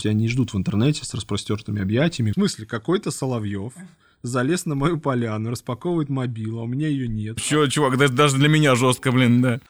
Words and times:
Тебя 0.00 0.12
не 0.12 0.28
ждут 0.28 0.54
в 0.54 0.56
интернете 0.56 1.04
с 1.04 1.12
распростертыми 1.12 1.82
объятиями. 1.82 2.30
В 2.30 2.34
смысле, 2.34 2.66
какой-то 2.66 3.10
Соловьев 3.10 3.72
залез 4.22 4.64
на 4.64 4.76
мою 4.76 5.00
поляну, 5.00 5.50
распаковывает 5.50 6.08
мобилу, 6.08 6.60
а 6.60 6.62
у 6.62 6.66
меня 6.68 6.86
ее 6.86 7.08
нет. 7.08 7.40
Чё, 7.40 7.66
чувак, 7.66 7.98
да- 7.98 8.06
даже 8.06 8.36
для 8.36 8.48
меня 8.48 8.76
жестко, 8.76 9.10
блин, 9.10 9.42
да. 9.42 9.60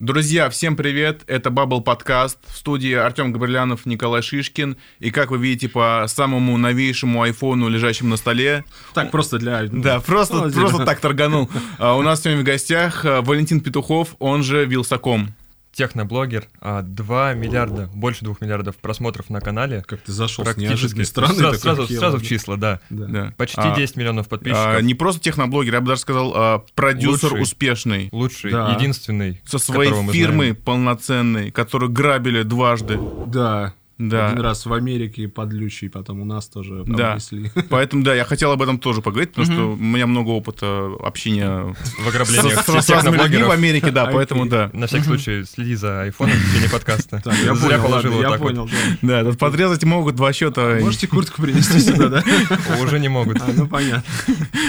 Друзья, 0.00 0.50
всем 0.50 0.74
привет! 0.74 1.22
Это 1.28 1.50
Бабл 1.50 1.80
Подкаст. 1.80 2.38
В 2.48 2.56
студии 2.56 2.92
Артем 2.92 3.32
Габрилянов, 3.32 3.86
Николай 3.86 4.22
Шишкин. 4.22 4.76
И 4.98 5.12
как 5.12 5.30
вы 5.30 5.38
видите 5.38 5.68
по 5.68 6.04
самому 6.08 6.56
новейшему 6.58 7.22
айфону, 7.22 7.68
лежащему 7.68 8.10
на 8.10 8.16
столе, 8.16 8.64
Так, 8.92 9.12
просто 9.12 9.38
для... 9.38 9.62
да, 9.70 10.00
просто, 10.00 10.50
просто 10.50 10.84
так 10.84 10.98
торганул. 10.98 11.48
А, 11.78 11.94
У 11.94 12.02
нас 12.02 12.22
сегодня 12.22 12.42
в 12.42 12.44
гостях 12.44 13.04
а, 13.04 13.22
Валентин 13.22 13.60
Петухов, 13.60 14.16
он 14.18 14.42
же 14.42 14.64
Вилсаком. 14.64 15.32
Техноблогер, 15.74 16.46
а, 16.60 16.82
2 16.82 17.34
миллиарда, 17.34 17.90
больше 17.94 18.24
2 18.24 18.36
миллиардов 18.40 18.76
просмотров 18.76 19.28
на 19.30 19.40
канале. 19.40 19.82
Как 19.86 20.00
ты 20.00 20.12
зашел 20.12 20.44
с 20.44 20.46
Практически 20.46 20.70
неожиданной 20.72 21.04
стороны. 21.04 21.34
сразу, 21.34 21.58
сразу, 21.58 21.86
хило, 21.86 21.98
сразу 22.00 22.16
в 22.18 22.20
да. 22.22 22.26
числа, 22.26 22.56
да. 22.56 22.80
Да. 22.90 23.06
Да. 23.06 23.34
Почти 23.36 23.60
А, 23.60 23.74
10 23.76 23.96
миллионов 23.96 24.26
а, 24.26 24.30
подписчиков. 24.30 24.82
не 24.82 24.94
просто 24.94 25.20
техноблогер, 25.20 25.74
я 25.74 25.80
бы 25.80 25.88
даже 25.88 26.00
сказал, 26.00 26.32
а, 26.34 26.64
продюсер 26.74 27.30
Лучший. 27.30 27.42
успешный. 27.42 28.08
Лучший, 28.12 28.52
Да. 28.52 28.72
единственный. 28.74 29.40
Со 29.44 29.58
своей 29.58 29.90
которого 29.90 30.06
мы 30.06 30.12
фирмой 30.12 30.46
знаем. 30.50 30.56
полноценной, 30.64 31.50
которую 31.50 31.90
грабили 31.92 32.42
дважды. 32.42 32.98
Да. 33.26 33.74
Да. 33.96 34.28
Один 34.30 34.40
раз 34.42 34.66
в 34.66 34.72
Америке 34.72 35.28
подлючий, 35.28 35.88
потом 35.88 36.20
у 36.20 36.24
нас 36.24 36.48
тоже 36.48 36.82
Да. 36.86 37.12
обнесли. 37.12 37.50
Поэтому, 37.70 38.02
да, 38.02 38.14
я 38.14 38.24
хотел 38.24 38.50
об 38.50 38.60
этом 38.60 38.78
тоже 38.78 39.02
поговорить, 39.02 39.30
потому 39.32 39.46
что 39.46 39.72
у 39.72 39.76
меня 39.76 40.06
много 40.06 40.30
опыта 40.30 40.90
общения 41.00 41.74
В 41.98 42.08
ограблениях 42.08 42.64
с, 42.64 42.84
с 42.84 42.90
разными 42.90 43.16
людьми 43.16 43.42
в. 43.42 43.50
Америке, 43.50 43.90
да, 43.92 44.06
поэтому 44.12 44.46
да. 44.46 44.70
На 44.72 44.86
всякий 44.88 45.04
случай 45.04 45.44
следи 45.44 45.76
за 45.76 46.02
айфоном 46.02 46.34
в 46.36 46.48
течение 46.50 46.70
подкаста. 46.70 47.22
Я 47.44 47.54
понял, 47.54 47.82
положил 47.82 48.20
я 48.20 48.32
понял. 48.32 48.68
да. 49.02 49.22
Да, 49.22 49.30
тут 49.30 49.38
подрезать 49.38 49.84
могут 49.84 50.16
два 50.16 50.32
счета. 50.32 50.78
Можете 50.80 51.06
куртку 51.06 51.42
принести 51.42 51.78
сюда, 51.78 52.08
да? 52.08 52.24
Уже 52.82 52.98
не 52.98 53.08
могут. 53.08 53.40
А, 53.40 53.50
ну 53.54 53.68
понятно. 53.68 54.02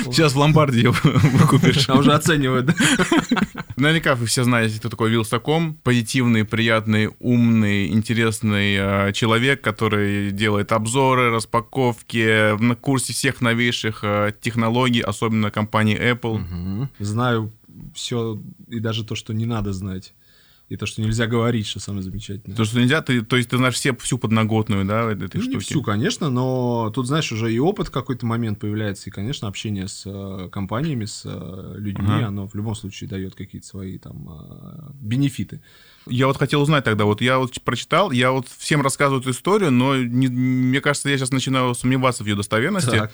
Сейчас 0.06 0.34
в 0.34 0.38
ломбарде 0.38 0.82
ее 0.84 0.92
выкупишь. 0.92 1.90
А 1.90 1.96
уже 1.96 2.14
оценивают, 2.14 2.68
да? 2.68 2.74
Наверняка 3.76 4.16
вы 4.16 4.26
все 4.26 4.44
знаете, 4.44 4.80
кто 4.80 4.90
такой 4.90 5.10
Вилсаком. 5.10 5.76
Позитивный, 5.84 6.46
приятный, 6.46 7.10
умный, 7.20 7.88
интересный 7.88 8.76
э, 8.76 9.14
человек, 9.16 9.62
который 9.62 10.32
делает 10.32 10.72
обзоры, 10.72 11.32
распаковки, 11.32 12.58
на 12.62 12.76
курсе 12.76 13.14
всех 13.14 13.42
новейших 13.42 14.04
э, 14.04 14.34
технологий, 14.42 15.02
особенно 15.02 15.52
компании 15.52 15.98
Apple. 16.00 16.88
Знаю 17.00 17.52
все, 17.94 18.42
и 18.68 18.80
даже 18.80 19.04
то, 19.04 19.16
что 19.16 19.34
не 19.34 19.46
надо 19.46 19.74
знать. 19.74 20.14
И 20.68 20.78
то, 20.78 20.88
что 20.88 21.00
нельзя 21.04 21.28
говорить, 21.28 21.68
что 21.68 21.80
самое 21.80 22.02
замечательное. 22.02 22.58
То, 22.58 22.66
что 22.66 22.80
нельзя, 22.80 23.04
ты, 23.04 23.22
то 23.22 23.36
есть 23.38 23.50
ты 23.52 23.58
знаешь 23.58 23.76
все, 23.76 23.96
всю 23.98 24.18
подноготную, 24.18 24.84
да, 24.84 25.12
этой 25.12 25.38
Ну, 25.38 25.44
не 25.44 25.50
штуки. 25.52 25.64
всю, 25.64 25.84
конечно, 25.84 26.32
но 26.32 26.90
тут, 26.90 27.06
знаешь, 27.06 27.32
уже 27.32 27.54
и 27.54 27.60
опыт 27.60 27.90
в 27.90 27.92
какой-то 27.92 28.26
момент 28.26 28.60
появляется, 28.60 29.10
и, 29.10 29.14
конечно, 29.14 29.48
общение 29.48 29.88
с 29.88 30.04
э, 30.08 30.50
компаниями, 30.52 31.06
с 31.06 31.22
э, 31.26 31.76
людьми, 31.78 32.08
Ага. 32.10 32.28
оно 32.30 32.48
в 32.48 32.56
любом 32.56 32.74
случае 32.74 33.08
дает 33.08 33.36
какие-то 33.36 33.68
свои 33.68 34.00
там 34.00 34.28
э, 34.28 34.90
бенефиты. 35.00 35.62
Я 36.08 36.28
вот 36.28 36.38
хотел 36.38 36.62
узнать 36.62 36.84
тогда, 36.84 37.06
вот 37.06 37.22
я 37.22 37.40
вот 37.40 37.60
прочитал, 37.64 38.12
я 38.12 38.32
вот 38.32 38.48
всем 38.58 38.82
рассказываю 38.82 39.22
эту 39.22 39.32
историю, 39.32 39.72
но 39.72 39.96
не- 39.98 40.28
мне 40.28 40.82
кажется, 40.82 41.10
я 41.10 41.18
сейчас 41.18 41.32
начинаю 41.32 41.74
сомневаться 41.76 42.24
в 42.24 42.28
ее 42.28 42.36
достоверности. 42.36 42.92
Так. 42.92 43.12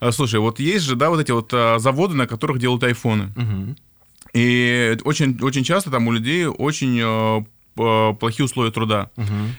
А, 0.00 0.12
Слушай, 0.12 0.40
вот 0.40 0.60
есть 0.60 0.84
же, 0.84 0.94
да, 0.96 1.10
вот 1.10 1.20
эти 1.20 1.30
вот 1.30 1.50
а, 1.52 1.78
заводы, 1.78 2.14
на 2.14 2.26
которых 2.26 2.58
делают 2.58 2.82
айфоны. 2.84 3.32
И 4.32 4.96
очень, 5.04 5.38
очень 5.42 5.64
часто 5.64 5.90
там 5.90 6.06
у 6.08 6.12
людей 6.12 6.46
очень 6.46 7.44
п- 7.76 8.16
плохие 8.18 8.44
условия 8.44 8.70
труда. 8.72 9.10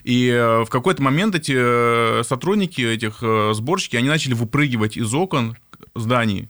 И 0.04 0.28
э, 0.30 0.64
в 0.64 0.70
какой-то 0.70 1.02
момент 1.02 1.36
эти 1.36 1.54
э, 1.56 2.24
сотрудники, 2.24 2.82
этих 2.82 3.20
э, 3.22 3.52
сборщики, 3.54 3.96
они 3.96 4.10
начали 4.10 4.34
выпрыгивать 4.34 4.98
из 4.98 5.14
окон 5.14 5.56
зданий, 5.96 6.50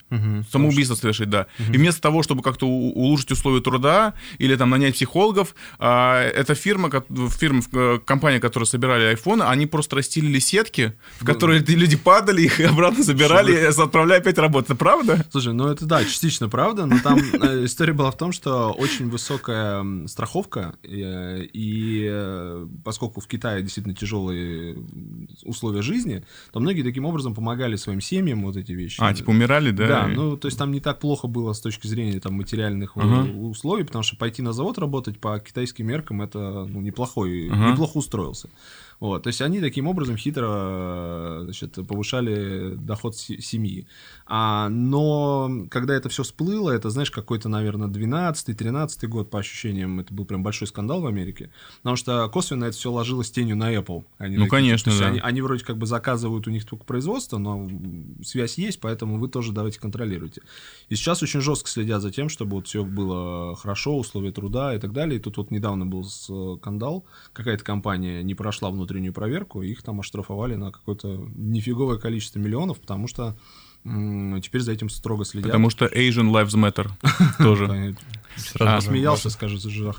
самоубийство 0.51 0.95
совершить, 0.95 1.29
да. 1.29 1.47
И 1.59 1.77
вместо 1.77 2.01
того, 2.01 2.23
чтобы 2.23 2.41
как-то 2.41 2.67
улучшить 2.67 3.31
условия 3.31 3.61
труда 3.61 4.13
или 4.37 4.55
там 4.55 4.69
нанять 4.69 4.95
психологов, 4.95 5.55
а, 5.79 6.21
эта 6.21 6.55
фирма, 6.55 6.89
фирма, 7.29 7.61
э, 7.73 7.99
компания, 8.05 8.39
которая 8.39 8.65
собирали 8.65 9.03
айфоны, 9.05 9.43
они 9.43 9.67
просто 9.67 9.97
расстелили 9.97 10.39
сетки, 10.39 10.93
в 11.19 11.25
которые 11.25 11.59
люди 11.59 11.95
падали, 11.95 12.43
их 12.43 12.59
обратно 12.59 13.03
забирали, 13.03 13.51
и 13.53 13.65
отправляли 13.65 14.19
опять 14.19 14.37
работать. 14.37 14.71
Это 14.71 14.75
правда? 14.75 15.25
Слушай, 15.31 15.53
ну 15.53 15.67
это 15.67 15.85
да, 15.85 16.03
частично 16.03 16.49
правда, 16.49 16.85
но 16.85 16.99
там 16.99 17.19
э, 17.19 17.65
история 17.65 17.93
была 17.93 18.11
в 18.11 18.17
том, 18.17 18.31
что 18.31 18.71
очень 18.71 19.09
высокая 19.09 19.85
страховка, 20.07 20.75
э, 20.83 21.43
и 21.53 22.07
э, 22.09 22.67
поскольку 22.83 23.21
в 23.21 23.27
Китае 23.27 23.61
действительно 23.61 23.95
тяжелые 23.95 24.77
условия 25.43 25.81
жизни, 25.81 26.23
то 26.51 26.59
многие 26.59 26.81
таким 26.81 27.05
образом 27.05 27.35
помогали 27.35 27.75
своим 27.75 28.01
семьям 28.01 28.43
вот 28.43 28.57
эти 28.57 28.71
вещи. 28.71 28.99
А, 28.99 29.13
типа 29.13 29.31
умирали, 29.35 29.71
да? 29.71 29.87
Да, 29.87 30.07
ну, 30.07 30.37
то 30.37 30.47
есть 30.47 30.57
там 30.57 30.71
не 30.71 30.79
так 30.79 30.99
плохо 30.99 31.27
было 31.27 31.53
с 31.53 31.59
точки 31.61 31.87
зрения 31.87 32.19
там 32.19 32.33
материальных 32.33 32.93
Ага. 32.95 33.29
условий, 33.31 33.83
потому 33.83 34.03
что 34.03 34.17
пойти 34.17 34.41
на 34.41 34.53
завод 34.53 34.77
работать 34.77 35.19
по 35.19 35.39
китайским 35.39 35.87
меркам 35.87 36.21
это 36.21 36.65
ну, 36.69 36.81
неплохой, 36.81 37.49
Ага. 37.51 37.71
неплохо 37.71 37.97
устроился. 37.97 38.49
Вот, 39.01 39.23
то 39.23 39.27
есть 39.27 39.41
они 39.41 39.59
таким 39.59 39.87
образом 39.87 40.15
хитро 40.15 40.47
э, 40.49 41.41
значит, 41.43 41.73
повышали 41.87 42.75
доход 42.75 43.15
се- 43.17 43.41
семьи. 43.41 43.85
А, 44.27 44.69
но 44.69 45.67
когда 45.69 45.93
это 45.95 46.09
все 46.09 46.23
всплыло, 46.23 46.71
это, 46.71 46.89
знаешь, 46.89 47.11
какой-то, 47.11 47.47
наверное, 47.47 47.87
12-13 47.87 49.07
год, 49.07 49.29
по 49.29 49.39
ощущениям, 49.39 49.99
это 49.99 50.13
был 50.13 50.25
прям 50.25 50.41
большой 50.41 50.67
скандал 50.67 51.01
в 51.01 51.05
Америке, 51.05 51.51
потому 51.77 51.95
что 51.95 52.27
косвенно 52.29 52.65
это 52.65 52.75
все 52.75 52.91
ложилось 52.91 53.29
тенью 53.29 53.55
на 53.55 53.73
Apple. 53.73 54.03
Они 54.17 54.37
Ну, 54.37 54.45
такие, 54.45 54.49
конечно, 54.49 54.85
то 54.85 54.89
есть 54.89 55.01
да. 55.01 55.07
они, 55.07 55.19
они 55.19 55.41
вроде 55.41 55.63
как 55.63 55.77
бы 55.77 55.85
заказывают 55.85 56.47
у 56.47 56.51
них 56.51 56.65
только 56.65 56.85
производство, 56.85 57.37
но 57.37 57.69
связь 58.23 58.57
есть, 58.57 58.79
поэтому 58.79 59.19
вы 59.19 59.27
тоже 59.27 59.51
давайте 59.51 59.79
контролируйте. 59.79 60.41
И 60.89 60.95
сейчас 60.95 61.21
очень 61.21 61.41
жестко 61.41 61.69
следят 61.69 62.01
за 62.01 62.11
тем, 62.11 62.29
чтобы 62.29 62.55
вот 62.55 62.67
все 62.67 62.83
было 62.83 63.55
хорошо, 63.55 63.97
условия 63.97 64.31
труда 64.31 64.73
и 64.73 64.79
так 64.79 64.91
далее. 64.91 65.19
И 65.19 65.21
тут 65.21 65.37
вот 65.37 65.51
недавно 65.51 65.85
был 65.85 66.03
скандал, 66.03 67.05
какая-то 67.33 67.63
компания 67.63 68.23
не 68.23 68.33
прошла 68.33 68.71
внутреннюю 68.71 69.13
проверку, 69.13 69.61
их 69.61 69.83
там 69.83 69.99
оштрафовали 69.99 70.55
на 70.55 70.71
какое-то 70.71 71.27
нифиговое 71.35 71.97
количество 71.97 72.39
миллионов, 72.39 72.79
потому 72.79 73.07
что 73.07 73.35
теперь 74.41 74.61
за 74.61 74.71
этим 74.71 74.89
строго 74.89 75.25
следят. 75.25 75.47
Потому 75.47 75.69
что 75.69 75.85
Asian 75.85 76.31
Lives 76.31 76.55
Matter 76.55 76.89
тоже. 77.37 77.95
Сразу 78.35 78.77
А, 78.77 78.81
Смеялся, 78.81 79.29
скажет, 79.29 79.61
же 79.61 79.93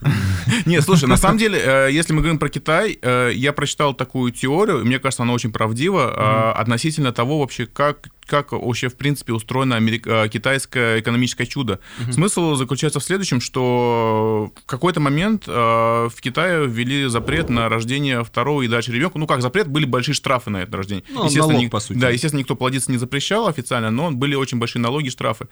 Не, 0.66 0.80
слушай, 0.82 1.08
на 1.08 1.16
самом 1.16 1.38
деле, 1.38 1.58
э, 1.62 1.88
если 1.90 2.12
мы 2.12 2.20
говорим 2.20 2.38
про 2.38 2.48
Китай, 2.48 2.98
э, 3.00 3.30
я 3.34 3.52
прочитал 3.52 3.94
такую 3.94 4.32
теорию, 4.32 4.84
мне 4.84 4.98
кажется, 4.98 5.22
она 5.22 5.32
очень 5.32 5.52
правдива, 5.52 6.52
э, 6.54 6.60
относительно 6.60 7.12
того 7.12 7.40
вообще, 7.40 7.66
как 7.66 8.08
как 8.26 8.50
вообще, 8.50 8.88
в 8.88 8.96
принципе, 8.96 9.32
устроено 9.32 9.76
америк- 9.76 10.28
китайское 10.30 10.98
экономическое 10.98 11.46
чудо. 11.46 11.78
Смысл 12.10 12.56
заключается 12.56 12.98
в 12.98 13.04
следующем, 13.04 13.40
что 13.40 14.50
в 14.52 14.66
какой-то 14.66 14.98
момент 14.98 15.44
э, 15.46 15.52
в 15.52 16.20
Китае 16.20 16.66
ввели 16.66 17.06
запрет 17.06 17.48
на 17.50 17.68
рождение 17.68 18.24
второго 18.24 18.62
и 18.62 18.68
дальше 18.68 18.90
ребенка. 18.90 19.18
Ну 19.18 19.28
как, 19.28 19.42
запрет, 19.42 19.68
были 19.68 19.84
большие 19.84 20.14
штрафы 20.16 20.50
на 20.50 20.62
это 20.62 20.76
рождение. 20.76 21.04
Ну, 21.08 21.30
налог, 21.32 21.54
ни- 21.54 21.68
по 21.68 21.78
сути. 21.78 21.98
Да, 21.98 22.10
естественно, 22.10 22.40
никто 22.40 22.56
плодиться 22.56 22.90
не 22.90 22.98
запрещал 22.98 23.46
официально, 23.46 23.92
но 23.92 24.10
были 24.10 24.34
очень 24.34 24.58
большие 24.58 24.82
налоги, 24.82 25.08
штрафы. 25.08 25.46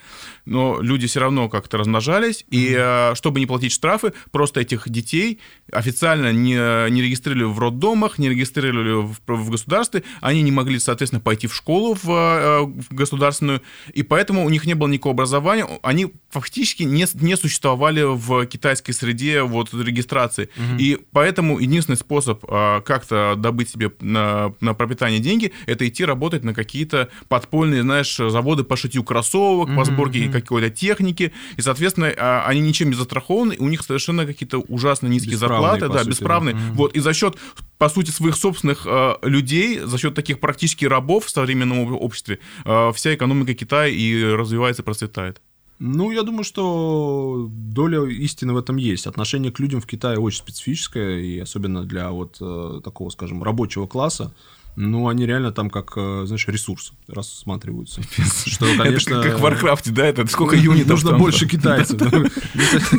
Но 0.44 0.80
люди 0.80 1.06
все 1.06 1.20
равно 1.20 1.48
как-то 1.48 1.78
размножались, 1.78 2.44
и 2.50 2.73
э, 2.76 3.14
чтобы 3.14 3.40
не 3.40 3.46
платить 3.46 3.72
штрафы, 3.72 4.12
просто 4.30 4.60
этих 4.60 4.88
детей 4.88 5.40
официально 5.72 6.32
не, 6.32 6.90
не 6.90 7.02
регистрировали 7.02 7.44
в 7.44 7.58
роддомах, 7.58 8.18
не 8.18 8.28
регистрировали 8.28 9.02
в, 9.02 9.16
в 9.26 9.50
государстве, 9.50 10.02
они 10.20 10.42
не 10.42 10.52
могли, 10.52 10.78
соответственно, 10.78 11.20
пойти 11.20 11.46
в 11.46 11.54
школу 11.54 11.94
в, 11.94 12.08
э, 12.08 12.60
в 12.62 12.94
государственную, 12.94 13.62
и 13.92 14.02
поэтому 14.02 14.44
у 14.44 14.48
них 14.48 14.66
не 14.66 14.74
было 14.74 14.88
никакого 14.88 15.14
образования, 15.14 15.66
они 15.82 16.12
фактически 16.30 16.82
не, 16.82 17.06
не 17.14 17.36
существовали 17.36 18.02
в 18.02 18.46
китайской 18.46 18.92
среде 18.92 19.42
вот 19.42 19.72
регистрации. 19.72 20.48
И 20.78 20.98
поэтому 21.12 21.58
единственный 21.58 21.96
способ 21.96 22.44
э, 22.48 22.80
как-то 22.84 23.34
добыть 23.36 23.70
себе 23.70 23.92
на, 24.00 24.54
на 24.60 24.74
пропитание 24.74 25.20
деньги, 25.20 25.52
это 25.66 25.86
идти 25.86 26.04
работать 26.04 26.44
на 26.44 26.54
какие-то 26.54 27.08
подпольные, 27.28 27.82
знаешь, 27.82 28.16
заводы 28.16 28.64
по 28.64 28.76
шитью 28.76 29.04
кроссовок, 29.04 29.74
по 29.74 29.84
сборке 29.84 30.28
какой-то 30.28 30.70
техники, 30.70 31.32
и, 31.56 31.62
соответственно, 31.62 32.12
а, 32.16 32.44
они 32.46 32.60
ничем 32.66 32.90
не 32.90 32.94
застрахованы, 32.94 33.54
и 33.54 33.58
у 33.58 33.68
них 33.68 33.82
совершенно 33.82 34.26
какие-то 34.26 34.58
ужасно 34.58 35.06
низкие 35.08 35.32
Бесправные, 35.32 35.80
зарплаты, 35.80 35.92
да, 35.92 35.98
сути, 36.00 36.10
бесправные. 36.10 36.56
Вот, 36.72 36.96
и 36.96 37.00
за 37.00 37.12
счет, 37.12 37.36
по 37.78 37.88
сути, 37.88 38.10
своих 38.10 38.36
собственных 38.36 38.86
э, 38.86 39.14
людей, 39.22 39.80
за 39.80 39.98
счет 39.98 40.14
таких 40.14 40.40
практически 40.40 40.84
рабов 40.84 41.26
в 41.26 41.30
современном 41.30 41.88
об- 41.88 42.02
обществе, 42.02 42.38
э, 42.64 42.92
вся 42.94 43.14
экономика 43.14 43.54
Китая 43.54 43.88
и 43.88 44.22
развивается, 44.24 44.82
процветает. 44.82 45.40
Ну, 45.80 46.12
я 46.12 46.22
думаю, 46.22 46.44
что 46.44 47.48
доля 47.50 48.04
истины 48.04 48.52
в 48.52 48.56
этом 48.56 48.76
есть. 48.76 49.06
Отношение 49.06 49.50
к 49.50 49.58
людям 49.58 49.80
в 49.80 49.86
Китае 49.86 50.18
очень 50.18 50.38
специфическое, 50.38 51.18
и 51.18 51.38
особенно 51.38 51.84
для 51.84 52.10
вот 52.10 52.36
э, 52.40 52.80
такого, 52.82 53.10
скажем, 53.10 53.42
рабочего 53.42 53.86
класса. 53.86 54.32
Ну, 54.76 55.08
они 55.08 55.24
реально 55.26 55.52
там 55.52 55.70
как, 55.70 55.92
э, 55.96 56.24
знаешь, 56.26 56.46
ресурс 56.48 56.92
рассматриваются. 57.08 58.02
Что, 58.46 58.66
Это 58.66 58.82
конечно... 58.82 59.22
как 59.22 59.38
в 59.38 59.42
Варкрафте, 59.42 59.90
да? 59.92 60.06
Это 60.06 60.26
сколько 60.26 60.56
юнитов 60.56 61.02
Нужно 61.04 61.18
больше 61.18 61.46
китайцев. 61.48 62.00
Ну, 62.12 62.24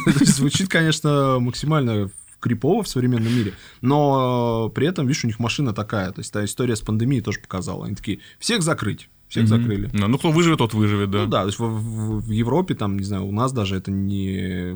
это 0.05 0.25
Звучит, 0.25 0.69
конечно, 0.69 1.37
максимально 1.39 2.09
крипово 2.39 2.83
в 2.83 2.87
современном 2.87 3.35
мире, 3.35 3.53
но 3.81 4.69
при 4.75 4.87
этом, 4.87 5.07
видишь, 5.07 5.23
у 5.23 5.27
них 5.27 5.39
машина 5.39 5.73
такая. 5.73 6.11
То 6.11 6.19
есть 6.19 6.31
та 6.31 6.45
история 6.45 6.75
с 6.75 6.81
пандемией 6.81 7.21
тоже 7.23 7.39
показала. 7.39 7.85
Они 7.85 7.95
такие, 7.95 8.19
всех 8.39 8.61
закрыть, 8.61 9.09
всех 9.27 9.43
Мгм. 9.43 9.49
закрыли. 9.49 9.89
Ну, 9.93 10.07
ну, 10.07 10.17
кто 10.19 10.31
выживет, 10.31 10.59
тот 10.59 10.73
выживет, 10.73 11.09
да. 11.09 11.23
Ну 11.23 11.27
да, 11.27 11.41
то 11.41 11.47
есть 11.47 11.57
в, 11.59 11.63
в- 11.65 12.21
в 12.27 12.31
Европе, 12.31 12.75
там, 12.75 12.97
не 12.99 13.03
знаю, 13.03 13.25
у 13.25 13.31
нас 13.31 13.51
даже 13.51 13.75
это 13.75 13.89
не 13.89 14.75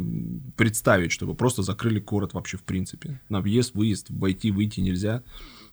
представить, 0.57 1.11
чтобы 1.11 1.35
просто 1.35 1.61
закрыли 1.61 1.99
город 1.99 2.33
вообще 2.33 2.57
в 2.57 2.63
принципе. 2.63 3.21
На 3.29 3.39
въезд, 3.41 3.75
выезд, 3.75 4.07
войти, 4.09 4.49
выйти 4.51 4.79
нельзя, 4.79 5.21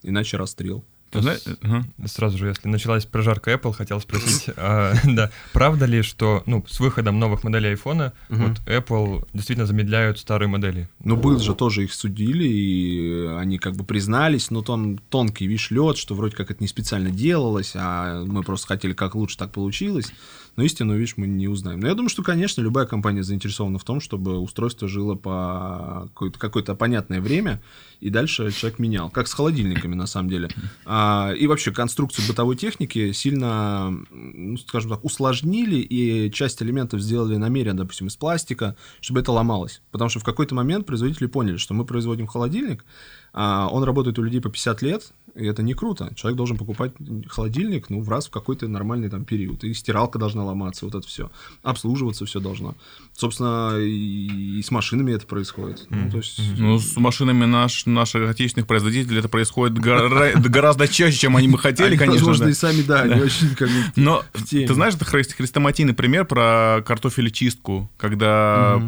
иначе 0.02 0.36
расстрел. 0.36 0.84
Ты 1.16 1.22
знаешь, 1.22 1.40
ага. 1.62 1.84
Сразу 2.06 2.38
же, 2.38 2.48
если 2.48 2.68
началась 2.68 3.06
прожарка 3.06 3.52
Apple, 3.52 3.72
хотел 3.72 4.00
спросить, 4.00 4.50
а, 4.56 4.94
да, 5.04 5.30
правда 5.52 5.86
ли, 5.86 6.02
что 6.02 6.42
ну, 6.46 6.64
с 6.68 6.80
выходом 6.80 7.18
новых 7.18 7.44
моделей 7.44 7.76
вот 7.84 8.60
Apple 8.66 9.26
действительно 9.32 9.66
замедляют 9.66 10.18
старые 10.18 10.48
модели? 10.48 10.88
Ну, 11.02 11.16
был 11.16 11.38
же 11.38 11.54
тоже 11.54 11.84
их 11.84 11.94
судили, 11.94 12.46
и 12.46 13.26
они 13.38 13.58
как 13.58 13.76
бы 13.76 13.84
признались, 13.84 14.50
но 14.50 14.62
там 14.62 14.98
тонкий, 14.98 15.46
видишь, 15.46 15.70
лед, 15.70 15.96
что 15.96 16.14
вроде 16.14 16.36
как 16.36 16.50
это 16.50 16.62
не 16.62 16.68
специально 16.68 17.10
делалось, 17.10 17.72
а 17.74 18.24
мы 18.24 18.42
просто 18.42 18.66
хотели 18.66 18.92
как 18.92 19.14
лучше 19.14 19.36
так 19.36 19.52
получилось. 19.52 20.12
Но 20.56 20.62
истину, 20.62 20.94
видишь, 20.94 21.18
мы 21.18 21.26
не 21.26 21.48
узнаем. 21.48 21.80
Но 21.80 21.88
я 21.88 21.94
думаю, 21.94 22.08
что, 22.08 22.22
конечно, 22.22 22.62
любая 22.62 22.86
компания 22.86 23.22
заинтересована 23.22 23.78
в 23.78 23.84
том, 23.84 24.00
чтобы 24.00 24.38
устройство 24.38 24.88
жило 24.88 25.14
по 25.14 26.08
какое-то, 26.14 26.38
какое-то 26.38 26.74
понятное 26.74 27.20
время, 27.20 27.62
и 28.00 28.10
дальше 28.10 28.50
человек 28.52 28.78
менял. 28.78 29.10
Как 29.10 29.28
с 29.28 29.32
холодильниками, 29.32 29.94
на 29.94 30.06
самом 30.06 30.30
деле. 30.30 30.48
А, 30.84 31.32
и 31.32 31.46
вообще 31.46 31.72
конструкцию 31.72 32.26
бытовой 32.28 32.56
техники 32.56 33.12
сильно, 33.12 33.96
ну, 34.10 34.56
скажем 34.58 34.90
так, 34.90 35.04
усложнили, 35.04 35.76
и 35.76 36.30
часть 36.30 36.62
элементов 36.62 37.00
сделали 37.00 37.36
намеренно, 37.36 37.78
допустим, 37.78 38.08
из 38.08 38.16
пластика, 38.16 38.76
чтобы 39.00 39.20
это 39.20 39.32
ломалось. 39.32 39.82
Потому 39.90 40.10
что 40.10 40.20
в 40.20 40.24
какой-то 40.24 40.54
момент 40.54 40.86
производители 40.86 41.26
поняли, 41.26 41.56
что 41.56 41.74
мы 41.74 41.84
производим 41.84 42.26
холодильник, 42.26 42.84
а 43.32 43.68
он 43.70 43.84
работает 43.84 44.18
у 44.18 44.22
людей 44.22 44.40
по 44.40 44.48
50 44.48 44.82
лет, 44.82 45.12
и 45.34 45.44
это 45.44 45.62
не 45.62 45.74
круто. 45.74 46.10
Человек 46.14 46.38
должен 46.38 46.56
покупать 46.56 46.92
холодильник, 47.28 47.90
ну, 47.90 48.00
в 48.00 48.08
раз 48.08 48.28
в 48.28 48.30
какой-то 48.30 48.66
нормальный 48.66 49.10
там 49.10 49.26
период. 49.26 49.62
И 49.64 49.74
стиралка 49.74 50.18
должна 50.18 50.42
ломаться, 50.42 50.86
вот 50.86 50.94
это 50.94 51.06
все. 51.06 51.30
Обслуживаться 51.62 52.24
все 52.24 52.40
должно. 52.40 52.74
Собственно, 53.12 53.76
и, 53.78 54.58
и 54.58 54.62
с 54.62 54.70
машинами 54.70 55.12
это 55.12 55.26
происходит. 55.26 55.86
Ну, 55.90 56.10
то 56.10 56.16
есть... 56.16 56.40
Ну, 56.56 56.78
с 56.78 56.96
машинами 56.96 57.44
наш, 57.44 57.84
наших 57.86 58.28
отечественных 58.28 58.66
производителей 58.66 59.18
это 59.18 59.28
происходит 59.28 59.78
гора- 59.78 60.32
гораздо 60.34 60.88
чаще, 60.88 61.16
чем 61.16 61.36
они 61.36 61.48
бы 61.48 61.58
хотели, 61.58 61.88
Они, 61.88 61.96
конечно. 61.96 62.26
возможно, 62.26 62.48
и 62.48 62.54
сами, 62.54 62.82
да, 62.82 63.06
не 63.06 63.20
очень 63.20 63.54
как 63.54 63.68
бы... 63.68 63.74
Но 63.96 64.24
ты 64.50 64.72
знаешь, 64.74 64.94
это 64.94 65.04
хрес- 65.04 65.34
хрестоматийный 65.34 65.94
пример 65.94 66.24
про 66.24 66.82
картофелечистку, 66.86 67.90
когда 67.96 68.80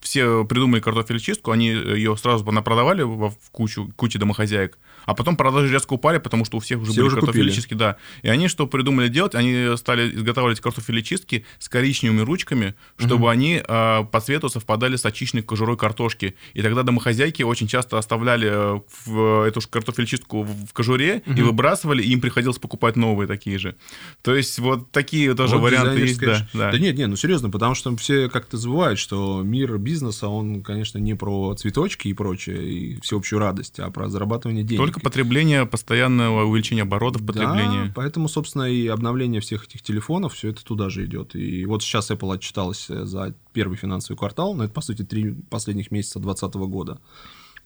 все 0.00 0.44
придумали 0.44 0.80
картофелечистку, 0.80 1.52
они 1.52 1.68
ее 1.68 2.16
сразу 2.16 2.44
продавали 2.44 3.02
во- 3.02 3.30
в 3.30 3.50
кучу, 3.52 3.92
куче 3.96 4.18
домохозяек, 4.18 4.76
а 5.04 5.14
потом 5.14 5.36
продажи 5.36 5.72
резко 5.72 5.92
упали, 5.92 6.18
потому 6.18 6.44
что 6.44 6.56
у 6.56 6.60
всех 6.60 6.80
уже 6.80 6.90
Все 6.92 7.02
были 7.02 7.06
уже 7.08 7.16
картофелечистки, 7.20 7.74
да. 7.74 7.96
И 8.22 8.28
они 8.28 8.48
что 8.48 8.66
придумали 8.66 9.08
делать? 9.08 9.34
Они 9.34 9.76
стали 9.76 10.14
изготавливать 10.14 10.60
картофелечистки 10.60 11.44
с 11.58 11.68
коричневыми 11.68 12.20
ручками, 12.20 12.74
чтобы 12.98 13.30
они 13.30 13.62
а, 13.66 14.02
по 14.04 14.20
цвету 14.20 14.48
совпадали 14.48 14.96
с 14.96 15.06
очищенной 15.06 15.42
кожурой 15.42 15.76
картошки. 15.76 16.34
И 16.54 16.62
тогда 16.62 16.82
домохозяйки 16.82 17.42
очень 17.42 17.68
часто 17.72 17.96
оставляли 17.96 18.48
э, 18.52 18.80
в 19.06 19.46
эту 19.48 19.62
ж 19.62 19.66
картофелечистку 19.66 20.42
в 20.42 20.72
кожуре 20.74 21.22
и 21.26 21.40
выбрасывали, 21.42 22.02
и 22.02 22.12
им 22.12 22.20
приходилось 22.20 22.58
покупать 22.58 22.96
новые 22.96 23.26
такие 23.26 23.58
же. 23.58 23.76
То 24.20 24.34
есть 24.34 24.58
вот 24.58 24.90
такие 24.90 25.34
тоже 25.34 25.56
Вот 25.56 25.62
варианты 25.62 26.00
есть, 26.00 26.20
да. 26.20 26.34
ш- 26.36 26.48
да. 26.52 26.78
нет, 26.78 26.98
нет, 26.98 27.08
ну 27.08 27.16
серьезно, 27.16 27.48
потому 27.50 27.74
что 27.74 27.96
все 27.96 28.28
как-то 28.28 28.58
забывают, 28.58 28.98
что 28.98 29.40
мир 29.42 29.78
бизнеса, 29.78 30.28
он, 30.28 30.62
конечно, 30.62 30.98
не 30.98 31.14
про 31.14 31.54
цветочки 31.54 32.08
и 32.08 32.12
прочее, 32.12 32.62
и 32.62 33.00
всеобщую 33.00 33.40
радость, 33.40 33.80
а 33.80 33.90
про 33.90 34.10
зарабатывание 34.10 34.64
денег. 34.64 34.78
Только 34.80 35.00
потребление, 35.00 35.64
постоянного 35.64 36.44
увеличения 36.44 36.82
оборотов 36.82 37.24
потребления. 37.24 37.86
Да, 37.86 37.92
поэтому, 37.94 38.28
собственно, 38.28 38.64
и 38.64 38.86
обновление 38.86 39.40
всех 39.40 39.64
этих 39.64 39.82
телефонов, 39.82 40.34
все 40.34 40.50
это 40.50 40.62
туда 40.62 40.90
же 40.90 41.06
идет. 41.06 41.34
И 41.34 41.64
вот 41.64 41.82
сейчас 41.82 42.10
Apple 42.10 42.34
отчиталась 42.34 42.90
э, 42.90 43.06
за 43.06 43.34
первый 43.54 43.78
финансовый 43.78 44.16
квартал, 44.16 44.54
но 44.54 44.64
это, 44.64 44.74
по 44.74 44.82
сути, 44.82 45.02
три 45.04 45.32
последних 45.50 45.90
месяца 45.90 46.18
2020 46.18 46.54
года. 46.70 46.98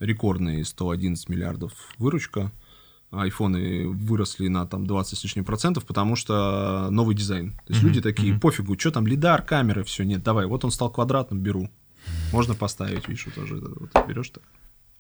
Рекордные 0.01 0.65
111 0.65 1.29
миллиардов 1.29 1.73
выручка. 1.99 2.53
Айфоны 3.11 3.87
выросли 3.89 4.49
на 4.49 4.67
там 4.67 4.87
20 4.87 5.19
с 5.19 5.25
лишним 5.25 5.45
процентов, 5.45 5.87
потому 5.87 6.17
что 6.17 6.89
новый 6.91 7.15
дизайн. 7.15 7.53
То 7.67 7.73
есть 7.73 7.83
люди 7.83 8.01
такие, 8.01 8.39
пофигу, 8.39 8.79
что 8.79 8.91
там, 8.91 9.07
лидар, 9.07 9.43
камеры, 9.43 9.85
все, 9.85 10.05
нет, 10.05 10.23
давай, 10.23 10.47
вот 10.47 10.65
он 10.65 10.71
стал 10.71 10.91
квадратным, 10.91 11.41
беру. 11.41 11.71
Можно 12.33 12.55
поставить, 12.55 13.09
видишь, 13.09 13.27
вот 13.27 13.35
тоже 13.35 13.57
вот, 13.57 13.91
берешь 14.09 14.31
так. 14.31 14.43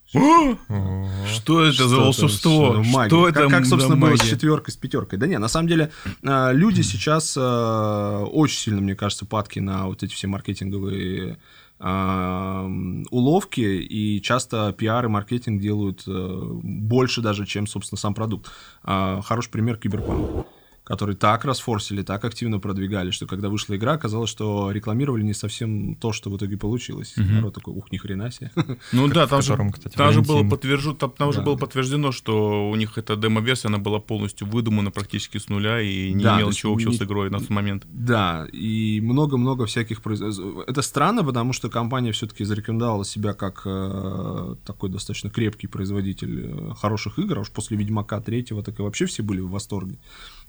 Что 0.08 1.64
это 1.64 1.88
за 1.88 1.96
волшебство? 1.96 2.74
ну. 2.74 2.84
Что 2.84 3.24
как, 3.24 3.36
это 3.36 3.48
как, 3.48 3.66
собственно, 3.66 3.96
было 3.96 4.16
с 4.16 4.20
четверкой, 4.20 4.72
с 4.72 4.76
пятеркой. 4.76 5.18
Да 5.18 5.26
не, 5.26 5.38
на 5.38 5.48
самом 5.48 5.68
деле, 5.68 5.90
а, 6.22 6.52
люди 6.52 6.82
сейчас 6.82 7.34
а, 7.36 8.22
очень 8.24 8.58
сильно, 8.58 8.80
мне 8.80 8.94
кажется, 8.94 9.26
падки 9.26 9.58
на 9.58 9.86
вот 9.86 10.04
эти 10.04 10.12
все 10.12 10.28
маркетинговые 10.28 11.32
а, 11.32 11.38
уловки, 11.78 13.60
и 13.60 14.22
часто 14.22 14.72
пиар 14.72 15.04
и 15.04 15.08
маркетинг 15.08 15.60
делают 15.60 16.04
э, 16.06 16.40
больше 16.62 17.20
даже, 17.20 17.44
чем, 17.44 17.66
собственно, 17.66 17.98
сам 17.98 18.14
продукт. 18.14 18.50
А, 18.82 19.20
Хороший 19.20 19.50
пример 19.50 19.76
Киберпанк 19.76 20.46
который 20.86 21.16
так 21.16 21.44
расфорсили, 21.44 22.02
так 22.02 22.24
активно 22.24 22.60
продвигали, 22.60 23.10
что 23.10 23.26
когда 23.26 23.48
вышла 23.48 23.74
игра, 23.74 23.94
оказалось, 23.94 24.30
что 24.30 24.70
рекламировали 24.70 25.22
не 25.24 25.34
совсем 25.34 25.96
то, 25.96 26.12
что 26.12 26.30
в 26.30 26.36
итоге 26.36 26.56
получилось. 26.56 27.14
Народ 27.16 27.54
такой, 27.54 27.74
ух, 27.74 27.90
ни 27.92 27.96
хрена 27.98 28.30
себе. 28.30 28.50
Ну 28.92 29.08
да, 29.08 29.26
там 29.26 29.42
же, 29.42 29.56
там 29.96 30.12
же 30.12 30.22
было 30.22 30.48
подтверждено, 30.48 30.94
там, 30.94 31.10
там 31.10 31.32
же 31.32 31.38
Да. 31.38 31.44
было 31.44 31.56
подтверждено, 31.56 32.12
что 32.12 32.70
у 32.70 32.76
них 32.76 32.98
эта 32.98 33.16
демо-версия, 33.16 33.66
она 33.68 33.78
была 33.78 33.98
полностью 33.98 34.46
выдумана 34.46 34.90
практически 34.92 35.38
с 35.38 35.48
нуля 35.48 35.80
и 35.80 36.12
не 36.12 36.22
Да, 36.22 36.36
имела 36.36 36.50
ничего 36.50 36.72
общего 36.74 36.90
не- 36.90 36.96
с 36.96 37.02
игрой 37.02 37.30
на 37.30 37.38
тот 37.40 37.50
момент. 37.50 37.82
Да, 37.92 38.46
и 38.52 39.00
много-много 39.02 39.66
всяких... 39.66 40.02
произ- 40.02 40.64
Это 40.68 40.82
странно, 40.82 41.24
потому 41.24 41.52
что 41.52 41.68
компания 41.68 42.12
все-таки 42.12 42.44
зарекомендовала 42.44 43.04
себя 43.04 43.32
как 43.34 43.62
э, 43.66 44.54
такой 44.64 44.90
достаточно 44.90 45.30
крепкий 45.30 45.66
производитель 45.66 46.46
э, 46.46 46.74
хороших 46.80 47.18
игр, 47.18 47.38
а 47.38 47.40
уж 47.40 47.50
после 47.50 47.76
Ведьмака 47.76 48.20
третьего 48.20 48.62
так 48.62 48.78
и 48.78 48.82
вообще 48.82 49.06
все 49.06 49.22
были 49.24 49.40
в 49.40 49.50
восторге. 49.50 49.98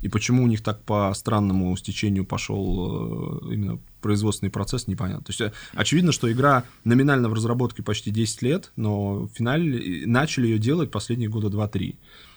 И 0.01 0.09
почему 0.09 0.43
у 0.43 0.47
них 0.47 0.61
так 0.61 0.83
по 0.83 1.11
странному 1.15 1.75
стечению 1.77 2.23
пошел 2.25 3.41
э, 3.49 3.53
именно 3.53 3.79
производственный 4.01 4.51
процесс, 4.51 4.87
непонятно. 4.87 5.23
То 5.23 5.31
есть 5.31 5.41
э, 5.41 5.51
очевидно, 5.73 6.11
что 6.11 6.31
игра 6.31 6.63
номинально 6.83 7.29
в 7.29 7.33
разработке 7.33 7.81
почти 7.83 8.11
10 8.11 8.41
лет, 8.43 8.71
но 8.75 9.21
в 9.25 9.29
финале 9.29 10.05
начали 10.05 10.47
ее 10.47 10.59
делать 10.59 10.91
последние 10.91 11.29
года 11.29 11.47
2-3. 11.47 11.95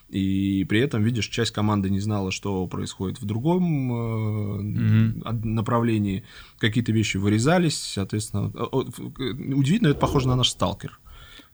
И 0.09 0.65
при 0.69 0.81
этом, 0.81 1.05
видишь, 1.05 1.29
часть 1.29 1.53
команды 1.53 1.89
не 1.91 2.01
знала, 2.01 2.33
что 2.33 2.67
происходит 2.67 3.21
в 3.21 3.25
другом 3.27 3.93
э, 3.93 5.21
од- 5.25 5.45
направлении. 5.45 6.25
Какие-то 6.59 6.93
вещи 6.93 7.17
вырезались, 7.19 7.79
соответственно. 7.79 8.51
Э, 8.55 8.77
Удивительно, 8.77 9.89
это 9.89 10.01
похоже 10.01 10.29
на 10.29 10.37
наш 10.37 10.49
сталкер. 10.49 10.99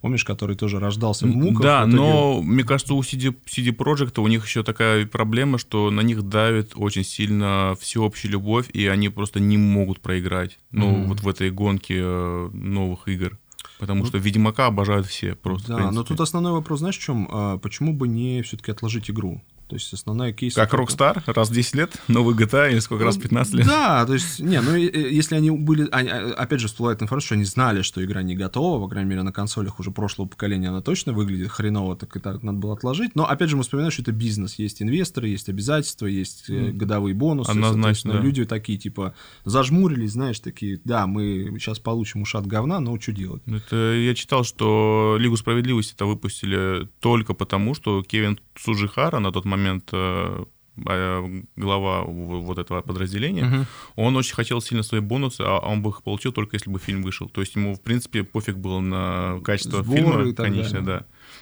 Помнишь, 0.01 0.25
который 0.25 0.57
тоже 0.57 0.79
рождался 0.79 1.27
в 1.27 1.35
муках? 1.35 1.63
да, 1.63 1.81
итоге- 1.83 1.97
но 1.97 2.43
мне 2.43 2.65
кажется, 2.65 2.95
у 2.95 3.01
CD, 3.03 3.35
CD 3.47 3.71
Projekt 3.75 4.21
у 4.21 4.29
них 4.29 4.45
еще 4.47 4.63
такая 4.63 5.07
проблема, 5.07 5.59
что 5.59 5.91
на 5.91 6.01
них 6.03 6.23
давит 6.23 6.73
очень 6.77 7.03
сильно 7.05 7.75
всеобщая 7.81 8.29
любовь, 8.29 8.69
и 8.73 8.87
они 8.87 9.09
просто 9.09 9.41
не 9.41 9.57
могут 9.59 10.01
проиграть. 10.01 10.59
Ну, 10.71 10.91
Мгм. 10.99 11.09
вот 11.09 11.21
в 11.23 11.29
этой 11.29 11.51
гонке 11.51 11.97
э, 11.99 12.51
новых 12.53 13.09
игр. 13.09 13.39
Потому 13.79 14.07
что 14.07 14.17
Ведьмака 14.19 14.67
обожают 14.67 15.07
все 15.07 15.35
просто. 15.35 15.73
Ну 15.73 15.79
Да, 15.79 15.91
но 15.91 16.03
тут 16.05 16.21
основной 16.21 16.53
вопрос, 16.53 16.79
знаешь, 16.79 16.97
в 16.97 17.03
чем? 17.03 17.29
А, 17.31 17.59
Почему 17.59 17.93
бы 17.93 18.09
не 18.09 18.41
все-таки 18.43 18.71
отложить 18.71 19.11
игру? 19.11 19.43
То 19.69 19.75
есть 19.75 19.93
основная 19.93 20.33
кейс... 20.33 20.55
Как 20.55 20.73
Rockstar, 20.75 21.23
раз 21.27 21.51
в 21.51 21.53
10 21.53 21.75
лет, 21.75 21.97
новый 22.07 22.37
GTA, 22.37 22.71
или 22.71 22.79
сколько 22.79 23.05
раз 23.05 23.17
в 23.17 23.23
15 23.23 23.55
лет. 23.55 23.67
Да, 23.67 24.07
то 24.07 24.15
есть, 24.15 24.39
не, 24.39 24.61
ну, 24.61 24.77
если 24.77 25.35
они 25.35 25.51
были, 25.51 25.89
они, 25.91 26.09
а, 26.09 26.35
опять 26.35 26.61
же, 26.61 26.69
всплывает 26.69 27.03
информация, 27.03 27.27
что 27.27 27.35
они 27.35 27.45
знали, 27.45 27.83
что 27.83 28.05
игра 28.05 28.23
не 28.23 28.37
готова, 28.37 28.81
по 28.81 28.89
крайней 28.89 29.11
мере, 29.11 29.23
на 29.23 29.33
консолях 29.33 29.81
уже 29.81 29.91
прошлого 29.91 30.29
поколения 30.29 30.69
она 30.69 30.83
точно 30.83 31.13
выглядит 31.13 31.51
хреново, 31.51 31.97
так 31.97 32.15
и 32.17 32.21
так 32.21 32.43
надо 32.45 32.59
было 32.59 32.75
отложить, 32.75 33.17
но, 33.17 33.29
опять 33.29 33.51
же, 33.51 33.57
мы 33.57 33.65
вспоминаем, 33.65 33.91
что 33.91 34.03
это 34.03 34.13
бизнес, 34.13 34.55
есть 34.55 34.81
инвесторы, 34.83 35.29
есть 35.29 35.49
обязательства, 35.49 36.07
есть 36.07 36.49
э, 36.49 36.71
годовые 36.71 37.15
бонусы, 37.15 37.51
Однозначно, 37.51 38.13
да. 38.13 38.21
люди 38.21 38.45
такие, 38.45 38.79
типа, 38.79 39.15
зажмурились, 39.45 40.13
знаешь, 40.13 40.39
такие, 40.39 40.81
да, 40.85 41.09
мы 41.09 41.57
сейчас 41.59 41.81
получим 41.81 42.23
ушат 42.23 42.47
говна, 42.47 42.79
но 42.79 43.01
что 43.01 43.11
делать? 43.13 43.43
Это 43.47 43.95
я 43.95 44.15
читал, 44.15 44.45
что 44.45 45.17
Лигу 45.19 45.37
справедливости 45.37 45.95
это 45.95 46.07
выпустили 46.07 46.89
только 47.01 47.35
потому, 47.35 47.75
что 47.75 48.03
Кевин 48.03 48.39
Суджихара 48.57 49.19
на 49.19 49.33
тот 49.33 49.45
момент 49.45 49.56
э, 49.93 50.45
э, 50.87 51.43
глава 51.57 52.03
в- 52.03 52.41
вот 52.43 52.59
этого 52.59 52.83
подразделения, 52.83 53.67
он 53.97 54.17
очень 54.17 54.35
хотел 54.35 54.61
сильно 54.61 54.83
свои 54.83 55.01
бонусы, 55.01 55.41
а 55.43 55.59
он 55.59 55.83
бы 55.83 55.91
их 55.91 56.03
получил 56.03 56.33
только 56.33 56.57
если 56.57 56.71
бы 56.71 56.79
фильм 56.79 57.03
вышел. 57.03 57.29
То 57.29 57.41
есть 57.41 57.55
ему, 57.57 57.75
в 57.75 57.81
принципе, 57.81 58.23
пофиг 58.25 58.57
было 58.57 58.81
на 58.81 59.41
качество 59.45 59.83
Сборы 59.83 59.99
фильма, 60.03 60.23
и 60.29 60.33
конечно, 60.35 60.81
далее. 60.81 60.85
да. 60.87 60.99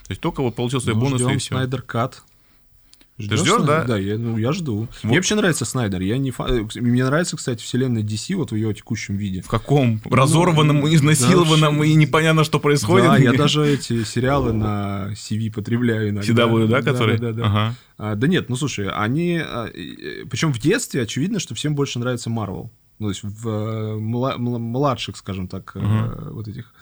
То 0.07 0.11
есть 0.11 0.21
только 0.21 0.43
вот 0.43 0.55
получил 0.55 0.81
свои 0.81 0.95
Ну, 0.95 1.01
бонусы 1.01 1.25
и 1.25 1.27
ждем 1.29 1.39
все. 1.39 1.49
Снайдер 1.55 1.83
Кат. 1.83 2.23
Ты 3.17 3.37
ждешь, 3.37 3.63
да? 3.63 3.85
Да, 3.85 3.97
я, 3.97 4.19
ну, 4.19 4.37
я 4.39 4.51
жду. 4.53 4.81
Вот. 4.81 5.05
Мне 5.05 5.17
вообще 5.17 5.37
нравится 5.37 5.65
Снайдер. 5.65 6.01
Я 6.01 6.19
не 6.19 6.33
фа- 6.33 6.49
э, 6.49 6.65
Мне 6.81 7.05
нравится, 7.05 7.37
кстати, 7.37 7.63
вселенная 7.63 8.03
DC 8.03 8.35
вот 8.35 8.51
в 8.51 8.57
ее 8.57 8.75
текущем 8.75 9.17
виде. 9.17 9.41
В 9.41 9.47
каком? 9.47 10.01
Разорванном, 10.05 10.81
Ну, 10.81 10.93
изнасилованном 10.93 11.79
да, 11.79 11.85
и 11.87 11.95
непонятно, 11.95 12.43
что 12.43 12.59
происходит. 12.59 13.07
Да, 13.07 13.17
я 13.17 13.33
даже 13.39 13.65
эти 13.67 14.03
сериалы 14.03 14.53
на 14.53 15.11
CV 15.13 15.53
потребляю 15.53 16.09
иногда. 16.11 16.29
CW, 16.33 16.67
да, 16.67 16.83
который? 16.83 17.19
Да, 17.19 17.31
да, 17.31 17.43
да. 17.43 17.47
Ага. 17.47 17.75
А, 17.99 18.15
да 18.17 18.27
нет, 18.27 18.49
ну 18.49 18.57
слушай, 18.57 18.89
они... 18.91 19.41
Причем 20.29 20.53
в 20.53 20.59
детстве 20.59 21.03
очевидно, 21.03 21.39
что 21.39 21.55
всем 21.55 21.75
больше 21.77 21.99
нравится 22.01 22.31
Марвел. 22.31 22.73
Ну, 22.99 23.07
то 23.07 23.11
есть 23.11 23.23
в 23.25 23.49
э, 23.49 23.97
мла- 23.99 24.37
мла- 24.39 24.59
младших, 24.59 25.17
скажем 25.17 25.49
так, 25.49 25.75
Мгм. 25.75 26.31
вот 26.33 26.47
этих 26.49 26.73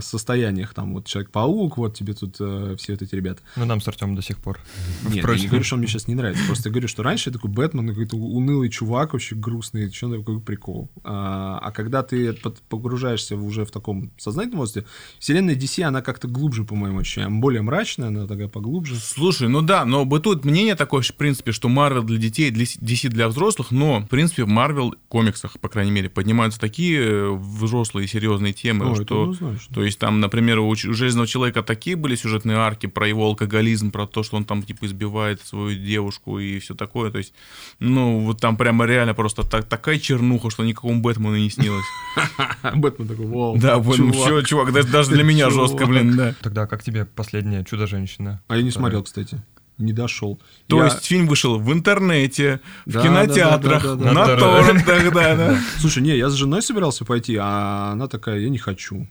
состояниях, 0.00 0.74
там 0.74 0.94
вот 0.94 1.06
Человек-паук, 1.06 1.76
вот 1.76 1.94
тебе 1.94 2.14
тут 2.14 2.36
э, 2.40 2.76
все 2.78 2.92
вот 2.92 3.02
эти 3.02 3.14
ребята. 3.14 3.42
Ну, 3.56 3.64
нам 3.64 3.80
с 3.80 3.88
Артемом 3.88 4.16
до 4.16 4.22
сих 4.22 4.38
пор. 4.38 4.58
Нет, 5.08 5.26
я 5.26 5.34
не 5.38 5.46
говорю, 5.46 5.64
что 5.64 5.74
он 5.74 5.80
мне 5.80 5.88
сейчас 5.88 6.08
не 6.08 6.14
нравится. 6.14 6.44
Просто 6.46 6.68
я 6.68 6.72
говорю, 6.72 6.88
что 6.88 7.02
раньше 7.02 7.30
я 7.30 7.34
такой 7.34 7.50
Бэтмен, 7.50 7.88
какой-то 7.88 8.16
унылый 8.16 8.68
чувак, 8.68 9.12
вообще 9.12 9.34
грустный, 9.34 9.90
что 9.92 10.16
такой 10.16 10.40
прикол. 10.40 10.90
А, 11.04 11.58
а 11.62 11.70
когда 11.72 12.02
ты 12.02 12.32
под- 12.32 12.60
погружаешься 12.62 13.36
уже 13.36 13.64
в 13.64 13.70
таком 13.70 14.10
сознательном 14.18 14.60
возрасте, 14.60 14.88
вселенная 15.18 15.54
DC, 15.54 15.82
она 15.82 16.02
как-то 16.02 16.28
глубже, 16.28 16.64
по 16.64 16.74
моему 16.74 17.00
ощущениям, 17.00 17.40
более 17.40 17.62
мрачная, 17.62 18.08
она 18.08 18.26
такая 18.26 18.48
поглубже. 18.48 18.96
Слушай, 18.96 19.48
ну 19.48 19.62
да, 19.62 19.84
но 19.84 20.04
бытует 20.04 20.44
мнение 20.44 20.74
такое, 20.74 21.02
в 21.02 21.14
принципе, 21.14 21.52
что 21.52 21.68
Марвел 21.68 22.02
для 22.02 22.18
детей, 22.18 22.50
для 22.50 22.64
DC 22.64 23.08
для 23.08 23.28
взрослых, 23.28 23.70
но, 23.70 24.00
в 24.00 24.06
принципе, 24.06 24.44
в 24.44 24.48
Марвел 24.48 24.94
комиксах, 25.08 25.58
по 25.60 25.68
крайней 25.68 25.90
мере, 25.90 26.08
поднимаются 26.08 26.60
такие 26.60 27.00
э, 27.00 27.30
взрослые 27.30 28.06
серьезные 28.08 28.52
темы, 28.52 28.86
Ну, 28.86 28.92
это 28.94 29.04
что... 29.04 29.34
То 29.82 29.86
есть 29.86 29.98
там, 29.98 30.20
например, 30.20 30.60
у 30.60 30.72
Железного 30.76 31.26
Человека 31.26 31.64
такие 31.64 31.96
были 31.96 32.14
сюжетные 32.14 32.56
арки 32.56 32.86
про 32.86 33.08
его 33.08 33.26
алкоголизм, 33.26 33.90
про 33.90 34.06
то, 34.06 34.22
что 34.22 34.36
он 34.36 34.44
там, 34.44 34.62
типа, 34.62 34.86
избивает 34.86 35.40
свою 35.44 35.76
девушку 35.76 36.38
и 36.38 36.60
все 36.60 36.74
такое. 36.76 37.10
То 37.10 37.18
есть, 37.18 37.34
ну, 37.80 38.20
вот 38.20 38.40
там 38.40 38.56
прямо 38.56 38.84
реально 38.86 39.12
просто 39.14 39.42
так- 39.42 39.64
такая 39.64 39.98
чернуха, 39.98 40.50
что 40.50 40.62
никакому 40.62 41.00
Бэтмену 41.00 41.34
не 41.36 41.50
снилось. 41.50 41.84
Бэтмен 42.74 43.08
такой, 43.08 43.26
вау, 43.26 43.58
Да, 43.58 43.78
вот, 43.78 43.98
ну, 43.98 44.12
чувак. 44.44 44.72
даже 44.88 45.10
для 45.10 45.24
меня 45.24 45.50
жестко, 45.50 45.86
блин, 45.86 46.16
да. 46.16 46.32
Тогда 46.42 46.68
как 46.68 46.84
тебе 46.84 47.04
последняя 47.04 47.64
«Чудо-женщина»? 47.64 48.40
А 48.46 48.56
я 48.56 48.62
не 48.62 48.70
смотрел, 48.70 49.02
кстати. 49.02 49.42
Не 49.78 49.92
дошел. 49.92 50.38
То 50.68 50.76
Я- 50.78 50.84
есть 50.84 51.04
фильм 51.04 51.26
вышел 51.26 51.58
в 51.58 51.72
интернете, 51.72 52.60
в 52.86 52.92
Да, 52.92 53.02
кинотеатрах, 53.02 53.82
да, 53.82 53.94
да, 53.96 53.96
да, 53.96 54.12
да, 54.12 54.12
на 54.12 54.36
торрентах, 54.38 55.12
да, 55.12 55.34
да. 55.34 55.60
Слушай, 55.78 56.04
не, 56.04 56.16
я 56.16 56.30
с 56.30 56.34
женой 56.34 56.62
собирался 56.62 57.04
пойти, 57.04 57.36
а 57.40 57.90
она 57.92 58.06
такая, 58.06 58.38
я 58.38 58.48
не 58.48 58.58
хочу. 58.58 59.08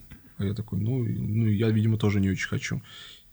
Я 0.47 0.53
такой, 0.53 0.79
ну, 0.79 1.03
ну, 1.03 1.47
я, 1.47 1.69
видимо, 1.69 1.97
тоже 1.97 2.19
не 2.19 2.29
очень 2.29 2.47
хочу. 2.47 2.81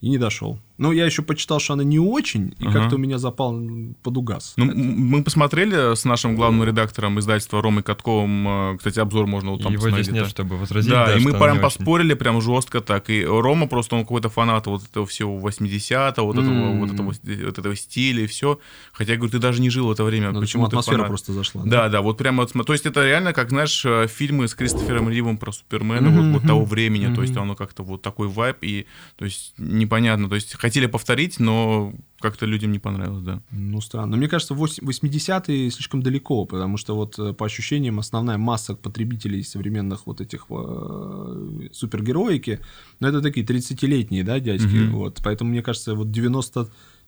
И 0.01 0.09
не 0.09 0.19
дошел. 0.19 0.61
Но 0.79 0.93
я 0.93 1.05
еще 1.05 1.23
почитал, 1.23 1.59
что 1.61 1.75
она 1.75 1.83
не 1.85 1.99
очень, 1.99 2.55
и 2.59 2.67
Ага. 2.67 2.81
как-то 2.81 2.95
у 2.97 2.99
меня 2.99 3.19
запал 3.19 3.61
подугас. 4.03 4.55
Ну, 4.57 4.71
м- 4.71 4.79
мы 5.09 5.23
посмотрели 5.25 5.95
с 5.97 6.05
нашим 6.05 6.37
главным 6.37 6.67
редактором 6.67 7.19
издательства 7.19 7.61
Ромой 7.61 7.83
Катковым, 7.83 8.49
э, 8.49 8.77
кстати, 8.79 8.99
обзор 9.01 9.27
можно 9.27 9.51
вот 9.51 9.63
там 9.63 9.73
Его 9.73 9.83
посмотреть. 9.83 10.07
здесь 10.07 10.15
нет, 10.15 10.25
да. 10.25 10.31
чтобы 10.31 10.57
возразить. 10.57 10.91
Да, 10.91 11.15
и 11.17 11.19
что 11.21 11.29
мы 11.29 11.35
прям 11.35 11.43
не 11.43 11.49
очень. 11.59 11.63
поспорили 11.63 12.15
прям 12.15 12.41
жестко 12.41 12.81
так. 12.81 13.11
И 13.11 13.25
Рома 13.25 13.67
просто, 13.67 13.97
он 13.97 14.03
какой-то 14.03 14.29
фанат 14.29 14.67
вот 14.67 14.83
этого 14.85 15.05
всего 15.07 15.37
80-го, 15.39 16.25
вот 16.25 16.39
этого, 16.39 16.55
М. 16.55 16.79
вот 16.81 16.93
этого, 16.93 17.07
вот 17.47 17.59
этого 17.59 17.77
стиля 17.77 18.23
и 18.23 18.27
все. 18.27 18.61
Хотя, 18.93 19.13
я 19.13 19.19
говорю, 19.19 19.33
ты 19.33 19.39
даже 19.41 19.61
не 19.61 19.71
жил 19.71 19.89
в 19.89 19.91
это 19.91 20.05
время. 20.05 20.31
Ну, 20.33 20.41
Почему 20.41 20.65
ты 20.65 20.69
атмосфера 20.69 20.97
фанат? 20.99 21.09
просто 21.09 21.33
зашла. 21.33 21.63
Да, 21.65 21.89
да, 21.89 22.03
вот 22.03 22.19
прямо, 22.19 22.47
вот 22.55 22.67
то 22.67 22.73
есть 22.73 22.87
это 22.87 23.05
реально, 23.05 23.33
как, 23.33 23.51
знаешь, 23.51 23.85
э, 23.85 24.07
фильмы 24.07 24.47
с 24.47 24.55
Кристофером 24.55 25.09
Ривом 25.11 25.39
про 25.39 25.51
Супермена, 25.53 26.09
вот, 26.11 26.21
Мгм, 26.23 26.33
вот 26.35 26.43
того 26.45 26.65
времени, 26.65 27.13
то 27.13 27.23
есть 27.23 27.37
оно 27.37 27.57
как-то 27.57 27.83
вот 27.83 28.03
такой 28.03 28.29
вайб, 28.29 28.59
и, 28.63 28.87
то 29.17 29.25
есть, 29.25 29.55
непонятно, 29.59 30.29
то 30.29 30.35
есть, 30.37 30.55
хотели 30.69 30.87
повторить, 30.89 31.41
но 31.41 31.93
как-то 32.21 32.47
людям 32.47 32.73
не 32.73 32.79
понравилось, 32.79 33.23
да. 33.23 33.41
Ну, 33.51 33.81
странно. 33.81 34.11
Но 34.13 34.17
мне 34.17 34.29
кажется, 34.29 34.55
вось- 34.55 34.81
80-е 34.83 35.71
слишком 35.71 36.03
далеко, 36.03 36.45
потому 36.45 36.77
что 36.79 36.95
вот 36.97 37.19
э, 37.19 37.33
по 37.33 37.45
ощущениям 37.47 37.99
основная 37.99 38.39
масса 38.39 38.75
потребителей 38.75 39.43
современных 39.45 40.07
вот 40.07 40.21
этих 40.21 40.47
э, 40.51 41.69
супергероики, 41.73 42.59
ну, 43.01 43.09
это 43.09 43.21
такие 43.23 43.47
30-летние, 43.47 44.25
да, 44.25 44.41
дядьки, 44.41 44.67
Мгм. 44.85 44.93
вот. 44.97 45.21
Поэтому, 45.25 45.51
мне 45.51 45.63
кажется, 45.63 45.95
вот 45.95 46.11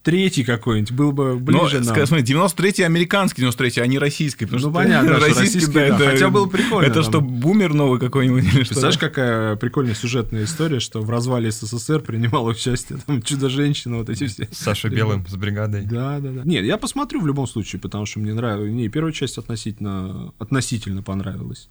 93-й 0.04 0.44
какой-нибудь 0.44 0.92
был 0.92 1.12
бы 1.12 1.34
Но, 1.34 1.38
ближе 1.40 1.80
нам. 1.80 1.96
ска- 1.96 2.06
смотри, 2.06 2.24
93-й 2.34 2.84
американский 2.84 3.42
93-й, 3.42 3.82
а 3.82 3.86
не 3.86 3.98
российский. 3.98 4.44
потому 4.46 4.62
Ну, 4.62 4.70
что 4.70 4.74
понятно, 4.74 5.16
что 5.18 5.26
российский, 5.26 5.70
да. 5.72 5.96
Хотя 5.98 6.30
было 6.30 6.46
прикольно 6.46 6.86
Это 6.86 6.94
там. 6.94 7.04
что, 7.04 7.20
бумер 7.20 7.74
новый 7.74 8.00
какой-нибудь 8.00 8.42
или 8.44 8.50
что? 8.50 8.58
Представляешь, 8.74 8.98
какая 8.98 9.56
прикольная 9.56 9.94
сюжетная 9.94 10.44
история, 10.44 10.80
что 10.80 11.00
в 11.00 11.10
развале 11.10 11.50
СССР 11.50 12.00
принимал 12.00 12.46
участие 12.46 12.98
там 13.06 13.22
Чудо-женщина, 13.22 13.98
вот 13.98 14.08
эти 14.08 14.26
все. 14.26 14.48
С 14.50 14.58
Сашей 14.58 14.90
Белым, 14.90 15.26
с 15.28 15.34
бригадой. 15.36 15.82
Да, 15.84 16.18
да, 16.20 16.30
да. 16.30 16.42
Нет, 16.44 16.64
я 16.64 16.78
посмотрю 16.78 17.20
в 17.20 17.26
любом 17.26 17.46
случае, 17.46 17.80
потому 17.80 18.06
что 18.06 18.20
мне 18.20 18.32
нравилось. 18.34 18.72
Не, 18.72 18.88
первая 18.88 19.12
часть 19.12 19.38
относительно, 19.38 20.32
относительно 20.38 21.02
понравилась. 21.02 21.68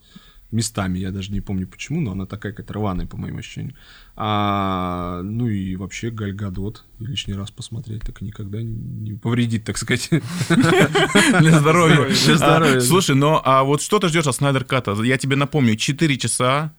Местами, 0.51 0.97
я 0.97 1.11
даже 1.11 1.31
не 1.31 1.41
помню 1.41 1.67
почему, 1.67 2.01
но 2.01 2.13
она 2.13 2.25
такая 2.25 2.53
какая-то 2.53 2.73
рваная, 2.73 3.05
по 3.05 3.17
моим 3.17 3.37
ощущениям. 3.37 3.75
А, 4.15 5.21
ну 5.21 5.47
и 5.47 5.75
вообще 5.75 6.09
Галь 6.09 6.33
Гадот 6.33 6.85
лишний 6.99 7.35
раз 7.35 7.51
посмотреть 7.51 8.01
так 8.01 8.21
никогда 8.21 8.59
не 8.61 9.13
повредит, 9.13 9.63
так 9.63 9.77
сказать. 9.77 10.09
Для 10.49 11.59
здоровья. 11.59 12.07
Для 12.25 12.35
здоровья. 12.35 12.77
А, 12.77 12.81
Слушай, 12.81 13.15
ну 13.15 13.39
а 13.43 13.63
вот 13.63 13.81
что 13.81 13.99
ты 13.99 14.07
ждешь 14.07 14.25
от 14.25 14.35
Снайдер 14.35 14.63
Ката? 14.65 14.93
Я 15.03 15.17
тебе 15.19 15.35
напомню, 15.35 15.75
4 15.75 16.17
часа, 16.17 16.73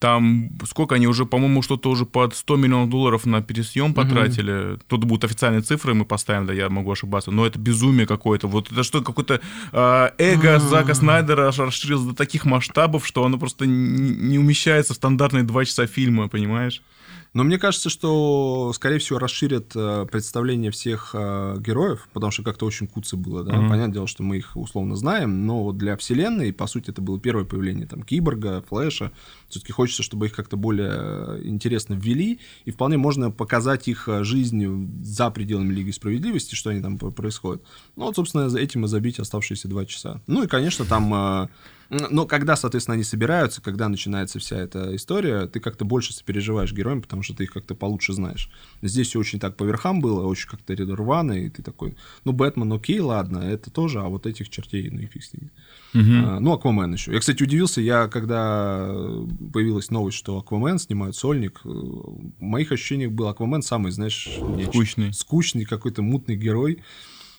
там 0.00 0.50
сколько 0.66 0.94
они 0.94 1.06
уже, 1.06 1.26
по-моему, 1.26 1.60
что-то 1.60 1.90
уже 1.90 2.06
под 2.06 2.34
100 2.34 2.56
миллионов 2.56 2.88
долларов 2.88 3.26
на 3.26 3.42
пересъем 3.42 3.92
потратили. 3.92 4.78
Тут 4.88 5.04
будут 5.04 5.24
официальные 5.24 5.60
цифры, 5.60 5.92
мы 5.92 6.06
поставим, 6.06 6.46
да, 6.46 6.54
я 6.54 6.70
могу 6.70 6.90
ошибаться, 6.90 7.30
но 7.30 7.46
это 7.46 7.58
безумие 7.58 8.06
какое-то. 8.06 8.48
Вот 8.48 8.72
это 8.72 8.82
что, 8.82 9.02
какое-то 9.02 9.42
э, 9.72 10.10
эго 10.16 10.58
Зака 10.58 10.94
Снайдера 10.94 11.52
расширилось 11.52 12.06
до 12.06 12.14
таких 12.14 12.46
масштабов, 12.46 13.06
что 13.06 13.24
оно 13.24 13.38
просто 13.38 13.66
не, 13.66 14.38
умещается 14.38 14.94
в 14.94 14.96
стандартные 14.96 15.42
2 15.42 15.64
часа 15.66 15.86
фильма, 15.86 16.28
понимаешь? 16.28 16.80
Но 17.32 17.44
мне 17.44 17.58
кажется, 17.58 17.90
что, 17.90 18.72
скорее 18.74 18.98
всего, 18.98 19.20
расширят 19.20 19.70
э, 19.76 20.06
представление 20.10 20.72
всех 20.72 21.10
э, 21.14 21.58
героев, 21.60 22.08
потому 22.12 22.32
что 22.32 22.42
как-то 22.42 22.66
очень 22.66 22.88
куца 22.88 23.16
было, 23.16 23.44
да. 23.44 23.54
Мгм. 23.54 23.68
Понятное 23.68 23.94
дело, 23.94 24.06
что 24.08 24.24
мы 24.24 24.38
их 24.38 24.56
условно 24.56 24.96
знаем, 24.96 25.46
но 25.46 25.62
вот 25.62 25.78
для 25.78 25.96
вселенной, 25.96 26.52
по 26.52 26.66
сути, 26.66 26.90
это 26.90 27.00
было 27.00 27.20
первое 27.20 27.44
появление 27.44 27.86
там 27.86 28.02
Киборга, 28.02 28.64
Флэша. 28.68 29.12
Все-таки 29.50 29.72
хочется, 29.72 30.02
чтобы 30.02 30.26
их 30.26 30.34
как-то 30.34 30.56
более 30.56 30.92
э, 30.92 31.40
интересно 31.44 31.94
ввели, 31.94 32.40
и 32.64 32.70
вполне 32.70 32.96
можно 32.96 33.30
показать 33.30 33.88
их 33.88 34.08
э, 34.08 34.24
жизнь 34.24 35.04
за 35.04 35.30
пределами 35.30 35.72
Лиги 35.72 35.90
Справедливости, 35.90 36.54
что 36.54 36.70
они 36.70 36.80
там 36.80 36.98
происходят. 36.98 37.62
Ну 37.96 38.04
вот, 38.04 38.16
собственно, 38.16 38.56
этим 38.56 38.84
и 38.84 38.88
забить 38.88 39.18
оставшиеся 39.18 39.68
два 39.68 39.84
часа. 39.84 40.22
Ну 40.26 40.44
и, 40.44 40.46
конечно, 40.46 40.84
там... 40.84 41.12
э, 41.14 41.48
но 41.90 42.24
когда, 42.24 42.54
соответственно, 42.54 42.94
они 42.94 43.02
собираются, 43.02 43.60
когда 43.60 43.88
начинается 43.88 44.38
вся 44.38 44.56
эта 44.56 44.94
история, 44.94 45.46
ты 45.46 45.58
как-то 45.58 45.84
больше 45.84 46.12
сопереживаешь 46.12 46.72
героям, 46.72 47.02
потому 47.02 47.24
что 47.24 47.34
ты 47.34 47.44
их 47.44 47.52
как-то 47.52 47.74
получше 47.74 48.12
знаешь. 48.12 48.48
Здесь 48.80 49.08
все 49.08 49.18
очень 49.18 49.40
так 49.40 49.56
по 49.56 49.64
верхам 49.64 50.00
было, 50.00 50.24
очень 50.24 50.48
как-то 50.48 50.74
рвано, 50.76 51.32
и 51.32 51.50
ты 51.50 51.62
такой, 51.62 51.96
ну, 52.24 52.32
Бэтмен, 52.32 52.72
окей, 52.72 53.00
ладно, 53.00 53.38
это 53.38 53.72
тоже, 53.72 54.00
а 54.00 54.04
вот 54.04 54.26
этих 54.26 54.50
чертей, 54.50 54.88
ну 54.88 55.00
и 55.00 55.06
фиг 55.06 55.24
с 55.24 55.32
ними. 55.32 55.50
А, 55.94 56.38
ну, 56.40 56.52
Аквамен 56.52 56.92
еще. 56.92 57.12
Я, 57.12 57.18
кстати, 57.20 57.42
удивился, 57.42 57.80
я, 57.80 58.06
когда 58.08 58.88
появилась 59.52 59.90
новость, 59.90 60.16
что 60.18 60.38
Аквамен 60.38 60.78
снимают 60.78 61.16
сольник, 61.16 61.60
э, 61.64 61.68
в 61.68 62.40
моих 62.40 62.70
ощущениях 62.72 63.10
был 63.12 63.28
Аквамен 63.28 63.62
самый, 63.62 63.90
знаешь, 63.92 64.38
Скучный. 64.66 65.12
скучный 65.12 65.64
какой-то 65.64 66.02
мутный 66.02 66.36
герой. 66.36 66.78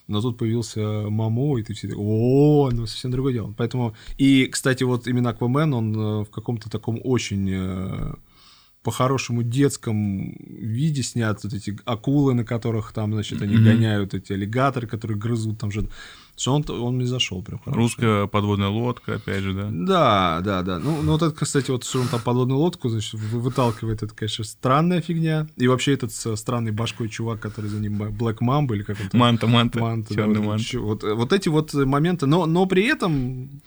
Но 0.07 0.19
тут 0.19 0.37
появился 0.37 0.81
Мамо, 1.09 1.57
и 1.57 1.63
ты 1.63 1.73
все 1.73 1.87
такой, 1.87 2.03
о, 2.05 2.69
ну 2.73 2.85
совсем 2.85 3.11
другое 3.11 3.33
дело. 3.33 3.53
Поэтому, 3.57 3.95
и, 4.17 4.47
кстати, 4.47 4.83
вот 4.83 5.07
именно 5.07 5.29
Аквамен, 5.29 5.73
он 5.73 5.95
э, 5.95 6.23
в 6.25 6.29
каком-то 6.31 6.69
таком 6.69 6.99
очень 7.03 7.49
э, 7.49 8.13
по-хорошему 8.83 9.43
детском 9.43 10.35
виде 10.39 11.03
снят, 11.03 11.41
вот 11.43 11.53
эти 11.53 11.77
акулы, 11.85 12.33
на 12.33 12.43
которых 12.43 12.91
там, 12.93 13.13
значит, 13.13 13.41
они 13.41 13.55
Мгм. 13.55 13.63
гоняют, 13.63 14.13
эти 14.13 14.33
аллигаторы, 14.33 14.87
которые 14.87 15.17
грызут 15.17 15.59
там 15.59 15.71
же. 15.71 15.87
Что 16.41 16.55
он, 16.55 16.65
он 16.69 16.95
мне 16.95 17.05
зашел 17.05 17.43
прям 17.43 17.59
хорошо. 17.59 17.77
Русская 17.79 18.25
подводная 18.25 18.69
лодка, 18.69 19.13
опять 19.17 19.43
же, 19.43 19.53
да. 19.53 19.69
Да, 19.71 20.41
да, 20.43 20.61
да. 20.63 20.79
Ну, 20.79 21.03
ну 21.03 21.11
вот 21.11 21.21
это, 21.21 21.35
кстати, 21.45 21.69
вот 21.69 21.83
что 21.83 22.01
он 22.01 22.07
там 22.07 22.19
подводную 22.19 22.57
лодку, 22.59 22.89
значит, 22.89 23.13
вы- 23.13 23.39
выталкивает, 23.41 24.01
это, 24.01 24.15
конечно, 24.15 24.43
странная 24.43 25.01
фигня. 25.01 25.45
И 25.57 25.67
вообще 25.67 25.93
этот 25.93 26.11
с 26.11 26.35
странной 26.35 26.71
башкой 26.71 27.09
чувак, 27.09 27.39
который 27.41 27.69
за 27.69 27.79
ним 27.79 28.01
Black 28.01 28.39
Mamba 28.39 28.73
или 28.73 28.81
как 28.81 28.99
он 28.99 29.09
там. 29.09 29.19
Манта, 29.21 29.45
манта, 29.45 29.79
Манта, 29.79 30.09
да, 30.09 30.15
черный 30.15 30.39
вот, 30.39 30.47
мант. 30.47 30.61
чё- 30.63 30.81
вот, 30.81 31.03
вот 31.03 31.31
эти 31.31 31.47
вот 31.49 31.75
моменты, 31.75 32.25
но, 32.25 32.47
но 32.47 32.65
при 32.65 32.85
этом 32.87 33.61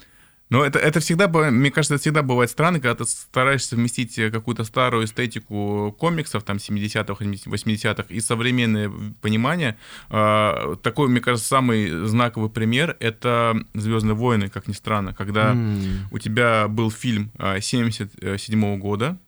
Но 0.55 0.65
это, 0.65 0.79
это 0.79 1.01
всегда, 1.01 1.27
мне 1.27 1.73
кажется, 1.73 1.95
это 1.95 2.03
всегда 2.03 2.23
бывает 2.23 2.49
странно, 2.49 2.79
когда 2.79 2.95
ты 2.95 3.11
стараешься 3.11 3.71
совместить 3.71 4.17
э, 4.21 4.31
какую-то 4.31 4.63
старую 4.63 5.05
эстетику 5.05 5.93
комиксов, 5.99 6.45
там, 6.45 6.59
70-х, 6.59 7.25
80-х, 7.25 8.05
и 8.09 8.21
современное 8.21 8.89
понимание. 9.21 9.77
А, 10.11 10.77
Такой, 10.77 11.09
мне 11.09 11.21
кажется, 11.21 11.49
самый 11.49 12.07
знаковый 12.07 12.51
пример— 12.51 12.97
это 13.01 13.57
«Звездные 13.75 14.15
войны», 14.15 14.49
как 14.49 14.69
ни 14.69 14.75
странно, 14.75 15.13
когда 15.13 15.51
м, 15.51 16.07
у 16.13 16.21
тебя 16.21 16.69
был 16.69 16.89
фильм 16.93 17.33
77 17.61 18.79
года, 18.79 19.19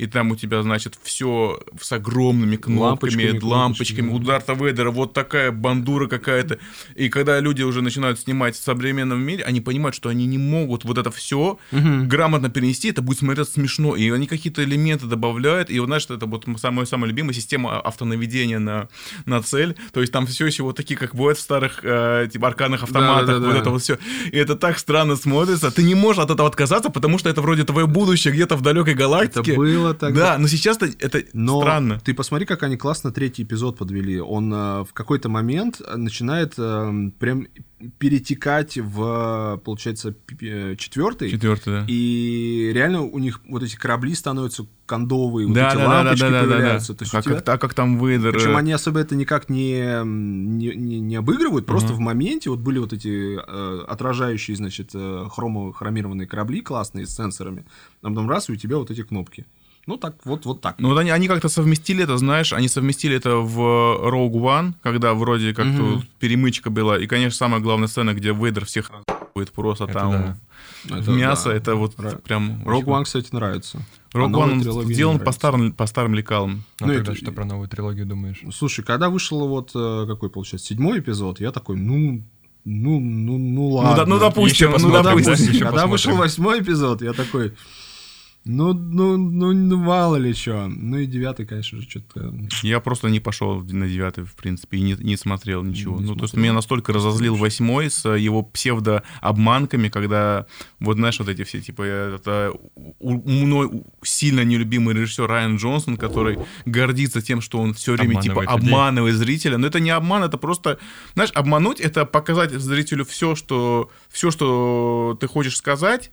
и 0.00 0.06
там 0.06 0.30
у 0.30 0.36
тебя, 0.36 0.62
значит, 0.62 0.98
все 1.02 1.60
с 1.78 1.92
огромными 1.92 2.56
кнопками, 2.56 2.80
Лампочками, 2.80 3.22
лампочками, 3.24 3.50
лампочками 3.50 4.00
кнопочками, 4.00 4.10
у 4.10 4.18
Дарта 4.18 4.52
Вейдера 4.54 4.90
вот 4.90 5.12
такая 5.12 5.52
бандура 5.52 6.06
какая-то. 6.06 6.58
И 6.94 7.08
когда 7.08 7.38
люди 7.40 7.62
уже 7.62 7.82
начинают 7.82 8.18
снимать 8.18 8.56
в 8.56 8.62
современном 8.62 9.20
мире, 9.20 9.44
они 9.44 9.60
понимают, 9.60 9.94
что 9.94 10.08
они 10.08 10.26
не 10.26 10.38
могут 10.38 10.84
вот 10.84 10.98
это 10.98 11.10
все 11.10 11.58
грамотно 11.70 12.48
перенести, 12.48 12.88
это 12.88 13.02
будет 13.02 13.18
смотреться 13.18 13.54
смешно. 13.54 13.94
И 13.96 14.10
они 14.10 14.26
какие-то 14.26 14.64
элементы 14.64 15.06
добавляют, 15.06 15.70
и 15.70 15.78
вот, 15.78 15.86
знаешь, 15.86 16.06
это 16.08 16.26
вот 16.26 16.46
самая 16.58 16.86
самая 16.86 17.08
любимая 17.08 17.34
система 17.34 17.78
автонаведения 17.80 18.58
на, 18.58 18.88
на 19.26 19.42
цель. 19.42 19.76
То 19.92 20.00
есть 20.00 20.12
там 20.12 20.26
все 20.26 20.46
еще 20.46 20.62
вот 20.62 20.76
такие, 20.76 20.96
как 20.96 21.14
бывает 21.14 21.36
в 21.36 21.40
старых 21.42 21.80
э, 21.82 22.28
типа 22.32 22.48
аркадных 22.48 22.82
автоматах, 22.82 23.26
Да-да-да. 23.26 23.46
вот 23.46 23.56
это 23.56 23.70
вот 23.70 23.82
все. 23.82 23.98
И 24.32 24.36
это 24.36 24.56
так 24.56 24.78
странно 24.78 25.16
смотрится. 25.16 25.70
Ты 25.70 25.82
не 25.82 25.94
можешь 25.94 26.22
от 26.22 26.30
этого 26.30 26.48
отказаться, 26.48 26.90
потому 26.90 27.18
что 27.18 27.28
это 27.28 27.42
вроде 27.42 27.64
твое 27.64 27.86
будущее 27.86 28.32
где-то 28.32 28.56
в 28.56 28.62
далекой 28.62 28.94
Это 28.94 29.02
галактике. 29.02 29.54
Было 29.90 29.98
тогда. 29.98 30.20
Да, 30.32 30.38
но 30.38 30.48
сейчас 30.48 30.78
это, 30.80 31.22
Но 31.32 31.60
странно. 31.60 32.00
ты 32.04 32.14
посмотри, 32.14 32.46
как 32.46 32.62
они 32.62 32.76
классно 32.76 33.10
третий 33.12 33.42
эпизод 33.42 33.76
подвели. 33.78 34.20
Он 34.20 34.52
э, 34.52 34.84
в 34.84 34.92
какой-то 34.92 35.28
момент 35.28 35.80
э, 35.86 35.96
начинает 35.96 36.54
э, 36.58 37.10
прям 37.18 37.46
перетекать 37.98 38.76
в, 38.76 39.60
получается, 39.64 40.14
э, 40.40 40.76
четвертый. 40.76 41.30
Четвертый, 41.30 41.72
да. 41.72 41.84
И 41.88 42.70
реально 42.74 43.02
у 43.02 43.18
них 43.18 43.40
вот 43.48 43.62
эти 43.62 43.74
корабли 43.76 44.14
становятся 44.14 44.66
кондовые, 44.84 45.46
вот 45.46 45.54
да, 45.54 45.68
эти 45.68 45.76
да, 45.76 45.80
да, 45.84 45.88
да, 45.88 45.94
лампочки 45.96 46.20
да, 46.20 46.30
да, 46.30 46.40
да, 46.40 46.46
да. 46.46 46.54
появляются. 46.54 46.94
То 46.94 47.02
есть 47.04 47.14
у 47.14 47.18
А 47.18 47.22
тебя- 47.22 47.34
как, 47.36 47.48
а 47.48 47.58
как 47.58 47.74
там 47.74 47.98
Вейдер? 48.04 48.32
Причем 48.32 48.50
э, 48.50 48.56
они 48.58 48.72
особо 48.72 49.00
это 49.00 49.14
никак 49.16 49.48
не, 49.48 50.02
не, 50.04 50.74
не, 50.74 51.00
не 51.00 51.16
обыгрывают, 51.16 51.64
просто 51.66 51.88
Мгм. 51.92 51.96
в 51.96 52.00
моменте 52.00 52.50
вот 52.50 52.58
были 52.58 52.78
вот 52.78 52.92
эти 52.92 53.38
э, 53.38 53.84
отражающие, 53.88 54.56
значит, 54.56 54.90
э, 54.94 55.26
хромо, 55.30 55.72
хромированные 55.72 56.26
корабли 56.26 56.60
классные 56.60 57.06
с 57.06 57.14
сенсорами, 57.16 57.64
а 58.02 58.08
потом 58.08 58.28
раз, 58.28 58.48
и 58.48 58.52
у 58.52 58.56
тебя 58.56 58.76
вот 58.78 58.90
эти 58.90 59.02
кнопки. 59.02 59.46
Ну, 59.90 59.96
так, 59.96 60.14
вот, 60.24 60.44
вот 60.46 60.60
так. 60.60 60.76
Ну 60.78 60.88
вот 60.90 60.98
они, 60.98 61.10
они 61.10 61.26
как-то 61.26 61.48
совместили 61.48 62.04
это, 62.04 62.16
знаешь, 62.16 62.52
они 62.52 62.68
совместили 62.68 63.16
это 63.16 63.38
в 63.38 63.58
Rogue 63.58 64.34
One, 64.40 64.74
когда 64.84 65.14
вроде 65.14 65.52
как 65.52 65.66
тут 65.76 66.08
перемычка 66.20 66.70
была. 66.70 66.96
И, 66.96 67.08
конечно, 67.08 67.36
самая 67.36 67.60
главная 67.60 67.88
сцена, 67.88 68.14
где 68.14 68.32
Вейдер 68.32 68.64
всех 68.66 68.92
будет 69.34 69.50
просто 69.50 69.84
Это 69.84 69.92
там 69.92 70.10
да. 70.12 70.96
Это 70.98 71.10
мясо, 71.10 71.48
да. 71.48 71.56
это 71.56 71.74
вот 71.74 71.96
Ра- 71.98 72.22
прям... 72.22 72.62
Rogue 72.64 72.84
One, 72.84 73.02
кстати, 73.02 73.30
нравится. 73.32 73.82
А 74.14 74.18
Rogue 74.18 74.30
One 74.62 74.84
сделан 74.92 75.18
по 75.18 75.32
старым, 75.32 75.72
по 75.72 75.86
старым 75.86 76.14
лекалам. 76.14 76.62
Ну, 76.80 76.86
Ну, 76.86 76.94
тогда 76.94 77.12
это- 77.12 77.20
что 77.20 77.32
про 77.32 77.44
новую 77.44 77.68
трилогию 77.68 78.06
думаешь? 78.06 78.42
Слушай, 78.54 78.84
когда 78.84 79.10
вышел 79.10 79.48
вот, 79.48 79.72
э, 79.74 80.04
какой, 80.06 80.30
получается, 80.30 80.68
седьмой 80.68 81.00
эпизод, 81.00 81.40
я 81.40 81.50
такой, 81.50 81.76
ну, 81.76 82.22
ну, 82.64 83.00
ну, 83.00 83.38
ну 83.38 83.68
ладно. 83.70 83.96
да- 83.96 84.06
ну, 84.06 84.20
допустим, 84.20 84.72
Еще 84.72 84.86
ну, 84.86 84.92
допустим. 85.02 85.32
Еще 85.32 85.64
Когда 85.64 85.70
посмотрим. 85.70 85.90
вышел 85.90 86.16
восьмой 86.16 86.60
эпизод, 86.60 87.02
я 87.02 87.12
такой, 87.12 87.54
ну, 88.44 88.72
ну, 88.72 89.18
ну, 89.18 89.52
ну, 89.52 89.76
мало 89.76 90.16
ли 90.16 90.32
что. 90.32 90.66
Ну 90.66 90.98
и 90.98 91.06
девятый, 91.06 91.44
конечно 91.44 91.78
же, 91.80 91.88
что-то... 91.88 92.34
Я 92.62 92.80
просто 92.80 93.08
не 93.08 93.20
пошел 93.20 93.60
на 93.60 93.86
девятый, 93.86 94.24
в 94.24 94.34
принципе, 94.34 94.78
и 94.78 94.80
не, 94.80 94.94
не 94.94 95.16
смотрел 95.16 95.62
ничего. 95.62 95.98
Не 96.00 96.06
ну, 96.06 96.14
то 96.14 96.22
есть 96.22 96.30
смотрел. 96.30 96.42
меня 96.44 96.52
настолько 96.54 96.92
разозлил 96.92 97.36
восьмой 97.36 97.90
с 97.90 98.08
его 98.08 98.42
псевдообманками, 98.42 99.88
когда, 99.88 100.46
вот 100.78 100.96
знаешь, 100.96 101.18
вот 101.18 101.28
эти 101.28 101.44
все, 101.44 101.60
типа, 101.60 101.82
это 101.82 102.52
у- 102.98 103.30
мной 103.30 103.82
сильно 104.02 104.42
нелюбимый 104.42 104.94
режиссер 104.94 105.26
Райан 105.26 105.56
Джонсон, 105.56 105.96
который 105.96 106.38
гордится 106.64 107.20
тем, 107.20 107.40
что 107.40 107.58
он 107.60 107.74
все 107.74 107.92
время, 107.92 108.20
типа, 108.22 108.42
Обманывает 108.42 108.60
людей. 108.60 108.72
обманывает 108.72 109.14
зрителя. 109.16 109.58
Но 109.58 109.66
это 109.66 109.80
не 109.80 109.90
обман, 109.90 110.24
это 110.24 110.38
просто, 110.38 110.78
знаешь, 111.14 111.30
обмануть, 111.34 111.78
это 111.80 112.06
показать 112.06 112.52
зрителю 112.52 113.04
все, 113.04 113.34
что, 113.34 113.90
все, 114.08 114.30
что 114.30 115.16
ты 115.20 115.26
хочешь 115.26 115.56
сказать, 115.56 116.10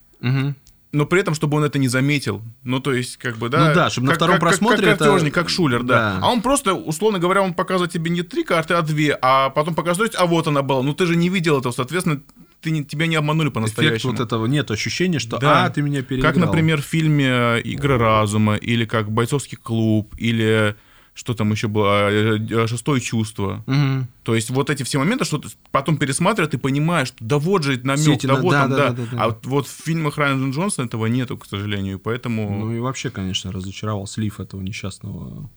но 0.92 1.04
при 1.06 1.20
этом, 1.20 1.34
чтобы 1.34 1.56
он 1.58 1.64
это 1.64 1.78
не 1.78 1.88
заметил. 1.88 2.42
Ну, 2.64 2.80
то 2.80 2.92
есть, 2.94 3.16
как 3.18 3.36
бы, 3.36 3.48
да. 3.48 3.68
Ну 3.68 3.74
да, 3.74 3.90
чтобы 3.90 4.06
на 4.06 4.12
как- 4.12 4.18
втором 4.18 4.34
как- 4.34 4.40
как- 4.40 4.48
просмотре 4.50 4.86
Как 4.86 4.94
это- 4.96 5.04
картежник, 5.04 5.34
как 5.34 5.48
шулер, 5.50 5.82
да. 5.82 5.94
Да. 5.94 6.18
А 6.22 6.30
он 6.32 6.40
просто, 6.42 6.74
условно 6.74 7.18
говоря, 7.18 7.42
он 7.42 7.52
показывает 7.54 7.92
тебе 7.92 8.10
не 8.10 8.22
три 8.22 8.42
карты, 8.44 8.74
а 8.74 8.82
две, 8.82 9.16
а 9.20 9.50
потом 9.50 9.74
показывает, 9.74 10.14
а 10.16 10.26
вот 10.26 10.46
она 10.46 10.62
была. 10.62 10.82
Ну, 10.82 10.94
ты 10.94 11.06
же 11.06 11.16
не 11.16 11.28
видел 11.28 11.58
этого, 11.58 11.72
соответственно, 11.72 12.20
ты 12.60 12.70
не, 12.72 12.84
тебя 12.84 13.06
не 13.06 13.14
обманули 13.16 13.46
Эффект 13.48 13.54
по-настоящему. 13.54 14.12
вот 14.12 14.20
этого 14.20 14.46
нет 14.46 14.70
ощущения, 14.70 15.18
что 15.20 15.38
Да. 15.38 15.66
а, 15.66 15.70
ты 15.70 15.80
меня 15.82 16.02
переиграл. 16.02 16.32
Как, 16.32 16.40
например, 16.40 16.82
в 16.82 16.84
фильме 16.86 17.60
«Игры 17.60 17.98
разума», 17.98 18.56
или 18.56 18.84
как 18.84 19.10
«Бойцовский 19.12 19.56
клуб», 19.56 20.12
или 20.18 20.74
что 21.18 21.34
там 21.34 21.50
еще 21.50 21.66
было, 21.66 22.10
э, 22.10 22.38
э, 22.38 22.66
«Шестое 22.68 23.00
чувство». 23.00 23.64
Мгм. 23.66 24.06
То 24.22 24.36
есть 24.36 24.50
вот 24.50 24.70
эти 24.70 24.84
все 24.84 24.98
моменты, 24.98 25.24
что 25.24 25.38
ты 25.38 25.48
потом 25.72 25.96
пересматриваешь, 25.96 26.52
ты 26.52 26.58
понимаешь, 26.58 27.08
что 27.08 27.16
да 27.20 27.38
вот 27.38 27.64
же 27.64 27.80
намек, 27.82 28.08
эти 28.08 28.26
да 28.26 28.36
вот 28.36 28.52
да, 28.52 28.64
он, 28.64 28.70
да, 28.70 28.76
да. 28.76 28.90
да, 28.90 28.92
да, 28.92 29.08
да. 29.10 29.22
А 29.22 29.26
вот, 29.26 29.46
вот 29.46 29.66
в 29.66 29.84
фильмах 29.84 30.16
Райана 30.16 30.52
Джонсона 30.52 30.86
этого 30.86 31.06
нету, 31.06 31.36
к 31.36 31.46
сожалению, 31.46 31.98
поэтому... 31.98 32.66
Ну 32.66 32.72
и 32.72 32.78
вообще, 32.78 33.10
конечно, 33.10 33.50
разочаровал 33.50 34.06
слив 34.06 34.38
этого 34.38 34.60
несчастного 34.60 35.50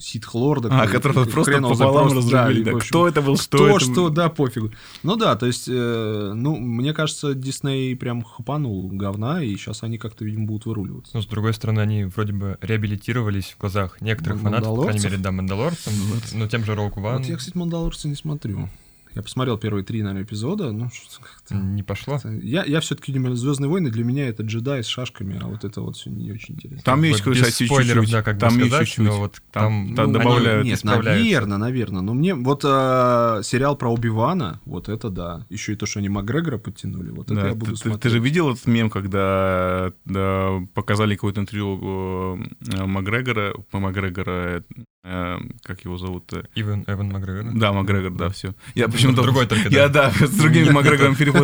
ситхлорда. 0.00 0.68
А, 0.70 0.86
которого 0.86 1.24
просто 1.24 1.60
пополам 1.60 2.12
разрубили, 2.12 2.64
да. 2.64 2.72
Кто 2.78 3.06
это 3.06 3.22
был, 3.22 3.36
что 3.36 3.56
Кто, 3.56 3.76
это 3.76 3.80
что, 3.80 4.08
да, 4.08 4.28
пофигу. 4.28 4.70
Ну 5.02 5.16
да, 5.16 5.36
то 5.36 5.46
есть, 5.46 5.68
э, 5.68 6.32
ну, 6.34 6.56
мне 6.56 6.92
кажется, 6.92 7.34
Дисней 7.34 7.94
прям 7.96 8.22
хапанул 8.22 8.88
говна, 8.88 9.42
и 9.42 9.56
сейчас 9.56 9.82
они 9.82 9.98
как-то, 9.98 10.24
видимо, 10.24 10.46
будут 10.46 10.66
выруливаться. 10.66 11.12
Ну, 11.14 11.22
с 11.22 11.26
другой 11.26 11.54
стороны, 11.54 11.80
они 11.80 12.04
вроде 12.04 12.32
бы 12.32 12.58
реабилитировались 12.60 13.54
в 13.56 13.60
глазах 13.60 14.00
некоторых 14.00 14.40
фанатов, 14.40 14.76
по 14.76 14.82
крайней 14.82 15.04
мере, 15.04 15.18
да, 15.18 15.30
Мандалорцем, 15.30 15.92
но 16.34 16.48
тем 16.48 16.64
же 16.64 16.74
Роук 16.74 16.96
Ван 16.96 17.18
Вот 17.18 17.26
я, 17.26 17.36
кстати, 17.36 17.56
Мандалорца 17.56 18.08
не 18.08 18.16
смотрю. 18.16 18.68
Я 19.14 19.22
посмотрел 19.22 19.58
первые 19.58 19.84
три, 19.84 20.02
наверное, 20.02 20.22
эпизода, 20.24 20.70
ну, 20.70 20.88
что-то 20.90 21.26
как-то... 21.54 21.64
не 21.66 21.82
пошло. 21.82 22.20
Я, 22.42 22.64
я 22.64 22.80
все-таки 22.80 23.12
Звездные 23.34 23.68
войны 23.68 23.90
для 23.90 24.04
меня 24.04 24.28
это 24.28 24.42
джедай 24.42 24.82
с 24.82 24.86
шашками, 24.86 25.38
а 25.42 25.46
вот 25.46 25.64
это 25.64 25.80
вот 25.80 25.96
все 25.96 26.10
не 26.10 26.32
очень 26.32 26.54
интересно. 26.54 26.82
Там 26.84 27.02
есть, 27.02 27.20
Как 27.22 27.28
бы 27.28 27.34
кстати, 27.34 27.62
без 27.62 27.68
спойлеров, 27.68 28.04
чуть-чуть. 28.04 28.12
да, 28.12 28.22
как 28.22 28.34
бы 28.36 28.40
там 28.40 28.56
есть 28.56 28.66
сказать, 28.68 28.86
чуть-чуть. 28.88 29.04
но 29.06 29.18
вот 29.18 29.42
Там- 29.52 29.86
там, 29.88 29.94
там 29.96 30.04
они 30.06 30.12
добавляют, 30.14 30.64
Нет, 30.64 30.78
исправляются. 30.78 31.22
наверное, 31.24 31.58
наверное. 31.58 32.00
Но 32.02 32.14
мне 32.14 32.34
вот 32.34 32.62
э, 32.64 33.40
сериал 33.44 33.76
про 33.76 33.90
Оби-Вана, 33.92 34.60
вот 34.64 34.88
это 34.88 35.10
да. 35.10 35.46
Еще 35.50 35.72
и 35.72 35.76
то, 35.76 35.86
что 35.86 35.98
они 36.00 36.08
Макгрегора 36.08 36.58
подтянули, 36.58 37.10
вот 37.10 37.30
это 37.30 37.40
Да, 37.40 37.48
я 37.48 37.54
буду 37.54 37.66
ты, 37.66 37.70
ты- 37.72 37.76
смотреть. 37.78 38.02
ты 38.02 38.08
же 38.10 38.18
видел 38.20 38.50
этот 38.52 38.66
мем, 38.66 38.90
когда 38.90 39.92
да, 40.04 40.60
показали 40.74 41.14
какое-то 41.14 41.40
интервью 41.40 42.38
э, 42.76 42.84
Макгрегора, 42.86 43.54
Макгрегора, 43.72 44.64
э, 45.04 45.36
как 45.62 45.84
его 45.84 45.96
зовут? 45.98 46.32
э, 46.32 46.44
Иван, 46.54 46.84
Эван 46.86 47.08
Макгрегор. 47.10 47.52
Да, 47.54 47.72
Макгрегор, 47.72 48.12
да, 48.12 48.28
все. 48.28 48.54
Я 48.74 48.88
почему-то... 48.88 49.22
Другой 49.22 49.46
только, 49.48 49.68
Я, 49.68 49.88
да. 49.88 50.12
да, 50.18 50.26
с 50.26 50.30
другими 50.30 50.70
Макгрегором 50.70 51.16
перепутал. 51.16 51.39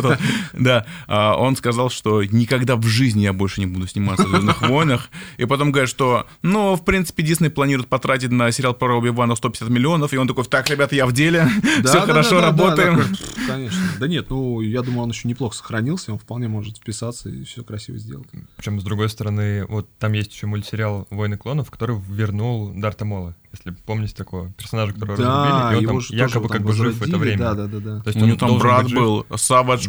Да, 0.53 0.85
а, 1.07 1.35
он 1.35 1.55
сказал, 1.55 1.89
что 1.89 2.23
никогда 2.23 2.75
в 2.75 2.83
жизни 2.85 3.21
я 3.23 3.33
больше 3.33 3.59
не 3.59 3.65
буду 3.67 3.87
сниматься 3.87 4.25
в 4.25 4.29
«Звездных 4.29 4.61
войнах». 4.61 5.09
И 5.37 5.45
потом 5.45 5.71
говорит, 5.71 5.89
что, 5.89 6.25
ну, 6.41 6.75
в 6.75 6.83
принципе, 6.83 7.23
Дисней 7.23 7.49
планирует 7.49 7.87
потратить 7.87 8.31
на 8.31 8.51
сериал 8.51 8.73
про 8.73 8.97
Оби-Вана 8.97 9.35
150 9.35 9.69
миллионов. 9.69 10.13
И 10.13 10.17
он 10.17 10.27
такой, 10.27 10.45
так, 10.45 10.69
ребята, 10.69 10.95
я 10.95 11.05
в 11.05 11.13
деле, 11.13 11.47
все 11.83 12.01
хорошо, 12.01 12.41
работаем. 12.41 13.03
конечно. 13.47 13.79
Да 13.99 14.07
нет, 14.07 14.29
ну, 14.29 14.61
я 14.61 14.81
думаю, 14.81 15.03
он 15.03 15.09
еще 15.09 15.27
неплохо 15.27 15.55
сохранился, 15.55 16.11
он 16.11 16.19
вполне 16.19 16.47
может 16.47 16.77
вписаться 16.77 17.29
и 17.29 17.43
все 17.43 17.63
красиво 17.63 17.97
сделать. 17.97 18.27
Причем, 18.55 18.79
с 18.79 18.83
другой 18.83 19.09
стороны, 19.09 19.65
вот 19.67 19.87
там 19.99 20.13
есть 20.13 20.33
еще 20.33 20.47
мультсериал 20.47 21.07
«Войны 21.09 21.37
клонов», 21.37 21.69
который 21.71 21.97
вернул 22.09 22.71
Дарта 22.75 23.05
Мола, 23.05 23.35
если 23.53 23.71
помните 23.85 24.13
такого 24.15 24.51
персонажа, 24.53 24.93
которого 24.93 25.17
Да, 25.17 25.23
разрубили, 25.71 25.83
и 25.83 25.87
он 25.87 25.93
его 25.95 26.01
там 26.01 26.17
якобы 26.17 26.49
как 26.49 26.61
бы 26.63 26.73
жив 26.73 26.95
в 26.95 27.01
это 27.01 27.17
время. 27.17 27.37
Да, 27.39 27.53
да, 27.53 27.67
да, 27.67 27.79
да. 27.79 27.99
То 28.01 28.09
есть 28.09 28.17
У 28.17 28.21
он 28.23 28.27
него 28.27 28.37
там 28.37 28.57
брат 28.59 28.83
быть 28.83 28.91
жив. 28.91 28.99
был, 28.99 29.25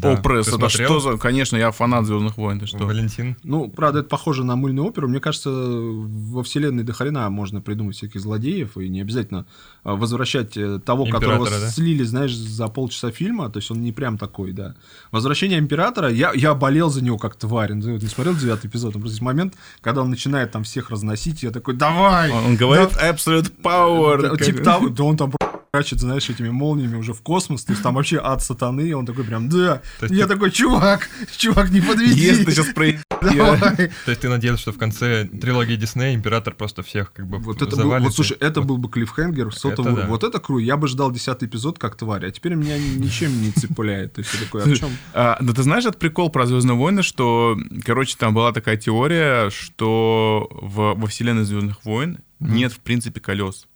Savage 0.00 0.22
Да. 0.22 0.40
Это 0.40 0.50
смотрел? 0.70 1.00
что 1.00 1.00
за... 1.00 1.18
Конечно, 1.18 1.56
я 1.56 1.70
фанат 1.70 2.06
«Звездных 2.06 2.36
войн», 2.36 2.60
ты 2.60 2.66
что? 2.66 2.84
Валентин. 2.84 3.36
Ну, 3.42 3.68
правда, 3.68 4.00
это 4.00 4.08
похоже 4.08 4.44
на 4.44 4.56
мыльную 4.56 4.88
оперу. 4.88 5.08
Мне 5.08 5.20
кажется, 5.20 5.50
во 5.50 6.42
вселенной 6.42 6.84
до 6.84 6.92
хрена 6.92 7.28
можно 7.30 7.60
придумать 7.60 7.96
всяких 7.96 8.20
злодеев, 8.20 8.76
и 8.76 8.88
не 8.88 9.00
обязательно 9.00 9.46
возвращать 9.94 10.56
э, 10.56 10.80
того, 10.84 11.06
которого 11.06 11.44
Императора, 11.44 11.60
да? 11.60 11.70
слили, 11.70 12.02
знаешь, 12.02 12.34
за 12.34 12.68
полчаса 12.68 13.10
фильма. 13.10 13.48
То 13.50 13.58
есть 13.58 13.70
он 13.70 13.82
не 13.82 13.92
прям 13.92 14.18
такой, 14.18 14.52
да. 14.52 14.74
Возвращение 15.10 15.58
императора, 15.58 16.10
я, 16.10 16.32
я 16.34 16.54
болел 16.54 16.90
за 16.90 17.02
него 17.02 17.18
как 17.18 17.36
тварь. 17.36 17.72
Не 17.72 18.00
смотрел 18.06 18.34
девятый 18.34 18.68
эпизод? 18.70 18.92
Там 18.92 19.02
просто 19.02 19.14
есть 19.14 19.22
момент, 19.22 19.54
когда 19.80 20.02
он 20.02 20.10
начинает 20.10 20.50
там 20.50 20.64
всех 20.64 20.90
разносить, 20.90 21.42
я 21.42 21.50
такой, 21.50 21.74
давай! 21.74 22.30
Он, 22.30 22.44
он 22.44 22.56
говорит 22.56 22.90
Absolute 23.02 23.52
Power. 23.62 24.22
Да, 24.22 24.28
как- 24.30 24.44
типа 24.44 24.62
того, 24.62 24.88
да 24.88 25.04
он 25.04 25.16
там 25.16 25.32
прячет, 25.70 26.00
знаешь, 26.00 26.28
этими 26.30 26.48
молниями 26.48 26.96
уже 26.96 27.12
в 27.12 27.22
космос, 27.22 27.64
то 27.64 27.72
есть 27.72 27.82
там 27.82 27.94
вообще 27.94 28.18
ад 28.22 28.42
сатаны, 28.42 28.80
и 28.88 28.92
он 28.92 29.06
такой 29.06 29.24
прям, 29.24 29.48
да. 29.48 29.82
Есть 30.00 30.14
я 30.14 30.26
ты- 30.26 30.34
такой, 30.34 30.50
чувак, 30.50 31.08
чувак, 31.36 31.70
не 31.70 31.80
подведи. 31.80 32.20
Если 32.20 32.44
ты 32.44 32.52
сейчас 32.52 32.68
про... 32.68 32.86
Давай. 33.20 33.76
То 34.04 34.10
есть 34.10 34.20
ты 34.20 34.28
надеялся, 34.28 34.62
что 34.62 34.72
в 34.72 34.78
конце 34.78 35.24
трилогии 35.24 35.76
Диснея 35.76 36.14
император 36.14 36.54
просто 36.54 36.82
всех 36.82 37.12
как 37.12 37.26
бы 37.26 37.38
Вот 37.38 37.62
это 37.62 37.76
был, 37.76 37.98
вот 37.98 38.14
слушай, 38.14 38.36
это 38.38 38.60
вот 38.60 38.68
был 38.68 38.78
бы 38.78 38.88
клиффхенгер 38.88 39.52
сотого 39.52 39.77
Это 39.82 39.90
уровня. 39.90 40.02
да. 40.04 40.08
Вот 40.10 40.24
это 40.24 40.38
круто. 40.40 40.62
Я 40.64 40.76
бы 40.76 40.88
ждал 40.88 41.10
десятый 41.10 41.48
эпизод 41.48 41.78
как 41.78 41.96
тварь, 41.96 42.26
а 42.26 42.30
теперь 42.30 42.54
меня 42.54 42.78
ничем 42.78 43.40
не 43.42 43.50
цепляет. 43.52 44.14
То 44.14 44.20
есть 44.20 44.32
я 44.34 44.40
такой, 44.40 44.62
а 44.62 44.66
в 44.66 44.74
чем? 44.76 44.90
А, 45.14 45.36
да 45.40 45.52
ты 45.52 45.62
знаешь 45.62 45.84
этот 45.84 45.98
прикол 45.98 46.30
про 46.30 46.46
Звездные 46.46 46.76
войны, 46.76 47.02
что, 47.02 47.56
короче, 47.84 48.16
там 48.18 48.34
была 48.34 48.52
такая 48.52 48.76
теория, 48.76 49.50
что 49.50 50.48
в, 50.50 50.94
во 50.94 51.06
вселенной 51.06 51.44
Звездных 51.44 51.84
войн 51.84 52.18
нет, 52.40 52.72
в 52.72 52.80
принципе, 52.80 53.20
колес. 53.20 53.66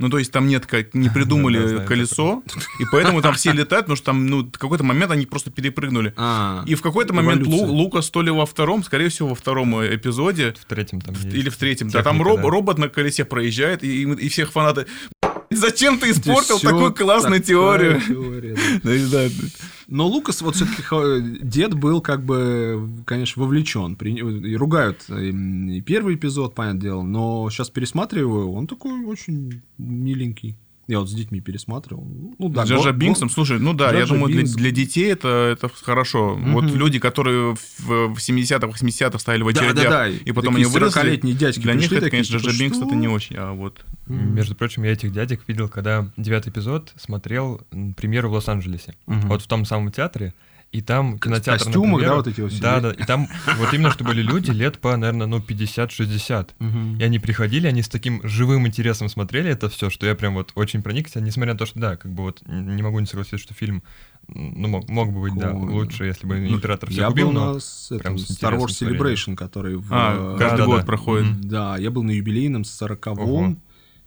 Ну, 0.00 0.08
то 0.10 0.18
есть 0.18 0.30
там 0.30 0.46
нет, 0.46 0.64
как 0.64 0.94
не 0.94 1.08
придумали 1.14 1.58
Да, 1.60 1.68
знаю 1.68 1.88
колесо, 1.88 2.42
и 2.78 2.84
поэтому 2.92 3.20
там 3.20 3.34
все 3.34 3.50
летают, 3.50 3.86
потому 3.86 3.96
что 3.96 4.06
там, 4.06 4.26
ну, 4.28 4.44
в 4.44 4.52
какой-то 4.52 4.84
момент 4.84 5.10
они 5.10 5.26
просто 5.26 5.50
перепрыгнули. 5.50 6.14
А, 6.16 6.62
И 6.66 6.76
в 6.76 6.82
какой-то 6.82 7.12
момент 7.12 7.44
Лу-. 7.44 7.66
Лукас 7.66 8.08
то 8.10 8.22
ли 8.22 8.30
во 8.30 8.46
втором, 8.46 8.84
скорее 8.84 9.08
всего, 9.08 9.30
во 9.30 9.34
втором 9.34 9.76
э, 9.80 9.96
эпизоде, 9.96 10.54
В 10.60 10.66
третьем 10.66 11.00
там 11.00 11.14
есть. 11.16 11.26
или 11.34 11.48
в 11.50 11.56
третьем, 11.56 11.88
да, 11.90 12.04
там 12.04 12.14
техника, 12.18 12.30
роб- 12.30 12.42
да. 12.42 12.48
робот 12.48 12.78
на 12.78 12.88
колесе 12.88 13.24
проезжает, 13.24 13.82
и- 13.82 14.02
и 14.02 14.28
всех 14.28 14.52
фанаты... 14.52 14.86
Зачем 15.50 15.98
ты 15.98 16.10
испортил 16.10 16.58
такую 16.58 16.94
классную 16.94 17.42
теорию? 17.42 18.00
Но 19.88 20.06
Лукас, 20.06 20.42
вот 20.42 20.54
все-таки 20.54 20.82
дед 21.42 21.74
был, 21.74 22.02
как 22.02 22.22
бы, 22.22 22.88
конечно, 23.06 23.42
вовлечен. 23.42 23.94
И 23.94 24.54
ругают 24.56 25.04
и 25.08 25.80
первый 25.80 26.16
эпизод, 26.16 26.54
понятное 26.54 26.82
дело, 26.82 27.02
но 27.02 27.48
сейчас 27.50 27.70
пересматриваю, 27.70 28.52
он 28.52 28.66
такой 28.66 29.04
очень 29.06 29.62
миленький. 29.78 30.58
Я 30.88 31.00
вот 31.00 31.10
с 31.10 31.12
детьми 31.12 31.40
пересматривал. 31.42 32.08
Ну 32.38 32.48
да, 32.48 32.64
Джаджа 32.64 32.76
го- 32.76 32.92
го- 32.92 32.98
Бинксом, 32.98 33.28
слушай, 33.28 33.58
ну 33.58 33.74
да, 33.74 33.92
я 33.92 34.00
Джаджа 34.00 34.14
думаю, 34.14 34.32
для, 34.32 34.38
Бинкс. 34.40 34.54
для 34.54 34.70
детей 34.70 35.12
это, 35.12 35.28
это 35.52 35.68
хорошо. 35.68 36.34
Вот 36.34 36.64
Мгм. 36.64 36.76
люди, 36.76 36.98
которые 36.98 37.54
в, 37.54 37.86
в 38.14 38.16
70-х, 38.18 38.68
80-х 38.68 39.18
стояли 39.18 39.42
в 39.42 39.52
Да, 39.52 39.60
очередях, 39.60 39.84
да, 39.84 39.90
да. 39.90 40.08
и 40.08 40.32
потом 40.32 40.54
Такие 40.54 40.66
они 40.66 40.74
выросли, 40.74 41.00
40-летние 41.02 41.34
дядьки 41.34 41.60
для 41.60 41.74
них 41.74 41.84
это, 41.92 41.96
такие, 41.96 42.10
конечно, 42.10 42.38
типа, 42.38 42.48
Джаджа 42.50 42.58
Бинкс 42.64 42.78
это 42.78 42.94
не 42.94 43.08
очень, 43.08 43.36
а 43.36 43.52
вот... 43.52 43.84
Между 44.06 44.54
прочим, 44.54 44.84
я 44.84 44.92
этих 44.92 45.12
дядек 45.12 45.42
видел, 45.46 45.68
когда 45.68 46.10
девятый 46.16 46.50
эпизод 46.50 46.94
смотрел 46.98 47.60
премьеру 47.98 48.30
в 48.30 48.32
Лос-Анджелесе. 48.32 48.94
Мгм. 49.06 49.28
Вот 49.28 49.42
в 49.42 49.46
том 49.46 49.66
самом 49.66 49.92
театре. 49.92 50.32
И 50.70 50.82
там 50.82 51.18
кинотеатр, 51.18 51.64
костюмах, 51.64 51.92
например, 52.02 52.08
да, 52.10 52.16
вот 52.16 52.26
эти 52.26 52.40
вот 52.42 52.60
Да, 52.60 52.80
да? 52.80 52.90
И 52.90 53.02
там 53.04 53.26
вот 53.56 53.72
именно, 53.72 53.90
что 53.90 54.04
были 54.04 54.20
люди 54.20 54.50
лет 54.50 54.78
по, 54.78 54.94
наверное, 54.98 55.26
ну, 55.26 55.38
50-60. 55.38 56.50
Мгм. 56.58 56.98
И 56.98 57.02
они 57.02 57.18
приходили, 57.18 57.66
они 57.66 57.80
с 57.82 57.88
таким 57.88 58.20
живым 58.22 58.66
интересом 58.66 59.08
смотрели 59.08 59.50
это 59.50 59.70
все, 59.70 59.88
что 59.88 60.04
я 60.06 60.14
прям 60.14 60.34
вот 60.34 60.52
очень 60.56 60.82
проникся, 60.82 61.22
несмотря 61.22 61.54
на 61.54 61.58
то, 61.58 61.64
что 61.64 61.80
да, 61.80 61.96
как 61.96 62.12
бы 62.12 62.24
вот 62.24 62.42
не 62.46 62.82
могу 62.82 63.00
не 63.00 63.06
согласиться, 63.06 63.38
что 63.38 63.54
фильм, 63.54 63.82
ну, 64.28 64.68
мог, 64.68 64.88
мог 64.90 65.10
бы 65.10 65.22
быть, 65.22 65.34
да, 65.38 65.54
лучше, 65.54 66.04
если 66.04 66.26
бы 66.26 66.36
Ну, 66.38 66.56
император 66.56 66.90
все 66.90 67.00
Я 67.00 67.08
купил, 67.08 67.28
был 67.28 67.32
но... 67.32 67.54
на 67.54 67.60
с- 67.60 67.90
этом, 67.90 68.18
с 68.18 68.30
Star 68.30 68.52
Wars 68.58 68.68
интересом 68.68 68.68
смотрели. 68.68 69.00
Celebration, 69.14 69.36
который 69.36 69.76
в... 69.76 69.88
А, 69.90 70.34
э, 70.34 70.38
каждый 70.38 70.58
да, 70.58 70.66
год 70.66 70.80
да. 70.80 70.86
проходит. 70.86 71.26
Мгм. 71.28 71.48
Да, 71.48 71.78
я 71.78 71.90
был 71.90 72.02
на 72.02 72.10
юбилейном 72.10 72.62
40-м, 72.62 73.18
Ого. 73.18 73.56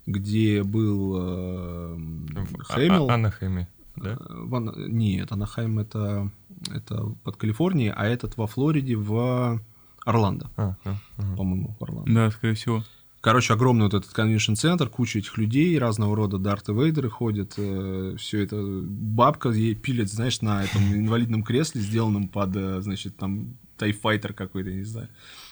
где 0.05 0.61
был 0.61 1.15
э, 1.17 1.95
в 1.95 2.61
А- 2.69 2.73
Хэмилл. 2.75 3.09
А- 3.09 3.15
Анахайме, 3.15 3.67
да? 3.95 4.11
Э, 4.11 4.17
в 4.29 4.53
Ана- 4.55 4.75
Нет, 4.77 5.31
Анахайм 5.31 5.79
это, 5.79 6.29
это 6.73 7.03
под 7.23 7.37
Калифорнией, 7.37 7.91
а 7.95 8.05
этот 8.05 8.37
во 8.37 8.47
Флориде 8.47 8.95
в 8.95 9.61
Орландо, 10.05 10.49
А, 10.57 10.75
а, 10.83 10.95
ага. 11.17 11.35
по-моему, 11.37 11.75
в 11.79 11.83
Орландо. 11.83 12.11
Да, 12.11 12.31
скорее 12.31 12.55
всего. 12.55 12.83
Короче, 13.21 13.53
огромный 13.53 13.83
вот 13.85 13.93
этот 13.93 14.11
конвеншн-центр, 14.13 14.89
куча 14.89 15.19
этих 15.19 15.37
людей, 15.37 15.77
разного 15.77 16.15
рода 16.15 16.39
Дарты 16.39 16.73
Вейдеры 16.73 17.09
ходят, 17.11 17.51
все 17.53 18.41
это 18.43 18.59
бабка 18.83 19.49
ей 19.49 19.75
пилит, 19.75 20.09
знаешь, 20.11 20.41
на 20.41 20.63
этом 20.63 20.81
инвалидном 20.93 21.43
кресле, 21.43 21.81
сделанном 21.81 22.27
под, 22.29 22.55
э, 22.55 22.81
значит, 22.81 23.17
там, 23.17 23.57
тайфайтер 23.77 24.33
какой-то, 24.33 24.71
не 24.71 24.83
знаю. 24.83 25.07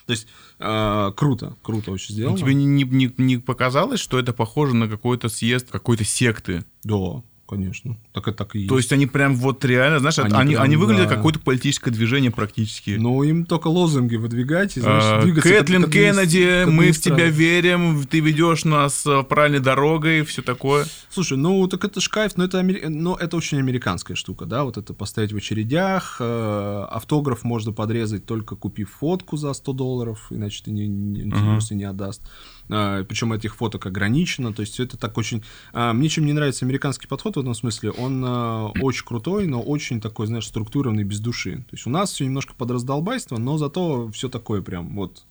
То 0.07 0.13
есть, 0.13 0.27
э, 0.57 1.11
круто, 1.15 1.55
круто 1.61 1.91
очень 1.91 2.15
сделано. 2.15 2.37
Тебе 2.39 2.55
не, 2.55 2.65
не, 2.65 2.83
не- 2.85 3.13
не 3.17 3.37
показалось, 3.37 3.99
что 3.99 4.17
это 4.17 4.33
похоже 4.33 4.75
на 4.75 4.87
какой-то 4.87 5.29
съезд 5.29 5.69
какой-то 5.69 6.03
секты? 6.03 6.65
Да, 6.83 7.21
конечно. 7.49 7.97
Так 8.13 8.27
это 8.27 8.37
так 8.37 8.55
и 8.55 8.59
есть. 8.59 8.69
То 8.69 8.77
есть 8.77 8.93
они 8.93 9.07
прям 9.07 9.35
вот 9.35 9.65
реально, 9.65 9.99
знаешь, 9.99 10.19
Они 10.19 10.33
они, 10.35 10.55
они, 10.55 10.75
прям, 10.75 10.79
выглядят 10.81 11.05
да. 11.05 11.09
как 11.09 11.17
какое-то 11.17 11.39
политическое 11.39 11.91
движение 11.91 12.31
практически. 12.31 12.91
Ну, 12.91 13.23
им 13.23 13.45
только 13.45 13.67
лозунги 13.67 14.15
выдвигать 14.15 14.77
и, 14.77 14.81
знаешь, 14.81 15.03
А, 15.05 15.21
двигаться. 15.21 15.49
Кэтлин 15.49 15.81
как 15.83 15.89
админи- 15.91 15.93
Кеннеди, 15.93 16.63
как 16.65 16.73
мы 16.73 16.91
в 16.91 16.99
тебя 17.01 17.27
верим, 17.29 18.05
ты 18.05 18.19
ведешь 18.19 18.65
нас 18.65 19.05
э, 19.05 19.23
правильной 19.23 19.59
дорогой, 19.59 20.23
все 20.23 20.41
такое. 20.41 20.85
Слушай, 21.09 21.37
ну 21.37 21.67
так 21.67 21.83
это 21.83 21.99
ж 21.99 22.07
кайф, 22.07 22.37
но 22.37 22.43
это, 22.45 22.59
амери- 22.59 22.87
но 22.87 23.15
это 23.15 23.35
очень 23.37 23.57
американская 23.57 24.15
штука, 24.15 24.45
да, 24.45 24.63
вот 24.63 24.77
это 24.77 24.93
постоять 24.93 25.33
в 25.33 25.37
очередях, 25.37 26.17
э, 26.19 26.85
автограф 26.89 27.43
можно 27.43 27.71
подрезать 27.73 28.25
только 28.25 28.55
купив 28.55 28.91
фотку 28.99 29.37
за 29.37 29.53
100 29.53 29.73
долларов, 29.73 30.27
иначе 30.29 30.61
ты 30.63 30.71
не, 30.71 30.87
не, 30.87 31.31
просто 31.31 31.75
не 31.75 31.83
отдаст. 31.83 32.21
Причем 32.69 33.33
этих 33.33 33.55
фоток 33.55 33.85
ограничено, 33.85 34.53
то 34.53 34.61
есть 34.61 34.79
это 34.79 34.97
так 34.97 35.17
очень... 35.17 35.43
а, 35.73 35.93
мне 35.93 36.07
чем 36.09 36.25
не 36.25 36.33
нравится 36.33 36.65
американский 36.65 37.07
подход 37.07 37.35
в 37.35 37.39
этом 37.39 37.55
смысле, 37.55 37.91
он 37.91 38.23
э, 38.23 38.65
очень 38.81 39.05
крутой, 39.05 39.47
но 39.47 39.61
очень 39.61 39.99
такой, 39.99 40.27
знаешь, 40.27 40.47
структурированный, 40.47 41.03
без 41.03 41.19
души. 41.19 41.57
То 41.69 41.75
есть 41.75 41.87
у 41.87 41.89
нас 41.89 42.11
все 42.11 42.25
немножко 42.25 42.53
под 42.53 42.71
раздолбайство, 42.71 43.37
но 43.37 43.57
зато 43.57 44.09
все 44.11 44.29
такое 44.29 44.61
прям 44.61 44.95
вот 44.95 45.25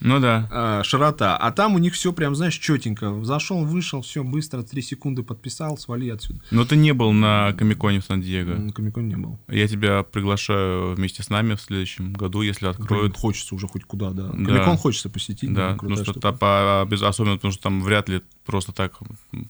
Ну 0.00 0.20
да. 0.20 0.48
а, 0.52 0.82
широта. 0.84 1.36
А 1.36 1.50
там 1.52 1.74
у 1.74 1.78
них 1.78 1.94
все 1.94 2.12
прям, 2.12 2.34
знаешь, 2.34 2.56
четенько. 2.58 3.24
Зашел, 3.24 3.64
вышел, 3.64 4.02
все 4.02 4.22
быстро, 4.22 4.62
три 4.62 4.82
секунды 4.82 5.22
подписал, 5.22 5.78
свали 5.78 6.10
отсюда. 6.10 6.40
Но 6.50 6.64
ты 6.64 6.76
не 6.76 6.92
был 6.92 7.12
на 7.12 7.52
Комиконе 7.54 8.00
в 8.00 8.04
Сан-Диего. 8.04 8.54
На 8.54 8.72
Комиконе 8.72 9.08
не 9.08 9.16
был. 9.16 9.38
Я 9.48 9.66
тебя 9.68 10.02
приглашаю 10.02 10.94
вместе 10.94 11.22
с 11.22 11.30
нами 11.30 11.54
в 11.54 11.60
следующем 11.60 12.12
году, 12.12 12.42
если 12.42 12.66
Блин, 12.66 12.80
откроют. 12.80 13.16
хочется 13.16 13.54
уже 13.54 13.66
хоть 13.68 13.84
куда, 13.84 14.10
да. 14.10 14.28
Да. 14.28 14.32
Комикон 14.44 14.76
хочется 14.76 15.08
посетить. 15.08 15.52
Да, 15.52 15.76
блин, 15.80 15.94
ну 15.96 16.04
что 16.04 16.32
по- 16.32 16.86
без- 16.90 17.02
особенно 17.02 17.36
потому, 17.36 17.52
что 17.52 17.62
там 17.62 17.82
вряд 17.82 18.08
ли 18.08 18.22
просто 18.44 18.72
так 18.72 18.92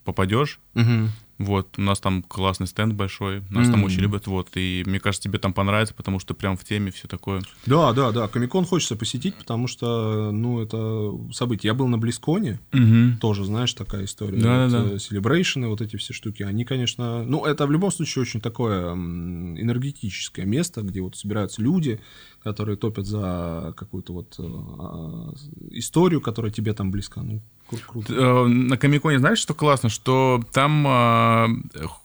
попадешь. 0.04 0.60
Мгм. 0.74 1.10
Вот, 1.38 1.78
у 1.78 1.82
нас 1.82 2.00
там 2.00 2.22
классный 2.22 2.66
стенд 2.66 2.94
большой, 2.94 3.42
нас 3.50 3.66
там 3.68 3.80
М. 3.80 3.84
очень 3.84 4.00
любят, 4.00 4.26
вот, 4.26 4.48
и 4.54 4.82
мне 4.86 4.98
кажется, 5.00 5.28
тебе 5.28 5.38
там 5.38 5.52
понравится, 5.52 5.92
потому 5.94 6.18
что 6.18 6.32
прям 6.32 6.56
в 6.56 6.64
теме 6.64 6.90
все 6.90 7.08
такое. 7.08 7.42
Да, 7.66 7.92
да, 7.92 8.10
да. 8.10 8.26
Комикон 8.28 8.64
хочется 8.64 8.96
посетить, 8.96 9.34
потому 9.34 9.66
что, 9.68 10.30
ну, 10.32 10.60
это 10.62 11.12
событие. 11.34 11.68
Я 11.68 11.74
был 11.74 11.88
на 11.88 11.98
Близконе, 11.98 12.58
Угу. 12.72 13.18
тоже, 13.20 13.44
знаешь, 13.44 13.74
такая 13.74 14.04
история. 14.06 14.38
Да-да-да. 14.40 14.82
Вот, 14.84 14.92
э, 14.92 14.96
Celebration, 14.96 15.68
вот 15.68 15.80
эти 15.82 15.96
все 15.96 16.14
штуки, 16.14 16.42
они, 16.42 16.64
конечно... 16.64 17.22
Ну, 17.24 17.44
это 17.44 17.66
в 17.66 17.70
любом 17.70 17.90
случае 17.92 18.22
очень 18.22 18.40
такое 18.40 18.92
энергетическое 18.94 20.46
место, 20.46 20.82
где 20.82 21.00
вот 21.00 21.16
собираются 21.16 21.62
люди, 21.62 22.00
которые 22.42 22.76
топят 22.76 23.06
за 23.06 23.74
какую-то 23.76 24.12
вот 24.12 24.36
э, 24.38 24.42
а, 24.42 25.34
историю, 25.70 26.20
которая 26.20 26.52
тебе 26.52 26.72
там 26.74 26.90
близка. 26.90 27.22
Ну, 27.22 27.42
круто. 27.86 28.12
Э, 28.14 28.46
На 28.46 28.76
Комиконе 28.76 29.18
знаешь, 29.18 29.38
что 29.38 29.54
классно? 29.54 29.88
Что 29.88 30.42
там 30.52 30.86
э, 30.86 31.46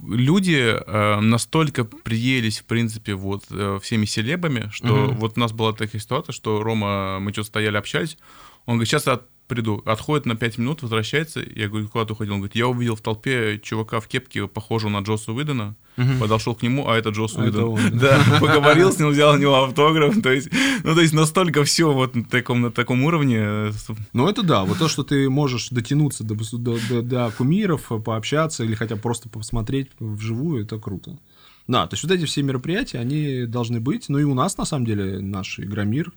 люди 0.08 0.76
э, 0.76 1.20
настолько 1.20 1.84
приелись, 1.86 2.60
в 2.60 2.66
принципе, 2.66 3.14
вот 3.14 3.44
э, 3.52 3.80
всеми 3.82 4.06
селебами, 4.06 4.70
что 4.74 4.88
Мгм. 4.94 5.16
вот 5.18 5.38
у 5.38 5.40
нас 5.40 5.52
была 5.52 5.74
такая 5.74 6.02
ситуация, 6.02 6.34
что 6.34 6.62
Рома, 6.64 7.20
мы 7.20 7.32
что-то 7.32 7.48
стояли, 7.48 7.78
общались, 7.78 8.18
он 8.66 8.76
говорит, 8.76 8.90
сейчас 8.90 9.08
я 9.08 9.20
приду, 9.52 9.82
отходит 9.86 10.26
на 10.26 10.36
5 10.38 10.58
минут, 10.60 10.82
возвращается, 10.82 11.42
я 11.56 11.68
говорю, 11.68 11.90
куда 11.90 12.06
ты 12.06 12.14
уходил? 12.14 12.36
Он 12.36 12.40
говорит, 12.40 12.56
я 12.56 12.68
увидел 12.70 12.96
в 12.96 13.02
толпе 13.02 13.60
чувака 13.62 14.00
в 14.00 14.08
кепке, 14.08 14.48
похожего 14.48 14.90
на 14.90 15.00
Джосса 15.02 15.34
Уидона, 15.34 15.76
подошел 16.22 16.56
к 16.56 16.62
нему, 16.64 16.88
а 16.88 16.96
это 16.96 17.10
Джосс 17.10 17.36
А 17.38 17.46
это 17.46 17.66
Уидон. 17.66 17.94
он, 17.94 18.00
Да, 18.00 18.24
поговорил 18.40 18.94
с 18.94 18.98
ним, 19.00 19.10
взял 19.10 19.34
у 19.34 19.38
него 19.38 19.64
автограф, 19.66 20.22
то 20.22 20.32
есть, 20.32 20.50
ну, 20.86 20.96
то 20.96 21.02
есть 21.02 21.14
настолько 21.14 21.66
все 21.66 21.92
вот 21.92 22.16
на 22.16 22.24
таком, 22.24 22.62
на 22.62 22.72
таком 22.72 23.04
уровне, 23.04 23.38
э, 23.42 23.72
Ну, 24.14 24.28
это 24.30 24.42
да, 24.42 24.64
вот 24.64 24.78
то, 24.80 24.88
что 24.88 25.04
ты 25.04 25.30
можешь 25.30 25.68
дотянуться 25.70 26.24
до, 26.24 26.36
до, 26.58 26.80
до- 26.90 27.02
до 27.02 27.32
кумиров, 27.38 27.92
пообщаться 28.06 28.64
или 28.64 28.76
хотя 28.76 28.96
бы 28.96 29.02
просто 29.02 29.28
посмотреть 29.28 29.88
вживую, 30.00 30.64
это 30.64 30.80
круто. 30.80 31.20
Да, 31.68 31.86
то 31.88 31.94
есть 31.94 32.04
вот 32.04 32.12
эти 32.14 32.26
все 32.26 32.42
мероприятия, 32.42 32.98
они 33.00 33.46
должны 33.46 33.80
быть. 33.80 34.10
Ну 34.10 34.18
и 34.18 34.24
у 34.24 34.34
нас, 34.34 34.58
на 34.58 34.66
самом 34.66 34.86
деле, 34.86 35.20
наш 35.20 35.60
Игромир, 35.60 36.12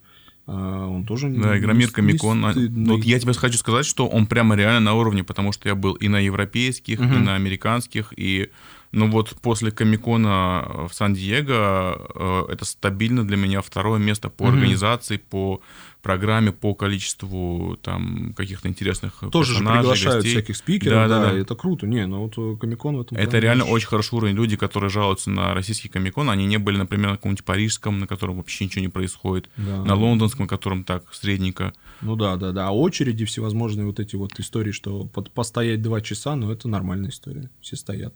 он 0.53 1.05
тоже... 1.07 1.29
Да, 1.29 1.59
Игромир, 1.59 1.91
Комикон. 1.91 2.45
а, 2.45 2.53
стыдный. 2.53 2.97
Вот 2.97 3.05
я 3.05 3.19
тебе 3.19 3.33
хочу 3.33 3.57
сказать, 3.59 3.87
что 3.87 4.07
он 4.07 4.27
прямо 4.27 4.55
реально 4.57 4.81
на 4.81 4.95
уровне, 4.95 5.25
потому 5.25 5.53
что 5.53 5.69
я 5.69 5.75
был 5.75 5.95
и 5.95 6.09
на 6.09 6.19
европейских, 6.21 6.99
и 7.01 7.03
Мгм. 7.03 7.25
на 7.25 7.35
американских, 7.35 8.13
и 8.17 8.51
ну 8.93 9.11
вот 9.11 9.35
после 9.43 9.71
Комикона 9.71 10.87
в 10.89 10.95
Сан-Диего 10.95 12.47
э, 12.49 12.53
это 12.53 12.65
стабильно 12.65 13.25
для 13.27 13.37
меня 13.37 13.61
второе 13.63 13.99
место 13.99 14.29
по 14.29 14.45
Мгм. 14.45 14.55
организации, 14.55 15.17
по 15.17 15.61
программе, 16.05 16.53
по 16.53 16.75
количеству 16.75 17.77
там 17.83 18.33
каких-то 18.37 18.69
интересных 18.69 19.25
Тоже 19.33 19.55
же 19.55 19.65
приглашают 19.65 20.17
гостей. 20.19 20.31
всяких 20.33 20.57
спикеров, 20.57 20.95
да, 20.95 21.09
Да-да-да. 21.09 21.39
это 21.39 21.55
круто. 21.57 21.87
Не, 21.87 22.07
ну 22.07 22.21
вот 22.29 22.35
э, 22.39 22.57
Комикон 22.61 22.97
в 22.97 23.01
этом 23.01 23.19
Это 23.19 23.39
реально 23.41 23.65
очень- 23.65 23.75
очень 23.75 23.87
хороший 23.89 24.15
уровень. 24.15 24.35
Люди, 24.37 24.57
которые 24.57 24.91
жалуются 24.91 25.31
на 25.31 25.53
российский 25.55 25.89
комикон, 25.89 26.31
они 26.31 26.47
не 26.47 26.59
были, 26.59 26.77
например, 26.77 27.11
на 27.11 27.17
каком-нибудь 27.17 27.45
парижском, 27.45 27.99
на 27.99 28.07
котором 28.07 28.37
вообще 28.37 28.65
ничего 28.67 28.83
не 28.83 28.89
происходит, 28.89 29.49
Да. 29.57 29.85
на 29.85 29.95
лондонском, 29.95 30.45
на 30.45 30.49
котором 30.49 30.85
так 30.85 31.13
средненько. 31.13 31.73
Ну 32.01 32.17
да, 32.17 32.37
да, 32.37 32.53
да. 32.53 32.69
А 32.69 32.71
очереди 32.71 33.25
всевозможные 33.25 33.87
вот 33.87 33.99
эти 33.99 34.15
вот 34.17 34.39
истории, 34.39 34.73
что 34.73 35.05
под- 35.07 35.31
постоять 35.33 35.83
два 35.83 36.01
часа, 36.01 36.37
ну 36.37 36.51
это 36.53 36.69
нормальная 36.69 37.11
история. 37.11 37.51
Все 37.61 37.77
стоят. 37.77 38.15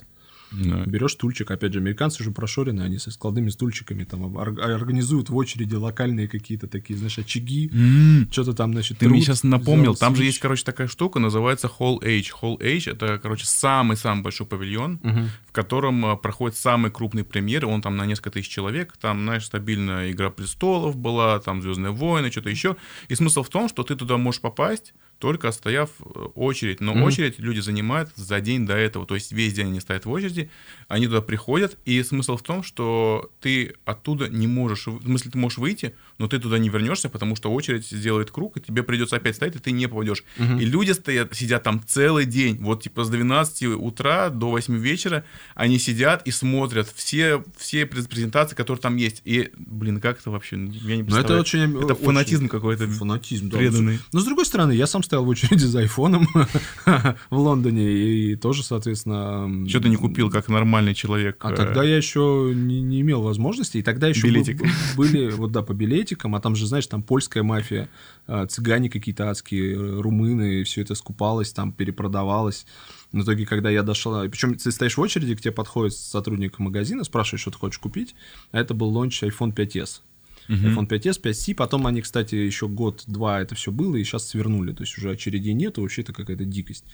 Да. 0.50 0.82
Берешь 0.86 1.12
стульчик, 1.12 1.50
опять 1.50 1.72
же, 1.72 1.78
американцы 1.80 2.24
же 2.24 2.30
прошорены, 2.30 2.82
они 2.82 2.98
со 2.98 3.10
складными 3.10 3.50
стульчиками 3.50 4.04
там 4.04 4.34
ор- 4.36 4.60
организуют 4.60 5.28
в 5.30 5.36
очереди 5.36 5.74
локальные 5.74 6.26
какие-то 6.28 6.66
такие, 6.68 6.96
знаешь, 6.98 7.18
очаги, 7.18 7.70
М, 7.72 8.28
что-то 8.30 8.52
там, 8.54 8.72
значит, 8.72 8.98
Ты 8.98 9.06
мне 9.08 9.16
трут, 9.18 9.24
сейчас 9.26 9.42
напомнил, 9.44 9.94
там 9.94 10.14
же 10.14 10.18
свич. 10.22 10.26
есть, 10.28 10.38
короче, 10.40 10.64
такая 10.64 10.88
штука, 10.88 11.18
называется 11.18 11.66
Hall 11.78 11.98
H. 12.02 12.32
Hall 12.42 12.56
H— 12.62 12.86
это, 12.86 13.18
короче, 13.22 13.44
самый-самый 13.46 14.22
большой 14.22 14.46
павильон, 14.46 15.00
Мгм. 15.02 15.28
в 15.48 15.52
котором 15.52 16.04
а, 16.06 16.16
проходит 16.16 16.56
самый 16.56 16.90
крупный 16.90 17.24
премьеры, 17.24 17.66
он 17.66 17.82
там 17.82 17.96
на 17.96 18.06
несколько 18.06 18.30
тысяч 18.30 18.48
человек, 18.48 18.96
там, 19.00 19.22
знаешь, 19.22 19.44
стабильно 19.44 20.10
«Игра 20.10 20.30
престолов» 20.30 20.96
была, 20.96 21.38
там 21.40 21.60
«Звездные 21.62 21.92
войны», 21.92 22.30
что-то 22.30 22.48
еще. 22.50 22.76
И 23.08 23.14
смысл 23.14 23.42
в 23.42 23.48
том, 23.50 23.68
что 23.68 23.82
ты 23.82 23.96
туда 23.96 24.16
можешь 24.16 24.40
попасть, 24.40 24.94
только 25.18 25.48
отстояв 25.48 25.90
э, 26.00 26.04
очередь. 26.34 26.80
Но 26.80 26.92
Мгм. 26.94 27.02
очередь 27.04 27.38
люди 27.38 27.60
занимают 27.60 28.10
за 28.16 28.40
день 28.40 28.66
до 28.66 28.74
этого. 28.76 29.06
То 29.06 29.14
есть 29.14 29.32
весь 29.32 29.52
день 29.52 29.66
они 29.68 29.80
стоят 29.80 30.06
в 30.06 30.10
очереди, 30.10 30.50
они 30.88 31.06
туда 31.06 31.20
приходят. 31.20 31.76
И 31.84 32.02
смысл 32.02 32.36
в 32.36 32.42
том, 32.42 32.62
что 32.62 33.30
ты 33.40 33.74
оттуда 33.84 34.28
не 34.28 34.46
можешь... 34.46 34.86
В 34.86 35.02
смысле, 35.02 35.30
ты 35.32 35.38
можешь 35.38 35.58
выйти, 35.58 35.94
но 36.18 36.28
ты 36.28 36.38
туда 36.38 36.58
не 36.58 36.68
вернешься, 36.68 37.08
потому 37.08 37.34
что 37.36 37.50
очередь 37.52 37.86
сделает 37.86 38.30
круг, 38.30 38.56
и 38.56 38.60
тебе 38.60 38.82
придется 38.82 39.16
опять 39.16 39.36
стоять, 39.36 39.56
и 39.56 39.58
ты 39.58 39.72
не 39.72 39.86
попадешь. 39.88 40.22
Мгм. 40.38 40.58
И 40.60 40.64
люди 40.64 40.92
стоят, 40.92 41.34
сидят 41.34 41.62
там 41.64 41.82
целый 41.86 42.24
день. 42.24 42.58
Вот 42.60 42.82
типа 42.84 43.04
с 43.04 43.10
12 43.10 43.64
утра 43.76 44.30
до 44.30 44.50
8 44.50 44.78
вечера 44.78 45.24
они 45.54 45.78
сидят 45.78 46.26
и 46.26 46.30
смотрят 46.30 46.88
все, 46.94 47.42
все 47.56 47.86
през- 47.86 48.06
презентации, 48.06 48.54
которые 48.54 48.80
там 48.80 48.96
есть. 48.96 49.22
И, 49.24 49.50
блин, 49.56 50.00
как 50.00 50.20
это 50.20 50.30
вообще? 50.30 50.56
Я 50.56 50.60
не 50.62 50.68
Но 50.68 50.72
это 50.74 51.04
представляю. 51.04 51.40
очень... 51.40 51.76
Это 51.84 51.94
очень- 51.94 52.04
фанатизм 52.04 52.48
какой-то 52.48 52.86
Фанатизм, 52.88 53.48
да. 53.48 53.58
преданный. 53.58 53.98
Но 54.12 54.20
с 54.20 54.24
другой 54.24 54.46
стороны, 54.46 54.72
я 54.72 54.86
сам 54.86 55.02
стоял 55.08 55.24
в 55.24 55.28
очереди 55.28 55.64
за 55.64 55.80
айфоном 55.80 56.28
в 57.30 57.38
Лондоне, 57.38 57.90
и 57.90 58.36
тоже, 58.36 58.62
соответственно... 58.62 59.66
Что 59.66 59.80
ты 59.80 59.88
не 59.88 59.96
купил, 59.96 60.30
как 60.30 60.48
нормальный 60.48 60.94
человек? 60.94 61.38
А 61.40 61.52
э, 61.52 61.56
тогда 61.56 61.82
я 61.82 61.96
еще 61.96 62.52
не, 62.54 62.82
не 62.82 63.00
имел 63.00 63.22
возможности, 63.22 63.78
и 63.78 63.82
тогда 63.82 64.08
еще 64.08 64.26
Билетик. 64.26 64.62
были, 64.96 65.30
вот 65.30 65.50
да, 65.50 65.62
по 65.62 65.72
билетикам, 65.72 66.34
а 66.34 66.40
там 66.40 66.54
же, 66.54 66.66
знаешь, 66.66 66.86
там 66.86 67.02
польская 67.02 67.42
мафия, 67.42 67.88
а, 68.26 68.46
цыгане 68.46 68.90
какие-то 68.90 69.30
адские, 69.30 69.74
э, 69.74 70.00
румыны, 70.00 70.62
все 70.64 70.82
это 70.82 70.94
скупалось, 70.94 71.52
там 71.52 71.72
перепродавалось. 71.72 72.66
В 73.12 73.22
итоге, 73.22 73.46
когда 73.46 73.70
я 73.70 73.82
дошел, 73.82 74.28
причем 74.28 74.56
ты 74.56 74.70
стоишь 74.70 74.98
в 74.98 75.00
очереди, 75.00 75.34
к 75.34 75.40
тебе 75.40 75.52
подходит 75.52 75.94
сотрудник 75.94 76.58
магазина, 76.58 77.04
спрашивает, 77.04 77.40
что 77.40 77.50
ты 77.50 77.56
хочешь 77.56 77.78
купить, 77.78 78.14
а 78.52 78.60
это 78.60 78.74
был 78.74 78.88
лонч 78.88 79.22
iPhone 79.22 79.54
5s. 79.54 80.02
iPhone 80.48 80.88
5s, 80.88 81.20
5C, 81.22 81.54
потом 81.54 81.86
они, 81.86 82.00
кстати, 82.00 82.34
еще 82.34 82.68
год-два 82.68 83.40
это 83.40 83.54
все 83.54 83.70
было, 83.70 83.96
и 83.96 84.04
сейчас 84.04 84.28
свернули, 84.28 84.72
то 84.72 84.82
есть 84.82 84.96
уже 84.98 85.10
очередей 85.10 85.52
нету, 85.52 85.82
вообще 85.82 86.02
это 86.02 86.12
какая-то 86.12 86.44
дикость. 86.44 86.84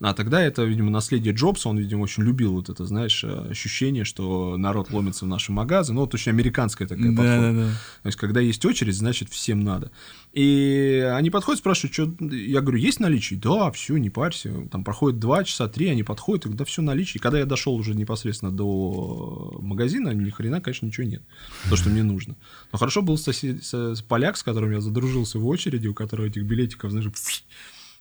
А 0.00 0.14
тогда 0.14 0.42
это, 0.42 0.64
видимо, 0.64 0.90
наследие 0.90 1.32
Джобса, 1.34 1.68
он, 1.68 1.78
видимо, 1.78 2.02
очень 2.02 2.24
любил 2.24 2.52
вот 2.54 2.68
это, 2.68 2.84
знаешь, 2.86 3.22
э, 3.24 3.48
ощущение, 3.50 4.04
что 4.04 4.56
народ 4.56 4.90
ломится 4.90 5.24
в 5.24 5.28
наши 5.28 5.52
магазы, 5.52 5.92
ну, 5.92 6.00
вот 6.00 6.14
очень 6.14 6.32
американская 6.32 6.88
такая 6.88 7.08
подход. 7.08 7.26
Да-да-да. 7.26 7.68
То 8.02 8.06
есть, 8.06 8.18
когда 8.18 8.40
есть 8.40 8.64
очередь, 8.64 8.96
значит, 8.96 9.28
всем 9.28 9.62
надо. 9.62 9.90
И 10.34 11.08
они 11.14 11.30
подходят, 11.30 11.60
спрашивают, 11.60 11.94
что... 11.94 12.12
Я 12.34 12.60
говорю, 12.60 12.78
есть 12.78 12.98
наличие? 12.98 13.38
Да, 13.38 13.70
все, 13.70 13.96
не 13.98 14.10
парься. 14.10 14.52
Там 14.72 14.82
проходит 14.82 15.20
2 15.20 15.44
часа, 15.44 15.68
3, 15.68 15.90
они 15.90 16.02
подходят, 16.02 16.44
и 16.44 16.48
говорят, 16.48 16.58
да, 16.58 16.64
все 16.64 16.82
наличие. 16.82 17.20
И 17.20 17.22
когда 17.22 17.38
я 17.38 17.46
дошел 17.46 17.74
уже 17.74 17.94
непосредственно 17.94 18.50
до 18.50 19.56
магазина, 19.60 20.10
ни 20.10 20.28
хрена, 20.30 20.60
конечно, 20.60 20.86
ничего 20.86 21.06
нет. 21.06 21.22
То, 21.70 21.76
что 21.76 21.88
мне 21.88 22.02
нужно. 22.02 22.34
Но 22.72 22.78
хорошо 22.78 23.02
был 23.02 23.16
сосед, 23.16 23.62
со- 23.62 23.94
поляк, 24.08 24.36
с 24.36 24.42
которым 24.42 24.72
я 24.72 24.80
задружился 24.80 25.38
в 25.38 25.46
очереди, 25.46 25.86
у 25.86 25.94
которого 25.94 26.26
этих 26.26 26.42
билетиков, 26.42 26.90
знаешь, 26.90 27.06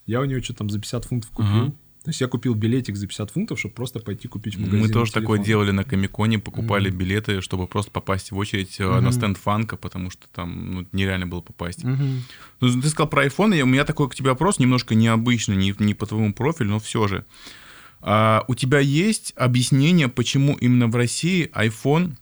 я 0.07 0.19
у 0.19 0.25
него 0.25 0.41
что 0.41 0.55
там 0.55 0.71
за 0.71 0.79
50 0.79 1.05
фунтов 1.05 1.29
купил. 1.29 1.51
Ага. 1.51 1.73
То 2.03 2.09
есть 2.09 2.19
я 2.19 2.27
купил 2.27 2.53
билетик 2.53 2.97
за 2.97 3.07
50 3.07 3.31
фунтов, 3.31 3.59
чтобы 3.59 3.75
просто 3.75 3.99
пойти 3.99 4.27
купить 4.27 4.55
в 4.55 4.59
магазин. 4.59 4.81
Мы 4.81 4.89
тоже 4.89 5.13
такое 5.13 5.37
телефон. 5.37 5.45
делали 5.45 5.71
на 5.71 5.85
Комиконе, 5.85 6.37
покупали 6.37 6.89
билеты, 6.89 7.39
чтобы 7.39 7.65
просто 7.65 7.91
попасть 7.91 8.31
в 8.31 8.37
очередь 8.37 8.75
э, 8.79 8.99
на 8.99 9.13
стенд 9.13 9.37
фанка, 9.37 9.77
потому 9.77 10.09
что 10.09 10.27
там 10.33 10.71
ну, 10.71 10.87
нереально 10.91 11.27
было 11.27 11.39
попасть. 11.39 11.85
Мгм. 11.85 12.23
Ну, 12.59 12.81
ты 12.81 12.89
сказал 12.89 13.07
про 13.07 13.25
iPhone, 13.25 13.57
и 13.57 13.61
у 13.61 13.65
меня 13.65 13.85
такой 13.85 14.09
к 14.09 14.15
тебе 14.15 14.31
вопрос, 14.31 14.59
немножко 14.59 14.95
необычный, 14.95 15.55
не, 15.55 15.73
не 15.79 15.93
по 15.93 16.05
твоему 16.05 16.33
профилю, 16.33 16.71
но 16.71 16.79
все 16.79 17.07
же. 17.07 17.25
А, 18.01 18.43
у 18.49 18.55
тебя 18.55 18.79
есть 18.79 19.31
объяснение, 19.37 20.09
почему 20.09 20.55
именно 20.55 20.87
в 20.87 20.95
России 20.97 21.49
iPhone 21.55 22.15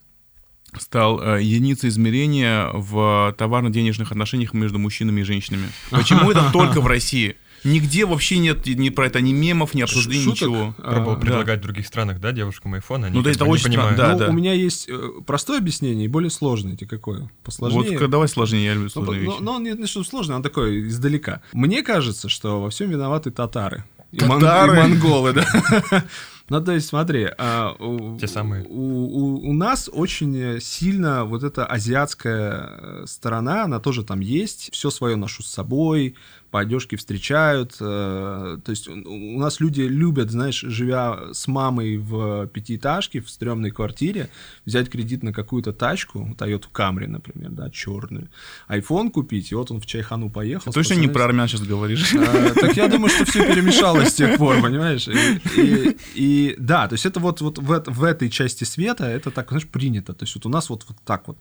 стал 0.77 1.19
э, 1.19 1.41
единицей 1.41 1.89
измерения 1.89 2.69
в 2.71 3.35
товарно-денежных 3.35 4.11
отношениях 4.11 4.53
между 4.53 4.77
мужчинами 4.77 5.21
и 5.21 5.23
женщинами? 5.23 5.69
Почему 5.89 6.29
это 6.29 6.51
только 6.51 6.81
в 6.81 6.87
России? 6.87 7.35
Нигде 7.63 8.05
вообще 8.05 8.39
нет 8.39 8.65
ни 8.65 8.89
про 8.89 9.07
это 9.07 9.21
ни 9.21 9.31
мемов, 9.33 9.73
ни 9.73 9.81
обсуждений, 9.81 10.23
Шуток. 10.23 10.41
ничего. 10.49 10.73
Пробовал 10.77 11.11
А, 11.13 11.15
да. 11.15 11.21
предлагать 11.21 11.59
в 11.59 11.63
других 11.63 11.85
странах, 11.87 12.19
да, 12.19 12.31
девушкам 12.31 12.73
айфон, 12.73 13.03
они 13.05 13.15
Ну, 13.15 13.21
да, 13.21 13.31
это 13.31 13.39
бы 13.39 13.45
не 13.45 13.51
очень 13.53 13.65
понимают. 13.65 13.97
Да, 13.97 14.13
ну, 14.13 14.19
да. 14.19 14.27
у 14.29 14.33
меня 14.33 14.53
есть 14.53 14.89
э, 14.89 15.09
простое 15.25 15.59
объяснение 15.59 16.05
и 16.05 16.07
более 16.07 16.29
сложное. 16.31 16.75
Тебе 16.75 16.87
какое? 16.87 17.29
Посложнее? 17.43 17.99
Вот 17.99 18.09
давай 18.09 18.27
сложнее, 18.27 18.65
я 18.65 18.73
люблю 18.73 18.85
Ну, 18.85 18.89
сложные 18.89 19.21
но, 19.23 19.31
вещи. 19.31 19.41
но 19.43 19.53
он 19.53 19.63
не, 19.63 19.71
не 19.73 19.85
что 19.87 20.03
сложно, 20.03 20.35
он 20.35 20.43
такой 20.43 20.87
издалека. 20.87 21.41
Мне 21.53 21.83
кажется, 21.83 22.29
что 22.29 22.61
во 22.61 22.69
всем 22.69 22.89
виноваты 22.89 23.31
татары. 23.31 23.83
И, 24.11 24.17
Татары? 24.17 24.73
и 24.73 24.77
монголы, 24.77 25.33
да. 25.33 25.45
Ну, 26.49 26.61
то 26.61 26.73
есть, 26.73 26.87
смотри, 26.87 27.29
а, 27.37 27.73
у, 27.79 28.19
Те 28.19 28.27
самые. 28.27 28.65
У, 28.65 28.75
у- 28.75 29.49
у 29.51 29.53
нас 29.53 29.89
очень 29.93 30.59
сильно 30.59 31.23
вот 31.23 31.43
эта 31.43 31.65
азиатская 31.65 32.69
э, 32.81 33.03
сторона, 33.07 33.63
она 33.63 33.79
тоже 33.79 34.03
там 34.03 34.19
есть. 34.19 34.69
Все 34.73 34.89
свое 34.89 35.15
ношу 35.15 35.43
с 35.43 35.47
собой, 35.47 36.15
по 36.51 36.59
одежке 36.59 36.97
встречают. 36.97 37.77
э, 37.79 38.57
То 38.63 38.69
есть 38.69 38.87
у 38.89 39.39
нас 39.39 39.59
люди 39.61 39.81
любят, 39.81 40.29
знаешь, 40.31 40.59
живя 40.59 41.33
с 41.33 41.47
мамой 41.47 41.97
в 41.97 42.47
пятиэтажке, 42.47 43.21
в 43.21 43.29
стрёмной 43.29 43.71
квартире, 43.71 44.29
взять 44.65 44.89
кредит 44.89 45.23
на 45.23 45.31
какую-то 45.33 45.71
тачку, 45.73 46.35
Toyota 46.37 46.65
Camry, 46.73 47.07
например, 47.07 47.51
да, 47.51 47.69
черную, 47.69 48.27
iPhone 48.69 49.09
купить, 49.11 49.51
и 49.51 49.55
вот 49.55 49.71
он 49.71 49.79
в 49.79 49.85
чайхану 49.85 50.29
поехал. 50.29 50.71
Ты 50.71 50.79
точно 50.79 50.95
не 50.95 51.07
про 51.07 51.25
армян 51.25 51.47
сейчас 51.47 51.61
говоришь? 51.63 52.13
а, 52.15 52.53
Так 52.53 52.75
я 52.77 52.87
думаю, 52.89 53.09
что 53.09 53.25
все 53.25 53.47
перемешалось 53.47 54.09
с 54.09 54.13
тех 54.15 54.37
пор, 54.37 54.61
понимаешь? 54.61 55.07
И, 55.07 55.61
и- 55.61 55.97
и 56.15 56.55
да, 56.59 56.87
то 56.87 56.93
есть 56.93 57.05
это 57.05 57.19
вот, 57.21 57.41
вот 57.41 57.57
в, 57.59 57.83
в 57.87 58.03
этой 58.03 58.29
части 58.29 58.65
света 58.65 59.05
это 59.05 59.31
так, 59.31 59.47
знаешь, 59.49 59.67
принято. 59.67 60.13
То 60.13 60.25
есть 60.25 60.35
вот 60.35 60.45
у 60.45 60.49
нас 60.49 60.69
вот, 60.69 60.85
вот 60.87 60.97
так 61.05 61.27
вот. 61.27 61.37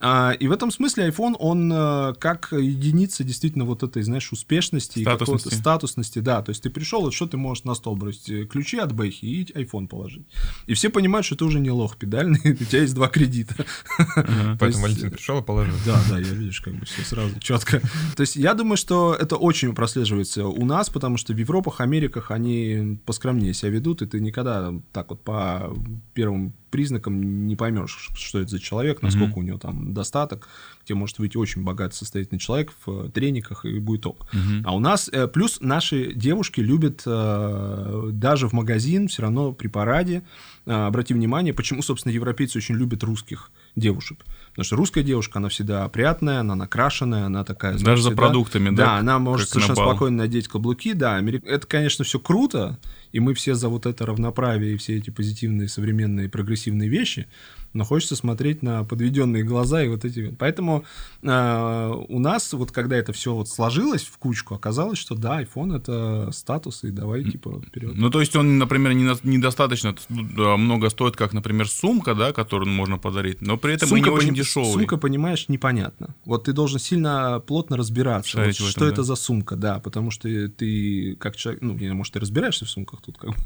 А, 0.00 0.30
и 0.32 0.46
в 0.46 0.52
этом 0.52 0.70
смысле 0.70 1.08
iPhone, 1.08 1.34
он 1.38 1.72
э, 1.72 2.14
как 2.20 2.52
единица 2.52 3.24
действительно 3.24 3.64
вот 3.64 3.82
этой, 3.82 4.02
знаешь, 4.02 4.30
успешности 4.52 4.98
и 5.00 5.02
Статусности. 5.56 6.18
да. 6.18 6.42
То 6.42 6.50
есть 6.50 6.62
ты 6.62 6.70
пришел, 6.70 7.02
вот 7.02 7.14
что 7.14 7.26
ты 7.26 7.36
можешь 7.36 7.64
на 7.64 7.74
стол 7.74 7.96
бросить? 7.96 8.30
Э, 8.30 8.44
Ключи 8.44 8.78
от 8.78 8.92
Бэхи 8.92 9.24
и 9.24 9.44
iPhone 9.44 9.88
положить. 9.88 10.26
И 10.66 10.74
все 10.74 10.90
понимают, 10.90 11.26
что 11.26 11.36
ты 11.36 11.44
уже 11.44 11.60
не 11.60 11.70
лох 11.70 11.96
педальный, 11.96 12.40
у 12.44 12.64
тебя 12.64 12.80
есть 12.82 12.94
два 12.94 13.08
кредита. 13.08 13.64
Поэтому 14.58 14.84
Валентин 14.84 15.10
пришел 15.10 15.38
и 15.38 15.42
положил. 15.42 15.74
да, 15.86 16.00
да, 16.08 16.18
я 16.18 16.32
видишь, 16.32 16.60
как 16.60 16.74
бы 16.74 16.86
все 16.86 17.02
сразу 17.02 17.38
четко. 17.40 17.80
То 18.16 18.20
есть 18.20 18.36
я 18.36 18.54
думаю, 18.54 18.76
что 18.76 19.16
это 19.18 19.36
очень 19.36 19.74
прослеживается 19.74 20.46
у 20.46 20.64
нас, 20.64 20.90
потому 20.90 21.16
что 21.16 21.32
в 21.32 21.36
Европах, 21.36 21.80
Америках 21.80 22.30
они 22.30 22.98
поскромнее 23.06 23.54
себя 23.54 23.70
ведут, 23.70 24.02
и 24.02 24.06
ты 24.06 24.20
никогда 24.20 24.72
так 24.92 25.10
вот 25.10 25.22
по 25.22 25.74
первым 26.14 26.54
признакам 26.72 27.46
не 27.46 27.54
поймешь, 27.54 28.10
что 28.16 28.40
это 28.40 28.50
за 28.50 28.58
человек, 28.58 29.02
насколько 29.02 29.38
у 29.38 29.42
него 29.42 29.58
там 29.58 29.94
достаток. 29.94 30.48
Тебе 30.84 30.96
может 30.96 31.18
выйти 31.20 31.36
очень 31.36 31.62
богатый, 31.62 31.94
состоятельный 31.94 32.40
человек 32.40 32.72
в 32.84 33.10
трениках, 33.10 33.64
и 33.64 33.78
будет 33.78 34.06
ок. 34.06 34.26
А 34.64 34.74
у 34.74 34.80
нас, 34.80 35.08
э, 35.12 35.28
плюс 35.28 35.60
наши 35.60 36.12
девушки 36.14 36.60
любят 36.60 37.02
э, 37.06 38.10
даже 38.12 38.48
в 38.48 38.52
магазин 38.52 39.06
все 39.06 39.22
равно 39.22 39.52
при 39.52 39.68
параде, 39.68 40.22
э, 40.66 40.72
обрати 40.72 41.14
внимание, 41.14 41.52
почему, 41.52 41.82
собственно, 41.82 42.12
европейцы 42.12 42.58
очень 42.58 42.74
любят 42.74 43.04
русских 43.04 43.50
девушек. 43.76 44.24
Потому 44.52 44.64
что 44.64 44.76
русская 44.76 45.02
девушка, 45.02 45.38
она 45.38 45.48
всегда 45.48 45.84
опрятная, 45.84 46.40
она 46.40 46.54
накрашенная, 46.54 47.24
она 47.24 47.42
такая... 47.42 47.72
знаешь, 47.78 47.84
Даже 47.98 48.02
за 48.02 48.10
продуктами, 48.10 48.68
да, 48.70 48.84
Да, 48.84 48.96
она 48.98 49.18
может 49.18 49.48
совершенно 49.48 49.74
бал. 49.76 49.90
спокойно 49.90 50.18
надеть 50.18 50.46
каблуки, 50.46 50.92
да. 50.92 51.18
Амери- 51.18 51.42
Это, 51.46 51.66
конечно, 51.66 52.04
все 52.04 52.18
круто, 52.18 52.78
и 53.12 53.20
мы 53.20 53.32
все 53.32 53.54
за 53.54 53.68
вот 53.68 53.86
это 53.86 54.04
равноправие 54.04 54.74
и 54.74 54.76
все 54.76 54.98
эти 54.98 55.08
позитивные, 55.08 55.68
современные, 55.68 56.28
прогрессивные 56.28 56.90
вещи, 56.90 57.28
но 57.74 57.84
хочется 57.84 58.16
смотреть 58.16 58.62
на 58.62 58.84
подведенные 58.84 59.42
глаза 59.42 59.82
и 59.82 59.88
вот 59.88 60.04
эти... 60.04 60.34
Поэтому 60.38 60.84
э, 61.22 61.94
у 62.08 62.18
нас, 62.18 62.52
вот 62.52 62.70
когда 62.70 62.96
это 62.96 63.12
все 63.12 63.34
вот 63.34 63.48
сложилось 63.48 64.02
в 64.02 64.18
кучку, 64.18 64.54
оказалось, 64.54 64.98
что 64.98 65.14
да, 65.14 65.42
iPhone— 65.42 65.76
это 65.78 66.30
статус, 66.32 66.84
и 66.84 66.90
давай, 66.90 67.24
типа, 67.24 67.62
вперед. 67.66 67.92
Ну, 67.94 68.10
то 68.10 68.20
есть 68.20 68.36
он, 68.36 68.58
например, 68.58 68.92
не 68.92 69.04
на- 69.04 69.18
недостаточно 69.22 69.94
да, 70.08 70.56
много 70.56 70.90
стоит, 70.90 71.16
как, 71.16 71.32
например, 71.32 71.68
сумка, 71.68 72.14
да, 72.14 72.32
которую 72.32 72.70
можно 72.70 72.98
подарить, 72.98 73.40
но 73.40 73.56
при 73.56 73.74
этом 73.74 73.88
и 73.96 74.00
не 74.00 74.10
очень 74.10 74.28
пони- 74.28 74.36
дешевый. 74.36 74.72
Сумка, 74.72 74.96
понимаешь, 74.96 75.48
непонятно. 75.48 76.14
Вот 76.24 76.44
ты 76.44 76.52
должен 76.52 76.78
сильно 76.78 77.40
плотно 77.46 77.76
разбираться, 77.76 78.38
вот 78.38 78.48
этом, 78.48 78.66
что 78.66 78.80
да. 78.80 78.88
это 78.88 79.02
за 79.02 79.14
сумка, 79.14 79.56
да, 79.56 79.78
потому 79.80 80.10
что 80.10 80.28
ты 80.48 81.16
как 81.16 81.36
человек, 81.36 81.62
ну, 81.62 81.74
не, 81.74 81.92
может, 81.92 82.14
ты 82.14 82.20
разбираешься 82.20 82.64
в 82.64 82.70
сумках 82.70 83.00
тут, 83.02 83.18
как 83.18 83.30
бы. 83.30 83.36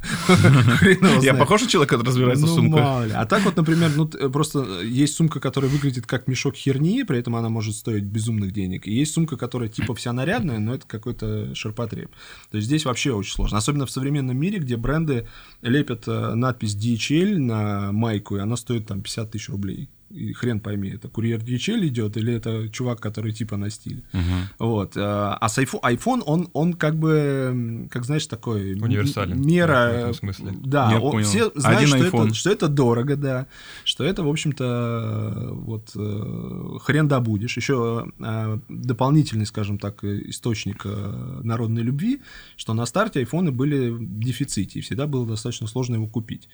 Я 1.22 1.34
похож 1.34 1.62
на 1.62 1.68
человека, 1.68 1.96
который 1.96 2.08
разбирается 2.08 2.46
в 2.46 2.48
Ну, 2.48 2.54
сумках? 2.54 2.84
А 3.14 3.26
так 3.26 3.44
вот, 3.44 3.56
например, 3.56 3.92
ну, 3.96 4.10
просто 4.32 4.80
есть 4.82 5.14
сумка, 5.14 5.40
которая 5.40 5.70
выглядит 5.70 6.06
как 6.06 6.26
мешок 6.28 6.54
херни, 6.54 7.04
при 7.04 7.18
этом 7.18 7.36
она 7.36 7.48
может 7.48 7.74
стоить 7.74 8.04
безумных 8.04 8.52
денег. 8.52 8.86
И 8.86 8.92
есть 8.92 9.12
сумка, 9.12 9.36
которая 9.36 9.68
типа 9.68 9.94
вся 9.94 10.12
нарядная, 10.12 10.58
но 10.58 10.74
это 10.74 10.86
какой-то 10.86 11.54
ширпотреб. 11.54 12.10
То 12.50 12.56
есть 12.56 12.66
здесь 12.66 12.84
вообще 12.84 13.12
очень 13.12 13.32
сложно. 13.32 13.58
Особенно 13.58 13.86
в 13.86 13.90
современном 13.90 14.36
мире, 14.36 14.58
где 14.58 14.76
бренды 14.76 15.28
лепят 15.62 16.04
э, 16.06 16.34
надпись 16.34 16.76
DHL 16.76 17.38
на 17.38 17.92
майку, 17.92 18.36
и 18.36 18.40
она 18.40 18.56
стоит 18.56 18.86
там 18.86 19.02
50 19.02 19.30
тысяч 19.30 19.48
рублей. 19.48 19.88
И 20.10 20.32
хрен 20.32 20.60
пойми, 20.60 20.90
это 20.90 21.08
курьер 21.08 21.40
DHL 21.40 21.86
идет 21.86 22.16
или 22.16 22.34
это 22.34 22.68
чувак, 22.68 23.00
который 23.00 23.32
типа 23.32 23.56
на 23.56 23.70
стиле. 23.70 24.02
Мгм. 24.12 24.48
Вот. 24.58 24.96
А 24.96 25.36
а 25.40 25.48
с 25.48 25.58
iPhone, 25.58 25.80
iPhone 25.82 26.22
он, 26.26 26.48
он 26.52 26.72
как 26.74 26.96
бы, 26.96 27.88
как 27.90 28.04
знаешь, 28.04 28.26
такой... 28.26 28.74
Универсален, 28.74 29.40
Мера... 29.40 29.92
да, 29.92 30.12
в 30.12 30.16
смысле. 30.16 30.52
Да, 30.64 30.90
Я 30.90 31.00
он- 31.00 31.12
понял. 31.12 31.26
все 31.26 31.50
знают, 31.54 31.82
Один 31.82 31.88
что, 31.88 32.08
iPhone. 32.08 32.26
Это, 32.26 32.34
что 32.34 32.50
это 32.50 32.68
дорого, 32.68 33.16
да. 33.16 33.46
Что 33.84 34.04
это, 34.04 34.22
в 34.22 34.28
общем-то, 34.28 35.50
вот 35.52 35.90
э, 35.94 36.78
хрен 36.80 37.08
добудешь. 37.08 37.56
Еще 37.56 38.06
э, 38.18 38.58
дополнительный, 38.68 39.46
скажем 39.46 39.78
так, 39.78 40.04
э, 40.04 40.22
источник 40.30 40.82
э, 40.84 41.40
народной 41.42 41.82
любви, 41.82 42.20
что 42.56 42.74
на 42.74 42.86
старте 42.86 43.20
айфоны 43.20 43.50
были 43.52 43.90
в 43.90 44.18
дефиците, 44.18 44.78
и 44.78 44.82
всегда 44.82 45.06
было 45.06 45.26
достаточно 45.26 45.66
сложно 45.66 45.94
его 45.96 46.06
купить. 46.06 46.48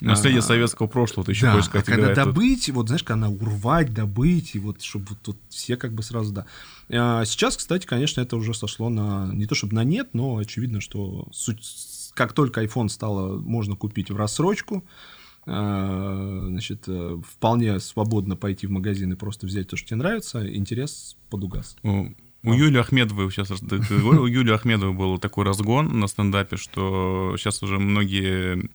Наследие 0.00 0.40
А, 0.40 0.42
советского 0.42 0.86
прошлого, 0.88 1.24
ты 1.24 1.32
еще 1.32 1.46
да, 1.46 1.52
хочешь 1.52 1.66
а 1.66 1.70
сказать, 1.70 1.86
когда 1.86 2.00
играет 2.02 2.16
тут. 2.16 2.24
добыть, 2.34 2.68
вот 2.70 2.86
знаешь, 2.88 3.02
когда 3.02 3.28
урвать, 3.28 3.94
добыть, 3.94 4.54
и 4.54 4.58
вот 4.58 4.82
чтобы 4.82 5.06
вот, 5.10 5.18
тут 5.22 5.36
все 5.48 5.76
как 5.76 5.92
бы 5.94 6.02
сразу, 6.02 6.32
да. 6.32 6.46
А 6.90 7.24
сейчас, 7.24 7.56
кстати, 7.56 7.86
конечно, 7.86 8.20
это 8.20 8.36
уже 8.36 8.52
сошло 8.54 8.88
на, 8.90 9.30
не 9.32 9.46
то 9.46 9.54
чтобы 9.54 9.74
на 9.74 9.84
нет, 9.84 10.10
но 10.12 10.36
очевидно, 10.36 10.80
что 10.80 11.26
суть- 11.32 12.12
как 12.14 12.32
только 12.34 12.62
iPhone 12.62 12.88
стало 12.88 13.38
можно 13.38 13.74
купить 13.76 14.10
в 14.10 14.16
рассрочку, 14.16 14.84
а, 15.48 16.44
значит, 16.48 16.84
э, 16.88 17.20
вполне 17.28 17.78
свободно 17.80 18.36
пойти 18.36 18.66
в 18.66 18.70
магазин 18.70 19.12
и 19.12 19.16
просто 19.16 19.46
взять 19.46 19.68
то, 19.68 19.76
что 19.76 19.88
тебе 19.88 19.96
нравится, 19.98 20.46
интерес 20.54 21.16
подугас. 21.30 21.76
У 21.82 22.08
у 22.42 22.52
Юли 22.52 22.78
Ахмедовой 22.78 23.28
сейчас 23.32 23.48
ты- 23.48 23.82
ты 23.82 23.94
у 23.96 24.26
Юли 24.26 24.52
Ахмедовой 24.52 24.94
был 24.94 25.18
такой 25.18 25.44
разгон 25.44 25.98
на 25.98 26.06
стендапе, 26.06 26.56
что 26.56 27.34
сейчас 27.38 27.60
уже 27.62 27.78
многие 27.80 28.70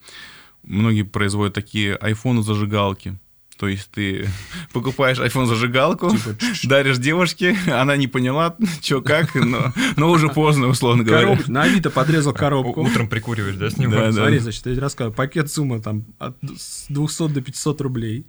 многие 0.63 1.03
производят 1.03 1.53
такие 1.53 1.95
айфоны 1.95 2.43
зажигалки. 2.43 3.17
То 3.57 3.67
есть 3.67 3.89
ты 3.91 4.27
покупаешь 4.73 5.19
iPhone 5.19 5.45
зажигалку, 5.45 6.09
Типа, 6.09 6.35
даришь 6.63 6.97
девушке, 6.97 7.55
она 7.67 7.95
не 7.95 8.07
поняла, 8.07 8.55
что 8.81 9.01
как, 9.03 9.35
но, 9.35 9.71
но 9.97 10.09
уже 10.09 10.29
поздно, 10.29 10.67
условно 10.67 11.03
говоря. 11.03 11.27
Коробку, 11.27 11.51
на 11.51 11.63
Авито 11.63 11.91
подрезал 11.91 12.33
коробку. 12.33 12.81
У- 12.81 12.85
Утром 12.85 13.07
прикуриваешь, 13.07 13.55
да, 13.57 13.69
с 13.69 13.77
ним? 13.77 13.91
Да, 13.91 14.07
да. 14.07 14.11
Смотри, 14.13 14.39
значит, 14.39 14.65
я 14.65 14.71
тебе 14.71 14.81
рассказываю, 14.81 15.15
пакет 15.15 15.51
сумма 15.51 15.79
там 15.79 16.05
от 16.17 16.35
с 16.57 16.85
200 16.89 17.27
до 17.29 17.41
500 17.41 17.81
рублей. 17.81 18.25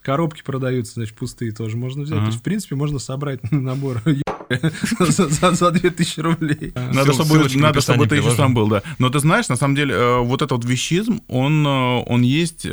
Коробки 0.00 0.42
продаются, 0.42 0.94
значит, 0.94 1.14
пустые 1.14 1.52
тоже 1.52 1.76
можно 1.76 2.02
взять. 2.02 2.16
Ага. 2.16 2.24
То 2.26 2.30
есть, 2.32 2.40
в 2.40 2.42
принципе, 2.42 2.74
можно 2.74 2.98
собрать 2.98 3.38
набор 3.52 4.02
за, 4.98 5.28
за, 5.28 5.52
за 5.52 5.70
2000 5.70 6.20
рублей. 6.20 6.72
Надо, 6.74 7.10
Ссыл- 7.10 7.24
чтобы, 7.24 7.60
надо, 7.60 7.80
чтобы 7.80 8.06
ты 8.06 8.16
еще 8.16 8.30
сам 8.32 8.54
был, 8.54 8.68
да. 8.68 8.82
Но 8.98 9.08
ты 9.10 9.18
знаешь, 9.20 9.48
на 9.48 9.56
самом 9.56 9.74
деле, 9.74 9.94
э, 9.94 10.18
вот 10.18 10.42
этот 10.42 10.52
вот 10.52 10.64
вещизм, 10.64 11.20
он, 11.28 11.66
э, 11.66 12.02
он 12.06 12.22
есть 12.22 12.66
э, 12.66 12.70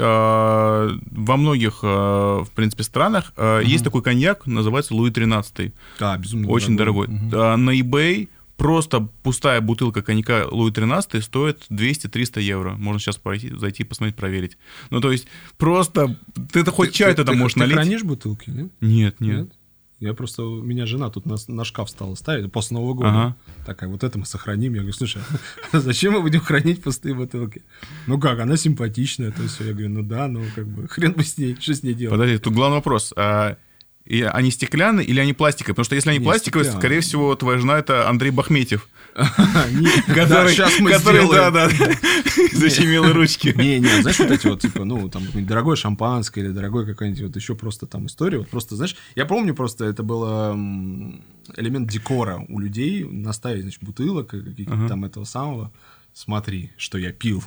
во 1.12 1.38
многих, 1.38 1.80
э, 1.84 1.88
в 1.88 2.50
принципе, 2.56 2.84
странах. 2.84 3.34
Э, 3.38 3.62
Есть 3.66 3.84
такой 3.84 4.02
коньяк, 4.02 4.46
называется 4.48 4.94
Луи 4.94 5.12
13. 5.12 5.74
Да, 6.00 6.18
безумно 6.18 6.48
Очень 6.50 6.78
дорогой. 6.78 7.08
На 7.08 7.72
eBay 7.80 8.30
просто 8.58 9.08
пустая 9.24 9.62
бутылка 9.62 10.02
коньяка 10.02 10.46
Луи 10.52 10.72
13 10.72 11.24
стоит 11.24 11.66
200-300 11.70 12.42
евро. 12.42 12.76
Можно 12.78 13.00
сейчас 13.00 13.16
пойти, 13.18 13.54
зайти, 13.56 13.84
посмотреть, 13.86 14.16
проверить. 14.18 14.58
Ну, 14.90 15.00
то 15.00 15.12
есть, 15.12 15.28
просто 15.58 16.18
ты 16.52 16.60
это 16.60 16.72
хоть 16.72 16.90
Ты- 16.90 16.96
чай 16.96 17.14
ты- 17.16 17.24
ты- 17.24 17.34
можешь 17.34 17.54
ты 17.54 17.60
налить. 17.62 17.76
хранишь 17.76 18.04
бутылки, 18.04 18.50
нет? 18.50 18.72
Нет, 18.82 19.22
нет. 19.22 19.50
Я 20.00 20.14
просто, 20.14 20.44
у 20.44 20.64
меня 20.64 20.86
жена 20.86 21.10
тут 21.10 21.26
на, 21.26 21.36
на 21.48 21.66
шкаф 21.66 21.90
стала 21.90 22.16
ставить 22.16 22.50
после 22.52 22.76
Нового 22.76 22.94
года. 22.94 23.10
Ага. 23.10 23.36
Такая, 23.66 23.90
вот 23.90 24.04
это 24.04 24.18
мы 24.18 24.26
сохраним. 24.26 24.74
Я 24.74 24.80
говорю, 24.80 24.94
слушай, 24.94 25.22
а 25.74 25.80
зачем 25.80 26.14
мы 26.14 26.22
будем 26.22 26.40
хранить 26.40 26.82
пустые 26.82 27.14
бутылки? 27.14 27.64
Ну 28.08 28.18
как, 28.18 28.40
она 28.40 28.56
симпатичная, 28.56 29.32
то 29.32 29.44
есть 29.44 29.60
я 29.60 29.74
говорю, 29.74 29.90
ну 29.90 30.04
да, 30.04 30.28
ну 30.28 30.42
как 30.56 30.68
бы, 30.68 30.88
хрен 30.90 31.14
бы 31.14 31.24
с 31.24 31.38
ней, 31.38 31.58
что 31.60 31.74
с 31.74 31.84
ней 31.84 31.94
делать? 31.94 32.18
Подожди, 32.18 32.38
тут 32.38 32.54
главный 32.54 32.78
вопрос. 32.78 33.14
А, 33.18 33.58
и 34.10 34.24
они 34.24 34.50
стеклянные 34.50 35.06
или 35.06 35.20
они 35.20 35.34
пластиковые? 35.34 35.76
Потому 35.76 35.86
что 35.86 35.96
если 35.96 36.10
они 36.10 36.20
Не, 36.20 36.26
пластиковые, 36.26 36.66
стеклянные. 36.66 36.82
скорее 36.82 37.02
всего, 37.02 37.36
твоя 37.36 37.60
жена 37.60 37.78
это 37.78 38.10
Андрей 38.10 38.32
Бахметьев. 38.32 38.90
Который, 40.08 40.54
щас 40.54 40.80
мы 40.80 40.92
который, 40.92 41.30
да, 41.30 41.52
да, 41.52 41.70
защемил 42.54 43.12
ручки. 43.12 43.54
Не, 43.58 43.80
не, 43.80 44.02
знаешь, 44.02 44.20
вот 44.20 44.32
эти 44.32 44.48
вот, 44.48 44.62
типа, 44.62 44.86
ну, 44.86 45.10
там, 45.10 45.24
дорогое 45.46 45.76
шампанское 45.76 46.42
или 46.42 46.52
дорогое 46.52 46.86
какая-нибудь 46.86 47.22
вот 47.24 47.36
еще 47.36 47.56
просто 47.56 47.86
там 47.86 48.06
история. 48.06 48.38
Вот 48.38 48.50
просто, 48.50 48.76
знаешь, 48.76 48.96
я 49.16 49.26
помню 49.26 49.54
просто, 49.54 49.86
это 49.86 50.04
было 50.04 50.54
элемент 51.58 51.90
декора 51.90 52.46
у 52.48 52.60
людей, 52.60 53.04
наставить, 53.04 53.64
значит, 53.64 53.84
бутылок, 53.84 54.34
и 54.34 54.42
каких-то 54.42 54.88
там 54.88 55.06
этого 55.06 55.26
самого. 55.26 55.72
Смотри, 56.14 56.72
что 56.78 56.98
я 56.98 57.12
пил. 57.12 57.44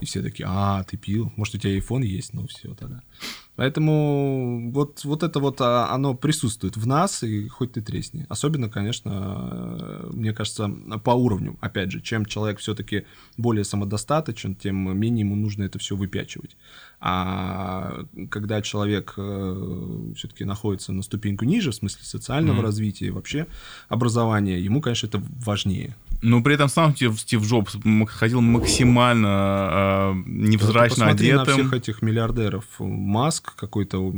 И 0.00 0.06
все 0.06 0.22
такие, 0.22 0.46
а, 0.48 0.84
ты 0.84 0.96
пил, 0.96 1.32
может, 1.36 1.54
у 1.54 1.58
тебя 1.58 1.76
iPhone 1.76 2.04
есть, 2.04 2.32
ну, 2.34 2.46
все 2.46 2.74
тогда. 2.74 3.02
Поэтому 3.56 4.70
вот, 4.72 5.04
вот 5.04 5.22
это 5.22 5.40
вот, 5.40 5.60
а, 5.60 5.90
оно 5.90 6.14
присутствует 6.14 6.76
в 6.76 6.86
нас, 6.86 7.22
и 7.22 7.48
хоть 7.48 7.72
ты 7.72 7.80
тресни. 7.80 8.26
Особенно, 8.28 8.68
конечно, 8.68 9.10
э, 9.80 10.10
мне 10.12 10.32
кажется, 10.32 10.68
по 11.02 11.10
уровню. 11.10 11.56
Опять 11.60 11.90
же, 11.90 12.00
чем 12.00 12.26
человек 12.26 12.58
все-таки 12.58 13.04
более 13.36 13.64
самодостаточен, 13.64 14.54
тем 14.54 14.98
менее 14.98 15.20
ему 15.20 15.36
нужно 15.36 15.64
это 15.64 15.78
все 15.78 15.96
выпячивать. 15.96 16.56
А 17.00 18.04
когда 18.30 18.62
человек 18.62 19.12
все-таки 19.12 20.44
находится 20.44 20.92
на 20.92 21.02
ступеньку 21.02 21.44
ниже, 21.44 21.70
в 21.70 21.74
смысле 21.74 22.04
социального 22.04 22.56
Мгм. 22.56 22.64
развития 22.64 23.06
и 23.06 23.10
вообще 23.10 23.46
образования, 23.88 24.58
ему, 24.60 24.80
конечно, 24.80 25.06
это 25.06 25.22
важнее. 25.44 25.96
Но 26.22 26.42
при 26.42 26.54
этом 26.54 26.68
сам 26.68 26.94
Стив, 26.94 27.18
Стив 27.20 27.42
Джобс 27.42 27.76
ходил 28.08 28.40
максимально 28.40 30.14
э, 30.16 30.22
невзрачно 30.26 31.06
Посмотри 31.06 31.32
на 31.32 31.42
одетым. 31.42 31.60
всех 31.68 31.72
этих 31.72 32.02
миллиардеров. 32.02 32.64
Маск 32.78 33.54
какой-то 33.56 34.14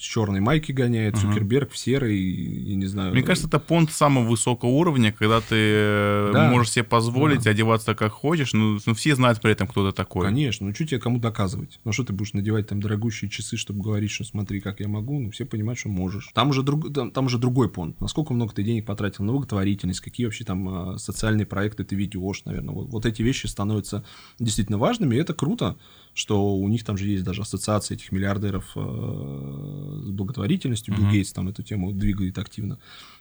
с 0.00 0.02
черной 0.02 0.40
майки 0.40 0.72
гоняет, 0.72 1.14
Ага. 1.16 1.28
Цукерберг 1.28 1.72
в 1.72 1.76
серой, 1.78 2.16
и 2.18 2.74
не 2.74 2.86
знаю. 2.86 3.12
Мне 3.12 3.22
кажется, 3.22 3.48
это 3.48 3.58
понт 3.58 3.92
самого 3.92 4.24
высокого 4.24 4.70
уровня, 4.70 5.12
когда 5.12 5.40
ты 5.40 5.54
э, 5.56 6.30
Да. 6.32 6.48
можешь 6.50 6.72
себе 6.72 6.84
позволить 6.84 7.46
одеваться 7.46 7.94
как 7.94 8.12
хочешь, 8.12 8.52
но, 8.54 8.78
но 8.86 8.94
все 8.94 9.14
знают 9.14 9.40
при 9.40 9.52
этом, 9.52 9.66
кто 9.66 9.88
ты 9.90 9.94
такой. 9.94 10.24
Конечно, 10.26 10.66
ну 10.66 10.74
что 10.74 10.86
тебе 10.86 10.98
кому 11.00 11.18
доказывать? 11.18 11.78
Ну 11.84 11.92
что 11.92 12.04
ты 12.04 12.12
будешь 12.12 12.32
надевать 12.32 12.66
там 12.68 12.80
дорогущие 12.80 13.30
часы, 13.30 13.56
чтобы 13.56 13.82
говорить, 13.82 14.10
что 14.10 14.24
смотри, 14.24 14.60
как 14.60 14.80
я 14.80 14.88
могу? 14.88 15.20
Ну 15.20 15.30
все 15.30 15.44
понимают, 15.44 15.78
что 15.78 15.88
можешь. 15.90 16.30
Там 16.34 16.48
уже, 16.48 16.62
друг, 16.62 16.92
там, 16.92 17.10
там 17.10 17.26
уже 17.26 17.36
другой 17.38 17.68
понт. 17.68 18.00
Насколько 18.00 18.32
много 18.32 18.54
ты 18.54 18.62
денег 18.62 18.86
потратил 18.86 19.24
на 19.24 19.32
благотворительность, 19.32 20.00
какие 20.00 20.26
вообще 20.26 20.44
там 20.44 20.94
э, 20.94 20.98
социальные 20.98 21.46
проекты 21.46 21.84
ты 21.84 21.94
ведешь, 21.94 22.42
наверное. 22.46 22.74
Вот, 22.74 22.88
вот 22.88 23.06
эти 23.06 23.20
вещи 23.22 23.46
становятся 23.46 24.02
действительно 24.38 24.78
важными, 24.78 25.14
и 25.14 25.18
это 25.18 25.34
круто, 25.34 25.76
что 26.14 26.54
у 26.56 26.68
них 26.68 26.84
там 26.84 26.96
же 26.96 27.06
есть 27.06 27.24
даже 27.24 27.42
ассоциация 27.42 27.94
этих 27.96 28.12
миллиардеров 28.12 28.72
э, 28.74 30.00
с 30.04 30.10
благотворительностью. 30.10 30.94
Билл 30.94 31.04
Мгм. 31.04 31.12
Гейтс 31.12 31.32
там 31.32 31.48
эту 31.48 31.62
тему 31.62 31.92
двигает 31.92 32.38
активно. 32.38 32.78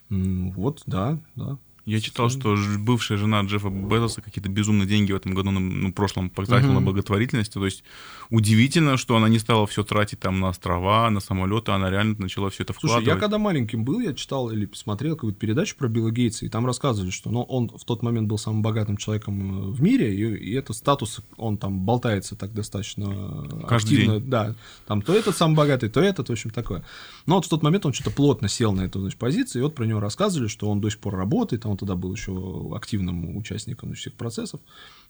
Вот, 0.10 0.84
да, 0.86 1.19
да. 1.36 1.58
Я 1.86 2.00
читал, 2.02 2.30
что 2.30 2.56
бывшая 2.78 3.18
жена 3.18 3.42
Джеффа 3.42 3.70
Безоса 3.70 4.22
какие-то 4.22 4.50
безумные 4.50 4.88
деньги 4.88 5.12
в 5.12 5.15
этом 5.15 5.34
году, 5.34 5.52
на- 5.52 5.60
ну, 5.60 5.89
в 5.89 5.94
прошлом 5.94 6.30
потратила 6.30 6.72
на 6.74 6.80
Мгм. 6.80 6.86
благотворительность. 6.86 7.54
То 7.54 7.65
есть 7.65 7.84
удивительно, 8.30 8.98
что 8.98 9.15
она 9.15 9.28
не 9.30 9.39
стала 9.39 9.65
все 9.65 9.84
тратить 9.84 10.20
там 10.20 10.39
на 10.39 10.50
острова, 10.50 11.10
на 11.10 11.20
самолеты, 11.20 11.72
она 11.72 11.89
реально 11.89 12.15
начала 12.20 12.50
все 12.50 12.63
это 12.63 12.74
Слушай, 12.74 12.92
вкладывать. 12.94 13.08
я 13.15 13.20
когда 13.20 13.38
маленьким 13.38 13.84
был, 13.84 14.00
я 14.00 14.13
читал 14.13 14.50
или 14.52 14.65
посмотрел 14.65 15.15
какую-то 15.15 15.39
передачу 15.39 15.76
про 15.78 15.88
Билла 15.88 16.12
Гейтса, 16.12 16.46
и 16.46 16.50
там 16.50 16.65
рассказывали, 16.65 17.10
что 17.12 17.32
ну, 17.32 17.42
он 17.44 17.70
в 17.70 17.84
тот 17.86 18.04
момент 18.04 18.28
был 18.28 18.38
самым 18.38 18.62
богатым 18.62 18.98
человеком 18.98 19.70
э, 19.70 19.72
в 19.72 19.82
мире, 19.82 20.13
и, 20.13 20.52
и 20.52 20.54
этот 20.54 20.76
статус, 20.76 21.22
он 21.38 21.58
там 21.58 21.80
болтается 21.80 22.36
так 22.36 22.54
достаточно 22.54 23.48
Каждый 23.68 23.94
активно. 23.96 24.20
Да, 24.20 24.56
там 24.88 25.02
то 25.02 25.13
этот 25.13 25.36
самый 25.36 25.56
богатый, 25.56 25.89
то 25.89 26.02
этот, 26.02 26.30
в 26.30 26.32
общем, 26.32 26.50
такое. 26.52 26.84
Но 27.26 27.36
вот 27.36 27.46
в 27.46 27.50
тот 27.50 27.63
момент 27.63 27.86
он 27.86 27.94
что-то 27.94 28.12
плотно 28.12 28.48
сел 28.48 28.74
на 28.74 28.82
эту 28.82 29.00
значит, 29.00 29.18
позицию, 29.20 29.62
и 29.62 29.63
вот 29.63 29.76
про 29.76 29.86
него 29.86 30.00
рассказывали, 30.00 30.48
что 30.48 30.70
он 30.70 30.82
до 30.82 30.89
сих 30.89 31.00
пор 31.00 31.15
работает, 31.15 31.65
а 31.65 31.70
он 31.70 31.78
тогда 31.80 31.96
был 31.96 32.13
еще 32.13 32.72
активным 32.76 33.38
участником 33.38 33.94
всех 33.94 34.13
процессов. 34.13 34.60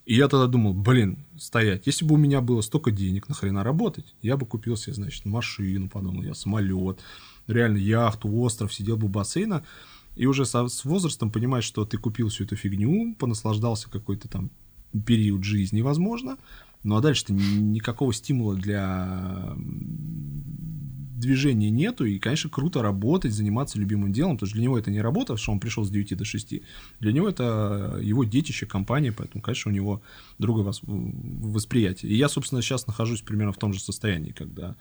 И 0.05 0.15
я 0.15 0.27
тогда 0.27 0.47
думал, 0.47 0.73
блин, 0.73 1.25
стоять, 1.37 1.87
если 1.87 2.05
бы 2.05 2.15
у 2.15 2.17
меня 2.17 2.41
было 2.41 2.61
столько 2.61 2.91
денег, 2.91 3.27
нахрена 3.27 3.63
работать, 3.63 4.15
я 4.21 4.37
бы 4.37 4.45
купил 4.45 4.77
себе, 4.77 4.93
значит, 4.93 5.25
машину, 5.25 5.89
подумал 5.89 6.23
я, 6.23 6.33
самолет, 6.33 6.99
реально 7.47 7.77
яхту, 7.77 8.31
остров, 8.39 8.73
сидел 8.73 8.97
бы 8.97 9.07
у 9.07 9.09
бассейна, 9.09 9.63
и 10.15 10.25
уже 10.25 10.45
со, 10.45 10.67
с 10.67 10.85
возрастом 10.85 11.31
понимаешь, 11.31 11.65
что 11.65 11.85
ты 11.85 11.97
купил 11.97 12.29
всю 12.29 12.45
эту 12.45 12.55
фигню, 12.55 13.15
понаслаждался 13.15 13.89
какой-то 13.89 14.27
там 14.27 14.51
период 15.05 15.43
жизни, 15.43 15.81
возможно, 15.81 16.37
ну 16.83 16.95
а 16.95 17.01
дальше-то 17.01 17.33
ни- 17.33 17.59
никакого 17.59 18.13
стимула 18.13 18.55
для 18.55 19.55
движения 21.19 21.69
нету, 21.69 22.05
и, 22.05 22.17
конечно, 22.17 22.49
круто 22.49 22.81
работать, 22.81 23.33
заниматься 23.33 23.77
любимым 23.77 24.13
делом, 24.13 24.37
потому 24.37 24.47
что 24.47 24.55
для 24.55 24.63
него 24.63 24.79
это 24.79 24.89
не 24.89 25.01
работа, 25.01 25.35
что 25.37 25.51
он 25.51 25.59
пришел 25.59 25.83
с 25.83 25.89
9 25.89 26.15
до 26.15 26.23
6, 26.25 26.61
для 26.99 27.11
него 27.11 27.27
это 27.27 27.99
его 28.01 28.23
детище, 28.23 28.65
компания, 28.65 29.11
поэтому, 29.11 29.41
конечно, 29.41 29.69
у 29.69 29.75
него 29.75 30.01
другое 30.37 30.63
вос- 30.65 30.81
восприятие. 30.85 32.11
И 32.11 32.15
я, 32.15 32.29
собственно, 32.29 32.61
сейчас 32.61 32.87
нахожусь 32.87 33.21
примерно 33.21 33.51
в 33.51 33.57
том 33.57 33.73
же 33.73 33.81
состоянии, 33.81 34.31
когда 34.31 34.75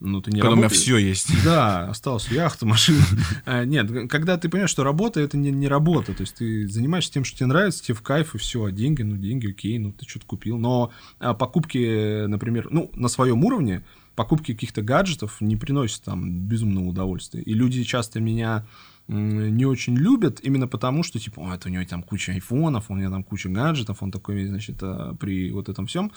ну, 0.00 0.20
ты 0.20 0.30
не 0.30 0.40
Когда 0.40 0.52
у 0.52 0.56
меня 0.56 0.64
работаешь. 0.64 0.82
все 0.82 0.98
есть. 0.98 1.28
Да, 1.44 1.88
осталась 1.88 2.28
яхта, 2.28 2.66
машина. 2.66 3.02
А, 3.46 3.64
Нет, 3.64 4.10
когда 4.10 4.36
ты 4.36 4.48
понимаешь, 4.48 4.70
что 4.70 4.84
работа 4.84 5.20
это 5.20 5.36
не, 5.36 5.50
не 5.50 5.68
работа. 5.68 6.12
То 6.14 6.22
есть 6.22 6.36
ты 6.36 6.68
занимаешься 6.68 7.12
тем, 7.12 7.24
что 7.24 7.38
тебе 7.38 7.46
нравится, 7.46 7.82
тебе 7.82 7.94
в 7.94 8.02
кайф, 8.02 8.34
и 8.34 8.38
все. 8.38 8.64
А 8.64 8.70
деньги, 8.70 9.02
ну, 9.02 9.16
деньги, 9.16 9.50
окей, 9.50 9.78
ну, 9.78 9.92
ты 9.92 10.06
что-то 10.08 10.26
купил. 10.26 10.58
Но 10.58 10.90
а, 11.18 11.34
покупки, 11.34 12.26
например, 12.26 12.68
ну, 12.70 12.90
на 12.94 13.08
своем 13.08 13.44
уровне, 13.44 13.84
покупки 14.14 14.52
каких-то 14.52 14.82
гаджетов 14.82 15.40
не 15.40 15.56
приносят 15.56 16.02
там 16.02 16.40
безумного 16.40 16.86
удовольствия. 16.86 17.42
И 17.42 17.54
люди 17.54 17.82
часто 17.82 18.20
меня 18.20 18.66
не 19.06 19.66
очень 19.66 19.96
любят 19.96 20.40
именно 20.42 20.66
потому, 20.66 21.02
что 21.02 21.18
типа, 21.18 21.40
«О, 21.40 21.54
это 21.54 21.68
у 21.68 21.70
него 21.70 21.84
там 21.84 22.02
куча 22.02 22.32
айфонов, 22.32 22.90
у 22.90 22.96
него 22.96 23.10
там 23.10 23.22
куча 23.22 23.48
гаджетов, 23.50 24.02
он 24.02 24.10
такой, 24.10 24.46
значит, 24.46 24.76
а, 24.82 25.14
при 25.14 25.52
вот 25.52 25.68
этом 25.68 25.86
всем. 25.86 26.10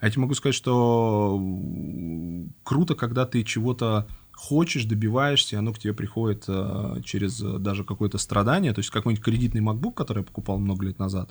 А 0.00 0.06
я 0.06 0.10
тебе 0.10 0.22
могу 0.22 0.34
сказать, 0.34 0.54
что 0.54 1.38
м, 1.40 2.52
круто, 2.62 2.94
когда 2.94 3.24
ты 3.24 3.42
чего-то 3.44 4.06
хочешь, 4.32 4.84
добиваешься, 4.84 5.56
и 5.56 5.58
оно 5.58 5.72
к 5.72 5.78
тебе 5.78 5.94
приходит 5.94 6.44
э, 6.48 7.00
через 7.04 7.40
э, 7.40 7.58
даже 7.58 7.84
какое-то 7.84 8.18
страдание. 8.18 8.74
То 8.74 8.80
есть 8.80 8.90
какой-нибудь 8.90 9.24
кредитный 9.24 9.60
MacBook, 9.60 9.94
который 9.94 10.18
я 10.18 10.24
покупал 10.24 10.58
много 10.58 10.84
лет 10.84 10.98
назад, 10.98 11.30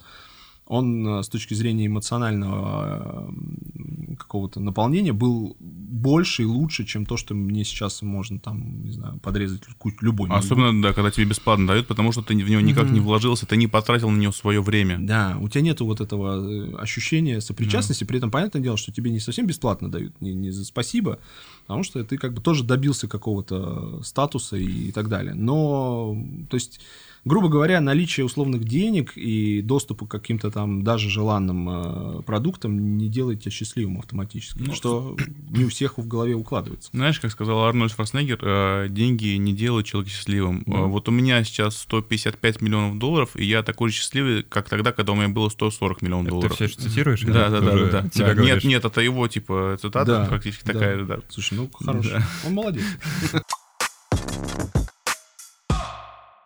он 0.66 1.08
э, 1.08 1.24
с 1.24 1.30
точки 1.30 1.54
зрения 1.54 1.88
эмоционального 1.88 3.30
э, 3.30 4.16
какого-то 4.16 4.60
наполнения 4.60 5.14
был 5.14 5.56
больше 5.60 6.44
и 6.44 6.46
лучше, 6.46 6.86
чем 6.86 7.06
то, 7.06 7.18
что 7.18 7.34
мне 7.34 7.64
сейчас 7.64 8.02
можно 8.02 8.40
там, 8.40 8.84
не 8.84 8.92
знаю, 8.92 9.20
подрезать 9.20 9.64
любой. 10.02 10.30
Особенно, 10.30 10.82
да, 10.82 10.94
когда 10.94 11.12
тебе 11.12 11.26
бесплатно 11.26 11.68
дают, 11.68 11.88
потому 11.88 12.12
что 12.12 12.22
ты 12.22 12.34
в 12.36 12.50
него 12.50 12.62
никак 12.62 12.90
не 12.90 13.00
вложился, 13.00 13.46
ты 13.46 13.58
не 13.58 13.68
потратил 13.68 14.10
на 14.10 14.18
него 14.18 14.34
свое 14.34 14.62
время. 14.62 14.98
Да, 15.00 15.38
у 15.40 15.50
тебя 15.50 15.62
нету 15.62 15.86
вот 15.86 16.02
этого 16.02 16.46
э, 16.46 16.76
ощущения 16.78 17.42
сопричастности, 17.42 18.04
при 18.04 18.18
этом 18.18 18.32
понятное 18.32 18.62
дело, 18.62 18.78
что 18.78 18.92
тебе 18.92 19.12
не 19.12 19.20
совсем 19.20 19.46
бесплатно 19.48 19.92
дают, 19.92 20.20
не, 20.22 20.34
не 20.34 20.52
за 20.52 20.66
спасибо, 20.66 21.20
потому 21.68 21.84
что 21.84 22.04
ты 22.04 22.18
как 22.18 22.34
бы 22.34 22.42
тоже 22.42 22.64
добился 22.64 23.08
какого-то 23.08 24.02
статуса 24.04 24.58
и, 24.58 24.92
так 24.92 25.10
далее. 25.10 25.34
Но, 25.34 26.18
то 26.50 26.56
есть, 26.56 26.80
грубо 27.26 27.48
говоря, 27.48 27.80
наличие 27.82 28.26
условных 28.26 28.64
денег 28.66 29.14
и 29.16 29.62
доступа 29.62 30.06
к 30.06 30.12
каким-то 30.12 30.52
там 30.52 30.84
даже 30.84 31.10
желанным 31.10 31.70
э, 31.70 32.22
продуктам 32.24 32.98
не 32.98 33.08
делает 33.08 33.42
тебя 33.42 33.52
счастливым 33.52 34.00
автоматически, 34.00 34.60
Ну, 34.60 34.74
что 34.76 35.16
не 35.50 35.66
у 35.66 35.70
всех 35.70 35.98
в 35.98 36.08
голове 36.08 36.34
укладывается. 36.36 36.90
Знаешь, 36.94 37.20
как 37.20 37.32
сказал 37.32 37.64
Арнольд 37.64 37.92
Шварценеггер, 37.94 38.40
э, 38.42 38.88
деньги 38.90 39.36
не 39.36 39.54
делают 39.54 39.88
человека 39.88 40.12
счастливым. 40.14 40.64
Да. 40.66 40.80
Э, 40.80 40.86
Вот 40.86 41.08
у 41.08 41.12
меня 41.12 41.44
сейчас 41.44 41.78
155 41.78 42.62
миллионов 42.62 43.00
долларов, 43.00 43.36
и 43.36 43.46
я 43.46 43.64
такой 43.64 43.90
же 43.90 43.96
счастливый, 43.98 44.44
как 44.44 44.68
тогда, 44.70 44.92
когда 44.92 45.14
у 45.14 45.16
меня 45.16 45.30
было 45.30 45.50
140 45.50 46.02
миллионов 46.02 46.28
Это 46.28 46.32
ты 46.36 46.42
долларов. 46.42 46.56
все 46.56 46.68
же 46.68 46.76
цитируешь? 46.76 47.22
Да, 47.22 47.50
да, 47.50 47.60
ты 47.60 47.66
да, 47.66 47.72
да, 47.78 48.02
да. 48.04 48.10
Тебя 48.10 48.34
Да. 48.36 48.44
Нет, 48.44 48.64
нет, 48.64 48.84
это 48.86 49.02
его, 49.02 49.28
типа, 49.28 49.78
цитата 49.82 50.06
Да, 50.06 50.26
практически 50.26 50.66
да. 50.66 50.74
такая, 50.74 51.04
да. 51.06 51.20
Слушай, 51.30 51.56
ну 51.58 51.70
хороший. 51.74 52.12
Да. 52.12 52.28
Он 52.46 52.54
молодец. 52.54 52.84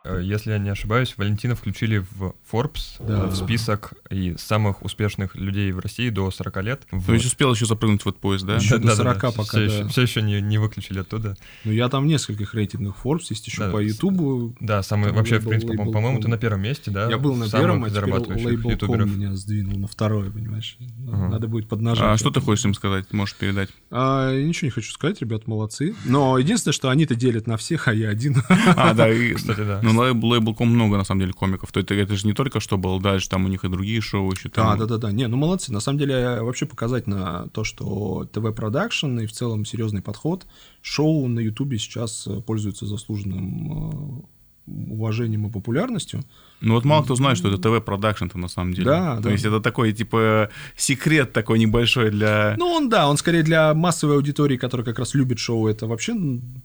Э, 0.07 0.21
Если 0.23 0.51
я 0.51 0.57
не 0.57 0.69
ошибаюсь, 0.69 1.13
Валентина 1.17 1.55
включили 1.55 1.97
в 1.99 2.33
Forbes 2.51 2.95
Да. 2.99 3.25
в 3.27 3.35
список 3.35 3.93
и 4.09 4.35
самых 4.37 4.83
успешных 4.83 5.35
людей 5.35 5.71
в 5.71 5.79
России 5.79 6.09
до 6.09 6.31
40 6.31 6.61
лет. 6.63 6.81
То 7.05 7.13
есть 7.13 7.25
успел 7.25 7.53
еще 7.53 7.65
запрыгнуть 7.65 8.03
в 8.03 8.07
этот 8.09 8.21
поезд, 8.21 8.45
да? 8.45 8.55
Еще 8.55 8.77
до 8.77 8.95
40 8.95 9.19
пока, 9.33 9.43
Все, 9.43 9.61
еще, 9.63 9.83
да. 9.83 9.89
все 9.89 10.01
еще 10.03 10.21
не, 10.21 10.41
не 10.41 10.57
выключили 10.57 10.99
оттуда. 10.99 11.35
Ну, 11.65 11.71
я 11.71 11.89
там 11.89 12.03
в 12.03 12.07
нескольких 12.07 12.53
рейтингах 12.53 12.95
Forbes, 13.03 13.25
есть 13.29 13.45
еще 13.47 13.65
Да, 13.65 13.71
по 13.71 13.79
Ютубу. 13.79 14.55
Да, 14.59 14.81
самый, 14.83 15.11
вообще, 15.11 15.39
в 15.39 15.45
лейбл- 15.45 15.49
принципе, 15.49 15.73
по- 15.73 15.81
лейбл 15.81 15.91
по-моему, 15.93 16.19
ты 16.21 16.27
на 16.27 16.37
первом 16.37 16.61
месте, 16.61 16.91
да? 16.91 17.09
Я 17.09 17.17
был 17.17 17.35
на 17.35 17.49
первом, 17.49 17.83
а 17.83 17.89
теперь 17.89 18.53
ютуберов. 18.53 19.09
меня 19.09 19.35
сдвинул 19.35 19.77
на 19.77 19.87
второе, 19.87 20.29
понимаешь? 20.31 20.77
Ага. 21.11 21.27
Надо 21.29 21.47
будет 21.47 21.67
поднажать. 21.67 22.05
А 22.05 22.17
что 22.17 22.31
ты 22.31 22.39
хочешь 22.41 22.65
им 22.65 22.73
сказать? 22.73 23.11
Можешь 23.13 23.35
передать? 23.35 23.69
А, 23.91 24.31
я 24.31 24.43
ничего 24.43 24.67
не 24.67 24.71
хочу 24.71 24.91
сказать, 24.91 25.21
ребят, 25.21 25.47
молодцы. 25.47 25.95
Но 26.05 26.37
единственное, 26.37 26.73
что 26.73 26.89
они-то 26.89 27.15
делят 27.15 27.47
на 27.47 27.57
всех, 27.57 27.87
а 27.87 27.93
я 27.93 28.09
один. 28.09 28.43
А, 28.49 28.93
да, 28.93 29.09
и... 29.11 29.33
Кстати, 29.33 29.59
да. 29.61 29.79
Ну, 29.83 29.93
Label, 29.97 30.27
LabelCom 30.27 30.69
много, 30.69 30.97
на 30.97 31.03
самом 31.03 31.21
деле, 31.21 31.33
комиков. 31.33 31.71
То 31.71 31.79
это, 31.79 31.93
это 31.93 32.15
же 32.15 32.27
не 32.27 32.33
только 32.33 32.59
что 32.59 32.77
был 32.77 32.99
дальше, 32.99 33.29
там 33.29 33.45
у 33.45 33.47
них 33.47 33.63
и 33.63 33.69
другие 33.69 34.01
шоу 34.01 34.31
еще. 34.31 34.49
Там... 34.49 34.77
да, 34.77 34.85
да, 34.85 34.97
да. 34.97 35.11
Не, 35.11 35.27
ну 35.27 35.37
молодцы. 35.37 35.71
На 35.71 35.79
самом 35.79 35.99
деле, 35.99 36.41
вообще 36.41 36.65
показательно 36.65 37.49
то, 37.53 37.63
что 37.63 38.25
ТВ-продакшн 38.31 39.19
и 39.19 39.25
в 39.25 39.31
целом 39.31 39.65
серьезный 39.65 40.01
подход. 40.01 40.45
Шоу 40.81 41.27
на 41.27 41.39
Ютубе 41.39 41.77
сейчас 41.77 42.27
пользуются 42.45 42.85
заслуженным 42.85 44.25
э, 44.67 44.91
уважением 44.91 45.47
и 45.47 45.51
популярностью. 45.51 46.23
Ну 46.59 46.73
вот 46.73 46.85
мало 46.85 47.03
кто 47.03 47.15
знает, 47.15 47.37
что 47.37 47.49
это 47.49 47.57
ТВ-продакшн-то 47.57 48.37
на 48.37 48.47
самом 48.47 48.73
деле. 48.73 48.85
Да, 48.85 49.17
То 49.17 49.23
да. 49.23 49.31
есть 49.31 49.45
это 49.45 49.59
такой, 49.59 49.93
типа, 49.93 50.49
секрет 50.75 51.31
такой 51.31 51.59
небольшой 51.59 52.09
для... 52.09 52.55
Ну, 52.57 52.67
он, 52.67 52.89
да, 52.89 53.07
он 53.07 53.17
скорее 53.17 53.43
для 53.43 53.73
массовой 53.75 54.15
аудитории, 54.15 54.57
которая 54.57 54.85
как 54.85 54.97
раз 54.97 55.13
любит 55.13 55.37
шоу, 55.37 55.67
это 55.67 55.85
вообще 55.85 56.15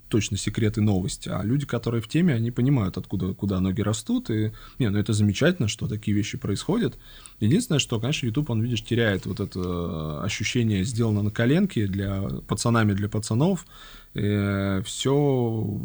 точно 0.08 0.38
секреты 0.38 0.80
новости. 0.80 1.28
А 1.28 1.42
люди, 1.42 1.66
которые 1.66 2.00
в 2.00 2.08
теме, 2.08 2.34
они 2.34 2.50
понимают, 2.50 2.96
откуда 2.96 3.34
куда 3.34 3.60
ноги 3.60 3.82
растут. 3.82 4.30
И, 4.30 4.52
не, 4.78 4.88
ну 4.88 4.98
это 4.98 5.12
замечательно, 5.12 5.68
что 5.68 5.88
такие 5.88 6.16
вещи 6.16 6.38
происходят. 6.38 6.98
Единственное, 7.40 7.78
что, 7.78 8.00
конечно, 8.00 8.26
YouTube, 8.26 8.50
он, 8.50 8.62
видишь, 8.62 8.82
теряет 8.82 9.26
вот 9.26 9.40
это 9.40 9.60
э, 9.60 10.24
ощущение 10.24 10.84
сделано 10.84 11.22
на 11.22 11.30
коленке 11.30 11.86
для 11.86 12.22
пацанами, 12.46 12.94
для 12.94 13.08
пацанов. 13.08 13.66
Все 14.14 15.80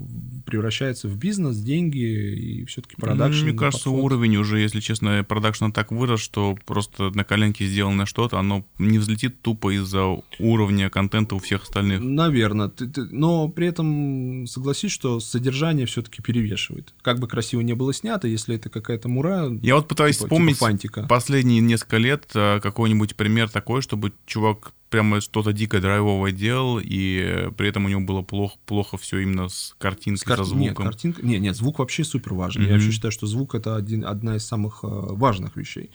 превращается 0.46 1.08
в 1.08 1.18
бизнес, 1.18 1.58
деньги 1.58 1.98
и 2.00 2.66
все-таки 2.66 2.96
Ну, 2.98 3.06
продакшн. 3.06 3.44
Мне 3.46 3.54
кажется, 3.54 3.86
подход. 3.90 4.04
уровень 4.06 4.38
уже, 4.38 4.60
если 4.60 4.80
честно, 4.80 5.24
продакшна 5.28 5.72
так 5.72 5.92
вырос, 5.92 6.22
что 6.22 6.58
просто 6.66 7.10
на 7.12 7.24
коленке 7.24 7.66
сделано 7.66 8.06
что-то, 8.06 8.40
оно 8.40 8.66
не 8.80 9.00
взлетит 9.00 9.42
тупо 9.42 9.76
из-за 9.76 10.18
уровня 10.40 10.90
контента 10.90 11.36
у 11.36 11.40
всех 11.40 11.64
остальных. 11.64 12.02
Наверное. 12.02 12.70
Ты- 12.70 12.88
ты- 12.88 13.06
но 13.12 13.50
при 13.50 13.68
этом 13.68 14.48
согласись, 14.48 14.92
что 14.92 15.20
содержание 15.20 15.86
все-таки 15.86 16.22
перевешивает. 16.22 16.94
Как 17.02 17.20
бы 17.20 17.28
красиво 17.28 17.62
не 17.62 17.74
было 17.74 17.94
снято, 17.94 18.28
если 18.28 18.56
это 18.56 18.70
какая-то 18.70 19.10
мура, 19.10 19.50
Я 19.62 19.76
вот 19.76 19.88
пытаюсь 19.88 20.18
типа- 20.18 20.28
вспомнить 20.28 20.56
типа 20.56 20.66
фантика. 20.66 21.04
последние 21.08 21.62
несколько 21.62 21.98
лет 21.98 22.26
э, 22.36 22.60
какой-нибудь 22.62 23.16
пример 23.16 23.50
такой, 23.50 23.82
чтобы 23.82 24.14
чувак 24.26 24.74
прямо 24.90 25.22
что-то 25.22 25.54
дико 25.54 25.80
драйвовое 25.82 26.32
делал, 26.32 26.80
и 26.80 27.22
э, 27.24 27.52
при 27.52 27.70
этом 27.70 27.86
у 27.86 27.90
него 27.90 28.02
было 28.02 28.22
плохо, 28.22 28.58
плохо 28.66 28.98
все 28.98 29.20
именно 29.20 29.50
с 29.50 29.76
картинкой, 29.78 30.20
С 30.20 30.24
кар- 30.24 30.46
со 30.46 30.56
Нет, 30.56 30.68
звуком. 30.70 30.86
картинка... 30.86 31.26
нет, 31.26 31.42
нет, 31.42 31.56
звук 31.56 31.80
вообще 31.80 32.04
супер 32.04 32.34
важен. 32.34 32.62
Я 32.62 32.68
Мгм. 32.68 32.76
вообще 32.78 32.92
считаю, 32.92 33.12
что 33.12 33.28
звук 33.28 33.56
это 33.56 33.76
один, 33.76 34.06
одна 34.06 34.36
из 34.38 34.46
самых 34.46 34.80
э, 34.84 34.88
важных 34.88 35.56
вещей. 35.58 35.90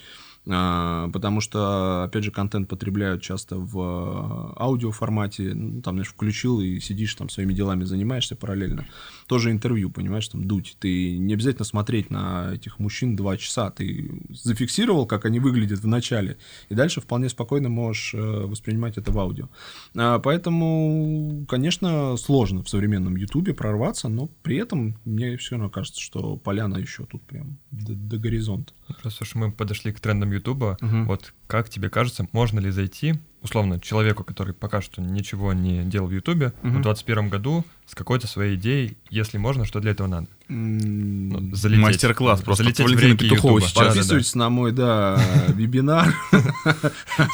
А, 0.45 1.09
потому 1.13 1.41
что, 1.41 2.03
опять 2.03 2.25
же, 2.25 2.33
контент 2.33 2.69
потребляют 2.69 3.23
часто 3.23 3.57
в 3.59 3.79
э, 3.79 4.61
аудиоформате. 4.61 5.53
Ну, 5.55 5.83
там, 5.83 5.95
знаешь, 5.95 6.09
включил 6.09 6.61
и 6.61 6.81
сидишь 6.81 7.15
там 7.15 7.29
своими 7.29 7.53
делами 7.55 7.85
занимаешься 7.85 8.35
параллельно. 8.35 8.85
Тоже 9.33 9.51
интервью, 9.51 9.89
понимаешь, 9.91 10.29
там 10.29 10.45
дуть. 10.45 10.77
Ты 10.79 11.17
не 11.17 11.33
обязательно 11.33 11.65
смотреть 11.65 12.11
на 12.11 12.53
этих 12.55 12.79
мужчин 12.79 13.17
два 13.17 13.39
часа. 13.39 13.71
Ты 13.71 14.11
зафиксировал, 14.29 15.07
как 15.07 15.25
они 15.25 15.41
выглядят 15.41 15.79
в 15.81 15.87
начале, 15.87 16.37
и 16.69 16.75
дальше 16.75 17.01
вполне 17.01 17.31
спокойно 17.31 17.71
можешь 17.71 18.13
э, 18.13 18.19
воспринимать 18.21 18.99
это 18.99 19.11
в 19.11 19.19
аудио. 19.19 19.49
А, 19.97 20.19
Поэтому, 20.19 21.47
конечно, 21.49 22.17
сложно 22.19 22.63
в 22.63 22.69
современном 22.69 23.17
Ютубе 23.17 23.55
прорваться, 23.55 24.09
но 24.09 24.29
при 24.43 24.57
этом 24.57 24.97
мне 25.07 25.37
все 25.39 25.55
равно 25.57 25.71
кажется, 25.71 26.01
что 26.01 26.37
поляна 26.37 26.77
еще 26.77 27.05
тут 27.07 27.23
прям 27.23 27.57
до, 27.71 27.95
до 27.95 28.19
горизонта. 28.19 28.75
Раз 29.03 29.21
уж 29.23 29.35
мы 29.35 29.51
подошли 29.51 29.93
к 29.93 30.01
трендам 30.01 30.31
Ютуба, 30.33 30.77
Мгм. 30.83 31.07
вот 31.07 31.33
как 31.47 31.69
тебе 31.71 31.89
кажется, 31.91 32.27
можно 32.33 32.61
ли 32.61 32.71
зайти, 32.71 33.15
условно, 33.43 33.81
человеку, 33.81 34.25
который 34.25 34.55
пока 34.55 34.81
что 34.83 35.01
ничего 35.03 35.53
не 35.53 35.85
делал 35.85 36.09
в 36.09 36.13
Ютубе, 36.13 36.53
Мгм. 36.63 36.81
в 36.81 36.83
2021 36.83 37.29
году 37.31 37.65
с 37.93 37.95
какой-то 37.95 38.27
своей 38.27 38.55
идеей, 38.57 38.97
если 39.11 39.37
можно, 39.37 39.67
что 39.67 39.79
для 39.79 39.91
этого 39.91 40.07
надо? 40.07 40.27
Ну, 40.49 41.55
залететь. 41.55 41.83
Мастер-класс 41.83 42.41
просто 42.41 42.65
Залететь 42.65 42.87
в 42.87 42.99
реки 42.99 43.19
Петуховой 43.19 43.61
Ютуба. 43.61 43.69
сейчас. 43.69 43.87
Подписывайтесь 43.89 44.35
на 44.35 44.49
мой, 44.49 44.73
да, 44.73 45.21
вебинар. 45.49 46.15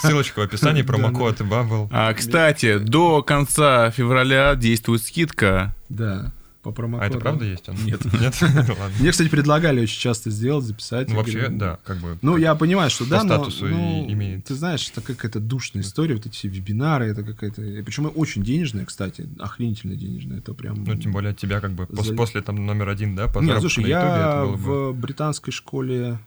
Ссылочка 0.03 0.41
в 0.41 0.43
описании, 0.43 0.83
промокод 0.83 1.41
Bubble. 1.43 1.87
А, 1.93 2.13
кстати, 2.13 2.79
до 2.79 3.23
конца 3.23 3.93
февраля 3.93 4.57
действует 4.57 5.05
скидка. 5.05 5.77
Да, 5.89 6.33
по 6.69 6.73
промокоду. 6.73 7.05
А 7.05 7.09
это 7.09 7.19
правда 7.19 7.45
есть? 7.45 7.69
он? 7.69 7.77
Нет. 7.85 8.05
Нет? 8.21 8.37
Ладно. 8.43 8.91
Мне, 9.01 9.11
кстати, 9.11 9.29
предлагали 9.29 9.81
очень 9.81 9.99
часто 10.01 10.31
сделать, 10.31 10.65
записать. 10.65 11.09
Ну, 11.09 11.17
вообще, 11.17 11.49
да, 11.49 11.79
как 11.85 11.99
бы... 11.99 12.19
Ну, 12.21 12.37
я 12.37 12.55
понимаю, 12.55 12.91
что 12.91 13.09
да, 13.09 13.25
но, 13.25 13.49
ну, 13.61 14.07
имеет. 14.11 14.45
ты 14.45 14.55
знаешь, 14.55 14.91
это 14.91 15.01
какая-то 15.01 15.41
душная 15.41 15.83
история, 15.83 16.15
вот 16.15 16.27
эти 16.27 16.35
все 16.35 16.49
вебинары, 16.49 17.07
это 17.07 17.23
какая-то... 17.23 17.63
Причем 17.85 18.13
очень 18.15 18.43
денежная, 18.43 18.85
кстати, 18.85 19.29
охренительно 19.39 19.95
денежная, 19.97 20.39
это 20.39 20.53
прям... 20.55 20.85
Ну, 20.85 20.97
тем 20.97 21.13
более 21.13 21.31
от 21.31 21.39
тебя 21.39 21.61
как 21.61 21.73
бы 21.73 21.87
после 21.87 22.43
там 22.43 22.67
номер 22.67 22.89
один, 22.89 23.17
да, 23.17 23.29
по 23.29 23.39
Нет, 23.41 23.61
слушай, 23.61 23.85
я 23.85 24.45
в 24.45 24.93
британской 24.93 25.53
школе 25.53 26.19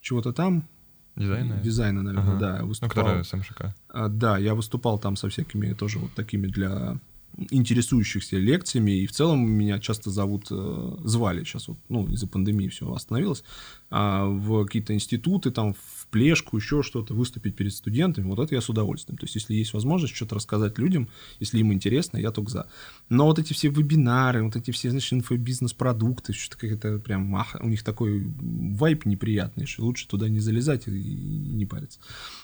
чего-то 0.00 0.32
там, 0.32 0.64
дизайна. 1.16 1.60
дизайна, 1.62 2.02
наверное, 2.02 2.36
Ага. 2.36 2.40
да, 2.40 2.58
Ну, 2.60 2.66
выступал. 2.68 3.04
которая 3.04 3.24
с 3.24 3.32
МШК. 3.32 3.74
А, 3.88 4.08
Да, 4.08 4.38
я 4.38 4.54
выступал 4.54 4.98
там 4.98 5.16
со 5.16 5.28
всякими 5.28 5.72
тоже 5.74 5.98
вот 5.98 6.12
такими 6.14 6.46
для 6.46 6.96
интересующихся 7.50 8.36
лекциями, 8.36 8.92
и 8.92 9.06
в 9.06 9.12
целом 9.12 9.48
меня 9.48 9.78
часто 9.78 10.10
зовут, 10.10 10.46
э, 10.50 10.96
звали. 11.04 11.44
Сейчас 11.44 11.68
вот, 11.68 11.78
ну, 11.88 12.06
из-за 12.08 12.26
пандемии 12.26 12.68
все 12.68 12.92
остановилось, 12.92 13.44
а, 13.90 14.26
в 14.26 14.64
какие-то 14.64 14.94
институты, 14.94 15.50
там, 15.50 15.74
в 15.74 16.01
плешку, 16.12 16.58
еще 16.58 16.82
что-то, 16.82 17.14
выступить 17.14 17.56
перед 17.56 17.72
студентами, 17.72 18.26
вот 18.26 18.38
это 18.38 18.54
я 18.54 18.60
с 18.60 18.68
удовольствием. 18.68 19.16
То 19.16 19.24
есть, 19.24 19.34
если 19.34 19.54
есть 19.54 19.72
возможность 19.72 20.14
что-то 20.14 20.34
рассказать 20.34 20.78
людям, 20.78 21.08
если 21.40 21.58
им 21.58 21.72
интересно, 21.72 22.18
я 22.18 22.30
только 22.30 22.50
за. 22.50 22.66
Но 23.08 23.24
вот 23.24 23.38
эти 23.38 23.54
все 23.54 23.68
вебинары, 23.68 24.44
вот 24.44 24.54
эти 24.54 24.70
все, 24.70 24.90
значит, 24.90 25.14
инфобизнес-продукты, 25.14 26.34
что-то 26.34 26.68
как-то 26.68 26.98
прям, 26.98 27.34
ах, 27.34 27.56
у 27.60 27.68
них 27.68 27.82
такой 27.82 28.22
вайп 28.22 29.06
неприятный, 29.06 29.64
что 29.64 29.84
лучше 29.84 30.06
туда 30.06 30.28
не 30.28 30.38
залезать 30.38 30.86
и 30.86 30.90
не 30.90 31.64
париться. 31.64 31.98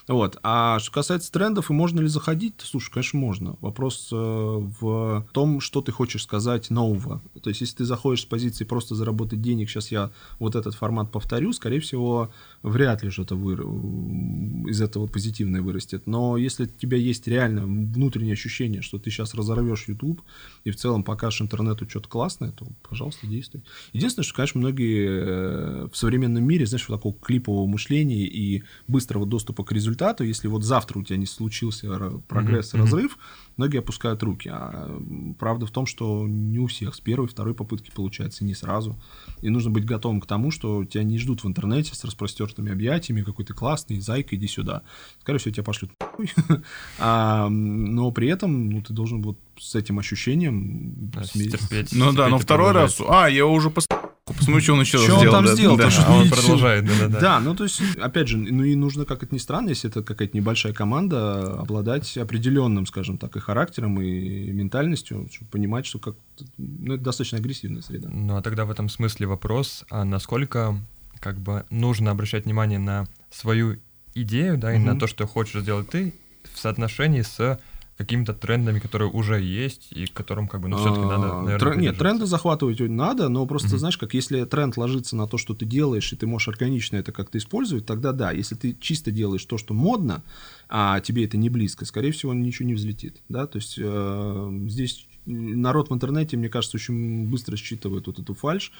Вот. 0.07 0.39
А 0.41 0.79
что 0.79 0.91
касается 0.91 1.31
трендов, 1.31 1.69
и 1.69 1.73
можно 1.73 1.99
ли 1.99 2.07
заходить, 2.07 2.55
слушай, 2.63 2.91
конечно, 2.91 3.19
можно. 3.19 3.55
Вопрос 3.61 4.09
э, 4.11 4.15
в 4.15 5.27
том, 5.31 5.61
что 5.61 5.81
ты 5.81 5.91
хочешь 5.91 6.23
сказать 6.23 6.71
нового. 6.71 7.21
То 7.43 7.49
есть, 7.49 7.61
если 7.61 7.77
ты 7.77 7.85
заходишь 7.85 8.23
с 8.23 8.25
позиции 8.25 8.63
просто 8.63 8.95
заработать 8.95 9.41
денег, 9.41 9.69
сейчас 9.69 9.91
я 9.91 10.09
вот 10.39 10.55
этот 10.55 10.73
формат 10.73 11.11
повторю, 11.11 11.53
скорее 11.53 11.81
всего, 11.81 12.31
вряд 12.63 13.03
ли 13.03 13.11
что-то 13.11 13.35
вы... 13.35 13.58
из 13.59 14.81
этого 14.81 15.07
позитивное 15.07 15.61
вырастет. 15.61 16.03
Но 16.05 16.37
если 16.37 16.63
у 16.63 16.67
тебя 16.67 16.97
есть 16.97 17.27
реально 17.27 17.65
внутреннее 17.65 18.33
ощущение, 18.33 18.81
что 18.81 18.99
ты 18.99 19.09
сейчас 19.09 19.33
разорвешь 19.33 19.87
YouTube 19.87 20.21
и 20.63 20.71
в 20.71 20.75
целом 20.75 21.03
покажешь 21.03 21.41
интернету 21.41 21.89
что-то 21.89 22.09
классное, 22.09 22.51
то, 22.51 22.67
пожалуйста, 22.87 23.27
действуй. 23.27 23.63
Единственное, 23.93 24.25
что, 24.25 24.35
конечно, 24.35 24.59
многие 24.59 25.07
э, 25.07 25.87
в 25.91 25.97
современном 25.97 26.43
мире, 26.43 26.65
знаешь, 26.65 26.87
вот 26.87 26.97
такого 26.97 27.15
клипового 27.15 27.67
мышления 27.67 28.25
и 28.25 28.63
быстрого 28.87 29.25
доступа 29.25 29.63
к 29.63 29.71
результату, 29.71 30.23
если 30.23 30.47
вот 30.47 30.63
завтра 30.63 30.99
у 30.99 31.03
тебя 31.03 31.17
не 31.17 31.25
случился 31.25 31.89
прогресс, 32.27 32.73
mm-hmm. 32.73 32.79
разрыв, 32.79 33.17
многие 33.59 33.79
опускают 33.79 34.23
руки. 34.23 34.49
А 34.49 34.89
правда 35.37 35.65
в 35.65 35.71
том, 35.71 35.85
что 35.85 36.25
не 36.25 36.59
у 36.59 36.67
всех 36.67 36.95
с 36.95 37.01
первой, 37.01 37.27
второй 37.27 37.53
попытки 37.53 37.91
получается 37.93 38.45
не 38.45 38.53
сразу. 38.53 38.97
И 39.41 39.49
нужно 39.49 39.69
быть 39.69 39.83
готовым 39.83 40.21
к 40.21 40.25
тому, 40.25 40.49
что 40.49 40.85
тебя 40.85 41.03
не 41.03 41.19
ждут 41.19 41.43
в 41.43 41.47
интернете 41.47 41.93
с 41.93 42.05
распростертыми 42.05 42.71
объятиями, 42.71 43.21
какой 43.21 43.43
ты 43.43 43.53
классный, 43.53 43.99
зайка, 43.99 44.37
иди 44.37 44.47
сюда. 44.47 44.83
Скорее 45.19 45.39
всего, 45.39 45.53
тебя 45.53 45.63
пошлют 45.63 45.91
а, 46.99 47.49
но 47.49 48.11
при 48.11 48.29
этом 48.29 48.69
ну, 48.69 48.81
ты 48.81 48.93
должен 48.93 49.21
вот 49.21 49.37
с 49.59 49.75
этим 49.75 49.99
ощущением 49.99 51.11
да, 51.11 51.25
стерпеть. 51.25 51.91
Ну 51.91 52.13
да, 52.13 52.29
но 52.29 52.39
второй 52.39 52.71
раз, 52.71 53.01
а, 53.05 53.27
я 53.27 53.45
уже 53.45 53.69
пос... 53.69 53.87
Посмотрю, 54.33 54.61
что 54.61 54.73
он 54.73 54.81
еще 54.81 54.97
что 54.97 55.17
сделал. 55.17 55.23
он 55.23 55.31
там 55.31 55.45
да, 55.45 55.53
сделал, 55.53 55.77
да, 55.77 55.89
что 55.89 56.05
а 56.07 56.11
он 56.15 56.29
продолжает. 56.29 56.85
Да, 56.85 56.93
да, 56.99 57.07
да. 57.07 57.19
да, 57.19 57.39
ну 57.39 57.55
то 57.55 57.63
есть, 57.63 57.81
опять 57.97 58.27
же, 58.27 58.37
ну 58.37 58.63
и 58.63 58.75
нужно, 58.75 59.05
как 59.05 59.23
это 59.23 59.33
ни 59.33 59.39
странно, 59.39 59.69
если 59.69 59.89
это 59.89 60.03
какая-то 60.03 60.35
небольшая 60.35 60.73
команда, 60.73 61.59
обладать 61.59 62.17
определенным, 62.17 62.85
скажем 62.85 63.17
так, 63.17 63.35
и 63.35 63.39
характером, 63.39 64.01
и 64.01 64.51
ментальностью, 64.51 65.27
чтобы 65.31 65.51
понимать, 65.51 65.85
что 65.85 65.99
как 65.99 66.15
ну, 66.57 66.95
это 66.95 67.03
достаточно 67.03 67.37
агрессивная 67.37 67.81
среда. 67.81 68.09
Ну 68.09 68.37
а 68.37 68.41
тогда 68.41 68.65
в 68.65 68.71
этом 68.71 68.89
смысле 68.89 69.27
вопрос, 69.27 69.85
а 69.89 70.05
насколько 70.05 70.79
как 71.19 71.39
бы 71.39 71.65
нужно 71.69 72.11
обращать 72.11 72.45
внимание 72.45 72.79
на 72.79 73.07
свою 73.29 73.77
идею, 74.15 74.57
да, 74.57 74.73
и 74.73 74.77
угу. 74.77 74.85
на 74.85 74.99
то, 74.99 75.07
что 75.07 75.27
хочешь 75.27 75.61
сделать 75.61 75.89
ты, 75.89 76.13
в 76.53 76.59
соотношении 76.59 77.21
с 77.21 77.59
какими-то 77.99 78.33
трендами, 78.33 78.79
которые 78.79 79.11
уже 79.11 79.41
есть 79.41 79.89
и 79.91 80.05
к 80.05 80.13
которым 80.13 80.47
как 80.47 80.61
бы, 80.61 80.69
ну, 80.69 80.77
все-таки 80.77 81.05
надо, 81.05 81.39
а, 81.39 81.41
наверное, 81.41 81.75
Нет, 81.75 81.97
тренды 81.97 82.25
захватывать 82.27 82.79
надо, 82.79 83.27
но 83.27 83.45
просто, 83.45 83.67
mm-hmm. 83.67 83.77
знаешь, 83.77 83.97
как 83.97 84.13
если 84.13 84.45
тренд 84.45 84.77
ложится 84.77 85.17
на 85.17 85.27
то, 85.27 85.37
что 85.37 85.53
ты 85.53 85.65
делаешь, 85.65 86.13
и 86.13 86.15
ты 86.15 86.25
можешь 86.25 86.47
органично 86.47 86.95
это 86.95 87.11
как-то 87.11 87.37
использовать, 87.37 87.85
тогда 87.85 88.13
да. 88.13 88.31
Если 88.31 88.55
ты 88.55 88.77
чисто 88.79 89.11
делаешь 89.11 89.43
то, 89.43 89.57
что 89.57 89.73
модно, 89.73 90.23
а 90.69 91.01
тебе 91.01 91.25
это 91.25 91.35
не 91.35 91.49
близко, 91.49 91.83
скорее 91.83 92.13
всего, 92.13 92.33
ничего 92.33 92.69
не 92.69 92.73
взлетит, 92.73 93.17
да, 93.27 93.47
то 93.47 93.57
есть 93.57 93.75
э, 93.77 94.59
здесь 94.69 95.05
народ 95.25 95.89
в 95.89 95.93
интернете, 95.93 96.37
мне 96.37 96.47
кажется, 96.47 96.77
очень 96.77 97.27
быстро 97.27 97.57
считывает 97.57 98.07
вот 98.07 98.17
эту 98.17 98.33
фальш, 98.33 98.71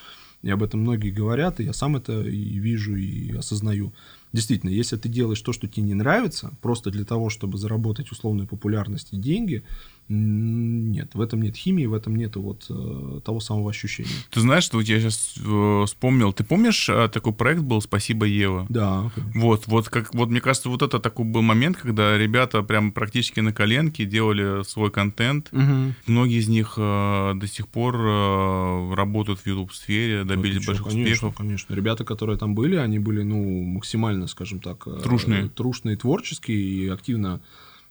и 0.43 0.49
об 0.49 0.63
этом 0.63 0.79
многие 0.79 1.11
говорят, 1.11 1.59
и 1.59 1.65
я 1.65 1.73
сам 1.73 1.97
это 1.97 2.21
и 2.21 2.57
вижу, 2.57 2.95
и 2.95 3.35
осознаю. 3.35 3.91
Действительно, 4.31 4.69
если 4.69 4.95
ты 4.95 5.09
делаешь 5.09 5.41
то, 5.41 5.53
что 5.53 5.67
тебе 5.67 5.83
не 5.83 5.95
нравится, 5.95 6.53
просто 6.61 6.91
для 6.91 7.03
того, 7.03 7.29
чтобы 7.29 7.57
заработать 7.57 8.11
условную 8.11 8.47
популярность 8.47 9.09
и 9.11 9.17
деньги, 9.17 9.63
нет, 10.09 11.13
в 11.13 11.21
этом 11.21 11.41
нет 11.43 11.55
химии, 11.55 11.85
в 11.85 11.93
этом 11.93 12.15
нет 12.15 12.35
вот 12.35 12.65
э, 12.69 13.19
того 13.23 13.39
самого 13.39 13.69
ощущения. 13.69 14.09
Ты 14.31 14.39
знаешь, 14.41 14.63
что 14.63 14.81
я 14.81 14.99
сейчас 14.99 15.35
э, 15.37 15.83
вспомнил, 15.85 16.33
ты 16.33 16.43
помнишь, 16.43 16.89
э, 16.89 17.09
такой 17.09 17.31
проект 17.31 17.61
был 17.61 17.79
«Спасибо, 17.79 18.25
Ева»? 18.25 18.65
Да. 18.69 19.11
Конечно. 19.13 19.41
Вот, 19.41 19.67
вот, 19.67 19.89
как, 19.89 20.15
вот 20.15 20.29
мне 20.29 20.41
кажется, 20.41 20.69
вот 20.69 20.81
это 20.81 20.99
такой 20.99 21.25
был 21.25 21.43
момент, 21.43 21.77
когда 21.77 22.17
ребята 22.17 22.63
прям 22.63 22.91
практически 22.91 23.39
на 23.39 23.53
коленке 23.53 24.05
делали 24.05 24.63
свой 24.63 24.89
контент. 24.89 25.49
Угу. 25.51 25.93
Многие 26.07 26.39
из 26.39 26.47
них 26.47 26.73
э, 26.77 27.33
до 27.35 27.47
сих 27.47 27.67
пор 27.67 27.95
э, 27.95 28.93
работают 28.95 29.39
в 29.39 29.45
YouTube-сфере, 29.45 30.23
добились 30.23 30.65
больших 30.65 30.87
конечно, 30.87 31.03
успехов. 31.03 31.35
Конечно, 31.35 31.73
ребята, 31.75 32.03
которые 32.03 32.39
там 32.39 32.55
были, 32.55 32.77
они 32.77 32.97
были, 32.97 33.21
ну, 33.21 33.63
максимально, 33.63 34.25
скажем 34.25 34.59
так... 34.59 34.87
Э, 34.87 35.01
трушные. 35.03 35.49
Трушные, 35.49 35.97
творческие 35.97 36.57
и 36.57 36.87
активно 36.87 37.41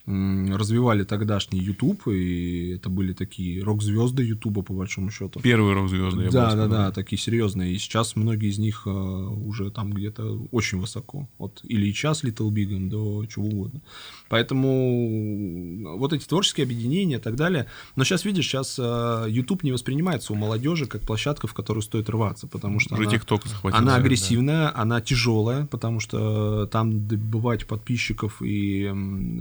развивали 0.08 1.04
тогдашний 1.04 1.60
YouTube, 1.60 2.08
и 2.08 2.70
это 2.70 2.88
были 2.88 3.12
такие 3.12 3.62
рок-звезды 3.62 4.22
YouTube, 4.22 4.64
по 4.66 4.72
большому 4.72 5.10
счету. 5.10 5.40
Первые 5.40 5.74
рок-звезды, 5.74 6.30
Да, 6.30 6.54
да, 6.54 6.66
да, 6.66 6.92
такие 6.92 7.18
серьезные. 7.18 7.74
И 7.74 7.78
сейчас 7.78 8.16
многие 8.16 8.48
из 8.48 8.58
них 8.58 8.84
э, 8.86 8.90
уже 8.90 9.70
там 9.70 9.92
где-то 9.92 10.46
очень 10.50 10.78
высоко. 10.78 11.28
От 11.36 11.60
Ильича 11.62 12.14
с 12.14 12.24
Little 12.24 12.48
Big 12.50 12.88
до 12.88 13.26
чего 13.26 13.46
угодно. 13.46 13.82
Поэтому 14.30 15.98
вот 15.98 16.14
эти 16.14 16.26
творческие 16.26 16.64
объединения 16.64 17.16
и 17.16 17.20
так 17.20 17.36
далее. 17.36 17.66
Но 17.94 18.04
сейчас, 18.04 18.24
видишь, 18.24 18.46
сейчас 18.46 18.78
э, 18.78 19.26
YouTube 19.28 19.62
не 19.62 19.72
воспринимается 19.72 20.32
у 20.32 20.36
молодежи 20.36 20.86
как 20.86 21.02
площадка, 21.02 21.46
в 21.46 21.54
которую 21.54 21.82
стоит 21.82 22.08
рваться, 22.08 22.46
потому 22.46 22.80
что 22.80 22.94
она, 22.94 23.78
она 23.78 23.96
агрессивная, 23.96 24.72
да. 24.72 24.72
она 24.74 25.00
тяжелая, 25.02 25.66
потому 25.66 26.00
что 26.00 26.66
там 26.66 27.06
добывать 27.06 27.66
подписчиков 27.66 28.40
и 28.40 28.86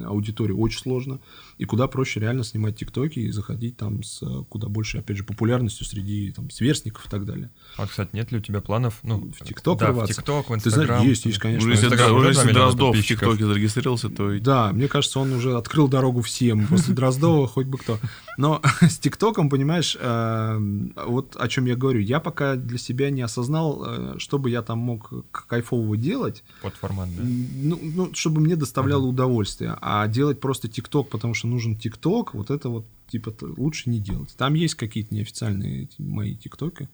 аудиторию 0.06 0.57
очень 0.58 0.80
сложно. 0.80 1.20
И 1.58 1.66
куда 1.66 1.88
проще 1.88 2.20
реально 2.20 2.44
снимать 2.44 2.78
тиктоки 2.78 3.20
и 3.20 3.32
заходить 3.32 3.78
там 3.78 4.04
с 4.04 4.22
куда 4.50 4.68
больше, 4.68 5.00
опять 5.00 5.18
же, 5.18 5.24
популярностью 5.24 5.86
среди 5.86 6.32
там 6.32 6.50
сверстников 6.50 7.06
и 7.06 7.10
так 7.10 7.26
далее. 7.26 7.50
А, 7.78 7.88
кстати, 7.88 8.10
нет 8.14 8.32
ли 8.32 8.40
у 8.40 8.42
тебя 8.42 8.62
планов, 8.62 9.00
ну, 9.04 9.32
в 9.40 9.44
ТикТок 9.46 9.80
да, 9.80 9.88
рваться? 9.88 10.14
в 10.14 10.18
ТикТок, 10.18 10.50
в 10.50 10.56
Инстаграм. 10.56 10.82
Ты 10.82 10.88
знаешь, 10.88 11.08
есть, 11.08 11.26
есть, 11.26 11.40
конечно. 11.40 11.72
Уже 11.72 11.86
если, 11.86 12.12
уже 12.12 12.30
если 12.30 12.52
Дроздов 12.52 12.96
в 12.96 13.04
ТикТоке 13.04 13.46
зарегистрировался, 13.46 14.10
то... 14.10 14.40
Да, 14.40 14.72
мне 14.72 14.88
кажется, 14.88 15.20
он 15.20 15.34
уже 15.34 15.56
открыл 15.58 15.88
дорогу 15.88 16.22
всем. 16.22 16.68
После 16.68 16.94
Дроздова 16.94 17.48
хоть 17.48 17.68
бы 17.68 17.78
кто. 17.78 18.00
Но 18.38 18.62
с 18.82 18.98
ТикТоком, 18.98 19.50
понимаешь, 19.50 19.98
э, 20.00 20.60
вот 21.06 21.36
о 21.38 21.48
чем 21.48 21.66
я 21.66 21.76
говорю. 21.76 22.00
Я 22.00 22.20
пока 22.20 22.56
для 22.56 22.78
себя 22.78 23.10
не 23.10 23.22
осознал, 23.22 23.84
э, 23.86 24.16
что 24.18 24.38
бы 24.38 24.50
я 24.50 24.62
там 24.62 24.80
мог 24.80 25.12
кайфового 25.32 25.98
делать. 25.98 26.44
Под 26.62 26.76
формат, 26.76 27.10
да? 27.16 27.24
Ну, 27.24 27.80
ну 27.82 28.14
чтобы 28.14 28.42
мне 28.42 28.56
доставляло 28.56 29.06
удовольствие. 29.06 29.76
А 29.82 30.08
делать 30.08 30.40
просто 30.48 30.70
ТикТок, 30.70 31.10
потому 31.10 31.34
что 31.34 31.50
нужен 31.50 31.76
ТикТок, 31.76 32.34
вот 32.34 32.52
это 32.52 32.70
вот 32.70 32.86
типа 33.10 33.34
лучше 33.58 33.90
не 33.90 34.00
делать. 34.00 34.34
Там 34.38 34.54
есть 34.54 34.76
какие-то 34.76 35.14
неофициальные 35.14 35.90
мои 35.98 36.38
ТикТоки 36.38 36.88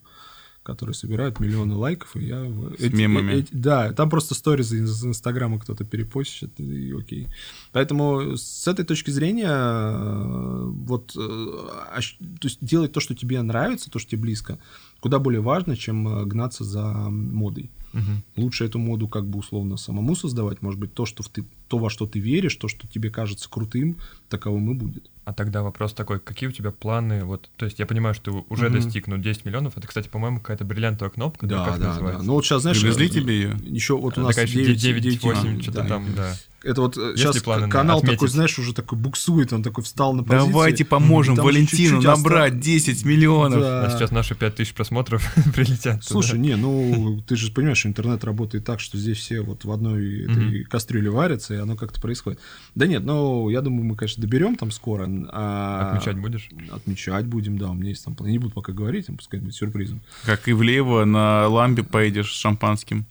которые 0.64 0.96
собирают 0.96 1.42
миллионы 1.42 1.76
лайков, 1.76 2.16
и 2.16 2.26
я... 2.26 2.42
С 2.78 2.80
эти, 2.80 2.96
мемами. 2.96 3.34
Эти, 3.34 3.50
да, 3.52 3.92
там 3.92 4.10
просто 4.10 4.34
сторизы 4.34 4.78
из 4.78 5.06
Инстаграма 5.06 5.60
кто-то 5.60 5.84
перепостит, 5.84 6.58
и 6.58 6.94
окей. 6.98 7.28
Поэтому 7.74 8.38
с 8.38 8.66
этой 8.66 8.86
точки 8.86 9.12
зрения, 9.12 9.52
э, 9.52 10.64
вот, 10.68 11.18
э, 11.18 11.20
то 11.20 12.48
есть 12.48 12.60
делать 12.62 12.94
то, 12.94 13.02
что 13.02 13.14
тебе 13.14 13.42
нравится, 13.42 13.92
то, 13.92 14.00
что 14.00 14.12
тебе 14.12 14.22
близко, 14.22 14.58
куда 15.02 15.20
более 15.20 15.42
важно, 15.42 15.76
чем 15.76 16.08
э, 16.08 16.26
гнаться 16.26 16.64
за 16.64 16.82
модой. 17.10 17.70
Угу. 17.94 18.44
Лучше 18.44 18.66
эту 18.66 18.80
моду 18.80 19.08
как 19.08 19.26
бы 19.28 19.40
условно 19.40 19.78
самому 19.78 20.16
создавать, 20.16 20.62
может 20.62 20.80
быть, 20.80 20.94
то, 20.94 21.06
что 21.06 21.24
ты, 21.24 21.44
то, 21.68 21.78
во 21.78 21.90
что 21.90 22.06
ты 22.06 22.20
веришь, 22.20 22.56
то, 22.56 22.68
что 22.68 22.88
тебе 22.88 23.10
кажется 23.10 23.50
крутым, 23.50 23.98
таковым 24.30 24.72
и 24.72 24.74
будет. 24.74 25.10
А 25.26 25.34
тогда 25.34 25.64
вопрос 25.64 25.94
такой, 25.94 26.20
какие 26.20 26.50
у 26.50 26.52
тебя 26.52 26.72
планы? 26.72 27.24
Вот, 27.24 27.50
то 27.56 27.66
есть 27.66 27.80
я 27.80 27.86
понимаю, 27.86 28.14
что 28.14 28.32
ты 28.32 28.46
уже 28.50 28.68
угу. 28.68 28.76
достигнул 28.76 29.18
10 29.18 29.46
миллионов. 29.46 29.78
Это, 29.78 29.88
кстати, 29.88 30.10
по-моему, 30.10 30.40
какая-то 30.40 30.66
бриллиантовая 30.66 31.12
кнопка. 31.12 31.46
Да, 31.46 31.66
да, 31.66 31.78
да, 31.78 31.88
называется? 31.90 32.20
да. 32.20 32.28
Ну 32.28 32.34
вот 32.34 32.46
сейчас, 32.46 32.64
знаешь... 32.64 32.82
Привезли 32.82 33.10
тебе 33.10 33.36
ее? 33.36 33.58
Еще 33.64 33.98
вот 33.98 34.18
у 34.18 34.22
нас 34.22 34.36
9, 34.36 34.78
9, 34.78 35.02
9 35.02 35.24
8, 35.24 35.62
что-то 35.62 35.82
да. 35.84 35.88
там, 35.88 36.06
да. 36.16 36.34
Это 36.64 36.80
вот 36.82 36.96
Есть 36.96 37.18
сейчас 37.18 37.42
канал 37.42 37.98
отметить? 37.98 38.16
такой, 38.16 38.30
знаешь, 38.30 38.58
уже 38.58 38.74
такой 38.74 38.98
буксует, 38.98 39.52
он 39.52 39.64
такой 39.64 39.84
встал 39.84 40.14
на 40.14 40.24
позицию. 40.24 40.52
Давайте 40.52 40.86
поможем 40.86 41.36
Валентину 41.36 42.02
набрать 42.02 42.60
10 42.60 43.04
миллионов. 43.06 43.60
Да. 43.60 43.86
А 43.86 43.90
сейчас 43.90 44.12
наши 44.12 44.34
5 44.34 44.56
тысяч 44.56 44.74
просмотров 44.74 45.30
прилетят. 45.56 46.04
Слушай, 46.04 46.32
туда. 46.32 46.42
не, 46.42 46.56
ну 46.56 47.22
ты 47.28 47.36
же 47.36 47.52
понимаешь, 47.52 47.80
что 47.80 47.90
интернет 47.90 48.24
работает 48.24 48.64
так, 48.64 48.80
что 48.80 48.98
здесь 48.98 49.18
все 49.18 49.42
вот 49.42 49.66
в 49.66 49.72
одной 49.72 50.24
этой 50.24 50.64
кастрюле 50.64 51.10
варятся, 51.10 51.53
и 51.54 51.58
оно 51.58 51.76
как-то 51.76 52.02
происходит. 52.02 52.40
Да 52.76 52.88
нет, 52.88 53.04
ну 53.04 53.50
я 53.50 53.62
думаю, 53.62 53.86
мы, 53.86 53.96
конечно, 53.96 54.22
доберем 54.22 54.56
там 54.56 54.72
скоро. 54.72 55.10
А... 55.30 55.92
Отмечать 55.92 56.20
будешь? 56.20 56.50
Отмечать 56.72 57.26
будем, 57.26 57.58
да, 57.58 57.70
у 57.70 57.74
меня 57.74 57.90
есть 57.90 58.04
там. 58.04 58.16
Я 58.20 58.32
не 58.32 58.40
буду 58.40 58.54
пока 58.54 58.74
говорить, 58.74 59.08
пускай 59.08 59.40
будет 59.40 59.56
сюрпризом. 59.56 60.02
Как 60.26 60.48
и 60.48 60.54
влево 60.54 61.06
на 61.06 61.48
лампе 61.48 61.84
поедешь 61.84 62.34
с 62.34 62.38
шампанским. 62.38 63.06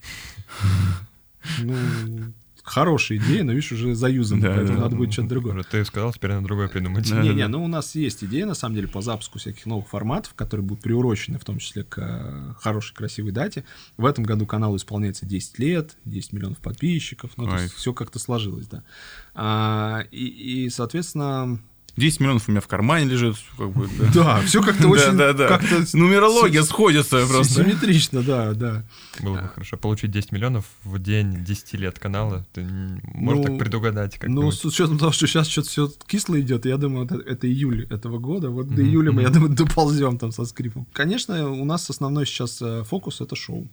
Ну, 1.61 1.75
хорошая 2.63 3.19
идея, 3.19 3.43
но, 3.43 3.53
видишь, 3.53 3.73
уже 3.73 3.95
заюзан, 3.95 4.41
Да, 4.41 4.55
поэтому 4.55 4.79
да. 4.79 4.85
надо 4.85 4.97
будет 4.97 5.13
что-то 5.13 5.29
другое. 5.29 5.63
Ты 5.65 5.85
сказал, 5.85 6.13
теперь 6.13 6.31
надо 6.31 6.45
другое 6.47 6.69
придумать. 6.69 7.09
Да. 7.11 7.23
Не-не, 7.23 7.47
ну 7.49 7.65
у 7.65 7.69
нас 7.69 7.95
есть 7.95 8.23
идея, 8.25 8.47
на 8.47 8.55
самом 8.55 8.77
деле, 8.77 8.89
по 8.89 9.03
запуску 9.03 9.39
всяких 9.39 9.67
новых 9.67 9.89
форматов, 9.89 10.35
которые 10.35 10.65
будут 10.65 10.83
приурочены, 10.83 11.39
в 11.39 11.45
том 11.45 11.59
числе 11.59 11.85
к 11.85 11.99
э, 11.99 12.55
хорошей, 12.61 12.95
красивой 12.95 13.33
дате. 13.33 13.65
В 13.97 14.07
этом 14.07 14.25
году 14.25 14.47
каналу 14.47 14.77
исполняется 14.77 15.27
10 15.27 15.59
лет, 15.59 15.97
10 16.05 16.33
миллионов 16.33 16.59
подписчиков, 16.59 17.33
ну, 17.37 17.47
то 17.47 17.59
есть 17.59 17.75
все 17.75 17.93
как-то 17.93 18.19
сложилось, 18.19 18.67
да. 18.67 18.85
А, 19.35 20.05
и, 20.11 20.25
и, 20.67 20.71
соответственно, 20.71 21.61
10 21.97 22.21
миллионов 22.21 22.49
у 22.49 22.51
меня 22.53 22.61
в 22.61 22.67
кармане 22.67 23.05
лежит, 23.07 23.37
как 23.59 23.71
бы, 23.71 23.89
да. 23.99 24.11
да, 24.15 24.41
все 24.43 24.63
как-то 24.63 24.89
очень... 24.89 25.13
Да, 25.17 25.33
да, 25.33 25.49
да. 25.49 25.49
как-то 25.59 25.85
Нумерология 25.97 26.63
сходится 26.63 27.27
просто. 27.27 27.63
Симметрично, 27.65 28.23
да, 28.23 28.53
да. 28.55 28.85
Было 29.21 29.35
бы 29.41 29.49
хорошо 29.49 29.77
получить 29.77 30.11
10 30.11 30.33
миллионов 30.33 30.65
в 30.85 30.99
день 30.99 31.45
10 31.45 31.75
лет 31.75 31.99
канала. 31.99 32.47
Ты 32.55 32.63
н- 32.63 33.01
можешь 33.15 33.45
Ну, 33.45 33.51
так 33.51 33.59
предугадать 33.59 34.15
Ну, 34.15 34.21
как-нибудь. 34.21 34.55
с 34.55 34.65
учетом 34.65 34.99
того, 34.99 35.13
что 35.13 35.27
сейчас 35.27 35.49
что-то 35.49 35.69
все 35.69 35.93
кисло 36.07 36.41
идет, 36.41 36.65
я 36.65 36.79
думаю, 36.79 37.05
это, 37.05 37.17
это 37.17 37.47
июль 37.47 37.87
этого 37.91 38.19
года. 38.19 38.49
Вот 38.51 38.69
до 38.75 38.83
июля 38.83 39.13
мы, 39.13 39.23
я 39.23 39.29
думаю, 39.31 39.53
доползем 39.55 40.19
там 40.19 40.33
со 40.33 40.45
скрипом. 40.47 40.87
Конечно, 40.93 41.51
у 41.51 41.65
нас 41.65 41.91
основной 41.91 42.25
сейчас 42.27 42.61
э, 42.63 42.85
фокус 42.85 43.21
это 43.21 43.37
шоу. 43.37 43.69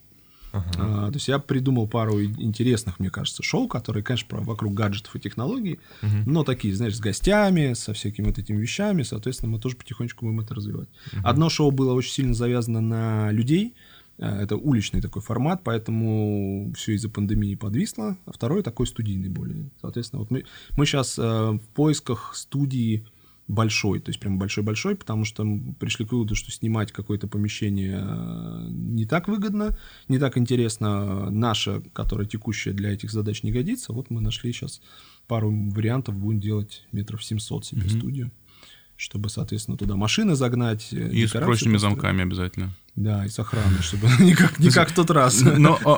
А, 0.51 1.07
то 1.07 1.13
есть 1.13 1.27
я 1.27 1.39
придумал 1.39 1.87
пару 1.87 2.23
интересных, 2.23 2.99
мне 2.99 3.09
кажется, 3.09 3.43
шоу, 3.43 3.67
которые, 3.67 4.03
конечно, 4.03 4.39
вокруг 4.39 4.73
гаджетов 4.73 5.15
и 5.15 5.19
технологий, 5.19 5.79
Мгм. 6.01 6.23
но 6.25 6.43
такие, 6.43 6.73
знаешь, 6.75 6.95
с 6.95 6.99
гостями, 6.99 7.73
со 7.73 7.93
всякими 7.93 8.27
вот 8.27 8.37
этими 8.39 8.57
вещами, 8.57 9.03
соответственно, 9.03 9.51
мы 9.51 9.59
тоже 9.59 9.75
потихонечку 9.75 10.25
будем 10.25 10.39
это 10.39 10.55
развивать. 10.55 10.89
Мгм. 11.13 11.27
Одно 11.27 11.49
шоу 11.49 11.71
было 11.71 11.93
очень 11.93 12.11
сильно 12.13 12.33
завязано 12.33 12.81
на 12.81 13.31
людей, 13.31 13.75
э, 14.17 14.43
это 14.43 14.55
уличный 14.57 15.01
такой 15.01 15.21
формат, 15.21 15.61
поэтому 15.63 16.73
все 16.75 16.93
из-за 16.93 17.09
пандемии 17.09 17.55
подвисло, 17.55 18.17
а 18.25 18.31
второй 18.31 18.63
такой 18.63 18.87
студийный 18.87 19.29
более. 19.29 19.69
Соответственно, 19.81 20.21
вот 20.21 20.31
мы, 20.31 20.45
мы 20.75 20.85
сейчас 20.85 21.17
в 21.17 21.59
поисках 21.75 22.33
студии 22.35 23.05
большой, 23.49 23.99
то 23.99 24.09
есть 24.11 24.19
прям 24.19 24.37
большой-большой, 24.37 24.95
потому 24.95 25.25
что 25.25 25.43
мы 25.43 25.73
пришли 25.73 26.05
к 26.05 26.11
выводу, 26.11 26.35
что 26.35 26.51
снимать 26.51 26.91
какое-то 26.91 27.27
помещение 27.27 27.99
э, 27.99 28.67
не 28.69 29.05
так 29.05 29.27
выгодно, 29.27 29.75
не 30.07 30.19
так 30.19 30.37
интересно. 30.37 31.29
Наше, 31.31 31.81
которое 31.93 32.25
текущее 32.27 32.73
для 32.75 32.93
этих 32.93 33.11
задач 33.11 33.41
не 33.43 33.51
годится, 33.51 33.91
вот 33.91 34.11
мы 34.11 34.21
нашли 34.21 34.53
сейчас 34.53 34.81
пару 35.27 35.51
вариантов, 35.51 36.17
будем 36.17 36.39
делать 36.39 36.85
метров 36.91 37.23
700 37.25 37.65
себе 37.65 37.81
Мгм. 37.81 37.89
студию, 37.89 38.31
чтобы, 38.95 39.29
соответственно, 39.29 39.77
туда 39.77 39.95
машины 39.95 40.35
загнать. 40.35 40.89
э, 40.91 41.09
И 41.11 41.25
с 41.25 41.31
прочными 41.31 41.77
замками 41.77 42.21
обязательно. 42.21 42.71
Да, 42.95 43.25
и 43.25 43.29
с 43.29 43.39
охраной, 43.39 43.81
чтобы 43.81 44.07
не 44.19 44.35
как, 44.35 44.59
не 44.59 44.69
как 44.69 44.89
в 44.91 44.93
тот 44.93 45.09
раз. 45.09 45.41
Но 45.41 45.79
а, 45.85 45.95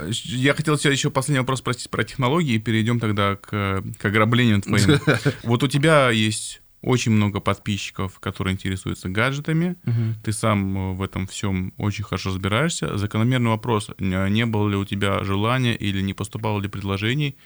а, 0.00 0.10
я 0.24 0.54
хотел 0.54 0.76
тебя 0.78 0.92
еще 0.92 1.10
последний 1.10 1.40
вопрос 1.40 1.58
спросить 1.58 1.90
про 1.90 2.04
технологии, 2.04 2.54
и 2.54 2.58
перейдем 2.58 3.00
тогда 3.00 3.34
к, 3.36 3.82
к 3.98 4.04
ограблению 4.04 4.60
твоим. 4.62 5.00
Вот 5.42 5.62
у 5.64 5.68
тебя 5.68 6.10
есть 6.10 6.60
очень 6.84 7.12
много 7.12 7.40
подписчиков, 7.40 8.18
которые 8.20 8.52
интересуются 8.54 9.08
гаджетами. 9.08 9.76
Мгм. 9.84 10.16
Ты 10.22 10.32
сам 10.32 10.76
э, 10.76 10.94
в 10.94 11.02
этом 11.02 11.26
всем 11.26 11.72
очень 11.78 12.04
хорошо 12.04 12.30
разбираешься. 12.30 12.96
Закономерный 12.98 13.50
вопрос. 13.50 13.90
Не 13.98 14.46
было 14.46 14.68
ли 14.68 14.76
у 14.76 14.84
тебя 14.84 15.24
желания 15.24 15.74
или 15.74 16.02
не 16.02 16.14
поступало 16.14 16.60
ли 16.60 16.68
предложений 16.68 17.36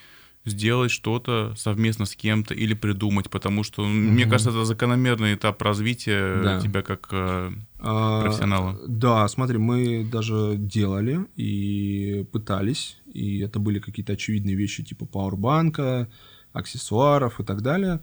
сделать 0.44 0.90
что-то 0.90 1.54
совместно 1.56 2.06
с 2.06 2.16
кем-то 2.16 2.54
или 2.54 2.74
придумать? 2.74 3.30
Потому 3.30 3.64
что, 3.64 3.84
м, 3.84 4.14
мне 4.14 4.26
кажется, 4.26 4.50
это 4.50 4.64
закономерный 4.64 5.34
этап 5.34 5.62
развития 5.62 6.42
Да. 6.42 6.60
тебя 6.60 6.82
как 6.82 7.08
э, 7.12 7.52
А, 7.80 8.22
профессионала. 8.22 8.78
Да, 8.88 9.28
смотри, 9.28 9.58
мы 9.58 10.04
даже 10.10 10.56
делали 10.56 11.26
и 11.36 12.26
пытались, 12.32 12.96
и 13.14 13.38
это 13.38 13.58
были 13.60 13.78
какие-то 13.78 14.14
очевидные 14.14 14.56
вещи 14.56 14.82
типа 14.82 15.06
пауэрбанка, 15.06 16.08
аксессуаров 16.52 17.40
и 17.40 17.44
так 17.44 17.62
далее. 17.62 18.00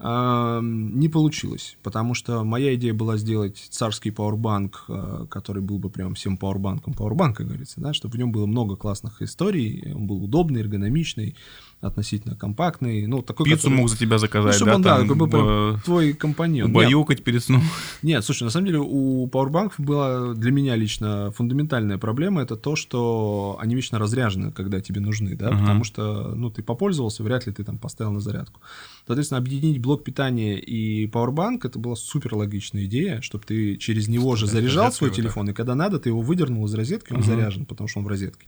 Не 0.00 1.08
получилось, 1.08 1.76
потому 1.82 2.14
что 2.14 2.44
моя 2.44 2.76
идея 2.76 2.94
была 2.94 3.16
сделать 3.16 3.58
царский 3.70 4.12
пауэрбанк, 4.12 4.84
а, 4.88 5.26
который 5.26 5.60
был 5.60 5.80
бы 5.80 5.90
прям 5.90 6.14
всем 6.14 6.36
пауэрбанком. 6.36 6.94
Пауэрбанка, 6.94 7.42
говорится, 7.42 7.80
да, 7.80 7.92
чтобы 7.92 8.14
в 8.14 8.18
нем 8.18 8.30
было 8.30 8.46
много 8.46 8.76
классных 8.76 9.22
историй, 9.22 9.92
он 9.92 10.06
был 10.06 10.22
удобный, 10.22 10.60
эргономичный, 10.60 11.34
относительно 11.80 12.34
компактный, 12.34 13.06
ну 13.06 13.22
такой, 13.22 13.44
Пиццу 13.46 13.56
который- 13.64 13.74
мог 13.76 13.88
за 13.88 13.96
тебя 13.96 14.14
ну, 14.14 14.18
заказать, 14.18 14.54
чтобы 14.54 14.70
да, 14.72 14.76
он, 14.76 14.82
да, 14.82 14.96
там, 14.98 15.08
как 15.08 15.16
бы 15.16 15.28
прям 15.28 15.46
э, 15.48 15.76
твой 15.84 16.12
компаньон. 16.12 16.68
Нет, 16.68 16.76
убаюкать 16.76 17.22
перед 17.22 17.42
сном. 17.44 17.62
нет, 18.02 18.24
слушай, 18.24 18.42
на 18.42 18.50
самом 18.50 18.66
деле 18.66 18.80
у 18.80 19.28
пауэрбанков 19.28 19.78
была 19.78 20.34
для 20.34 20.50
меня 20.50 20.74
лично 20.74 21.30
фундаментальная 21.30 21.96
проблема, 21.98 22.42
это 22.42 22.56
то, 22.56 22.74
что 22.74 23.56
они 23.60 23.76
вечно 23.76 23.98
разряжены, 24.00 24.50
когда 24.50 24.80
тебе 24.80 25.00
нужны, 25.00 25.36
да, 25.36 25.48
Ага. 25.48 25.60
потому 25.60 25.84
что, 25.84 26.34
ну, 26.34 26.50
ты 26.50 26.62
попользовался, 26.64 27.22
вряд 27.22 27.46
ли 27.46 27.52
ты 27.52 27.62
там 27.62 27.78
поставил 27.78 28.10
на 28.12 28.20
зарядку. 28.20 28.60
Соответственно, 29.06 29.38
объединить 29.38 29.78
блок 29.80 30.02
питания 30.02 30.58
и 30.58 31.06
пауэрбанк, 31.06 31.64
это 31.64 31.78
была 31.78 31.94
супер 31.94 32.34
логичная 32.34 32.86
идея, 32.86 33.20
чтобы 33.20 33.44
ты 33.44 33.76
через 33.76 34.08
него 34.08 34.34
же 34.34 34.46
Вставлять 34.46 34.70
заряжал 34.70 34.92
свой 34.92 35.10
вот 35.10 35.16
так. 35.16 35.24
телефон, 35.24 35.50
и 35.50 35.52
когда 35.52 35.74
надо, 35.76 35.98
ты 36.00 36.08
его 36.08 36.20
выдернул 36.22 36.66
из 36.66 36.74
розетки, 36.74 37.12
он 37.12 37.20
Ага. 37.20 37.26
заряжен, 37.26 37.66
потому 37.66 37.86
что 37.86 38.00
он 38.00 38.04
в 38.04 38.08
розетке. 38.08 38.46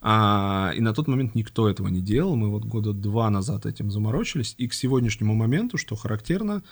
А, 0.00 0.72
и 0.76 0.80
на 0.80 0.94
тот 0.94 1.08
момент 1.08 1.34
никто 1.34 1.68
этого 1.68 1.88
не 1.88 2.00
делал. 2.00 2.36
Мы 2.36 2.50
вот 2.50 2.64
года 2.64 2.92
два 2.92 3.30
назад 3.30 3.66
этим 3.66 3.90
заморочились. 3.90 4.54
И 4.58 4.68
к 4.68 4.74
сегодняшнему 4.74 5.34
моменту, 5.34 5.76
что 5.76 5.96
характерно, 5.96 6.62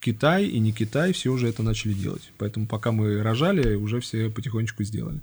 Китай 0.00 0.46
и 0.46 0.58
не 0.58 0.72
Китай 0.72 1.12
все 1.12 1.30
уже 1.30 1.48
это 1.48 1.62
начали 1.62 1.94
делать. 1.94 2.32
Поэтому 2.38 2.66
пока 2.66 2.92
мы 2.92 3.22
рожали, 3.22 3.74
уже 3.74 4.00
все 4.00 4.30
потихонечку 4.30 4.84
сделали. 4.84 5.20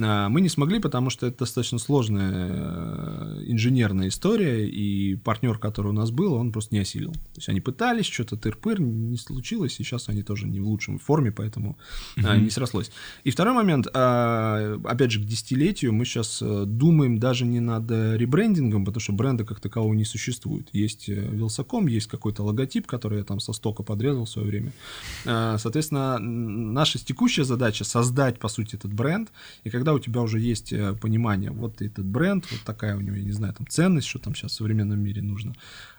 А, 0.00 0.28
Мы 0.28 0.40
не 0.40 0.48
смогли, 0.48 0.78
потому 0.78 1.10
что 1.10 1.26
это 1.26 1.40
достаточно 1.40 1.78
сложная 1.78 2.48
э, 2.50 3.42
инженерная 3.46 4.08
история, 4.08 4.66
и 4.68 5.16
партнер, 5.16 5.58
который 5.58 5.88
у 5.88 5.92
нас 5.92 6.10
был, 6.10 6.34
он 6.34 6.52
просто 6.52 6.74
не 6.74 6.80
осилил. 6.80 7.12
То 7.12 7.36
есть 7.36 7.48
они 7.48 7.60
пытались, 7.60 8.06
что-то 8.06 8.36
тыр-пыр, 8.36 8.80
не 8.80 9.16
случилось, 9.16 9.72
и 9.72 9.84
сейчас 9.84 10.08
они 10.08 10.22
тоже 10.22 10.46
не 10.46 10.60
в 10.60 10.66
лучшем 10.66 10.98
форме, 10.98 11.30
поэтому 11.30 11.76
а, 12.24 12.36
не 12.36 12.50
срослось. 12.50 12.90
И 13.24 13.30
второй 13.30 13.54
момент, 13.54 13.86
а, 13.92 14.80
опять 14.84 15.10
же, 15.10 15.20
к 15.20 15.24
десятилетию 15.24 15.92
мы 15.92 16.04
сейчас 16.04 16.40
э, 16.40 16.64
думаем 16.66 17.18
даже 17.18 17.44
не 17.44 17.60
над 17.60 17.90
э, 17.90 18.16
ребрендингом, 18.16 18.84
потому 18.84 19.00
что 19.00 19.12
бренда 19.12 19.44
как 19.44 19.60
такового 19.60 19.94
не 19.94 20.04
существует. 20.04 20.68
Есть 20.72 21.08
Вилсаком, 21.08 21.86
есть 21.86 22.06
какой-то 22.06 22.42
логотип, 22.42 22.86
который 22.86 23.18
я 23.18 23.24
там 23.24 23.40
со 23.40 23.52
стока 23.52 23.82
подрезал 23.82 24.24
в 24.24 24.30
свое 24.30 24.48
время. 24.48 24.72
Соответственно, 25.24 26.18
наша 26.18 26.98
текущая 26.98 27.44
задача 27.44 27.84
создать, 27.84 28.38
по 28.38 28.48
сути, 28.48 28.76
этот 28.76 28.92
бренд, 28.92 29.30
и 29.64 29.70
когда 29.70 29.81
у 29.90 29.98
тебя 29.98 30.20
уже 30.20 30.38
есть 30.38 30.72
э, 30.72 30.94
понимание, 30.94 31.50
вот 31.50 31.82
этот 31.82 32.04
бренд, 32.04 32.46
вот 32.50 32.60
такая 32.64 32.96
у 32.96 33.00
него, 33.00 33.16
я 33.16 33.24
не 33.24 33.32
знаю, 33.32 33.54
там 33.54 33.66
ценность, 33.66 34.06
что 34.06 34.18
там 34.18 34.34
сейчас 34.34 34.52
в 34.52 34.54
современном 34.54 35.00
мире 35.00 35.22
нужно, 35.22 35.54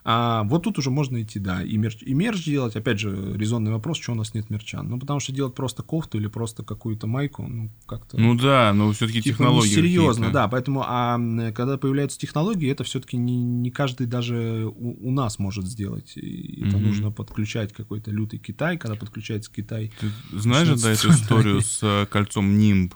а 0.06 0.44
вот 0.44 0.64
тут 0.64 0.78
уже 0.80 0.90
можно 0.90 1.22
идти, 1.22 1.40
да, 1.40 1.64
и 1.64 1.78
мерч, 1.78 2.00
и 2.02 2.14
мерч 2.14 2.44
делать. 2.44 2.76
Опять 2.76 3.00
же, 3.00 3.34
резонный 3.38 3.72
вопрос, 3.72 3.98
что 4.02 4.12
у 4.12 4.16
нас 4.16 4.34
нет 4.34 4.50
мерча. 4.50 4.82
Ну, 4.82 5.00
потому 5.00 5.22
что 5.22 5.32
делать 5.32 5.56
просто 5.56 5.82
кофту 5.82 6.18
или 6.18 6.28
просто 6.28 6.64
какую-то 6.64 7.08
майку, 7.08 7.48
ну, 7.48 7.70
как-то... 7.86 8.20
Ну 8.20 8.36
да, 8.36 8.74
но 8.74 8.92
все-таки 8.92 9.22
типа, 9.22 9.38
технологии. 9.38 9.70
серьезно, 9.70 10.30
да. 10.32 10.50
Поэтому, 10.50 10.84
а 10.86 11.18
когда 11.54 11.78
появляются 11.78 12.20
технологии, 12.20 12.70
это 12.70 12.84
все-таки 12.84 13.16
не, 13.16 13.42
не 13.42 13.72
каждый 13.72 14.08
даже 14.08 14.66
у, 14.76 15.08
у 15.08 15.12
нас 15.12 15.40
может 15.40 15.66
сделать. 15.66 16.18
И 16.18 16.66
это 16.68 16.78
Мгм. 16.78 16.88
нужно 16.88 17.12
подключать 17.12 17.72
какой-то 17.72 18.12
лютый 18.12 18.40
Китай. 18.40 18.78
Когда 18.78 18.96
подключается 18.96 19.52
Китай. 19.54 19.94
Ты 20.02 20.10
знаешь 20.38 20.68
да, 20.82 20.92
эту 20.92 21.12
историю 21.12 21.62
с 21.62 21.80
э, 21.82 22.06
кольцом 22.08 22.58
Нимб? 22.58 22.94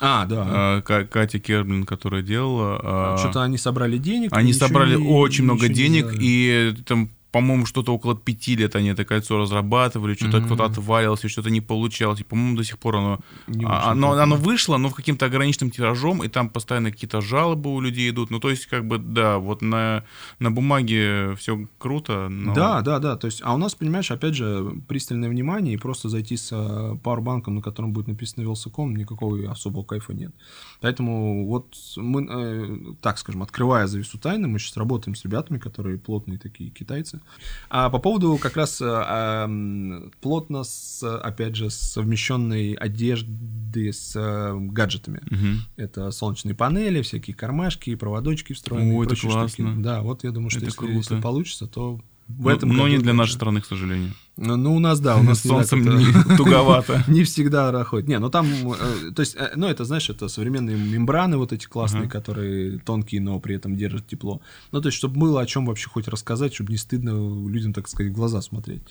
А, 0.00 0.24
да. 0.26 0.46
А, 0.48 0.80
Ка- 0.82 1.04
Катя 1.04 1.38
Керблин, 1.38 1.84
которая 1.84 2.22
делала... 2.22 2.80
а, 2.82 3.16
Что-то 3.18 3.42
они 3.42 3.58
собрали 3.58 3.98
денег. 3.98 4.30
Они 4.32 4.52
собрали 4.52 4.96
не- 4.96 5.06
очень 5.06 5.44
много 5.44 5.68
денег, 5.68 6.06
и 6.18 6.74
там, 6.86 7.10
по-моему, 7.32 7.66
что-то 7.66 7.94
около 7.94 8.16
пяти 8.16 8.56
лет 8.56 8.76
они 8.76 8.88
это 8.88 9.04
кольцо 9.04 9.38
разрабатывали, 9.38 10.14
что-то 10.14 10.38
Мгм. 10.38 10.46
кто-то 10.46 10.64
отвалился, 10.64 11.28
что-то 11.28 11.50
не 11.50 11.60
получалось. 11.60 12.20
И, 12.20 12.24
по-моему, 12.24 12.56
до 12.56 12.64
сих 12.64 12.78
пор 12.78 12.96
оно... 12.96 13.20
Не 13.46 13.64
а, 13.64 13.92
оно, 13.92 14.12
оно 14.12 14.36
вышло, 14.36 14.78
но 14.78 14.88
в 14.88 14.94
каким-то 14.94 15.26
ограниченным 15.26 15.70
тиражом, 15.70 16.24
и 16.24 16.28
там 16.28 16.48
постоянно 16.48 16.90
какие-то 16.90 17.20
жалобы 17.20 17.72
у 17.72 17.80
людей 17.80 18.10
идут. 18.10 18.30
Ну, 18.30 18.40
то 18.40 18.50
есть, 18.50 18.66
как 18.66 18.86
бы, 18.86 18.98
да, 18.98 19.38
вот 19.38 19.62
на, 19.62 20.02
на 20.38 20.50
бумаге 20.50 21.34
все 21.36 21.66
круто, 21.78 22.28
но... 22.28 22.54
Да, 22.54 22.80
да, 22.82 22.98
да. 22.98 23.16
То 23.16 23.26
есть, 23.26 23.40
а 23.44 23.54
у 23.54 23.58
нас, 23.58 23.74
понимаешь, 23.74 24.10
опять 24.10 24.34
же, 24.34 24.74
пристальное 24.88 25.28
внимание, 25.28 25.74
и 25.74 25.76
просто 25.76 26.08
зайти 26.08 26.36
с 26.36 26.50
э, 26.52 26.96
пауэрбанком, 27.02 27.54
на 27.54 27.62
котором 27.62 27.92
будет 27.92 28.08
написано 28.08 28.42
Велсаком, 28.42 28.96
никакого 28.96 29.50
особого 29.50 29.84
кайфа 29.84 30.12
нет. 30.12 30.34
Поэтому 30.80 31.46
вот 31.46 31.76
мы, 31.96 32.26
э, 32.28 32.94
так 33.00 33.18
скажем, 33.18 33.42
открывая 33.42 33.86
завесу 33.86 34.18
тайны, 34.18 34.48
мы 34.48 34.58
сейчас 34.58 34.76
работаем 34.76 35.14
с 35.14 35.24
ребятами, 35.24 35.58
которые 35.58 35.98
плотные 35.98 36.38
такие 36.38 36.70
китайцы. 36.70 37.19
А 37.68 37.88
по 37.88 37.98
поводу 37.98 38.36
как 38.40 38.56
раз 38.56 38.80
э, 38.80 38.84
эм, 38.84 40.12
плотно, 40.20 40.64
с, 40.64 41.02
опять 41.18 41.54
же, 41.54 41.70
совмещенной 41.70 42.72
одежды 42.74 43.92
с 43.92 44.12
э, 44.16 44.56
гаджетами. 44.58 45.20
Мгм. 45.30 45.60
Это 45.76 46.10
солнечные 46.10 46.54
панели, 46.54 47.02
всякие 47.02 47.34
кармашки, 47.36 47.94
проводочки 47.94 48.52
встроенные. 48.52 48.96
О, 48.98 49.02
это 49.04 49.10
прочие 49.10 49.30
штуки. 49.30 49.62
классно. 49.62 49.82
Да, 49.82 50.02
вот 50.02 50.24
я 50.24 50.32
думаю, 50.32 50.50
что 50.50 50.58
Это 50.58 50.66
если, 50.66 50.78
круто. 50.78 50.92
если 50.94 51.20
получится, 51.20 51.66
то 51.66 52.00
в 52.38 52.48
этом 52.48 52.70
но, 52.70 52.88
не 52.88 52.98
для 52.98 53.12
нашей 53.12 53.32
страны, 53.32 53.60
к 53.60 53.66
сожалению. 53.66 54.12
Ну, 54.36 54.56
ну, 54.56 54.74
у 54.74 54.78
нас, 54.78 55.00
да, 55.00 55.16
у 55.16 55.22
нас 55.24 55.40
солнцем 55.40 55.82
не 55.82 56.36
туговато. 56.36 57.04
Не 57.08 57.24
всегда 57.24 57.70
проходит. 57.70 58.08
Не, 58.08 58.18
ну 58.18 58.30
там, 58.30 58.46
э, 58.46 59.10
то 59.14 59.20
есть, 59.20 59.36
э, 59.36 59.52
ну 59.56 59.66
это, 59.66 59.84
знаешь, 59.84 60.08
это 60.08 60.28
современные 60.28 60.76
мембраны 60.76 61.36
вот 61.36 61.52
эти 61.52 61.66
классные, 61.66 62.08
которые 62.08 62.78
тонкие, 62.78 63.20
но 63.20 63.38
при 63.40 63.56
этом 63.56 63.76
держат 63.76 64.06
тепло. 64.06 64.40
Ну 64.72 64.80
то 64.80 64.88
есть, 64.88 64.98
чтобы 64.98 65.18
было 65.18 65.40
о 65.40 65.46
чем 65.46 65.66
вообще 65.66 65.88
хоть 65.88 66.08
рассказать, 66.08 66.54
чтобы 66.54 66.72
не 66.72 66.78
стыдно 66.78 67.10
людям, 67.48 67.72
так 67.72 67.88
сказать, 67.88 68.12
в 68.12 68.16
глаза 68.16 68.40
смотреть. 68.42 68.82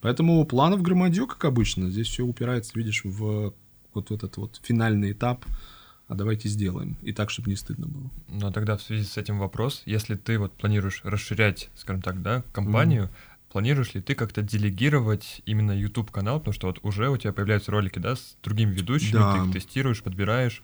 Поэтому 0.00 0.44
планов 0.44 0.82
громадье, 0.82 1.26
как 1.26 1.44
обычно. 1.44 1.90
Здесь 1.90 2.08
все 2.08 2.24
упирается, 2.24 2.72
видишь, 2.74 3.02
в 3.04 3.52
вот 3.94 4.10
этот 4.10 4.36
вот 4.36 4.60
финальный 4.62 5.12
этап. 5.12 5.44
А 6.08 6.14
давайте 6.14 6.48
сделаем. 6.48 6.96
И 7.02 7.12
так, 7.12 7.30
чтобы 7.30 7.50
не 7.50 7.56
стыдно 7.56 7.86
было. 7.86 8.10
Но 8.28 8.50
тогда 8.50 8.76
в 8.76 8.82
связи 8.82 9.04
с 9.04 9.16
этим 9.18 9.38
вопрос, 9.38 9.82
если 9.84 10.14
ты 10.14 10.38
вот 10.38 10.52
планируешь 10.54 11.02
расширять, 11.04 11.68
скажем 11.76 12.00
так, 12.00 12.22
да, 12.22 12.42
компанию, 12.52 13.10
планируешь 13.52 13.92
ли 13.94 14.00
ты 14.00 14.14
как-то 14.14 14.40
делегировать 14.42 15.42
именно 15.44 15.72
YouTube 15.72 16.10
канал, 16.10 16.38
потому 16.38 16.54
что 16.54 16.68
вот 16.68 16.78
уже 16.82 17.10
у 17.10 17.16
тебя 17.18 17.32
появляются 17.34 17.70
ролики, 17.72 17.98
да, 17.98 18.16
с 18.16 18.36
другими 18.42 18.72
ведущими, 18.74 19.18
Да. 19.18 19.32
ты 19.34 19.46
их 19.46 19.52
тестируешь, 19.52 20.02
подбираешь. 20.02 20.62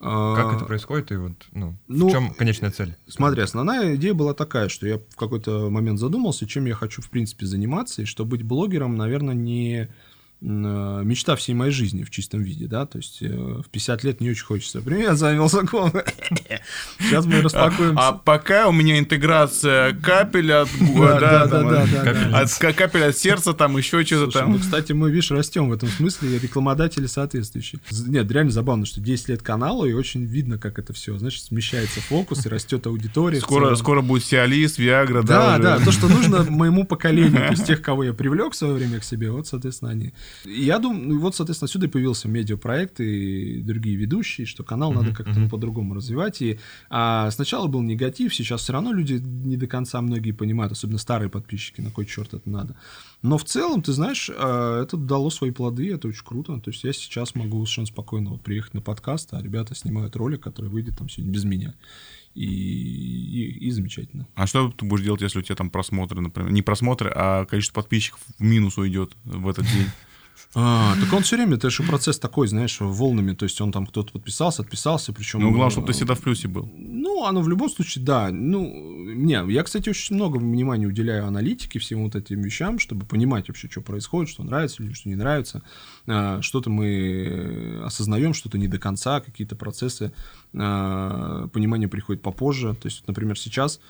А, 0.00 0.34
Как 0.36 0.52
это 0.56 0.64
происходит 0.64 1.12
и 1.12 1.16
вот, 1.16 1.32
ну, 1.52 1.76
ну, 1.88 2.08
в 2.08 2.12
чем 2.12 2.34
конечная 2.34 2.70
цель? 2.70 2.94
Смотри, 3.06 3.42
основная 3.42 3.94
идея 3.96 4.12
была 4.14 4.34
такая, 4.34 4.68
что 4.68 4.86
я 4.86 4.98
в 4.98 5.16
какой-то 5.16 5.70
момент 5.70 5.98
задумался, 5.98 6.46
чем 6.46 6.66
я 6.66 6.74
хочу, 6.74 7.00
в 7.00 7.08
принципе, 7.10 7.46
заниматься, 7.46 8.02
и 8.02 8.04
что 8.04 8.24
быть 8.24 8.42
блогером, 8.42 8.96
наверное, 8.96 9.34
не 9.34 9.88
мечта 10.40 11.36
всей 11.36 11.54
моей 11.54 11.72
жизни 11.72 12.02
в 12.02 12.10
чистом 12.10 12.42
виде, 12.42 12.66
да, 12.66 12.84
то 12.84 12.98
есть 12.98 13.22
э, 13.22 13.28
в 13.28 13.68
50 13.70 14.04
лет 14.04 14.20
не 14.20 14.30
очень 14.30 14.44
хочется. 14.44 14.82
Привет, 14.82 15.16
Закон. 15.16 15.90
Сейчас 16.98 17.24
мы 17.24 17.40
распакуем... 17.40 17.98
А 17.98 18.12
пока 18.12 18.68
у 18.68 18.72
меня 18.72 18.98
интеграция 18.98 19.94
капеля 19.94 20.62
от 20.62 20.68
Да, 20.78 21.18
да, 21.18 21.46
да, 21.46 21.48
там, 21.48 21.68
да, 21.68 21.86
да, 21.86 22.02
капель. 22.04 22.30
да. 22.30 22.40
от 22.40 22.52
ка- 22.58 22.72
капель 22.74 23.04
от 23.04 23.16
сердца, 23.16 23.54
там 23.54 23.76
еще 23.78 24.04
что-то 24.04 24.32
Слушай, 24.32 24.46
ну, 24.46 24.52
там. 24.54 24.60
кстати, 24.60 24.92
мы, 24.92 25.10
видишь, 25.10 25.30
растем 25.30 25.70
в 25.70 25.72
этом 25.72 25.88
смысле, 25.88 26.38
рекламодатели 26.38 27.06
соответствующие. 27.06 27.80
Нет, 28.06 28.30
реально 28.30 28.50
забавно, 28.50 28.84
что 28.84 29.00
10 29.00 29.28
лет 29.30 29.42
каналу, 29.42 29.86
и 29.86 29.92
очень 29.94 30.24
видно, 30.24 30.58
как 30.58 30.78
это 30.78 30.92
все, 30.92 31.16
значит, 31.16 31.42
смещается 31.44 32.00
фокус, 32.02 32.44
и 32.44 32.48
растет 32.50 32.86
аудитория. 32.86 33.40
Скоро, 33.40 33.74
скоро 33.76 34.02
будет 34.02 34.24
Сиалис, 34.24 34.76
Виагра, 34.78 35.22
Да, 35.22 35.58
да, 35.58 35.78
да, 35.78 35.84
то, 35.84 35.90
что 35.90 36.08
нужно 36.08 36.44
моему 36.50 36.84
поколению, 36.84 37.46
то 37.46 37.50
есть 37.52 37.66
тех, 37.66 37.80
кого 37.80 38.04
я 38.04 38.12
привлек 38.12 38.52
в 38.52 38.56
свое 38.56 38.74
время 38.74 39.00
к 39.00 39.04
себе, 39.04 39.30
вот, 39.30 39.46
соответственно, 39.46 39.90
они. 39.92 40.12
Я 40.44 40.78
думаю, 40.78 41.08
ну, 41.08 41.18
вот, 41.18 41.34
соответственно, 41.34 41.66
отсюда 41.66 41.86
и 41.86 41.88
появился 41.88 42.28
медиапроект 42.28 43.00
и 43.00 43.60
другие 43.62 43.96
ведущие, 43.96 44.46
что 44.46 44.64
канал 44.64 44.92
надо 44.92 45.14
как-то 45.14 45.38
ну, 45.38 45.48
по-другому 45.48 45.94
развивать. 45.94 46.42
И 46.42 46.58
а, 46.90 47.30
сначала 47.30 47.66
был 47.66 47.82
негатив, 47.82 48.34
сейчас 48.34 48.62
все 48.62 48.72
равно 48.72 48.92
люди 48.92 49.14
не 49.14 49.56
до 49.56 49.66
конца 49.66 50.00
многие 50.00 50.32
понимают, 50.32 50.72
особенно 50.72 50.98
старые 50.98 51.30
подписчики, 51.30 51.80
на 51.80 51.90
кой 51.90 52.06
черт 52.06 52.34
это 52.34 52.48
надо. 52.48 52.76
Но 53.22 53.38
в 53.38 53.44
целом, 53.44 53.82
ты 53.82 53.92
знаешь, 53.92 54.30
а, 54.34 54.82
это 54.82 54.96
дало 54.96 55.30
свои 55.30 55.50
плоды, 55.50 55.92
это 55.92 56.08
очень 56.08 56.24
круто. 56.24 56.60
То 56.60 56.70
есть 56.70 56.84
я 56.84 56.92
сейчас 56.92 57.34
могу 57.34 57.64
совершенно 57.64 57.86
спокойно 57.86 58.30
вот 58.30 58.42
приехать 58.42 58.74
на 58.74 58.80
подкаст, 58.80 59.32
а 59.32 59.42
ребята 59.42 59.74
снимают 59.74 60.16
ролик, 60.16 60.42
который 60.42 60.70
выйдет 60.70 60.98
там 60.98 61.08
сегодня 61.08 61.32
без 61.32 61.44
меня. 61.44 61.74
И, 62.34 62.44
и, 62.44 63.66
и 63.66 63.70
замечательно. 63.70 64.26
А 64.34 64.46
что 64.46 64.70
ты 64.70 64.84
будешь 64.84 65.04
делать, 65.04 65.22
если 65.22 65.38
у 65.38 65.42
тебя 65.42 65.54
там 65.54 65.70
просмотры, 65.70 66.20
например? 66.20 66.50
Не 66.50 66.62
просмотры, 66.62 67.12
а 67.14 67.44
количество 67.44 67.80
подписчиков 67.80 68.20
в 68.38 68.42
минус 68.42 68.76
уйдет 68.76 69.12
в 69.24 69.48
этот 69.48 69.64
день? 69.66 69.86
А, 70.56 70.94
так 71.00 71.12
он 71.12 71.22
все 71.22 71.36
время, 71.36 71.56
это 71.56 71.68
же 71.68 71.82
процесс 71.82 72.18
такой, 72.18 72.46
знаешь, 72.46 72.76
волнами, 72.80 73.34
то 73.34 73.44
есть 73.44 73.60
он 73.60 73.72
там 73.72 73.86
кто-то 73.86 74.12
подписался, 74.12 74.62
отписался, 74.62 75.12
причем... 75.12 75.40
Ну, 75.40 75.50
главное, 75.50 75.70
чтобы 75.70 75.88
ты 75.88 75.92
всегда 75.94 76.14
в 76.14 76.20
плюсе 76.20 76.46
был. 76.46 76.70
Ну, 76.76 77.24
оно 77.24 77.40
в 77.40 77.48
любом 77.48 77.68
случае, 77.68 78.04
да. 78.04 78.30
Ну, 78.30 78.62
не, 79.14 79.52
я, 79.52 79.62
кстати, 79.64 79.88
очень 79.88 80.14
много 80.14 80.36
внимания 80.38 80.86
уделяю 80.86 81.26
аналитике, 81.26 81.78
всем 81.80 82.04
вот 82.04 82.14
этим 82.14 82.40
вещам, 82.40 82.78
чтобы 82.78 83.04
понимать 83.04 83.48
вообще, 83.48 83.68
что 83.68 83.80
происходит, 83.80 84.30
что 84.30 84.44
нравится 84.44 84.82
или 84.82 84.92
что 84.92 85.08
не 85.08 85.16
нравится. 85.16 85.62
А, 86.06 86.40
Что-то 86.40 86.70
мы 86.70 87.80
осознаем, 87.84 88.32
что-то 88.32 88.56
не 88.56 88.68
до 88.68 88.78
конца, 88.78 89.20
какие-то 89.20 89.56
процессы 89.56 90.12
а, 90.54 91.48
понимания 91.48 91.88
приходят 91.88 92.22
попозже. 92.22 92.74
То 92.80 92.86
есть, 92.86 93.06
например, 93.08 93.38
сейчас 93.38 93.80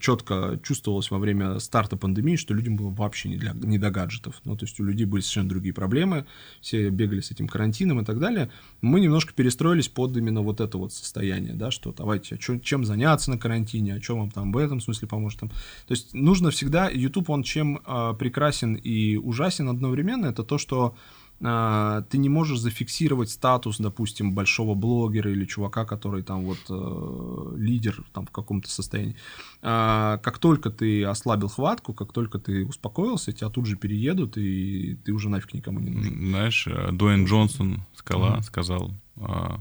четко 0.00 0.60
чувствовалось 0.62 1.10
во 1.10 1.18
время 1.18 1.60
старта 1.60 1.96
пандемии, 1.96 2.36
что 2.36 2.52
людям 2.52 2.76
было 2.76 2.90
вообще 2.90 3.30
не, 3.30 3.38
для, 3.38 3.52
не 3.54 3.78
до 3.78 3.90
гаджетов. 3.90 4.38
Ну, 4.44 4.54
то 4.54 4.66
есть 4.66 4.78
у 4.80 4.84
людей 4.84 5.06
были 5.06 5.22
совершенно 5.22 5.48
другие 5.48 5.69
проблемы, 5.72 6.26
все 6.60 6.90
бегали 6.90 7.20
с 7.20 7.30
этим 7.30 7.48
карантином 7.48 8.00
и 8.00 8.04
так 8.04 8.18
далее. 8.18 8.50
Мы 8.80 9.00
немножко 9.00 9.32
перестроились 9.32 9.88
под 9.88 10.16
именно 10.16 10.42
вот 10.42 10.60
это 10.60 10.78
вот 10.78 10.92
состояние, 10.92 11.54
да, 11.54 11.70
что 11.70 11.92
давайте, 11.92 12.34
а 12.34 12.38
чё- 12.38 12.58
чем 12.58 12.84
заняться 12.84 13.30
на 13.30 13.38
карантине, 13.38 13.94
а 13.94 14.02
что 14.02 14.16
вам 14.16 14.30
там 14.30 14.52
в 14.52 14.56
этом 14.56 14.80
смысле 14.80 15.08
поможет. 15.08 15.40
Там. 15.40 15.48
То 15.48 15.92
есть 15.92 16.14
нужно 16.14 16.50
всегда, 16.50 16.88
YouTube, 16.88 17.30
он 17.30 17.42
чем 17.42 17.80
а, 17.84 18.14
прекрасен 18.14 18.74
и 18.74 19.16
ужасен 19.16 19.68
одновременно, 19.68 20.26
это 20.26 20.44
то, 20.44 20.58
что 20.58 20.94
ты 21.40 22.18
не 22.18 22.28
можешь 22.28 22.58
зафиксировать 22.58 23.30
статус, 23.30 23.78
допустим, 23.78 24.34
большого 24.34 24.74
блогера 24.74 25.30
или 25.30 25.46
чувака, 25.46 25.86
который 25.86 26.22
там 26.22 26.44
вот 26.44 26.58
э, 26.68 27.54
лидер 27.56 28.04
там 28.12 28.26
в 28.26 28.30
каком-то 28.30 28.68
состоянии. 28.68 29.16
А, 29.62 30.18
как 30.18 30.38
только 30.38 30.70
ты 30.70 31.02
ослабил 31.04 31.48
хватку, 31.48 31.94
как 31.94 32.12
только 32.12 32.38
ты 32.38 32.66
успокоился, 32.66 33.32
тебя 33.32 33.48
тут 33.48 33.64
же 33.64 33.76
переедут, 33.76 34.36
и 34.36 34.96
ты 35.04 35.12
уже 35.12 35.30
нафиг 35.30 35.54
никому 35.54 35.80
не 35.80 35.90
нужен. 35.90 36.28
Знаешь, 36.28 36.66
э, 36.66 36.92
Дуэйн 36.92 37.24
Джонсон, 37.24 37.84
Скала, 37.94 38.42
сказал, 38.42 38.92
а, 39.16 39.60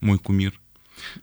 мой 0.00 0.18
кумир. 0.18 0.60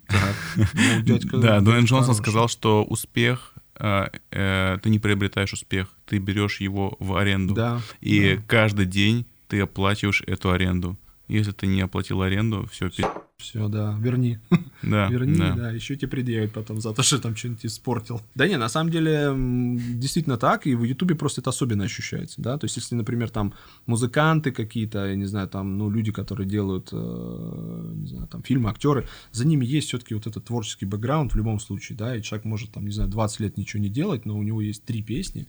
Так. 0.07 0.35
Ну, 0.73 1.01
дядька- 1.03 1.37
Да, 1.37 1.61
Дуэйн 1.61 1.85
Джонсон 1.85 2.15
сказал, 2.15 2.47
что 2.47 2.83
успех, 2.83 3.53
э, 3.75 4.07
э, 4.31 4.79
ты 4.81 4.89
не 4.89 4.99
приобретаешь 4.99 5.53
успех, 5.53 5.89
ты 6.05 6.17
берешь 6.17 6.59
его 6.59 6.95
в 6.99 7.15
аренду. 7.15 7.53
Да. 7.53 7.81
И 8.01 8.35
да. 8.35 8.43
каждый 8.47 8.85
день 8.85 9.25
ты 9.51 9.59
оплачиваешь 9.59 10.23
эту 10.27 10.51
аренду. 10.51 10.97
Если 11.27 11.51
ты 11.51 11.67
не 11.67 11.81
оплатил 11.81 12.21
аренду, 12.21 12.65
все, 12.71 12.89
Все, 13.37 13.67
да, 13.67 13.97
верни. 13.99 14.39
да, 14.81 15.09
Верни, 15.09 15.37
да, 15.37 15.55
да. 15.55 15.71
еще 15.71 15.97
тебе 15.97 16.07
предъявят 16.07 16.53
потом 16.53 16.79
за 16.79 16.93
то, 16.93 17.03
что 17.03 17.19
там 17.19 17.35
что-нибудь 17.35 17.65
испортил. 17.65 18.21
Да 18.33 18.47
не, 18.47 18.57
на 18.57 18.69
самом 18.69 18.91
деле, 18.91 19.33
действительно 19.97 20.37
так, 20.37 20.67
и 20.67 20.75
в 20.75 20.83
Ютубе 20.83 21.15
просто 21.15 21.41
это 21.41 21.49
особенно 21.49 21.83
ощущается, 21.83 22.41
да, 22.41 22.57
то 22.57 22.65
есть 22.65 22.77
если, 22.77 22.95
например, 22.95 23.29
там 23.29 23.53
музыканты 23.87 24.51
какие-то, 24.51 25.05
я 25.05 25.15
не 25.15 25.25
знаю, 25.25 25.49
там, 25.49 25.77
ну, 25.77 25.89
люди, 25.89 26.13
которые 26.13 26.47
делают, 26.47 26.89
э, 26.93 27.93
не 27.95 28.07
знаю, 28.07 28.27
там, 28.27 28.43
фильмы, 28.43 28.69
актеры, 28.69 29.05
за 29.31 29.45
ними 29.45 29.65
есть 29.65 29.89
все-таки 29.89 30.13
вот 30.15 30.27
этот 30.27 30.45
творческий 30.45 30.85
бэкграунд 30.85 31.33
в 31.33 31.35
любом 31.35 31.59
случае, 31.59 31.97
да, 31.97 32.15
и 32.15 32.21
человек 32.21 32.45
может, 32.45 32.71
там, 32.71 32.85
не 32.85 32.93
знаю, 32.93 33.09
20 33.09 33.39
лет 33.41 33.57
ничего 33.57 33.83
не 33.83 33.89
делать, 33.89 34.25
но 34.25 34.37
у 34.37 34.43
него 34.43 34.61
есть 34.61 34.85
три 34.85 35.01
песни, 35.03 35.47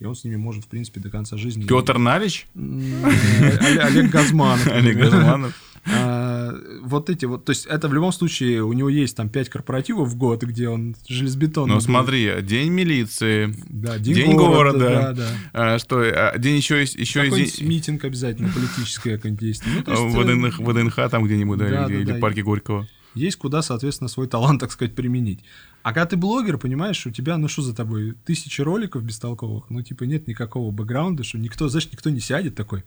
и 0.00 0.04
он 0.04 0.14
с 0.14 0.24
ними 0.24 0.36
может, 0.36 0.64
в 0.64 0.68
принципе, 0.68 1.00
до 1.00 1.10
конца 1.10 1.36
жизни... 1.36 1.64
Петр 1.66 1.98
Налич, 1.98 2.46
Олег 2.54 4.10
Газманов. 4.10 4.66
Олег. 4.66 4.96
Газманов. 4.98 5.54
А, 5.86 6.54
вот 6.82 7.10
эти 7.10 7.26
вот, 7.26 7.44
то 7.44 7.50
есть 7.50 7.66
это 7.66 7.88
в 7.88 7.94
любом 7.94 8.10
случае 8.10 8.62
у 8.64 8.72
него 8.72 8.88
есть 8.88 9.16
там 9.16 9.28
5 9.28 9.50
корпоративов 9.50 10.08
в 10.08 10.16
год, 10.16 10.42
где 10.42 10.68
он 10.68 10.96
железобетон. 11.06 11.68
Ну 11.68 11.78
смотри, 11.80 12.30
день 12.40 12.70
милиции, 12.70 13.54
да, 13.68 13.98
день, 13.98 14.14
День 14.14 14.34
города, 14.36 14.78
города. 14.78 15.12
да, 15.12 15.12
да. 15.12 15.74
а, 15.74 15.78
что, 15.78 16.00
а, 16.00 16.38
день 16.38 16.56
еще 16.56 16.80
есть, 16.80 16.94
еще 16.94 17.28
есть 17.28 17.58
день- 17.60 17.68
митинг 17.68 18.04
обязательно, 18.04 18.48
политическое 18.48 19.16
какое-нибудь 19.16 19.42
действие. 19.44 19.74
Ну, 19.86 19.92
есть, 19.92 20.14
в 20.16 20.20
э, 20.20 20.24
ВДНХ, 20.24 20.58
ВДНХ 20.60 21.10
там 21.10 21.24
где-нибудь, 21.24 21.58
да, 21.58 21.68
Да, 21.68 21.86
или, 21.86 22.02
да, 22.04 22.12
или 22.12 22.20
парке 22.20 22.42
Горького. 22.42 22.88
Есть 23.14 23.36
куда, 23.36 23.62
соответственно, 23.62 24.08
свой 24.08 24.26
талант, 24.26 24.60
так 24.60 24.72
сказать, 24.72 24.94
применить. 24.94 25.40
А 25.82 25.92
когда 25.92 26.06
ты 26.06 26.16
блогер, 26.16 26.58
понимаешь, 26.58 27.06
у 27.06 27.10
тебя, 27.10 27.36
ну 27.36 27.48
что 27.48 27.62
за 27.62 27.74
тобой, 27.74 28.14
тысячи 28.24 28.60
роликов 28.60 29.04
бестолковых, 29.04 29.70
ну 29.70 29.82
типа 29.82 30.04
нет 30.04 30.26
никакого 30.26 30.70
бэкграунда, 30.70 31.22
что 31.24 31.38
никто, 31.38 31.68
знаешь, 31.68 31.88
никто 31.92 32.10
не 32.10 32.20
сядет 32.20 32.54
такой, 32.54 32.84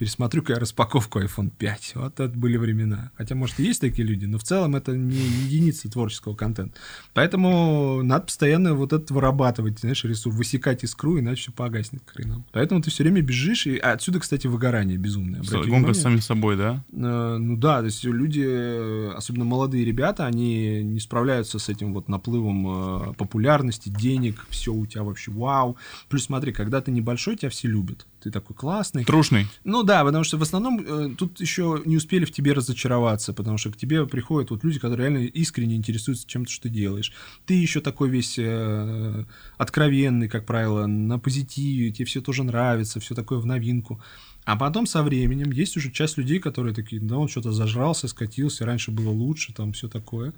пересмотрю-ка 0.00 0.54
я 0.54 0.58
распаковку 0.58 1.20
iPhone 1.20 1.50
5. 1.50 1.92
Вот 1.96 2.20
это 2.20 2.28
были 2.30 2.56
времена. 2.56 3.10
Хотя, 3.16 3.34
может, 3.34 3.60
и 3.60 3.64
есть 3.64 3.82
такие 3.82 4.08
люди, 4.08 4.24
но 4.24 4.38
в 4.38 4.42
целом 4.42 4.74
это 4.74 4.96
не 4.96 5.14
единица 5.14 5.90
творческого 5.90 6.34
контента. 6.34 6.78
Поэтому 7.12 8.02
надо 8.02 8.24
постоянно 8.24 8.72
вот 8.72 8.94
это 8.94 9.12
вырабатывать, 9.12 9.78
знаешь, 9.80 10.02
ресурс, 10.04 10.34
высекать 10.34 10.84
искру, 10.84 11.18
иначе 11.18 11.42
все 11.42 11.52
погаснет 11.52 12.00
к 12.02 12.14
хренам. 12.14 12.46
Поэтому 12.50 12.80
ты 12.80 12.90
все 12.90 13.02
время 13.02 13.20
бежишь, 13.20 13.66
и 13.66 13.76
а 13.76 13.92
отсюда, 13.92 14.20
кстати, 14.20 14.46
выгорание 14.46 14.96
безумное. 14.96 15.42
Гонка 15.66 15.92
с 15.92 16.00
самим 16.00 16.22
собой, 16.22 16.56
да? 16.56 16.82
Э, 16.92 17.36
Ну 17.38 17.58
да, 17.58 17.80
то 17.80 17.84
есть 17.84 18.02
люди, 18.02 19.12
особенно 19.14 19.44
молодые 19.44 19.84
ребята, 19.84 20.24
они 20.24 20.82
не 20.82 21.00
справляются 21.00 21.58
с 21.58 21.68
этим 21.68 21.92
вот 21.92 22.08
наплывом 22.08 23.10
э, 23.10 23.12
популярности, 23.18 23.90
денег, 23.90 24.46
все 24.48 24.72
у 24.72 24.86
тебя 24.86 25.02
вообще 25.02 25.30
вау. 25.30 25.76
Плюс 26.08 26.24
смотри, 26.24 26.52
когда 26.52 26.80
ты 26.80 26.90
небольшой, 26.90 27.36
тебя 27.36 27.50
все 27.50 27.68
любят. 27.68 28.06
Ты 28.20 28.30
такой 28.30 28.54
классный. 28.54 29.04
Трушный. 29.04 29.46
Ну 29.64 29.82
да, 29.82 30.04
потому 30.04 30.24
что 30.24 30.36
в 30.36 30.42
основном 30.42 30.80
э, 30.80 31.14
тут 31.16 31.40
еще 31.40 31.82
не 31.84 31.96
успели 31.96 32.24
в 32.24 32.32
тебе 32.32 32.52
разочароваться, 32.52 33.32
потому 33.32 33.56
что 33.58 33.70
к 33.70 33.76
тебе 33.76 34.06
приходят 34.06 34.50
вот 34.50 34.62
люди, 34.62 34.78
которые 34.78 35.08
реально 35.08 35.26
искренне 35.26 35.76
интересуются 35.76 36.28
чем-то, 36.28 36.50
что 36.50 36.64
ты 36.64 36.68
делаешь. 36.68 37.12
Ты 37.46 37.54
еще 37.54 37.80
такой 37.80 38.10
весь 38.10 38.38
э, 38.38 39.24
откровенный, 39.56 40.28
как 40.28 40.44
правило, 40.46 40.86
на 40.86 41.18
позитиве, 41.18 41.92
тебе 41.92 42.04
все 42.04 42.20
тоже 42.20 42.44
нравится, 42.44 43.00
все 43.00 43.14
такое 43.14 43.38
в 43.38 43.46
новинку. 43.46 44.00
А 44.44 44.56
потом 44.56 44.86
со 44.86 45.02
временем 45.02 45.52
есть 45.52 45.76
уже 45.76 45.90
часть 45.90 46.16
людей, 46.16 46.38
которые 46.38 46.74
такие, 46.74 47.00
да, 47.00 47.18
он 47.18 47.28
что-то 47.28 47.52
зажрался, 47.52 48.08
скатился, 48.08 48.64
раньше 48.64 48.90
было 48.90 49.10
лучше, 49.10 49.52
там 49.52 49.72
все 49.72 49.88
такое. 49.88 50.32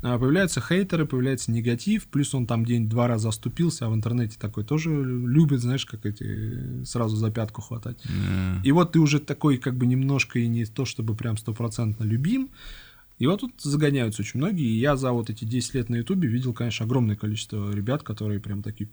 А 0.00 0.18
появляются 0.18 0.60
хейтеры, 0.60 1.06
появляется 1.06 1.50
негатив, 1.50 2.06
плюс 2.06 2.34
он 2.34 2.46
там 2.46 2.64
день-два 2.64 3.08
раза 3.08 3.28
оступился, 3.30 3.86
а 3.86 3.90
в 3.90 3.94
интернете 3.94 4.36
такой 4.38 4.64
тоже 4.64 4.90
любит, 4.90 5.60
знаешь, 5.60 5.84
как 5.86 6.06
эти, 6.06 6.84
сразу 6.84 7.16
за 7.16 7.30
пятку 7.30 7.60
хватать. 7.60 7.98
Э, 8.04 8.60
И 8.62 8.72
вот 8.72 8.92
ты 8.92 9.00
уже 9.00 9.18
такой 9.18 9.58
как 9.58 9.76
бы 9.76 9.86
немножко 9.86 10.38
и 10.38 10.46
не 10.46 10.64
то, 10.64 10.84
чтобы 10.84 11.14
прям 11.14 11.36
стопроцентно 11.36 12.04
любим, 12.04 12.50
и 13.18 13.26
вот 13.26 13.40
тут 13.40 13.52
загоняются 13.58 14.22
очень 14.22 14.38
многие, 14.38 14.66
и 14.66 14.78
я 14.78 14.96
за 14.96 15.10
вот 15.10 15.28
эти 15.28 15.44
10 15.44 15.74
лет 15.74 15.88
на 15.88 15.96
Ютубе 15.96 16.28
видел, 16.28 16.54
конечно, 16.54 16.86
огромное 16.86 17.16
количество 17.16 17.72
ребят, 17.72 18.04
которые 18.04 18.38
прям 18.38 18.62
такие 18.62 18.88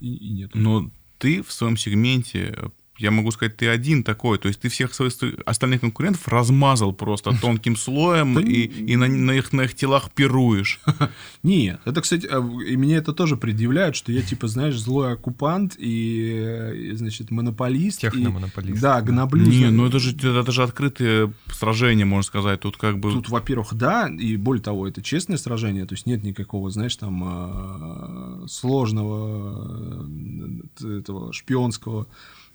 и, 0.00 0.14
и 0.14 0.28
нет. 0.30 0.50
Но 0.54 0.90
ты 1.18 1.42
в 1.42 1.50
своем 1.50 1.78
сегменте, 1.78 2.70
я 2.98 3.10
могу 3.10 3.30
сказать, 3.30 3.56
ты 3.56 3.68
один 3.68 4.02
такой. 4.02 4.38
То 4.38 4.48
есть 4.48 4.60
ты 4.60 4.68
всех 4.68 4.92
своих 4.94 5.12
ст- 5.12 5.24
остальных 5.46 5.80
конкурентов 5.80 6.26
размазал 6.28 6.92
просто 6.92 7.30
тонким 7.40 7.76
слоем 7.76 8.38
и, 8.38 8.44
не- 8.44 8.64
и 8.92 8.96
на, 8.96 9.06
на 9.08 9.32
их, 9.32 9.52
на 9.52 9.62
их 9.62 9.74
телах 9.74 10.10
пируешь. 10.10 10.80
Нет, 11.42 11.80
это, 11.84 12.00
кстати, 12.00 12.26
а, 12.30 12.38
и 12.38 12.76
мне 12.76 12.96
это 12.96 13.12
тоже 13.12 13.36
предъявляют, 13.36 13.96
что 13.96 14.12
я, 14.12 14.22
типа, 14.22 14.48
знаешь, 14.48 14.78
злой 14.78 15.12
оккупант 15.14 15.76
и, 15.78 16.90
и, 16.90 16.92
значит, 16.96 17.30
монополист. 17.30 17.98
и- 18.04 18.10
Техномонополист. 18.10 18.80
Да, 18.82 19.00
гноблю. 19.02 19.46
Не, 19.46 19.70
ну 19.70 19.86
это 19.86 19.98
же, 19.98 20.14
это 20.16 20.52
же 20.52 20.62
открытое 20.62 21.32
сражение, 21.52 22.04
можно 22.06 22.22
сказать. 22.26 22.60
Тут 22.60 22.76
как 22.76 22.98
бы... 22.98 23.12
Тут, 23.12 23.28
во-первых, 23.28 23.74
да, 23.74 24.08
и 24.08 24.36
более 24.36 24.62
того, 24.62 24.86
это 24.88 25.02
честное 25.02 25.36
сражение, 25.38 25.86
то 25.86 25.94
есть 25.94 26.06
нет 26.06 26.22
никакого, 26.24 26.70
знаешь, 26.70 26.96
там 26.96 27.22
а, 27.24 28.44
сложного 28.48 30.06
э, 30.82 30.98
этого 30.98 31.32
шпионского 31.32 32.06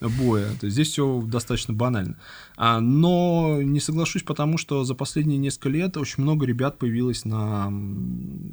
боя. 0.10 0.50
То 0.60 0.66
есть 0.66 0.74
здесь 0.76 0.90
все 0.90 1.22
достаточно 1.26 1.74
банально. 1.74 2.18
А, 2.56 2.80
но 2.80 3.60
не 3.62 3.80
соглашусь, 3.80 4.24
потому 4.24 4.58
что 4.58 4.84
за 4.84 4.96
последние 4.96 5.38
несколько 5.38 5.70
лет 5.70 5.98
очень 5.98 6.24
много 6.24 6.46
ребят 6.46 6.78
появилось 6.78 7.26
на 7.26 7.72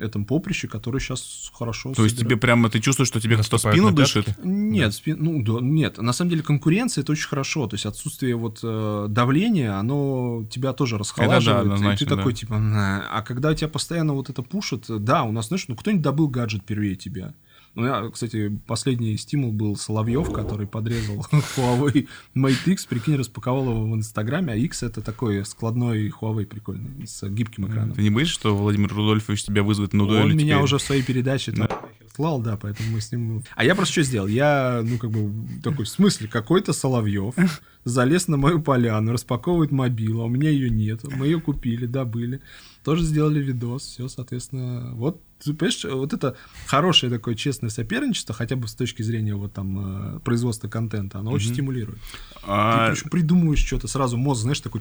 этом 0.00 0.24
поприще, 0.24 0.68
которые 0.68 1.00
сейчас 1.00 1.50
хорошо. 1.54 1.92
То 1.94 2.04
есть 2.04 2.16
собирают. 2.16 2.18
тебе 2.18 2.36
прямо, 2.36 2.70
ты 2.70 2.80
чувствуешь, 2.80 3.08
что 3.08 3.20
тебе 3.20 3.36
кто-то 3.36 3.58
спину 3.58 3.92
дышит? 3.92 4.26
Нет, 4.42 4.94
спи- 4.94 5.14
ну 5.14 5.42
да, 5.42 5.60
нет. 5.60 5.98
На 5.98 6.12
самом 6.12 6.30
деле 6.30 6.42
конкуренция 6.42 7.02
это 7.02 7.12
очень 7.12 7.28
хорошо. 7.28 7.66
То 7.66 7.74
есть 7.74 7.86
отсутствие 7.86 8.36
вот 8.36 8.60
э, 8.62 9.06
давления, 9.08 9.78
оно 9.78 10.44
тебя 10.50 10.72
тоже 10.72 10.98
расхолаживает. 10.98 11.58
и 11.58 11.60
однозначно, 11.62 12.06
ты 12.06 12.16
такой 12.16 12.32
да. 12.32 12.38
типа, 12.38 12.56
а 13.10 13.22
когда 13.22 13.54
тебя 13.54 13.68
постоянно 13.68 14.14
вот 14.14 14.30
это 14.30 14.42
пушит, 14.42 14.86
да, 14.88 15.24
у 15.24 15.32
нас, 15.32 15.48
знаешь, 15.48 15.66
ну 15.68 15.76
кто-нибудь 15.76 16.02
добыл 16.02 16.28
гаджет 16.28 16.64
первее 16.64 16.96
тебя. 16.96 17.34
Ну, 17.74 17.86
я, 17.86 18.10
кстати, 18.10 18.58
последний 18.66 19.16
стимул 19.16 19.52
был 19.52 19.76
Соловьев, 19.76 20.32
который 20.32 20.66
подрезал 20.66 21.24
Huawei 21.56 22.08
Mate 22.34 22.72
X, 22.72 22.86
прикинь, 22.86 23.16
распаковал 23.16 23.70
его 23.70 23.84
в 23.84 23.94
Инстаграме, 23.94 24.52
а 24.52 24.56
X 24.56 24.82
это 24.82 25.00
такой 25.00 25.44
складной 25.44 26.08
Huawei 26.08 26.46
прикольный, 26.46 27.06
с 27.06 27.28
гибким 27.28 27.68
экраном. 27.68 27.92
Ты 27.92 28.02
не 28.02 28.10
боишься, 28.10 28.34
что 28.34 28.56
Владимир 28.56 28.92
Рудольфович 28.92 29.44
тебя 29.44 29.62
вызовет 29.62 29.92
на 29.92 30.06
дуэль 30.06 30.22
Он 30.22 30.30
меня 30.30 30.54
теперь? 30.54 30.64
уже 30.64 30.78
в 30.78 30.82
своей 30.82 31.02
передаче 31.02 31.52
там 31.52 31.68
слал, 32.14 32.40
да, 32.40 32.56
поэтому 32.56 32.90
мы 32.90 33.00
с 33.00 33.12
ним... 33.12 33.42
А 33.54 33.64
я 33.64 33.74
просто 33.74 33.92
что 33.92 34.02
сделал? 34.02 34.26
Я, 34.26 34.82
ну, 34.84 34.98
как 34.98 35.10
бы, 35.10 35.32
такой, 35.62 35.84
в 35.84 35.88
смысле, 35.88 36.28
какой-то 36.28 36.72
Соловьев 36.72 37.34
залез 37.84 38.28
на 38.28 38.36
мою 38.36 38.60
поляну, 38.60 39.12
распаковывает 39.12 39.70
мобилу, 39.70 40.22
а 40.22 40.24
у 40.26 40.28
меня 40.28 40.50
ее 40.50 40.70
нет. 40.70 41.00
Мы 41.04 41.26
ее 41.26 41.40
купили, 41.40 41.86
добыли. 41.86 42.40
Тоже 42.84 43.04
сделали 43.04 43.40
видос, 43.42 43.82
все, 43.82 44.08
соответственно, 44.08 44.92
вот, 44.94 45.20
понимаешь, 45.44 45.84
вот 45.84 46.12
это 46.14 46.36
хорошее 46.66 47.12
такое 47.12 47.34
честное 47.34 47.68
соперничество, 47.68 48.34
хотя 48.34 48.56
бы 48.56 48.68
с 48.68 48.74
точки 48.74 49.02
зрения 49.02 49.34
вот 49.34 49.52
там 49.52 50.16
э, 50.16 50.20
производства 50.20 50.68
контента, 50.68 51.18
оно 51.18 51.30
очень 51.32 51.52
стимулирует. 51.52 51.98
А, 52.42 52.94
Ты 52.94 53.08
придумываешь 53.10 53.64
что-то, 53.64 53.86
сразу 53.86 54.16
мозг, 54.16 54.42
знаешь, 54.42 54.60
такой, 54.60 54.80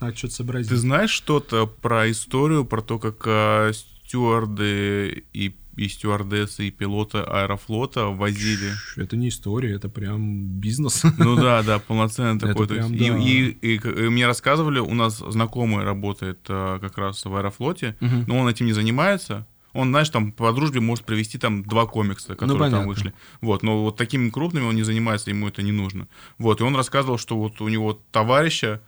надо 0.00 0.16
что-то 0.16 0.34
сообразить. 0.34 0.70
Ты 0.70 0.76
знаешь 0.76 1.10
что-то 1.10 1.66
про 1.66 2.10
историю, 2.10 2.64
про 2.64 2.80
то, 2.80 2.98
как 2.98 3.22
а, 3.26 3.72
стюарды 3.72 5.24
и, 5.34 5.54
и 5.78 5.88
стюардессы, 5.88 6.68
и 6.68 6.70
пилоты 6.70 7.18
Аэрофлота 7.18 8.06
возили? 8.06 8.72
Это 8.96 9.16
не 9.16 9.28
история, 9.28 9.74
это 9.76 9.88
прям 9.88 10.46
бизнес. 10.46 11.02
Ну 11.18 11.36
да, 11.36 11.62
да, 11.62 11.78
полноценный 11.88 12.36
Это 12.36 12.48
такой. 12.48 12.66
То 12.66 12.74
есть 12.74 12.88
прям, 12.88 13.18
да. 13.18 13.24
и, 13.24 13.50
и- 13.62 13.76
и 13.76 14.08
мне 14.08 14.26
рассказывали, 14.26 14.80
у 14.80 14.94
нас 14.94 15.18
знакомый 15.18 15.84
работает 15.84 16.38
а, 16.48 16.78
как 16.80 16.98
раз 16.98 17.24
в 17.24 17.34
Аэрофлоте, 17.34 17.96
Мгм. 18.00 18.24
но 18.26 18.38
он 18.38 18.48
этим 18.48 18.66
не 18.66 18.72
занимается. 18.72 19.46
Он, 19.74 19.90
знаешь, 19.90 20.08
там 20.08 20.32
по 20.32 20.52
дружбе 20.52 20.80
может 20.80 21.04
привести 21.04 21.38
там 21.38 21.62
два 21.62 21.86
комикса, 21.86 22.34
которые 22.34 22.48
там 22.48 22.56
Ну, 22.58 22.58
понятно. 22.70 22.88
вышли. 22.88 23.14
Вот, 23.40 23.62
но 23.62 23.84
вот 23.84 23.96
такими 23.96 24.30
крупными 24.30 24.64
он 24.64 24.74
не 24.74 24.82
занимается, 24.82 25.30
ему 25.30 25.46
это 25.46 25.62
не 25.62 25.72
нужно. 25.72 26.08
Вот, 26.38 26.60
и 26.60 26.64
он 26.64 26.74
рассказывал, 26.74 27.18
что 27.18 27.36
вот 27.38 27.60
у 27.60 27.68
него 27.68 28.00
товарища, 28.10 28.80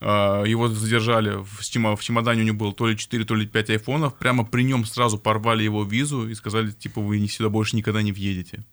его 0.00 0.68
задержали 0.68 1.36
в, 1.42 1.60
чема- 1.62 1.96
в 1.96 2.02
чемодане 2.02 2.42
у 2.42 2.44
него 2.44 2.56
было 2.58 2.72
то 2.72 2.86
ли 2.86 2.96
4, 2.96 3.24
то 3.24 3.34
ли 3.34 3.46
5 3.46 3.70
айфонов, 3.70 4.14
прямо 4.14 4.44
при 4.44 4.62
нем 4.64 4.84
сразу 4.84 5.18
порвали 5.18 5.62
его 5.62 5.84
визу 5.84 6.28
и 6.28 6.34
сказали, 6.34 6.70
типа, 6.70 7.00
вы 7.00 7.18
ни- 7.20 7.26
сюда 7.26 7.48
больше 7.48 7.76
никогда 7.76 8.02
не 8.02 8.12
въедете. 8.12 8.64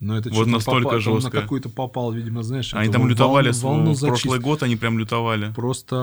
Но 0.00 0.18
это 0.18 0.28
Вот 0.30 0.48
настолько 0.48 0.88
попал- 0.88 0.94
он 0.96 1.20
жестко. 1.20 1.36
на 1.36 1.42
какую-то 1.42 1.68
попал, 1.68 2.12
видимо, 2.12 2.42
знаешь. 2.42 2.74
Они 2.74 2.92
там 2.92 3.06
лютовали, 3.08 3.50
волну- 3.52 3.94
в 3.94 4.00
прошлый 4.00 4.40
год 4.40 4.62
они 4.62 4.76
прям 4.76 4.98
лютовали. 4.98 5.52
Просто 5.54 5.96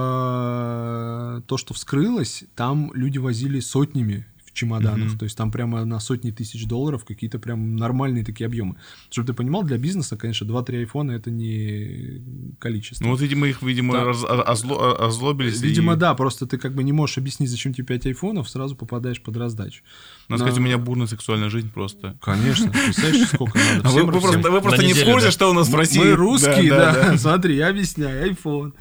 э, 1.39 1.41
то, 1.47 1.57
что 1.57 1.73
вскрылось, 1.73 2.43
там 2.55 2.91
люди 2.93 3.17
возили 3.17 3.59
сотнями 3.59 4.25
в 4.51 4.53
чемоданах. 4.53 5.09
Мгм. 5.09 5.17
То 5.17 5.23
есть 5.25 5.37
там 5.37 5.51
прямо 5.51 5.85
на 5.85 5.99
сотни 5.99 6.31
тысяч 6.31 6.65
долларов 6.65 7.05
какие-то 7.05 7.39
прям 7.39 7.75
нормальные 7.75 8.23
такие 8.25 8.45
объемы. 8.47 8.75
Чтобы 9.09 9.27
ты 9.27 9.33
понимал, 9.33 9.63
для 9.63 9.77
бизнеса, 9.77 10.17
конечно, 10.17 10.45
2-3 10.45 10.79
айфона 10.79 11.11
это 11.11 11.31
не 11.31 12.21
количество. 12.59 13.05
Ну 13.05 13.11
вот, 13.11 13.21
видимо, 13.21 13.47
их, 13.47 13.61
видимо, 13.61 13.93
Да. 13.93 14.03
раз- 14.05 14.23
о- 14.23 14.43
озло- 14.51 14.77
о- 14.77 15.07
озлобились. 15.07 15.61
Видимо, 15.61 15.93
и- 15.93 15.97
да, 15.97 16.13
просто 16.15 16.45
ты 16.45 16.57
как 16.57 16.75
бы 16.75 16.83
не 16.83 16.91
можешь 16.93 17.17
объяснить, 17.17 17.49
зачем 17.49 17.73
тебе 17.73 17.85
5 17.87 18.05
айфонов, 18.05 18.49
сразу 18.49 18.75
попадаешь 18.75 19.21
под 19.21 19.37
раздачу. 19.37 19.83
Надо 20.31 20.43
Но- 20.43 20.47
сказать, 20.47 20.59
у 20.59 20.63
меня 20.65 20.77
бурная 20.77 21.07
сексуальная 21.07 21.49
жизнь 21.49 21.69
просто. 21.69 22.15
Конечно, 22.21 22.71
представляешь, 22.71 23.27
сколько 23.27 23.57
надо. 23.59 23.81
А 23.83 23.91
вы, 23.91 23.99
Всем- 23.99 24.05
вы 24.05 24.11
всем- 24.19 24.31
просто, 24.31 24.51
вы 24.51 24.61
просто 24.61 24.81
На 24.81 24.85
не 24.85 24.93
в 24.93 25.03
курсе, 25.03 25.25
да. 25.27 25.31
что 25.31 25.49
у 25.49 25.53
нас 25.53 25.67
в 25.69 25.75
России. 25.75 25.99
Мы 25.99 26.11
русские, 26.13 26.69
да. 26.69 26.93
да. 26.93 27.17
Смотри, 27.19 27.55
я 27.57 27.67
объясняю, 27.67 28.31
iPhone. 28.31 28.73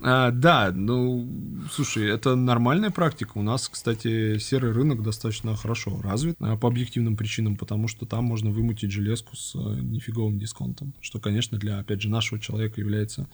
А, 0.00 0.30
да, 0.30 0.72
ну, 0.74 1.26
слушай, 1.72 2.06
это 2.10 2.34
нормальная 2.34 2.90
практика. 2.90 3.32
У 3.36 3.42
нас, 3.42 3.68
кстати, 3.68 4.38
серый 4.38 4.72
рынок 4.72 5.02
достаточно 5.02 5.56
хорошо 5.56 5.98
развит 6.02 6.36
а, 6.40 6.56
по 6.56 6.68
объективным 6.68 7.16
причинам, 7.16 7.56
потому 7.56 7.88
что 7.88 8.04
там 8.04 8.24
можно 8.24 8.50
вымутить 8.50 8.90
железку 8.90 9.36
с 9.36 9.54
а, 9.54 9.58
нифиговым 9.58 10.38
дисконтом, 10.38 10.92
что, 11.00 11.18
конечно, 11.18 11.56
для, 11.56 11.78
опять 11.78 12.02
же, 12.02 12.10
нашего 12.10 12.38
человека 12.40 12.80
является 12.80 13.26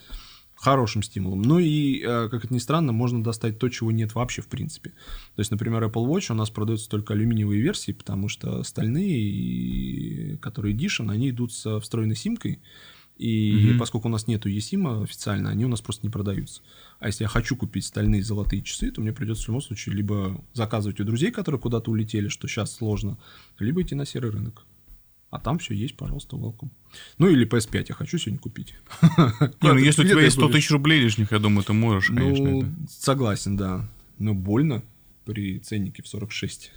хорошим 0.63 1.03
стимулом. 1.03 1.43
Ну 1.43 1.59
и, 1.59 2.01
э, 2.01 2.29
как 2.29 2.45
это 2.45 2.55
ни 2.55 2.59
странно, 2.61 2.93
можно 2.93 3.23
достать 3.23 3.59
то, 3.59 3.69
чего 3.69 3.91
нет 3.91 4.15
вообще 4.15 4.43
в 4.43 4.47
принципе. 4.47 4.91
То 5.35 5.41
есть, 5.41 5.51
например, 5.51 5.83
Apple 5.83 6.07
Watch 6.07 6.31
у 6.31 6.35
нас 6.37 6.51
продаются 6.51 6.89
только 6.89 7.15
алюминиевые 7.15 7.61
версии, 7.61 7.91
потому 7.91 8.29
что 8.29 8.63
стальные, 8.63 9.19
и- 9.19 10.37
которые 10.37 10.77
Edition, 10.77 11.11
они 11.11 11.31
идут 11.31 11.53
со 11.53 11.81
встроенной 11.81 12.15
симкой, 12.15 12.61
и 13.19 13.71
Мгм. 13.71 13.79
поскольку 13.79 14.07
у 14.07 14.11
нас 14.13 14.29
нету 14.29 14.49
eSIM 14.49 15.03
официально, 15.03 15.51
они 15.51 15.65
у 15.65 15.69
нас 15.69 15.81
просто 15.81 16.07
не 16.07 16.11
продаются. 16.11 16.63
А 17.01 17.09
если 17.09 17.25
я 17.25 17.29
хочу 17.29 17.57
купить 17.57 17.85
стальные 17.85 18.23
золотые 18.23 18.63
часы, 18.63 18.93
то 18.93 19.01
мне 19.01 19.13
придется 19.13 19.43
в 19.45 19.49
любом 19.49 19.63
случае 19.63 19.97
либо 19.97 20.45
заказывать 20.55 21.01
у 21.01 21.05
друзей, 21.05 21.33
которые 21.33 21.61
куда-то 21.61 21.91
улетели, 21.91 22.29
что 22.29 22.47
сейчас 22.47 22.73
сложно, 22.73 23.19
либо 23.59 23.83
идти 23.83 23.97
на 23.97 24.07
серый 24.07 24.31
рынок. 24.31 24.65
А 25.33 25.39
там 25.41 25.59
все 25.59 25.72
есть, 25.74 25.97
пожалуйста, 25.97 26.37
welcome. 26.37 26.68
Ну 27.16 27.26
или 27.26 27.49
PS5 27.49 27.87
я 27.89 27.95
хочу 27.95 28.18
сегодня 28.18 28.39
купить. 28.39 28.74
Не, 29.62 29.72
ну 29.72 29.78
если 29.78 30.05
у 30.05 30.07
тебя 30.07 30.20
есть 30.20 30.37
ты 30.37 30.41
100 30.41 30.47
будешь? 30.47 30.55
тысяч 30.61 30.70
рублей 30.70 31.01
лишних, 31.01 31.33
я 31.33 31.39
думаю, 31.39 31.64
ты 31.64 31.72
можешь, 31.72 32.09
конечно. 32.09 32.45
Ну, 32.45 32.59
это. 32.61 32.68
согласен, 32.91 33.57
да. 33.57 33.89
Но 34.18 34.35
больно 34.35 34.83
при 35.24 35.59
ценнике 35.59 36.03
в 36.03 36.09
46. 36.09 36.70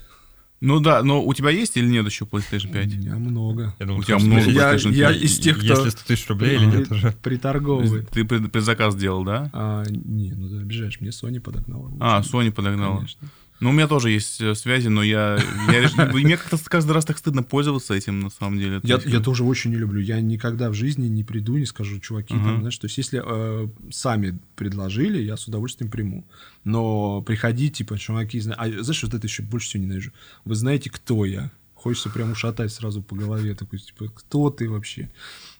Ну 0.62 0.80
да, 0.80 1.04
но 1.04 1.22
у 1.22 1.34
тебя 1.34 1.50
есть 1.50 1.76
или 1.76 1.86
нет 1.86 2.06
еще 2.06 2.24
PlayStation 2.24 2.70
У 2.70 2.74
5? 2.74 2.96
меня 2.96 3.16
много. 3.18 3.76
Я 3.78 3.86
думал, 3.88 4.00
У 4.00 4.04
тебя 4.04 4.20
много 4.20 4.50
Я- 4.50 4.74
PlayStation 4.74 4.94
я 4.94 5.10
5. 5.12 5.22
из 5.22 5.38
тех, 5.40 5.58
кто- 5.58 5.68
Если 5.68 5.90
100 5.90 6.08
тысяч 6.08 6.30
рублей 6.30 6.56
или 6.56 6.66
нет 6.66 6.90
уже. 6.90 7.12
Приторговывает. 7.22 8.10
Ты 8.10 8.24
пред- 8.24 8.50
предзаказ 8.54 8.94
сделал, 8.94 9.26
да? 9.26 9.50
А, 9.52 9.84
не, 9.90 10.32
ну 10.32 10.48
ты 10.48 10.62
обижаешь, 10.62 11.02
мне 11.02 11.10
Sony 11.10 11.42
подогнала. 11.42 11.92
А, 12.00 12.22
Sony 12.22 12.52
подогнала. 12.52 13.00
Конечно. 13.00 13.28
Ну, 13.62 13.70
у 13.70 13.74
меня 13.74 13.88
тоже 13.88 14.10
есть 14.12 14.42
э, 14.42 14.54
связи, 14.54 14.90
но 14.90 15.02
я... 15.02 15.40
я 15.72 16.12
Мне 16.14 16.38
как-то 16.38 16.58
каждый 16.66 16.92
раз 16.92 17.06
так 17.06 17.18
стыдно 17.18 17.42
пользоваться 17.42 17.94
этим, 17.94 18.20
на 18.20 18.30
самом 18.30 18.60
деле. 18.60 18.82
Я, 18.84 19.00
я 19.06 19.20
тоже 19.22 19.44
очень 19.44 19.72
не 19.72 19.78
люблю. 19.78 20.02
Я 20.02 20.20
никогда 20.20 20.70
в 20.70 20.74
жизни 20.74 21.08
не 21.08 21.24
приду, 21.24 21.58
не 21.58 21.66
скажу, 21.66 22.00
чуваки, 22.00 22.34
там, 22.34 22.48
Ага. 22.48 22.60
знаешь, 22.60 22.78
то 22.78 22.86
есть 22.88 22.98
если 22.98 23.22
э, 23.26 23.68
сами 23.92 24.38
предложили, 24.56 25.22
я 25.22 25.38
с 25.38 25.48
удовольствием 25.48 25.90
приму. 25.90 26.26
Но 26.66 27.22
приходить, 27.22 27.78
типа, 27.78 27.98
чуваки, 27.98 28.40
зна- 28.42 28.56
а 28.58 28.68
знаешь, 28.70 29.04
вот 29.04 29.14
это 29.14 29.26
еще 29.26 29.42
больше 29.44 29.68
всего 29.70 29.84
ненавижу. 29.84 30.12
Вы 30.44 30.56
знаете, 30.56 30.90
кто 30.90 31.24
я? 31.26 31.50
Хочется 31.76 32.10
прям 32.10 32.32
ушатать 32.32 32.74
сразу 32.74 33.04
по 33.04 33.16
голове, 33.16 33.54
такой, 33.54 33.80
типа, 33.80 34.08
кто 34.10 34.50
ты 34.50 34.68
вообще? 34.68 35.12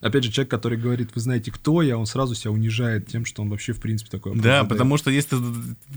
Опять 0.06 0.24
же, 0.24 0.32
человек, 0.32 0.52
который 0.52 0.78
говорит, 0.78 1.10
вы 1.16 1.20
знаете, 1.20 1.52
кто 1.52 1.82
я, 1.82 1.98
он 1.98 2.06
сразу 2.06 2.36
себя 2.36 2.52
унижает 2.52 3.08
тем, 3.08 3.26
что 3.26 3.42
он 3.42 3.50
вообще, 3.50 3.74
в 3.74 3.80
принципе, 3.80 4.12
такой 4.12 4.34
Да, 4.34 4.60
обладает. 4.60 4.70
потому 4.70 4.98
что 4.98 5.10
если, 5.10 5.36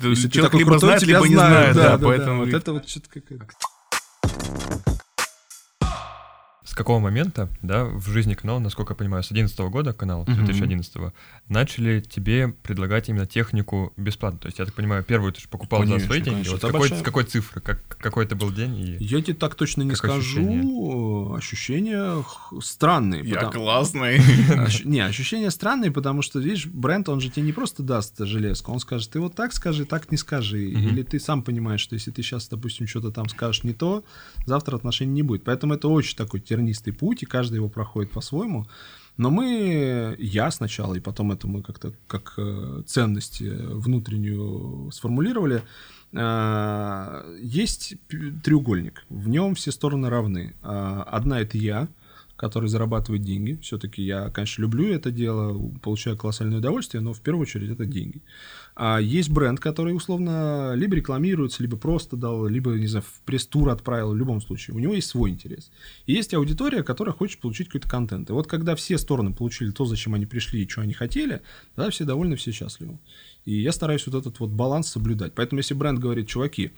Если 0.03 0.31
человек 0.31 0.51
такой 0.51 0.61
либо 0.61 0.71
крутой, 0.71 0.89
знает, 0.89 1.03
либо 1.03 1.29
не 1.29 1.35
знает, 1.35 1.77
да, 1.77 1.99
да, 1.99 2.07
поэтому... 2.07 2.47
Вот 2.47 2.55
это 2.55 2.73
вот 2.73 2.89
что-то 2.89 3.11
какое-то... 6.71 6.77
какого 6.77 6.99
момента, 6.99 7.49
да, 7.63 7.85
в 7.85 8.09
жизни 8.09 8.35
канала, 8.35 8.59
насколько 8.59 8.93
я 8.93 8.97
понимаю, 8.97 9.23
с 9.23 9.29
2011 9.29 9.73
года 9.73 9.93
канал, 9.93 10.25
с 10.25 10.35
2011 10.35 11.13
начали 11.49 12.01
тебе 12.01 12.49
предлагать 12.49 13.09
именно 13.09 13.27
технику 13.27 13.93
бесплатно? 13.97 14.39
То 14.39 14.47
есть, 14.47 14.59
я 14.59 14.65
так 14.65 14.75
понимаю, 14.75 15.03
первую 15.05 15.33
ты 15.33 15.41
же 15.41 15.49
покупал 15.49 15.81
конечно, 15.81 16.01
за 16.01 16.07
свои 16.07 16.21
деньги. 16.21 16.45
Конечно. 16.45 16.53
Вот 16.53 16.61
какой, 16.61 16.81
большая... 16.81 17.03
какой 17.03 17.25
цифры, 17.25 17.61
как, 17.61 17.97
какой 17.99 18.25
это 18.25 18.37
был 18.37 18.53
день? 18.53 18.79
И... 18.79 18.97
Я 19.01 19.21
тебе 19.23 19.35
так 19.35 19.55
точно 19.55 19.83
не 19.83 19.95
скажу. 19.95 20.19
Ощущения, 20.19 21.37
ощущения 21.37 22.25
странные. 22.61 23.23
Я 23.25 23.37
потому... 23.37 23.53
классный. 23.53 24.21
Не, 24.85 25.01
ощущения 25.05 25.51
странные, 25.51 25.91
потому 25.91 26.23
что, 26.23 26.39
видишь, 26.39 26.67
бренд, 26.67 27.09
он 27.09 27.21
же 27.21 27.31
тебе 27.31 27.45
не 27.45 27.53
просто 27.53 27.83
даст 27.83 28.19
железку, 28.19 28.73
он 28.73 28.81
скажет, 28.81 29.11
ты 29.11 29.21
вот 29.21 29.35
так 29.35 29.53
скажи, 29.53 29.85
так 29.85 30.11
не 30.11 30.17
скажи. 30.17 30.65
Или 30.65 31.03
ты 31.03 31.19
сам 31.21 31.43
понимаешь, 31.43 31.81
что 31.81 31.95
если 31.95 32.11
ты 32.11 32.23
сейчас, 32.23 32.49
допустим, 32.49 32.87
что-то 32.87 33.11
там 33.11 33.29
скажешь 33.29 33.65
не 33.65 33.73
то, 33.73 34.05
завтра 34.47 34.77
отношений 34.77 35.13
не 35.13 35.23
будет. 35.23 35.45
Поэтому 35.45 35.75
это 35.75 35.89
очень 35.89 36.17
такой 36.17 36.41
тернистый 36.59 36.93
путь, 36.93 37.23
и 37.23 37.27
каждый 37.27 37.57
его 37.57 37.69
проходит 37.69 38.13
по-своему. 38.13 38.67
Но 39.17 39.31
мы, 39.31 40.15
я 40.19 40.51
сначала, 40.51 40.95
и 40.95 41.01
потом 41.01 41.33
это 41.33 41.49
мы 41.49 41.63
как-то 41.63 41.93
как 42.07 42.35
э, 42.39 42.83
ценность 42.87 43.41
внутреннюю 43.41 44.91
сформулировали, 44.93 45.63
э, 46.13 47.39
есть 47.43 47.95
треугольник, 48.45 49.05
в 49.09 49.29
нем 49.29 49.55
все 49.55 49.73
стороны 49.73 50.09
равны. 50.09 50.55
Э, 50.63 51.03
одна 51.07 51.41
это 51.41 51.59
я, 51.59 51.89
который 52.39 52.69
зарабатывает 52.69 53.23
деньги. 53.23 53.59
Все-таки 53.63 54.01
я, 54.01 54.31
конечно, 54.31 54.63
люблю 54.63 54.89
это 54.89 55.11
дело, 55.11 55.59
получаю 55.83 56.17
колоссальное 56.17 56.59
удовольствие, 56.59 57.01
но 57.03 57.13
в 57.13 57.21
первую 57.21 57.43
очередь 57.43 57.71
это 57.71 57.85
деньги. 57.85 58.23
А 58.77 58.99
есть 58.99 59.29
бренд, 59.29 59.59
который 59.59 59.93
условно 59.93 60.75
либо 60.77 60.95
рекламируется, 60.95 61.63
либо 61.65 61.77
просто 61.77 62.17
дал, 62.17 62.47
либо, 62.47 62.71
не 62.71 62.87
знаю, 62.87 63.05
в 63.05 63.21
пресс-тур 63.23 63.71
отправил, 63.71 64.13
в 64.13 64.17
любом 64.17 64.41
случае. 64.41 64.77
У 64.77 64.79
него 64.79 64.95
есть 64.95 65.09
свой 65.09 65.31
интерес. 65.31 65.73
И 66.07 66.13
есть 66.13 66.33
аудитория, 66.33 66.85
которая 66.85 67.13
хочет 67.13 67.41
получить 67.41 67.67
какой-то 67.67 67.89
контент. 67.89 68.31
И 68.31 68.33
вот 68.33 68.47
когда 68.47 68.77
все 68.77 68.99
стороны 68.99 69.35
получили 69.35 69.73
то, 69.73 69.85
зачем 69.85 70.15
они 70.15 70.25
пришли 70.25 70.63
и 70.63 70.69
что 70.69 70.83
они 70.83 70.93
хотели, 70.93 71.43
тогда 71.75 71.91
все 71.91 72.05
довольны, 72.05 72.37
все 72.37 72.53
счастливы. 72.53 73.01
И 73.47 73.61
я 73.61 73.73
стараюсь 73.73 74.07
вот 74.07 74.15
этот 74.15 74.39
вот 74.39 74.51
баланс 74.51 74.89
соблюдать. 74.89 75.33
Поэтому 75.35 75.59
если 75.59 75.75
бренд 75.75 75.99
говорит, 75.99 76.29
чуваки, 76.29 76.71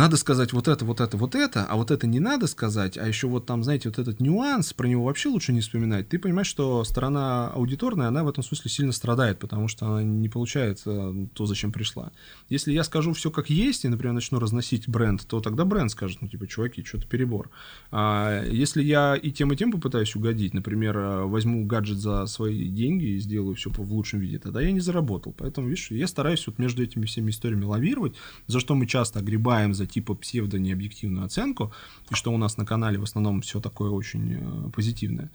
надо 0.00 0.16
сказать 0.16 0.54
вот 0.54 0.66
это, 0.66 0.86
вот 0.86 0.98
это, 1.00 1.18
вот 1.18 1.34
это, 1.34 1.66
а 1.66 1.76
вот 1.76 1.90
это 1.90 2.06
не 2.06 2.20
надо 2.20 2.46
сказать, 2.46 2.96
а 2.96 3.06
еще 3.06 3.26
вот 3.26 3.44
там, 3.44 3.62
знаете, 3.62 3.90
вот 3.90 3.98
этот 3.98 4.18
нюанс, 4.18 4.72
про 4.72 4.86
него 4.86 5.04
вообще 5.04 5.28
лучше 5.28 5.52
не 5.52 5.60
вспоминать, 5.60 6.08
ты 6.08 6.18
понимаешь, 6.18 6.46
что 6.46 6.82
сторона 6.84 7.48
аудиторная, 7.48 8.08
она 8.08 8.24
в 8.24 8.28
этом 8.30 8.42
смысле 8.42 8.70
сильно 8.70 8.92
страдает, 8.92 9.38
потому 9.38 9.68
что 9.68 9.86
она 9.86 10.02
не 10.02 10.30
получает 10.30 10.80
э, 10.86 11.26
то, 11.34 11.44
зачем 11.44 11.70
пришла. 11.70 12.12
Если 12.48 12.72
я 12.72 12.82
скажу 12.82 13.12
все 13.12 13.30
как 13.30 13.50
есть, 13.50 13.84
и, 13.84 13.88
например, 13.88 14.14
начну 14.14 14.38
разносить 14.38 14.88
бренд, 14.88 15.26
то 15.26 15.40
тогда 15.40 15.66
бренд 15.66 15.90
скажет, 15.90 16.22
ну, 16.22 16.28
типа, 16.28 16.46
чуваки, 16.46 16.82
что-то 16.82 17.06
перебор. 17.06 17.50
А 17.90 18.42
если 18.44 18.82
я 18.82 19.16
и 19.16 19.30
тем, 19.30 19.52
и 19.52 19.56
тем 19.56 19.70
попытаюсь 19.70 20.16
угодить, 20.16 20.54
например, 20.54 20.96
э, 20.96 21.24
возьму 21.24 21.66
гаджет 21.66 21.98
за 21.98 22.24
свои 22.24 22.70
деньги 22.70 23.04
и 23.04 23.18
сделаю 23.18 23.54
все 23.54 23.68
в 23.68 23.92
лучшем 23.92 24.20
виде, 24.20 24.38
тогда 24.38 24.62
я 24.62 24.72
не 24.72 24.80
заработал. 24.80 25.34
Поэтому, 25.36 25.68
видишь, 25.68 25.90
я 25.90 26.06
стараюсь 26.06 26.46
вот 26.46 26.58
между 26.58 26.82
этими 26.82 27.04
всеми 27.04 27.30
историями 27.30 27.64
лавировать, 27.64 28.14
за 28.46 28.60
что 28.60 28.74
мы 28.74 28.86
часто 28.86 29.18
огребаем 29.18 29.74
за 29.74 29.89
типа 29.90 30.14
псевдо-необъективную 30.14 31.24
оценку, 31.24 31.72
и 32.10 32.14
что 32.14 32.32
у 32.32 32.36
нас 32.38 32.56
на 32.56 32.66
канале 32.66 32.98
в 32.98 33.02
основном 33.02 33.40
все 33.42 33.60
такое 33.60 33.90
очень 33.90 34.34
э, 34.34 34.70
позитивное. 34.70 35.30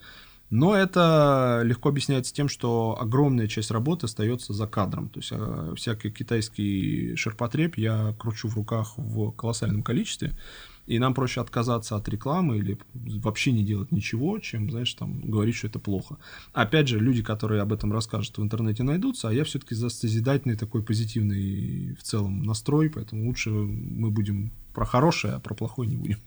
Но 0.48 0.76
это 0.76 1.62
легко 1.64 1.88
объясняется 1.88 2.32
тем, 2.32 2.48
что 2.48 2.96
огромная 3.00 3.48
часть 3.48 3.72
работы 3.72 4.06
остается 4.06 4.52
за 4.52 4.66
кадром. 4.66 5.08
То 5.08 5.18
есть 5.20 5.32
э, 5.32 5.74
всякий 5.76 6.10
китайский 6.10 7.16
ширпотреб 7.16 7.76
я 7.76 8.14
кручу 8.18 8.48
в 8.48 8.54
руках 8.54 8.94
в 8.96 9.32
колоссальном 9.32 9.82
количестве. 9.82 10.36
И 10.86 10.98
нам 10.98 11.14
проще 11.14 11.40
отказаться 11.40 11.96
от 11.96 12.08
рекламы 12.08 12.58
или 12.58 12.78
вообще 12.94 13.52
не 13.52 13.64
делать 13.64 13.92
ничего, 13.92 14.38
чем, 14.38 14.70
знаешь, 14.70 14.92
там, 14.94 15.20
говорить, 15.20 15.56
что 15.56 15.66
это 15.66 15.78
плохо. 15.78 16.16
Опять 16.52 16.88
же, 16.88 17.00
люди, 17.00 17.22
которые 17.22 17.62
об 17.62 17.72
этом 17.72 17.92
расскажут 17.92 18.38
в 18.38 18.42
интернете, 18.42 18.82
найдутся, 18.82 19.28
а 19.28 19.32
я 19.32 19.44
все-таки 19.44 19.74
за 19.74 19.88
созидательный 19.88 20.56
такой 20.56 20.82
позитивный 20.82 21.94
в 21.98 22.02
целом 22.02 22.42
настрой, 22.42 22.88
поэтому 22.90 23.26
лучше 23.26 23.50
мы 23.50 24.10
будем 24.10 24.52
про 24.74 24.84
хорошее, 24.84 25.34
а 25.34 25.40
про 25.40 25.54
плохое 25.54 25.88
не 25.88 25.96
будем. 25.96 26.18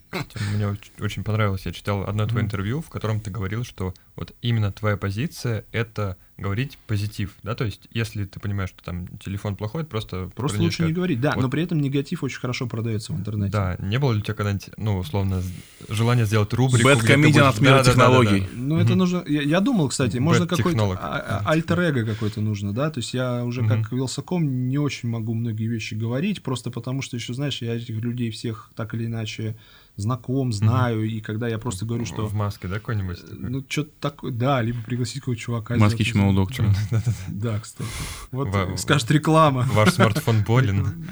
Мне 0.56 0.76
очень 1.00 1.24
понравилось, 1.24 1.66
я 1.66 1.72
читал 1.72 2.04
одно 2.04 2.26
твое 2.26 2.46
интервью, 2.46 2.82
в 2.82 2.90
котором 2.90 3.20
ты 3.20 3.30
говорил, 3.30 3.64
что 3.64 3.94
вот 4.20 4.36
именно 4.42 4.70
твоя 4.74 4.98
позиция— 4.98 5.64
это 5.72 6.18
говорить 6.38 6.78
позитив, 6.88 7.36
да, 7.44 7.56
то 7.56 7.64
есть 7.66 7.88
если 7.92 8.26
ты 8.26 8.40
понимаешь, 8.40 8.70
что 8.70 8.84
там 8.84 9.08
телефон 9.18 9.56
плохой, 9.56 9.82
это 9.82 9.90
просто... 9.90 10.32
Просто 10.36 10.62
лучше 10.62 10.86
не 10.86 10.92
говорить, 10.92 11.22
да, 11.22 11.34
вот. 11.36 11.42
но 11.42 11.50
при 11.50 11.64
этом 11.64 11.82
негатив 11.82 12.24
очень 12.24 12.40
хорошо 12.40 12.68
продается 12.68 13.14
в 13.14 13.18
интернете. 13.18 13.52
Да, 13.52 13.78
не 13.80 13.98
было 13.98 14.12
ли 14.12 14.20
у 14.20 14.22
тебя 14.22 14.34
когда-нибудь, 14.34 14.70
ну, 14.78 14.98
условно, 14.98 15.42
желание 15.88 16.26
сделать 16.26 16.54
рубрику... 16.54 16.84
Бэт 16.84 17.00
комедиан 17.00 17.48
от 17.48 17.60
мира 17.62 17.78
да, 17.78 17.84
технологий. 17.84 18.42
Да, 18.42 18.46
да, 18.46 18.52
да. 18.54 18.62
Ну, 18.62 18.78
это 18.78 18.96
нужно... 18.96 19.24
Я, 19.26 19.42
я 19.42 19.60
думал, 19.62 19.90
кстати, 19.90 20.18
можно 20.18 20.48
какой-то... 20.48 20.98
А, 21.00 21.42
а, 21.46 21.52
альтер-эго 21.52 22.06
какой-то 22.06 22.42
нужно, 22.42 22.74
да, 22.74 22.90
то 22.90 23.00
есть 23.00 23.14
я 23.14 23.46
уже 23.46 23.66
как 23.68 23.92
Вилсаком 23.92 24.68
не 24.68 24.78
очень 24.78 25.10
могу 25.10 25.34
многие 25.34 25.68
вещи 25.68 25.94
говорить, 25.94 26.44
просто 26.44 26.72
потому 26.72 27.02
что 27.02 27.16
еще, 27.16 27.34
знаешь, 27.34 27.62
я 27.62 27.76
этих 27.76 27.96
людей 27.96 28.32
всех 28.32 28.72
так 28.76 28.94
или 28.94 29.06
иначе 29.06 29.58
знаком, 30.00 30.52
знаю, 30.54 31.04
mm-hmm. 31.04 31.10
и 31.10 31.22
когда 31.22 31.48
я 31.48 31.58
просто 31.58 31.86
говорю, 31.86 32.06
что... 32.06 32.26
В 32.28 32.34
маске, 32.34 32.68
да, 32.68 32.76
какой-нибудь? 32.76 33.20
Э, 33.20 33.34
ну, 33.38 33.66
что-то 33.68 33.92
такое, 34.00 34.32
да, 34.32 34.62
либо 34.62 34.82
пригласить 34.82 35.20
какого-то 35.20 35.42
чувака. 35.42 35.76
Маски 35.78 36.04
чмо 36.04 36.34
доктора. 36.34 36.74
Да, 37.28 37.60
кстати. 37.60 37.90
Вот 38.32 38.80
скажет 38.80 39.10
реклама. 39.12 39.68
Ваш 39.74 39.94
смартфон 39.94 40.44
болен. 40.44 41.08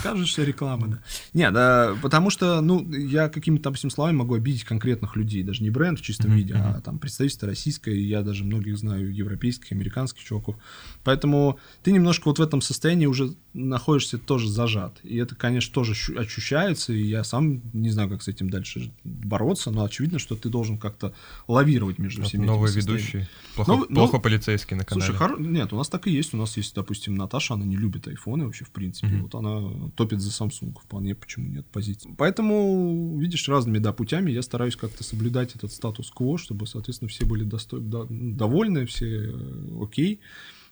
Скажешь, 0.00 0.28
что 0.28 0.42
реклама, 0.42 0.88
да. 0.88 0.98
Не, 1.32 1.50
да, 1.50 1.96
потому 2.02 2.30
что, 2.30 2.60
ну, 2.60 2.88
я 2.92 3.28
какими-то, 3.28 3.64
допустим, 3.64 3.90
словами 3.90 4.16
могу 4.16 4.34
обидеть 4.34 4.64
конкретных 4.64 5.16
людей, 5.16 5.42
даже 5.42 5.62
не 5.62 5.70
бренд 5.70 5.98
в 5.98 6.02
чистом 6.02 6.32
виде, 6.32 6.54
а 6.54 6.80
там 6.80 6.98
представительство 6.98 7.48
российское, 7.48 7.98
я 7.98 8.22
даже 8.22 8.44
многих 8.44 8.78
знаю 8.78 9.14
европейских, 9.14 9.72
американских 9.72 10.22
чуваков. 10.22 10.56
Поэтому 11.02 11.58
ты 11.82 11.92
немножко 11.92 12.28
вот 12.28 12.38
в 12.38 12.42
этом 12.42 12.60
состоянии 12.60 13.06
уже 13.06 13.34
находишься 13.52 14.18
тоже 14.18 14.48
зажат. 14.48 14.98
И 15.02 15.16
это, 15.16 15.34
конечно, 15.34 15.72
тоже 15.72 15.94
ощущается, 16.16 16.92
и 16.92 17.02
я 17.02 17.24
сам 17.24 17.62
не 17.72 17.90
знаю, 17.90 18.08
как 18.14 18.22
с 18.22 18.28
этим 18.28 18.48
дальше 18.48 18.92
бороться, 19.02 19.70
но 19.70 19.84
очевидно, 19.84 20.18
что 20.18 20.36
ты 20.36 20.48
должен 20.48 20.78
как-то 20.78 21.12
лавировать 21.48 21.98
между 21.98 22.22
вот 22.22 22.28
всеми 22.28 22.46
Новый 22.46 22.72
ведущий, 22.72 23.26
плохо, 23.56 23.72
Новый, 23.72 23.88
плохо 23.88 24.16
ну, 24.16 24.22
полицейский 24.22 24.76
на 24.76 24.84
канале. 24.84 25.06
Слушай, 25.06 25.18
хор... 25.18 25.40
нет, 25.40 25.72
у 25.72 25.76
нас 25.76 25.88
так 25.88 26.06
и 26.06 26.10
есть. 26.10 26.32
У 26.32 26.36
нас 26.36 26.56
есть, 26.56 26.74
допустим, 26.74 27.16
Наташа, 27.16 27.54
она 27.54 27.64
не 27.64 27.76
любит 27.76 28.06
айфоны 28.06 28.46
вообще, 28.46 28.64
в 28.64 28.70
принципе. 28.70 29.08
Mm-hmm. 29.08 29.22
Вот 29.22 29.34
она 29.34 29.90
топит 29.96 30.20
за 30.20 30.30
Samsung, 30.30 30.76
вполне 30.80 31.14
почему 31.14 31.48
нет 31.48 31.66
позиции. 31.66 32.14
Поэтому, 32.16 33.18
видишь, 33.18 33.48
разными, 33.48 33.78
да, 33.78 33.92
путями 33.92 34.30
я 34.30 34.42
стараюсь 34.42 34.76
как-то 34.76 35.02
соблюдать 35.02 35.56
этот 35.56 35.72
статус-кво, 35.72 36.38
чтобы, 36.38 36.66
соответственно, 36.68 37.08
все 37.08 37.26
были 37.26 37.42
досто... 37.42 37.78
да, 37.78 38.06
довольны, 38.08 38.86
все 38.86 39.32
э, 39.32 39.82
окей. 39.82 40.20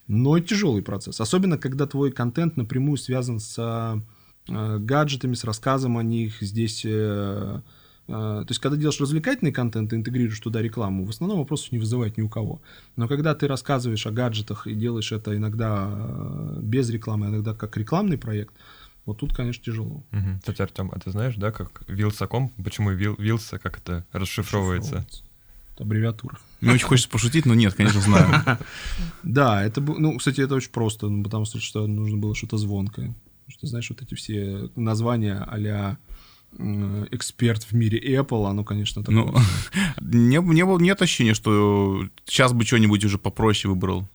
Но 0.07 0.38
тяжелый 0.38 0.82
процесс. 0.82 1.20
Особенно, 1.20 1.59
когда 1.59 1.86
твой 1.86 2.12
контент 2.12 2.57
напрямую 2.57 2.97
связан 2.97 3.40
с 3.40 3.57
Э, 3.59 4.01
гаджетами, 4.49 5.34
с 5.34 5.45
рассказом 5.45 5.99
о 5.99 6.03
них. 6.03 6.40
Здесь, 6.40 6.84
э, 6.84 7.61
э, 8.09 8.11
то 8.11 8.47
есть, 8.49 8.61
когда 8.61 8.76
делаешь 8.76 9.01
развлекательный 9.01 9.53
контент 9.53 9.93
и 9.93 9.97
интегрируешь 9.97 10.40
туда 10.40 10.61
рекламу, 10.61 11.05
в 11.05 11.11
основном 11.11 11.38
вопросов 11.38 11.72
не 11.72 11.78
вызывает 11.78 12.16
ни 12.16 12.22
у 12.22 12.28
кого. 12.28 12.61
Но 12.97 13.09
когда 13.09 13.34
ты 13.34 13.47
рассказываешь 13.47 14.07
о 14.07 14.11
гаджетах 14.11 14.66
и 14.66 14.74
делаешь 14.74 15.12
это 15.12 15.36
иногда 15.36 15.88
без 16.61 16.90
рекламы, 16.90 17.26
иногда 17.28 17.55
как 17.55 17.76
рекламный 17.76 18.18
проект, 18.18 18.55
вот 19.05 19.18
тут, 19.18 19.34
конечно, 19.34 19.64
тяжело. 19.64 20.05
Угу. 20.12 20.38
Кстати, 20.38 20.62
Артем, 20.62 20.93
а 20.95 20.99
ты 21.01 21.11
знаешь, 21.11 21.34
да, 21.36 21.51
как 21.51 21.82
Вилсаком, 21.88 22.51
почему 22.62 22.90
Вил, 22.90 23.16
Вилса, 23.18 23.59
как 23.59 23.78
это 23.78 24.05
расшифровывается? 24.12 24.97
расшифровывается. 24.97 25.24
Это 25.74 25.84
аббревиатура. 25.84 26.38
Мне 26.61 26.72
очень 26.72 26.86
хочется 26.86 27.09
пошутить, 27.09 27.47
но 27.47 27.55
нет, 27.55 27.74
конечно, 27.74 28.01
знаю. 28.01 28.59
Да, 29.22 29.64
это, 29.64 29.80
ну, 29.80 30.18
кстати, 30.18 30.40
это 30.40 30.55
очень 30.55 30.70
просто, 30.70 31.09
потому 31.22 31.45
что 31.45 31.86
нужно 31.86 32.18
было 32.18 32.34
что-то 32.34 32.59
звонкое 32.59 33.14
что, 33.49 33.66
знаешь, 33.66 33.88
вот 33.90 34.03
эти 34.03 34.14
все 34.14 34.70
названия 34.76 35.45
а 35.47 35.97
эксперт 37.11 37.64
в 37.64 37.72
мире 37.72 37.99
Apple, 38.16 38.49
оно, 38.49 38.64
конечно, 38.64 39.03
такое. 39.03 39.24
Ну, 39.24 39.34
не, 40.01 40.36
не, 40.36 40.82
нет 40.82 41.01
ощущения, 41.01 41.34
что 41.34 42.03
сейчас 42.24 42.53
бы 42.53 42.64
что-нибудь 42.64 43.05
уже 43.05 43.18
попроще 43.18 43.72
выбрал. 43.72 44.07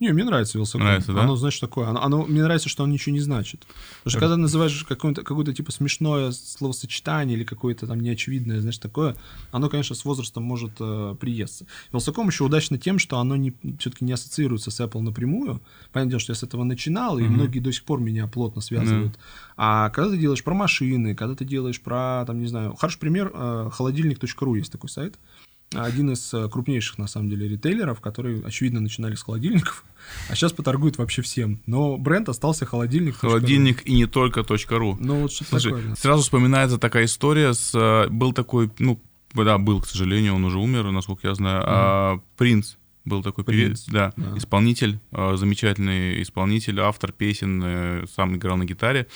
Не, 0.00 0.12
мне 0.12 0.24
нравится 0.24 0.56
Вилсаком. 0.56 0.86
Нравится, 0.86 1.12
да? 1.12 1.24
Оно, 1.24 1.36
знаешь, 1.36 1.58
такое. 1.58 1.88
Оно, 1.88 2.02
оно, 2.02 2.24
мне 2.24 2.42
нравится, 2.42 2.70
что 2.70 2.84
оно 2.84 2.92
ничего 2.94 3.12
не 3.12 3.20
значит. 3.20 3.66
Потому 3.98 4.10
что 4.10 4.18
когда 4.18 4.36
называешь 4.38 4.82
какое-то, 4.84 5.22
какое-то 5.22 5.52
типа 5.52 5.72
смешное 5.72 6.32
словосочетание 6.32 7.36
или 7.36 7.44
какое-то 7.44 7.86
там 7.86 8.00
неочевидное, 8.00 8.60
знаешь, 8.60 8.78
такое, 8.78 9.14
оно, 9.52 9.68
конечно, 9.68 9.94
с 9.94 10.06
возрастом 10.06 10.42
может 10.42 10.72
э, 10.80 11.16
приесться. 11.20 11.66
Вилсаком 11.92 12.28
еще 12.28 12.44
удачно 12.44 12.78
тем, 12.78 12.98
что 12.98 13.18
оно 13.18 13.36
не, 13.36 13.52
все-таки 13.78 14.06
не 14.06 14.12
ассоциируется 14.12 14.70
с 14.70 14.80
Apple 14.80 15.02
напрямую. 15.02 15.60
Понятное 15.92 16.12
дело, 16.12 16.20
что 16.20 16.32
я 16.32 16.36
с 16.36 16.42
этого 16.42 16.64
начинал, 16.64 17.18
и 17.18 17.22
mm-hmm. 17.22 17.28
многие 17.28 17.60
до 17.60 17.70
сих 17.70 17.84
пор 17.84 18.00
меня 18.00 18.26
плотно 18.26 18.62
связывают. 18.62 19.12
Mm-hmm. 19.12 19.52
А 19.58 19.90
когда 19.90 20.12
ты 20.12 20.16
делаешь 20.16 20.42
про 20.42 20.54
машины, 20.54 21.14
когда 21.14 21.34
ты 21.34 21.44
делаешь 21.44 21.80
про, 21.80 22.24
там, 22.26 22.40
не 22.40 22.46
знаю, 22.46 22.74
хороший 22.74 23.00
пример, 23.00 23.30
э, 23.34 23.68
холодильник.ру 23.70 24.54
есть 24.54 24.72
такой 24.72 24.88
сайт 24.88 25.18
один 25.74 26.10
из 26.10 26.34
э, 26.34 26.48
крупнейших, 26.48 26.98
на 26.98 27.06
самом 27.06 27.30
деле, 27.30 27.48
ритейлеров, 27.48 28.00
которые, 28.00 28.42
очевидно, 28.44 28.80
начинали 28.80 29.14
с 29.14 29.22
холодильников, 29.22 29.84
а 30.28 30.34
сейчас 30.34 30.52
поторгуют 30.52 30.98
вообще 30.98 31.22
всем. 31.22 31.60
Но 31.66 31.96
бренд 31.96 32.28
остался 32.28 32.66
холодильник. 32.66 33.16
Холодильник 33.16 33.86
и 33.86 33.94
не 33.94 34.06
только 34.06 34.44
.ру. 34.70 34.96
Ну, 34.98 35.22
вот 35.22 35.32
что 35.32 35.44
Слушай, 35.44 35.72
такое, 35.72 35.88
да. 35.88 35.96
сразу 35.96 36.22
вспоминается 36.22 36.78
такая 36.78 37.04
история 37.04 37.54
с... 37.54 37.72
Э, 37.74 38.08
был 38.08 38.32
такой, 38.32 38.70
ну, 38.78 39.00
да, 39.34 39.58
был, 39.58 39.80
к 39.80 39.86
сожалению, 39.86 40.34
он 40.34 40.44
уже 40.44 40.58
умер, 40.58 40.90
насколько 40.90 41.28
я 41.28 41.34
знаю. 41.34 41.62
А, 41.64 42.20
Принц 42.36 42.74
был 43.10 43.22
такой 43.22 43.44
певец, 43.44 43.84
да, 43.86 44.12
да. 44.16 44.38
исполнитель, 44.38 45.00
э, 45.12 45.36
замечательный 45.36 46.22
исполнитель, 46.22 46.80
автор 46.80 47.12
песен, 47.12 47.62
э, 47.62 48.04
сам 48.14 48.36
играл 48.36 48.56
на 48.56 48.64
гитаре. 48.64 49.06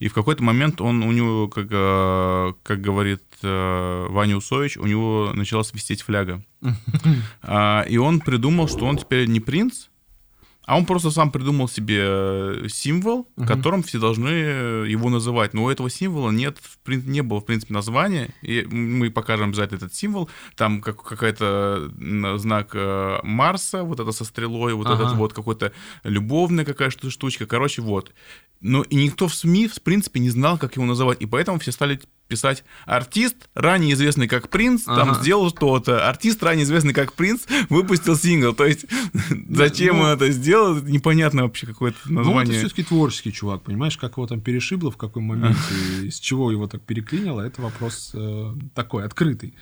И 0.00 0.08
в 0.08 0.14
какой-то 0.14 0.42
момент 0.42 0.80
он 0.80 1.02
у 1.02 1.12
него, 1.12 1.48
как, 1.48 1.68
э, 1.70 2.52
как 2.62 2.80
говорит 2.80 3.22
Ваня 3.42 4.36
Усович, 4.36 4.76
у 4.78 4.86
него 4.86 5.32
начала 5.34 5.62
свистеть 5.62 6.02
фляга. 6.02 6.42
А, 7.42 7.84
И 7.88 7.98
он 7.98 8.20
придумал, 8.20 8.68
что 8.68 8.86
он 8.86 8.96
теперь 8.96 9.26
не 9.28 9.40
принц, 9.40 9.88
а 10.66 10.78
он 10.78 10.86
просто 10.86 11.10
сам 11.10 11.30
придумал 11.30 11.68
себе 11.68 12.68
символ, 12.68 13.28
которым 13.46 13.82
все 13.82 13.98
должны 13.98 14.28
его 14.28 15.10
называть. 15.10 15.52
Но 15.52 15.64
у 15.64 15.70
этого 15.70 15.90
символа 15.90 16.30
нет, 16.30 16.58
не 16.86 17.22
было, 17.22 17.40
в 17.40 17.46
принципе, 17.46 17.74
названия. 17.74 18.30
И 18.42 18.66
мы 18.70 19.10
покажем 19.10 19.48
обязательно 19.50 19.76
этот 19.78 19.94
символ. 19.94 20.28
Там 20.56 20.80
как, 20.80 21.02
какой-то 21.02 21.90
знак 22.38 22.70
э, 22.74 23.18
Марса, 23.22 23.82
вот 23.82 24.00
это 24.00 24.12
со 24.12 24.24
стрелой, 24.24 24.74
вот 24.74 24.86
Ага. 24.86 25.04
этот 25.04 25.16
вот 25.16 25.32
какой-то 25.32 25.72
любовная 26.04 26.64
какая-то 26.64 27.10
штучка. 27.10 27.46
Короче, 27.46 27.82
вот. 27.82 28.12
Но 28.60 28.82
и 28.82 28.96
никто 28.96 29.28
в 29.28 29.34
СМИ, 29.34 29.68
в 29.68 29.82
принципе, 29.82 30.20
не 30.20 30.30
знал, 30.30 30.56
как 30.58 30.76
его 30.76 30.86
называть. 30.86 31.20
И 31.20 31.26
поэтому 31.26 31.58
все 31.58 31.70
стали 31.72 32.00
писать 32.28 32.64
артист, 32.86 33.36
ранее 33.54 33.92
известный 33.92 34.26
как 34.28 34.48
Принц, 34.48 34.84
там 34.84 35.10
Ага. 35.10 35.20
сделал 35.20 35.50
что-то. 35.50 36.08
Артист, 36.08 36.42
ранее 36.42 36.64
известный 36.64 36.94
как 36.94 37.12
Принц, 37.12 37.42
выпустил 37.68 38.16
сингл. 38.16 38.54
То 38.54 38.64
есть 38.64 38.86
зачем 39.50 39.98
ну- 39.98 40.04
он 40.04 40.08
это 40.10 40.30
сделал, 40.30 40.76
непонятно 40.80 41.42
вообще 41.42 41.66
какое-то 41.66 41.98
Ну, 42.06 42.20
это 42.20 42.28
название. 42.30 42.58
все-таки 42.58 42.82
творческий 42.84 43.32
чувак, 43.32 43.62
понимаешь, 43.62 43.98
как 43.98 44.12
его 44.12 44.26
там 44.26 44.40
перешибло, 44.40 44.90
в 44.90 44.96
какой 44.96 45.20
моменте, 45.22 45.58
и 46.02 46.10
с 46.10 46.18
чего 46.18 46.50
его 46.50 46.66
так 46.74 46.82
переклинило, 46.86 47.40
это 47.40 47.62
вопрос 47.62 48.10
э, 48.14 48.54
такой, 48.74 49.04
открытый. 49.04 49.54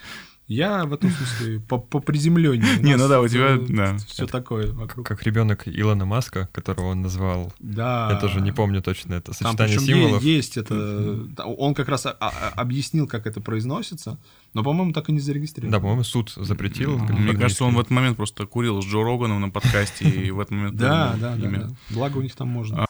Я 0.48 0.84
в 0.84 0.92
этом 0.92 1.10
смысле 1.10 1.60
по, 1.60 1.78
приземленнее. 1.78 2.78
Не, 2.80 2.96
ну 2.96 3.08
да, 3.08 3.20
у 3.20 3.28
тебя, 3.28 3.58
да. 3.58 3.96
Все 4.06 4.26
такое 4.26 4.72
вокруг. 4.72 5.06
Как 5.06 5.22
ребенок 5.22 5.62
Илона 5.66 6.04
Маска, 6.04 6.48
которого 6.52 6.88
он 6.88 7.00
назвал. 7.00 7.52
Да. 7.58 8.10
Я 8.12 8.20
тоже 8.20 8.40
не 8.40 8.52
помню 8.52 8.82
точно 8.82 9.14
это 9.14 9.32
Там 9.32 9.52
сочетание 9.52 9.78
причем 9.78 9.94
символов. 9.94 10.22
есть 10.22 10.56
это. 10.56 11.26
Он 11.44 11.74
как 11.74 11.88
раз 11.88 12.06
а- 12.06 12.16
а- 12.20 12.52
объяснил, 12.56 13.06
как 13.06 13.26
это 13.26 13.40
произносится, 13.40 14.18
но, 14.52 14.62
по-моему, 14.62 14.92
так 14.92 15.08
и 15.08 15.12
не 15.12 15.20
зарегистрировал. 15.20 15.72
Да, 15.72 15.78
по-моему, 15.78 16.04
суд 16.04 16.32
запретил. 16.36 16.98
Мне 16.98 17.34
кажется, 17.34 17.64
он 17.64 17.74
в 17.74 17.80
этот 17.80 17.90
момент 17.90 18.16
просто 18.16 18.44
курил 18.44 18.82
с 18.82 18.84
Джо 18.84 19.02
Роганом 19.02 19.40
на 19.40 19.48
подкасте, 19.48 20.08
и 20.08 20.30
в 20.30 20.40
этот 20.40 20.50
момент 20.50 20.76
Да, 20.76 21.14
да, 21.18 21.36
да. 21.36 21.70
Благо 21.90 22.18
у 22.18 22.22
них 22.22 22.34
там 22.34 22.48
можно. 22.48 22.86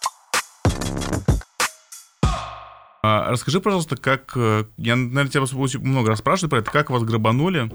А, 3.04 3.32
расскажи, 3.32 3.60
пожалуйста, 3.60 3.96
как... 3.96 4.32
э, 4.36 4.64
Я, 4.76 4.94
наверное, 4.94 5.28
тебя 5.28 5.80
много 5.80 6.10
раз 6.10 6.20
спрашиваю 6.20 6.50
про 6.50 6.60
это. 6.60 6.70
Как 6.70 6.88
вас 6.88 7.02
грабанули? 7.02 7.68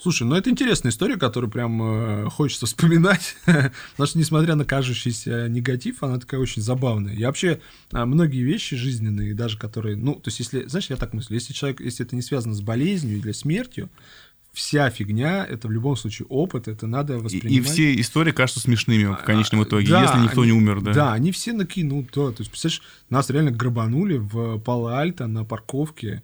Слушай, 0.00 0.22
ну 0.26 0.34
это 0.34 0.48
интересная 0.48 0.90
история, 0.90 1.18
которую 1.18 1.50
прям 1.50 1.82
э, 1.82 2.30
хочется 2.30 2.64
вспоминать, 2.64 3.36
потому 3.44 4.06
что, 4.06 4.18
несмотря 4.18 4.54
на 4.54 4.64
кажущийся 4.64 5.46
негатив, 5.48 6.02
она 6.02 6.18
такая 6.18 6.40
очень 6.40 6.62
забавная. 6.62 7.12
И 7.12 7.22
вообще 7.22 7.60
а, 7.92 8.06
многие 8.06 8.42
вещи 8.42 8.74
жизненные, 8.74 9.34
даже 9.34 9.58
которые, 9.58 9.94
ну, 9.96 10.14
то 10.14 10.28
есть 10.28 10.38
если, 10.38 10.64
знаешь, 10.64 10.88
я 10.88 10.96
так 10.96 11.12
мыслю, 11.12 11.34
если 11.34 11.52
человек, 11.52 11.82
если 11.82 12.06
это 12.06 12.16
не 12.16 12.22
связано 12.22 12.54
с 12.54 12.62
болезнью 12.62 13.18
или 13.18 13.32
смертью, 13.32 13.90
вся 14.52 14.90
фигня, 14.90 15.44
это 15.44 15.66
в 15.68 15.70
любом 15.70 15.96
случае 15.96 16.26
опыт, 16.28 16.68
это 16.68 16.86
надо 16.86 17.14
И, 17.14 17.16
воспринимать. 17.18 17.52
и 17.52 17.60
все 17.72 18.00
истории 18.00 18.32
кажутся 18.32 18.60
смешными 18.60 19.04
в 19.04 19.16
конечном 19.24 19.62
А, 19.62 19.64
итоге, 19.64 19.88
да, 19.88 20.02
если 20.02 20.18
никто 20.18 20.42
они- 20.42 20.52
не 20.52 20.58
умер, 20.58 20.80
да. 20.82 20.92
Да, 20.92 21.12
они 21.14 21.32
все 21.32 21.52
накинут, 21.52 22.06
да. 22.14 22.30
То 22.32 22.36
есть, 22.40 22.50
представляешь, 22.50 22.82
нас 23.10 23.30
реально 23.30 23.50
грабанули 23.50 24.18
в 24.18 24.58
Пало-Альто 24.58 25.26
на 25.26 25.44
парковке 25.44 26.22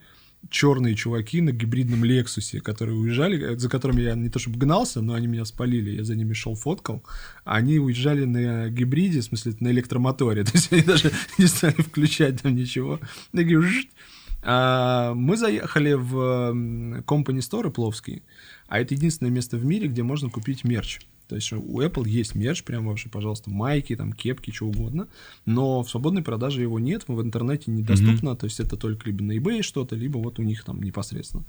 черные 0.51 0.95
чуваки 0.95 1.41
на 1.41 1.51
гибридном 1.51 2.05
Лексусе, 2.05 2.61
которые 2.61 2.97
уезжали, 2.97 3.55
э, 3.55 3.59
за 3.59 3.69
которыми 3.69 4.03
я 4.03 4.15
не 4.15 4.29
то 4.31 4.39
чтобы 4.39 4.57
гнался, 4.59 5.01
но 5.03 5.15
они 5.15 5.27
меня 5.27 5.45
спалили, 5.45 5.91
я 5.91 6.05
за 6.05 6.15
ними 6.15 6.33
шел, 6.33 6.55
фоткал. 6.55 7.03
Они 7.45 7.79
уезжали 7.81 8.25
на 8.25 8.69
гибриде, 8.69 9.21
в 9.21 9.25
смысле, 9.25 9.55
на 9.61 9.69
электромоторе. 9.73 10.45
То 10.45 10.53
есть 10.55 10.73
они 10.73 10.83
даже 10.83 11.11
не 11.39 11.47
стали 11.47 11.75
включать 11.83 12.41
там 12.43 12.55
ничего. 12.55 13.01
Такие. 13.33 13.61
А, 14.43 15.15
мы 15.15 15.37
заехали 15.37 15.93
в 15.95 16.15
Company 17.03 17.39
Store 17.39 17.71
Пловский, 17.71 18.23
а 18.69 18.81
это 18.81 18.95
единственное 18.95 19.31
место 19.31 19.57
в 19.57 19.65
мире, 19.65 19.89
где 19.89 20.03
можно 20.03 20.31
купить 20.31 20.65
мерч. 20.65 21.01
То 21.29 21.37
есть 21.37 21.53
у 21.53 21.83
Apple 21.83 22.09
есть 22.09 22.35
мерч, 22.35 22.65
прям 22.65 22.87
вообще, 22.87 23.11
пожалуйста, 23.11 23.51
майки, 23.51 23.95
там, 23.95 24.15
кепки, 24.15 24.51
что 24.51 24.67
угодно, 24.67 25.09
но 25.45 25.83
в 25.83 25.91
свободной 25.91 26.23
продаже 26.23 26.63
его 26.63 26.79
нет, 26.79 27.05
в 27.07 27.21
интернете 27.21 27.71
недоступно, 27.71 28.35
то 28.35 28.45
есть 28.45 28.61
это 28.61 28.77
только 28.79 29.07
либо 29.07 29.23
на 29.23 29.37
eBay 29.37 29.61
что-то, 29.61 29.95
либо 29.95 30.17
вот 30.17 30.39
у 30.39 30.43
них 30.43 30.65
там 30.65 30.83
непосредственно. 30.83 31.45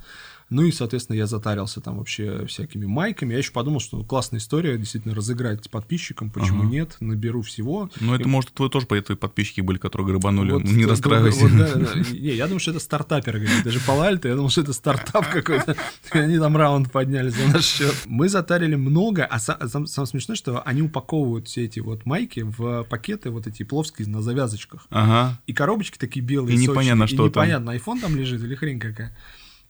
Ну 0.50 0.64
и, 0.64 0.72
соответственно, 0.72 1.16
я 1.16 1.28
затарился 1.28 1.80
там 1.80 1.98
вообще 1.98 2.46
всякими 2.48 2.86
майками. 2.86 3.34
Я 3.34 3.38
еще 3.38 3.52
подумал, 3.52 3.80
что 3.80 4.04
классная 4.04 4.40
история 4.40 4.78
действительно 4.78 5.14
разыграть 5.14 5.70
подписчикам, 5.70 6.32
почему 6.32 6.62
Ага. 6.64 6.72
нет, 6.72 6.98
наберу 7.00 7.42
всего. 7.44 7.90
Ну, 8.00 8.16
это, 8.16 8.28
может, 8.28 8.52
твои 8.54 8.70
тоже 8.70 8.88
твои 8.88 9.02
подписчики 9.02 9.62
были, 9.62 9.78
которые 9.78 10.08
грабанули. 10.08 10.54
Вот, 10.54 10.64
не 10.64 10.86
расстраивайся. 10.86 11.42
вот, 11.48 11.52
да, 11.58 11.76
да. 11.76 11.94
Не, 12.12 12.34
я 12.36 12.46
думаю, 12.46 12.60
что 12.60 12.72
это 12.72 12.80
стартаперы 12.80 13.42
какие-то. 13.42 13.64
Даже 13.66 13.80
Палальто, 13.80 14.28
я 14.28 14.36
думал, 14.36 14.50
что 14.50 14.62
это 14.62 14.74
стартап 14.74 15.30
какой-то. 15.30 15.76
И 16.14 16.18
Они 16.18 16.38
там 16.40 16.58
раунд 16.58 16.92
подняли 16.92 17.30
за 17.30 17.48
наш 17.54 17.66
счет. 17.66 17.96
Мы 18.08 18.28
затарили 18.28 18.76
много, 18.76 19.26
а 19.26 19.38
са- 19.38 19.68
сам, 19.68 19.86
самое 19.86 20.08
смешное, 20.08 20.36
что 20.36 20.62
они 20.64 20.82
упаковывают 20.82 21.48
все 21.48 21.66
эти 21.66 21.80
вот 21.80 22.06
майки 22.06 22.40
в 22.40 22.84
пакеты 22.86 23.30
вот 23.30 23.46
эти 23.46 23.62
пловские 23.64 24.08
на 24.08 24.22
завязочках. 24.24 24.88
Ага. 24.90 25.40
И 25.46 25.54
коробочки 25.54 25.98
такие 25.98 26.26
белые, 26.26 26.56
И 26.56 26.60
непонятно, 26.60 27.06
сочные, 27.06 27.18
что 27.18 27.28
и 27.28 27.30
там. 27.30 27.44
непонятно, 27.44 27.72
айфон 27.74 28.00
там 28.00 28.16
лежит 28.16 28.42
или 28.44 28.56
хрень 28.56 28.80
какая. 28.80 29.16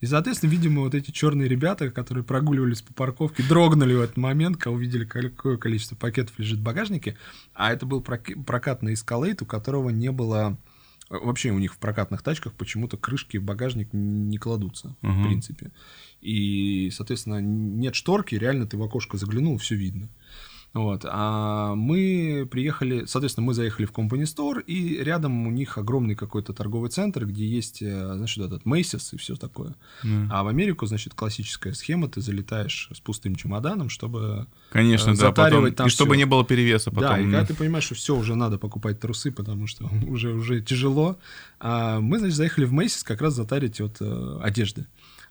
И, 0.01 0.05
соответственно, 0.05 0.49
видимо, 0.51 0.81
вот 0.81 0.95
эти 0.95 1.11
черные 1.11 1.49
ребята, 1.49 1.91
которые 1.91 2.23
прогуливались 2.23 2.81
по 2.81 2.93
парковке, 2.93 3.43
дрогнули 3.43 3.93
в 3.93 4.01
этот 4.01 4.17
момент, 4.17 4.57
когда 4.57 4.71
увидели, 4.75 5.03
какое 5.05 5.57
количество 5.57 5.95
пакетов 5.95 6.39
лежит 6.39 6.59
в 6.59 6.63
багажнике. 6.63 7.17
А 7.53 7.73
это 7.73 7.85
был 7.85 7.99
прок- 8.01 8.43
прокатный 8.45 8.93
эскалейт, 8.93 9.41
у 9.41 9.45
которого 9.45 9.89
не 9.89 10.11
было... 10.11 10.57
Вообще 11.09 11.49
у 11.49 11.57
них 11.57 11.73
в 11.73 11.77
прокатных 11.79 12.21
тачках 12.21 12.53
почему-то 12.53 12.95
крышки 12.95 13.37
в 13.37 13.43
багажник 13.43 13.89
не 13.93 14.37
кладутся, 14.37 14.95
в 15.01 15.07
Мгм. 15.07 15.23
принципе. 15.23 15.71
И, 16.21 16.91
соответственно, 16.93 17.41
нет 17.41 17.95
шторки, 17.95 18.35
реально 18.35 18.67
ты 18.67 18.77
в 18.77 18.83
окошко 18.83 19.17
заглянул, 19.17 19.57
все 19.57 19.73
видно. 19.75 20.07
Вот. 20.73 21.03
А 21.05 21.73
мы 21.73 22.47
приехали, 22.49 23.05
соответственно, 23.05 23.47
мы 23.47 23.53
заехали 23.53 23.87
в 23.87 23.91
Company 23.91 24.23
Store, 24.23 24.61
и 24.61 25.03
рядом 25.03 25.47
у 25.47 25.51
них 25.51 25.77
огромный 25.79 26.15
какой-то 26.15 26.53
торговый 26.53 26.91
центр, 26.91 27.25
где 27.25 27.45
есть, 27.45 27.81
э, 27.81 28.13
значит, 28.15 28.45
этот 28.45 28.63
Macy's 28.65 29.09
и 29.13 29.17
все 29.17 29.35
такое. 29.35 29.75
Да. 30.03 30.27
А 30.29 30.43
в 30.43 30.47
Америку, 30.47 30.85
значит, 30.85 31.15
классическая 31.15 31.73
схема, 31.73 32.07
ты 32.07 32.21
залетаешь 32.21 32.89
с 32.93 32.99
пустым 32.99 33.35
чемоданом, 33.35 33.89
чтобы... 33.89 34.45
Конечно, 34.71 35.11
э, 35.11 35.17
да. 35.17 35.31
Потом, 35.31 35.71
там 35.73 35.87
и 35.87 35.89
чтобы 35.89 36.11
всё. 36.11 36.19
не 36.19 36.25
было 36.25 36.45
перевеса 36.45 36.91
потом. 36.91 37.09
да, 37.09 37.19
и 37.19 37.25
да. 37.25 37.31
когда 37.31 37.45
ты 37.45 37.53
понимаешь, 37.55 37.85
что 37.85 37.95
все, 37.95 38.15
уже 38.15 38.35
надо 38.35 38.59
покупать 38.59 38.99
трусы, 38.99 39.31
потому 39.31 39.65
что 39.65 39.89
уже, 40.07 40.33
уже 40.33 40.61
тяжело, 40.61 41.17
а 41.59 41.99
мы, 41.99 42.19
значит, 42.19 42.35
заехали 42.35 42.65
в 42.65 42.73
Macy's 42.73 43.03
как 43.03 43.21
раз 43.21 43.33
затарить 43.33 43.81
вот 43.81 43.97
э, 44.01 44.39
одежды. 44.43 44.85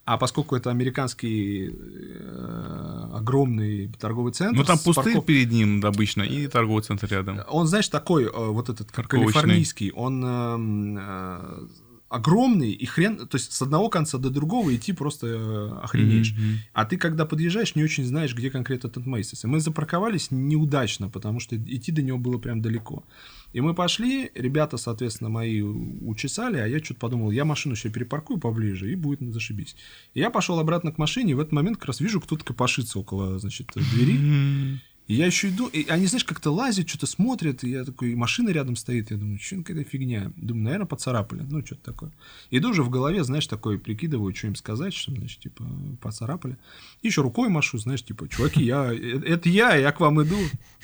А 0.08 0.16
поскольку 0.16 0.56
это 0.56 0.70
американский 0.70 1.68
э, 1.68 3.10
огромный 3.12 3.88
торговый 4.00 4.32
центр... 4.32 4.56
Ну, 4.56 4.64
там 4.64 4.78
пустырь 4.78 5.16
парков- 5.16 5.26
перед 5.26 5.52
ним 5.52 5.84
обычно 5.84 6.22
и 6.22 6.46
торговый 6.46 6.82
центр 6.82 7.06
рядом. 7.10 7.40
Он, 7.50 7.66
знаешь, 7.66 7.88
такой, 7.88 8.24
э, 8.24 8.30
вот 8.32 8.70
этот 8.70 8.90
калифорнийский, 8.90 9.90
он 9.90 10.24
эм, 10.24 10.98
э, 10.98 11.66
огромный, 12.08 12.70
и 12.70 12.86
хрен, 12.86 13.28
то 13.28 13.36
есть 13.36 13.52
с 13.52 13.60
одного 13.60 13.90
конца 13.90 14.16
до 14.16 14.30
другого 14.30 14.74
идти 14.74 14.94
просто 14.94 15.26
э, 15.26 15.78
охренеешь. 15.82 16.32
Мгм. 16.32 16.58
А 16.72 16.86
ты, 16.86 16.96
когда 16.96 17.26
подъезжаешь, 17.26 17.74
не 17.74 17.84
очень 17.84 18.06
знаешь, 18.06 18.34
где 18.34 18.50
конкретно 18.50 18.88
этот 18.88 19.04
Мейсис. 19.04 19.44
И 19.44 19.46
мы 19.46 19.60
запарковались 19.60 20.30
неудачно, 20.30 21.10
потому 21.10 21.38
что 21.38 21.54
идти 21.54 21.92
до 21.92 22.00
него 22.00 22.16
было 22.16 22.38
прям 22.38 22.62
далеко. 22.62 23.04
И 23.52 23.60
мы 23.60 23.74
пошли, 23.74 24.30
ребята, 24.34 24.76
соответственно, 24.76 25.30
мои 25.30 25.62
учесали, 25.62 26.58
а 26.58 26.66
я 26.66 26.82
что-то 26.84 27.00
подумал, 27.00 27.30
я 27.30 27.44
машину 27.44 27.76
себе 27.76 27.94
перепаркую 27.94 28.38
поближе, 28.38 28.92
и 28.92 28.94
будет 28.94 29.20
зашибись. 29.32 29.74
И 30.14 30.20
я 30.20 30.30
пошел 30.30 30.58
обратно 30.58 30.92
к 30.92 30.98
машине, 30.98 31.32
и 31.32 31.34
в 31.34 31.40
этот 31.40 31.52
момент 31.52 31.78
как 31.78 31.86
раз 31.86 32.00
вижу, 32.00 32.20
кто-то 32.20 32.44
копошится 32.44 32.98
около, 32.98 33.38
значит, 33.38 33.70
двери. 33.74 34.78
И 35.08 35.14
я 35.14 35.24
еще 35.24 35.48
иду, 35.48 35.68
и 35.68 35.88
они, 35.88 36.06
знаешь, 36.06 36.24
как-то 36.24 36.50
лазят, 36.50 36.86
что-то 36.86 37.06
смотрят, 37.06 37.64
и 37.64 37.70
я 37.70 37.84
такой, 37.84 38.12
и 38.12 38.14
машина 38.14 38.50
рядом 38.50 38.76
стоит, 38.76 39.10
я 39.10 39.16
думаю, 39.16 39.38
что 39.40 39.56
какая-то 39.56 39.88
фигня. 39.88 40.30
Думаю, 40.36 40.64
наверное, 40.64 40.86
поцарапали, 40.86 41.46
ну, 41.48 41.64
что-то 41.64 41.82
такое. 41.82 42.12
Иду 42.50 42.70
уже 42.70 42.82
в 42.82 42.90
голове, 42.90 43.24
знаешь, 43.24 43.46
такой, 43.46 43.78
прикидываю, 43.78 44.34
что 44.34 44.48
им 44.48 44.54
сказать, 44.54 44.92
что, 44.92 45.10
значит, 45.12 45.40
типа, 45.40 45.64
поцарапали. 46.02 46.58
И 47.00 47.06
еще 47.06 47.22
рукой 47.22 47.48
машу, 47.48 47.78
знаешь, 47.78 48.04
типа, 48.04 48.28
чуваки, 48.28 48.62
я, 48.62 48.92
э, 48.92 49.20
это 49.24 49.48
я, 49.48 49.74
я 49.76 49.92
к 49.92 50.00
вам 50.00 50.22
иду. 50.22 50.38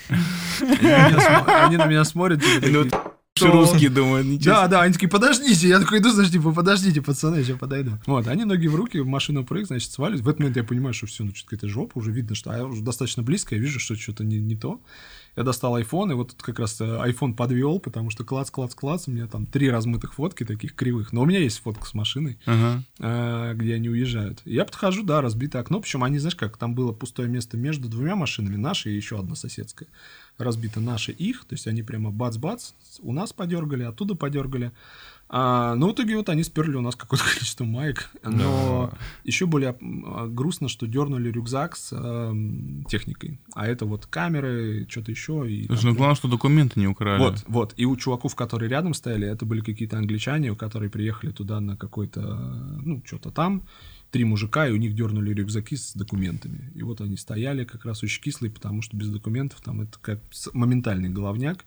Они 0.09 1.77
на 1.77 1.87
меня, 1.87 2.05
смотрят, 2.05 2.43
типа, 2.43 3.14
что- 3.37 3.51
Русские 3.51 3.91
думают, 3.91 4.27
ничего 4.29 4.55
Да, 4.55 4.69
да, 4.69 4.83
они 4.83 4.93
такие, 4.93 5.09
подождите, 5.09 5.69
я 5.69 5.81
такой 5.81 5.99
иду, 5.99 6.11
значит, 6.11 6.33
типа, 6.33 6.53
подождите, 6.53 7.03
пацаны, 7.03 7.37
я 7.37 7.45
сейчас 7.45 7.59
подойду. 7.59 7.99
Вот, 8.07 8.29
они 8.29 8.45
ноги 8.45 8.69
в 8.69 8.77
руки, 8.77 8.99
машину 8.99 9.45
прыг, 9.45 9.67
значит, 9.67 9.91
свалились. 9.91 10.21
В 10.21 10.29
этот 10.29 10.39
момент 10.39 10.57
я 10.57 10.63
понимаю, 10.63 10.95
что 10.95 11.07
все, 11.07 11.25
ну, 11.25 11.31
что-то 11.35 11.51
какая-то 11.51 11.69
жопа, 11.69 11.99
уже 11.99 12.13
видно, 12.13 12.37
что 12.37 12.53
а 12.53 12.59
я 12.59 12.65
уже 12.65 12.83
достаточно 12.83 13.25
близко, 13.25 13.57
я 13.57 13.61
вижу, 13.61 13.81
что 13.81 13.97
что-то 13.97 14.23
не, 14.23 14.39
не 14.39 14.55
то. 14.55 14.81
Я 15.37 15.43
достал 15.43 15.77
iPhone, 15.81 16.13
и 16.13 16.15
вот 16.15 16.29
тут 16.29 16.43
как 16.43 16.61
раз 16.61 16.81
э, 16.81 16.85
iPhone 16.85 17.35
подвел, 17.35 17.81
потому 17.81 18.11
что 18.11 18.23
клац, 18.23 18.51
клац, 18.53 18.73
клац, 18.77 19.09
у 19.09 19.11
меня 19.11 19.27
там 19.27 19.47
три 19.47 19.69
размытых 19.69 20.15
фотки 20.15 20.45
таких 20.45 20.77
кривых. 20.77 21.13
Но 21.13 21.23
у 21.23 21.25
меня 21.25 21.41
есть 21.41 21.59
фотка 21.59 21.87
с 21.89 21.95
машиной, 21.95 22.39
э, 23.01 23.53
где 23.57 23.75
они 23.75 23.89
уезжают. 23.89 24.43
И 24.45 24.55
Я 24.55 24.65
подхожу, 24.65 25.03
да, 25.03 25.21
разбитое 25.21 25.63
окно, 25.63 25.81
причем 25.81 26.05
они, 26.05 26.19
знаешь 26.21 26.37
как, 26.37 26.57
там 26.57 26.77
было 26.77 26.93
пустое 26.93 27.29
место 27.29 27.57
между 27.57 27.89
двумя 27.89 28.15
машинами, 28.15 28.55
нашей 28.55 28.93
и 28.93 28.97
еще 28.97 29.19
одна 29.19 29.35
соседская. 29.35 29.89
Разбито 30.39 30.81
наши 30.81 31.13
их, 31.13 31.45
то 31.45 31.55
есть 31.55 31.67
они 31.67 31.83
прямо 31.83 32.11
бац-бац, 32.11 32.73
у 33.01 33.13
нас 33.13 33.33
подергали, 33.33 33.85
оттуда 33.85 34.15
подергали. 34.15 34.73
А, 35.29 35.75
но 35.75 35.89
в 35.89 35.93
итоге 35.93 36.17
вот 36.17 36.29
они 36.29 36.45
сперли 36.45 36.77
у 36.77 36.81
нас 36.81 36.97
какое-то 36.97 37.25
количество 37.35 37.65
маек. 37.65 38.11
Но 38.23 38.91
еще 39.25 39.47
более 39.47 39.77
грустно, 39.81 40.69
что 40.69 40.87
дернули 40.87 41.31
рюкзак 41.31 41.77
с 41.77 41.93
эм, 41.93 42.85
техникой. 42.89 43.41
А 43.55 43.67
это 43.67 43.87
вот 43.87 44.07
камеры, 44.07 44.87
что-то 44.89 45.11
еще. 45.11 45.51
И 45.51 45.67
Слушай, 45.67 45.87
ну 45.87 45.95
главное, 45.95 46.17
что 46.17 46.29
документы 46.29 46.79
не 46.79 46.87
украли. 46.87 47.19
вот, 47.19 47.45
вот. 47.49 47.75
И 47.77 47.85
у 47.85 47.97
чуваков, 47.97 48.35
которые 48.35 48.69
рядом 48.69 48.95
стояли, 48.95 49.27
это 49.27 49.47
были 49.47 49.61
какие-то 49.61 49.99
англичане, 49.99 50.55
которые 50.55 50.91
приехали 50.91 51.31
туда 51.31 51.61
на 51.61 51.77
какой-то, 51.77 52.21
ну, 52.83 53.03
что-то 53.05 53.31
там. 53.31 53.63
Три 54.15 54.23
мужика, 54.25 54.69
и 54.69 54.71
у 54.71 54.77
них 54.77 54.95
дернули 54.95 55.33
рюкзаки 55.35 55.75
с 55.77 55.93
документами. 55.95 56.71
И 56.77 56.85
вот 56.85 57.01
они 57.01 57.17
стояли 57.17 57.65
как 57.65 57.85
раз 57.85 58.01
очень 58.05 58.23
кислые, 58.23 58.49
потому 58.53 58.81
что 58.81 58.97
без 58.97 59.09
документов 59.09 59.61
там 59.61 59.81
это 59.81 59.99
как 60.01 60.21
моментальный 60.53 61.09
головняк. 61.09 61.65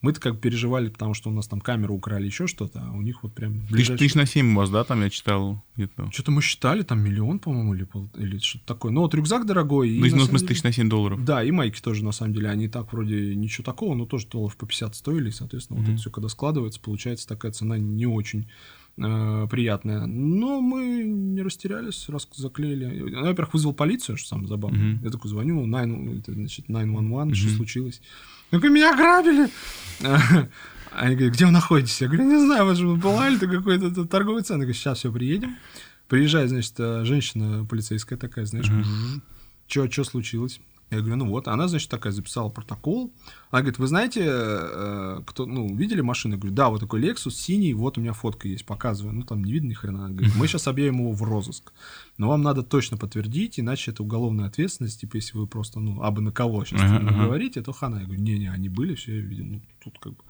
Мы-то 0.00 0.20
как 0.20 0.40
переживали, 0.40 0.88
потому 0.88 1.14
что 1.14 1.30
у 1.30 1.32
нас 1.32 1.46
там 1.46 1.60
камеру 1.60 1.94
украли, 1.94 2.26
еще 2.26 2.48
что-то, 2.48 2.82
а 2.84 2.90
у 2.92 3.00
них 3.00 3.22
вот 3.22 3.32
прям 3.32 3.60
Тысяч, 3.60 3.70
ближайший- 3.70 3.98
тысяч 3.98 4.14
на 4.16 4.26
7 4.26 4.52
у 4.52 4.56
вас, 4.56 4.70
да, 4.70 4.82
там 4.82 5.02
я 5.02 5.08
читал 5.08 5.62
где-то. 5.76 6.10
Что-то 6.10 6.32
мы 6.32 6.42
считали, 6.42 6.82
там 6.82 7.00
миллион, 7.00 7.38
по-моему, 7.38 7.74
или, 7.74 7.84
пол- 7.84 8.10
или 8.18 8.38
что-то 8.38 8.66
такое. 8.66 8.90
Ну, 8.92 9.00
вот 9.02 9.14
рюкзак 9.14 9.46
дорогой. 9.46 9.88
и 9.90 9.92
Ну, 9.98 10.00
на 10.00 10.02
ну, 10.02 10.06
в 10.08 10.10
самом 10.10 10.26
смысле, 10.30 10.46
деле- 10.48 10.54
тысяч 10.56 10.64
на 10.64 10.72
7 10.72 10.88
долларов. 10.90 11.24
да, 11.24 11.44
и 11.44 11.50
майки 11.52 11.80
тоже, 11.80 12.04
на 12.04 12.10
самом 12.12 12.34
деле, 12.34 12.50
они 12.50 12.66
так 12.68 12.92
вроде 12.92 13.34
ничего 13.36 13.64
такого, 13.64 13.94
но 13.94 14.04
тоже 14.04 14.26
долларов 14.26 14.56
по 14.56 14.66
50 14.66 14.96
стоили, 14.96 15.28
и, 15.28 15.32
соответственно, 15.32 15.78
вот 15.78 15.84
Мгм. 15.86 15.92
это 15.94 16.00
все, 16.02 16.10
когда 16.10 16.28
складывается, 16.28 16.80
получается 16.80 17.26
такая 17.28 17.52
цена 17.52 17.78
не 17.78 18.04
очень 18.06 18.46
э, 18.96 19.46
приятная. 19.50 20.06
Но 20.06 20.60
мы 20.60 21.04
не 21.04 21.42
растерялись, 21.42 22.08
раз 22.08 22.28
заклеили. 22.34 23.10
Я, 23.10 23.20
во-первых, 23.22 23.54
вызвал 23.54 23.72
полицию, 23.74 24.16
что 24.16 24.28
самое 24.28 24.48
забавное. 24.48 24.94
Мгм. 24.94 25.04
Я 25.04 25.10
такой 25.10 25.28
звоню, 25.30 25.64
9, 25.66 26.20
это, 26.20 26.32
значит, 26.32 26.66
911, 26.68 27.36
что 27.36 27.48
Мгм. 27.48 27.56
случилось? 27.56 28.00
Ну, 28.50 28.60
меня 28.70 28.92
ограбили! 28.94 29.48
Они 30.92 31.16
говорят, 31.16 31.34
где 31.34 31.46
вы 31.46 31.50
находитесь? 31.50 32.00
Я 32.00 32.06
говорю, 32.06 32.24
не 32.24 32.38
знаю, 32.46 32.66
вы 32.66 32.74
же 32.76 32.86
была 32.94 33.28
это 33.28 33.48
какой-то 33.48 34.04
торговый 34.06 34.42
центр. 34.42 34.60
Я 34.62 34.66
говорю, 34.66 34.74
сейчас 34.74 34.98
все, 34.98 35.12
приедем. 35.12 35.56
Приезжает, 36.08 36.50
значит, 36.50 36.74
э, 36.78 37.04
женщина 37.04 37.64
полицейская 37.64 38.16
такая, 38.18 38.44
знаешь, 38.46 38.70
что, 39.66 39.90
что 39.90 40.04
случилось? 40.04 40.60
Я 40.90 41.00
говорю, 41.00 41.16
ну 41.16 41.26
вот, 41.26 41.48
она, 41.48 41.66
значит, 41.66 41.90
такая 41.90 42.12
записала 42.12 42.48
протокол. 42.48 43.12
Она 43.50 43.62
говорит, 43.62 43.78
вы 43.78 43.86
знаете, 43.86 44.22
э, 44.24 45.20
кто, 45.26 45.46
ну, 45.46 45.74
видели 45.74 46.00
машину? 46.00 46.34
Я 46.34 46.40
говорю, 46.40 46.54
да, 46.54 46.68
вот 46.68 46.80
такой 46.80 47.00
Lexus 47.00 47.30
синий, 47.30 47.74
вот 47.74 47.98
у 47.98 48.00
меня 48.00 48.12
фотка 48.12 48.48
есть, 48.48 48.64
показываю. 48.64 49.14
Ну, 49.14 49.22
там 49.22 49.42
не 49.42 49.52
видно 49.52 49.68
ни 49.68 49.74
хрена. 49.74 50.04
Она 50.04 50.14
говорит, 50.14 50.36
мы 50.36 50.46
сейчас 50.46 50.68
объявим 50.68 51.00
его 51.00 51.12
в 51.12 51.22
розыск. 51.22 51.72
Но 52.16 52.28
вам 52.28 52.42
надо 52.42 52.62
точно 52.62 52.96
подтвердить, 52.96 53.58
иначе 53.58 53.90
это 53.90 54.02
уголовная 54.02 54.46
ответственность, 54.46 55.00
типа, 55.00 55.16
если 55.16 55.36
вы 55.36 55.46
просто, 55.46 55.80
ну, 55.80 56.02
абы 56.02 56.20
на 56.20 56.32
кого 56.32 56.64
сейчас 56.64 56.82
ага. 56.82 57.24
говорите, 57.24 57.62
то 57.62 57.72
хана. 57.72 58.00
Я 58.00 58.04
говорю, 58.04 58.20
не-не, 58.20 58.50
они 58.50 58.68
были, 58.68 58.94
все, 58.94 59.16
я 59.16 59.20
видел, 59.20 59.46
ну, 59.46 59.60
тут 59.82 59.98
как 59.98 60.12
бы... 60.12 60.24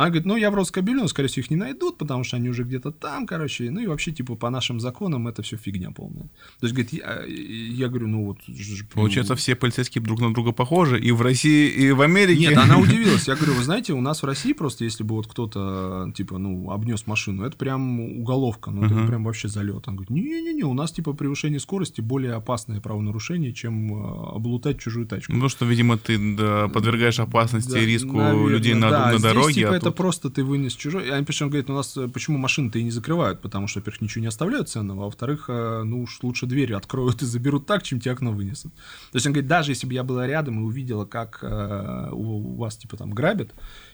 Она 0.00 0.08
говорит, 0.08 0.24
ну, 0.26 0.36
я 0.36 0.50
в 0.50 0.54
розыск 0.54 0.78
объявлю, 0.78 1.02
но, 1.02 1.08
скорее 1.08 1.28
всего, 1.28 1.42
их 1.44 1.50
не 1.50 1.56
найдут, 1.56 1.98
потому 1.98 2.24
что 2.24 2.36
они 2.36 2.48
уже 2.48 2.62
где-то 2.64 2.90
там, 2.90 3.26
короче. 3.26 3.70
Ну, 3.70 3.80
и 3.80 3.86
вообще, 3.86 4.12
типа, 4.12 4.34
по 4.34 4.48
нашим 4.50 4.80
законам 4.80 5.28
это 5.28 5.42
все 5.42 5.56
фигня 5.58 5.90
полная. 5.90 6.24
То 6.60 6.66
есть, 6.66 6.74
говорит, 6.74 6.92
я, 6.94 7.22
я 7.26 7.88
говорю, 7.88 8.06
ну, 8.08 8.24
вот... 8.24 8.38
ж- 8.48 8.86
Получается, 8.94 9.34
все 9.34 9.54
полицейские 9.54 10.02
друг 10.02 10.20
на 10.20 10.32
друга 10.32 10.52
похожи 10.52 10.98
и 10.98 11.12
в 11.12 11.20
России, 11.20 11.68
и 11.68 11.90
в 11.92 12.00
Америке. 12.00 12.40
Нет, 12.40 12.56
она 12.56 12.78
удивилась. 12.84 13.28
Я 13.28 13.34
говорю, 13.36 13.52
вы 13.52 13.62
знаете, 13.62 13.92
у 13.92 14.00
нас 14.00 14.22
в 14.22 14.26
России 14.26 14.54
просто, 14.54 14.84
если 14.84 15.04
бы 15.04 15.14
вот 15.16 15.26
кто-то, 15.26 16.10
типа, 16.14 16.38
ну, 16.38 16.70
обнес 16.70 17.06
машину, 17.06 17.44
это 17.44 17.56
прям 17.58 18.00
уголовка, 18.00 18.70
ну, 18.70 18.84
это 18.86 18.94
Ага. 18.94 19.06
прям 19.06 19.24
вообще 19.24 19.48
залет. 19.48 19.86
Он 19.86 19.96
говорит, 19.96 20.10
не-не-не, 20.10 20.64
у 20.64 20.72
нас, 20.74 20.92
типа, 20.92 21.12
превышение 21.12 21.60
скорости 21.60 22.00
более 22.00 22.32
опасное 22.32 22.80
правонарушение, 22.80 23.52
чем 23.52 23.92
э, 23.92 24.34
облутать 24.36 24.78
чужую 24.78 25.06
тачку. 25.06 25.32
Ну, 25.34 25.48
что, 25.50 25.66
видимо, 25.66 25.98
ты 25.98 26.36
да, 26.36 26.68
подвергаешь 26.68 27.20
опасности 27.20 27.72
Да, 27.72 27.80
и 27.80 27.84
риску 27.86 28.16
наверно, 28.16 28.48
людей 28.48 28.74
на, 28.74 28.88
да. 28.90 29.04
на 29.06 29.10
Здесь, 29.18 29.22
дороге. 29.22 29.52
типа, 29.54 29.70
а 29.72 29.76
это 29.76 29.89
тут- 29.90 29.98
просто 29.98 30.30
ты 30.30 30.42
вынес 30.42 30.74
чужой. 30.74 31.10
Они 31.10 31.24
причем 31.24 31.48
говорят, 31.48 31.70
у 31.70 31.74
нас 31.74 31.96
э, 31.96 32.08
почему 32.08 32.38
машины-то 32.38 32.78
и 32.78 32.82
не 32.82 32.90
закрывают, 32.90 33.40
потому 33.40 33.68
что, 33.68 33.80
во-первых, 33.80 34.00
ничего 34.00 34.22
не 34.22 34.28
оставляют 34.28 34.68
ценного, 34.68 35.02
а 35.02 35.04
во-вторых, 35.06 35.46
э, 35.48 35.82
ну 35.84 36.02
уж 36.02 36.18
лучше 36.22 36.46
двери 36.46 36.72
откроют 36.72 37.22
и 37.22 37.26
заберут 37.26 37.66
так, 37.66 37.82
чем 37.82 38.00
тебе 38.00 38.12
окно 38.12 38.32
вынесут. 38.32 38.72
То 38.74 39.16
есть 39.16 39.26
он 39.26 39.32
говорит, 39.32 39.48
даже 39.48 39.72
если 39.72 39.86
бы 39.86 39.94
я 39.94 40.02
была 40.02 40.26
рядом 40.26 40.60
и 40.60 40.62
увидела, 40.62 41.04
как 41.04 41.38
э, 41.42 42.08
у 42.12 42.56
вас 42.56 42.76
типа 42.76 42.96
там 42.96 43.10
грабят, 43.10 43.50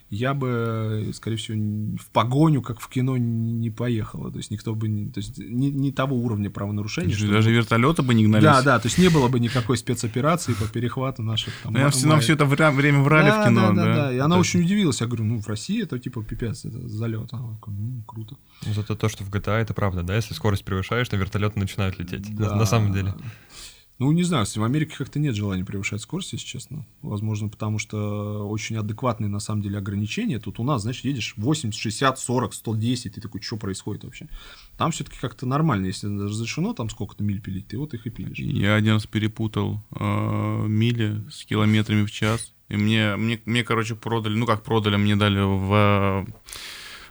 я 0.09 0.35
бы, 0.35 1.11
скорее 1.15 1.37
всего, 1.37 1.59
в 1.97 2.11
погоню, 2.11 2.63
как 2.63 2.81
в 2.81 2.89
кино, 2.89 3.17
не 3.17 3.71
поехала. 3.71 4.31
То 4.31 4.39
есть 4.39 4.53
никто 4.53 4.75
бы 4.75 4.87
не, 4.87 5.11
то 5.11 5.19
есть 5.19 5.37
не, 5.39 5.71
не 5.71 5.91
того 5.91 6.17
уровня 6.17 6.49
правонарушения. 6.49 7.11
Даже, 7.11 7.25
чтобы- 7.25 7.35
даже 7.35 7.51
вертолеты 7.51 8.03
бы 8.03 8.15
не 8.15 8.25
гнались. 8.25 8.45
да, 8.45 8.63
да, 8.63 8.79
то 8.79 8.87
есть 8.87 8.99
не 8.99 9.09
было 9.09 9.27
бы 9.27 9.41
никакой 9.41 9.77
спецоперации 9.77 10.53
по 10.55 10.69
перехвату 10.69 11.23
наших 11.23 11.55
там. 11.63 11.73
Нам 11.73 11.91
маек. 12.05 12.23
все 12.23 12.35
это 12.35 12.45
время 12.45 13.01
врали 13.01 13.31
да, 13.31 13.43
в 13.43 13.49
кино, 13.49 13.61
да, 13.61 13.75
да? 13.75 13.85
да, 13.85 13.95
да. 13.95 14.13
И 14.13 14.19
она 14.19 14.39
очень 14.39 14.61
удивилась. 14.61 15.01
Я 15.01 15.09
говорю, 15.09 15.25
ну, 15.25 15.41
в 15.41 15.49
России 15.49 15.83
это 15.83 15.99
типа 15.99 16.23
пипец, 16.23 16.65
это 16.65 16.89
залет. 16.89 17.33
Она 17.33 17.57
такая, 17.57 17.75
ну, 17.75 18.03
круто. 18.07 18.37
Ну, 18.65 18.75
Зато 18.75 18.95
то, 18.95 19.09
что 19.09 19.25
в 19.25 19.31
GTA, 19.31 19.59
это 19.59 19.75
правда, 19.75 20.03
да? 20.03 20.15
Если 20.15 20.35
скорость 20.35 20.65
превышаешь, 20.65 21.09
то 21.09 21.17
вертолеты 21.17 21.59
начинают 21.59 21.99
лететь. 21.99 22.35
Да. 22.37 22.55
На 22.55 22.65
самом 22.65 22.93
деле. 22.93 23.15
Ну, 23.99 24.13
не 24.13 24.25
знаю, 24.25 24.45
в 24.45 24.63
Америке 24.63 24.95
как-то 24.99 25.19
нет 25.19 25.35
желания 25.35 25.65
превышать 25.65 26.03
скорость, 26.03 26.35
если 26.35 26.47
честно. 26.47 26.85
Возможно, 27.01 27.49
потому 27.49 27.79
что 27.79 28.47
очень 28.47 28.77
адекватные, 28.77 29.29
на 29.29 29.41
самом 29.41 29.63
деле, 29.63 29.79
ограничения. 29.79 30.39
Тут 30.39 30.61
у 30.61 30.65
нас, 30.65 30.83
знаешь, 30.83 31.01
едешь 31.01 31.33
80, 31.39 31.81
60, 31.81 32.19
40, 32.19 32.53
110, 32.53 33.15
ты 33.15 33.21
такой, 33.23 33.41
что 33.41 33.57
происходит 33.57 34.05
вообще? 34.05 34.29
Там 34.77 34.91
все-таки 34.91 35.19
как-то 35.19 35.47
нормально, 35.47 35.87
если 35.87 36.09
разрешено 36.09 36.75
там 36.75 36.91
сколько-то 36.91 37.25
миль 37.25 37.41
пилить, 37.41 37.69
ты 37.69 37.79
вот 37.79 37.95
их 37.95 38.07
и 38.07 38.11
пилишь. 38.11 38.39
Я 38.39 38.75
один 38.75 38.95
раз 38.95 39.07
перепутал 39.07 39.81
э, 39.99 40.67
мили 40.67 41.23
с 41.31 41.47
километрами 41.47 42.05
в 42.05 42.11
час. 42.11 42.53
И 42.69 42.77
мне, 42.77 43.17
мне, 43.17 43.41
мне, 43.47 43.65
короче, 43.65 43.95
продали, 43.95 44.35
ну 44.35 44.45
как 44.45 44.63
продали, 44.63 44.97
мне 44.97 45.17
дали 45.17 45.39
в, 45.39 46.27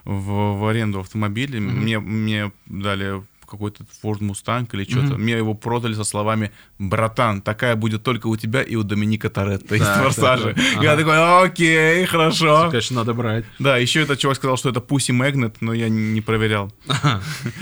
в, 0.03 0.59
в 0.59 0.67
аренду 0.67 0.99
автомобиль. 0.99 1.59
Мгм. 1.59 1.81
Мне, 1.81 1.99
мне 1.99 2.51
дали 2.67 3.23
какой-то 3.45 3.85
Ford 4.03 4.19
Mustang 4.19 4.67
или 4.73 4.83
что-то. 4.83 5.13
Мгм. 5.13 5.21
Мне 5.21 5.33
его 5.33 5.53
продали 5.53 5.93
со 5.93 6.03
словами 6.03 6.51
«Братан, 6.79 7.41
такая 7.41 7.75
будет 7.75 8.03
только 8.03 8.27
у 8.27 8.35
тебя 8.37 8.61
и 8.61 8.75
у 8.75 8.83
Доминика 8.83 9.29
Торетто 9.29 9.75
из 9.75 9.85
«Форсажа». 9.85 10.55
Я 10.81 10.95
такой 10.95 11.45
«Окей, 11.45 12.05
хорошо». 12.05 12.67
Конечно, 12.69 12.97
надо 12.97 13.13
брать. 13.13 13.45
Да, 13.59 13.77
еще 13.77 14.01
этот 14.01 14.19
чувак 14.19 14.37
сказал, 14.37 14.57
что 14.57 14.69
это 14.69 14.79
Pussy 14.79 15.15
Magnet, 15.15 15.57
но 15.61 15.73
я 15.73 15.89
не 15.89 16.21
проверял. 16.21 16.71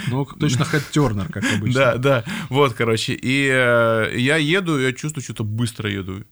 Ну, 0.07 0.26
точно 0.26 0.65
Хэт 0.65 0.91
Тернер, 0.91 1.31
как 1.31 1.43
обычно. 1.43 1.73
Да, 1.73 1.97
да. 1.97 2.23
Вот, 2.49 2.73
короче. 2.73 3.14
И 3.14 3.49
э, 3.51 4.14
я 4.18 4.38
еду, 4.38 4.80
я 4.80 4.93
чувствую, 4.93 5.23
что-то 5.23 5.43
быстро 5.43 5.89
еду. 5.89 6.23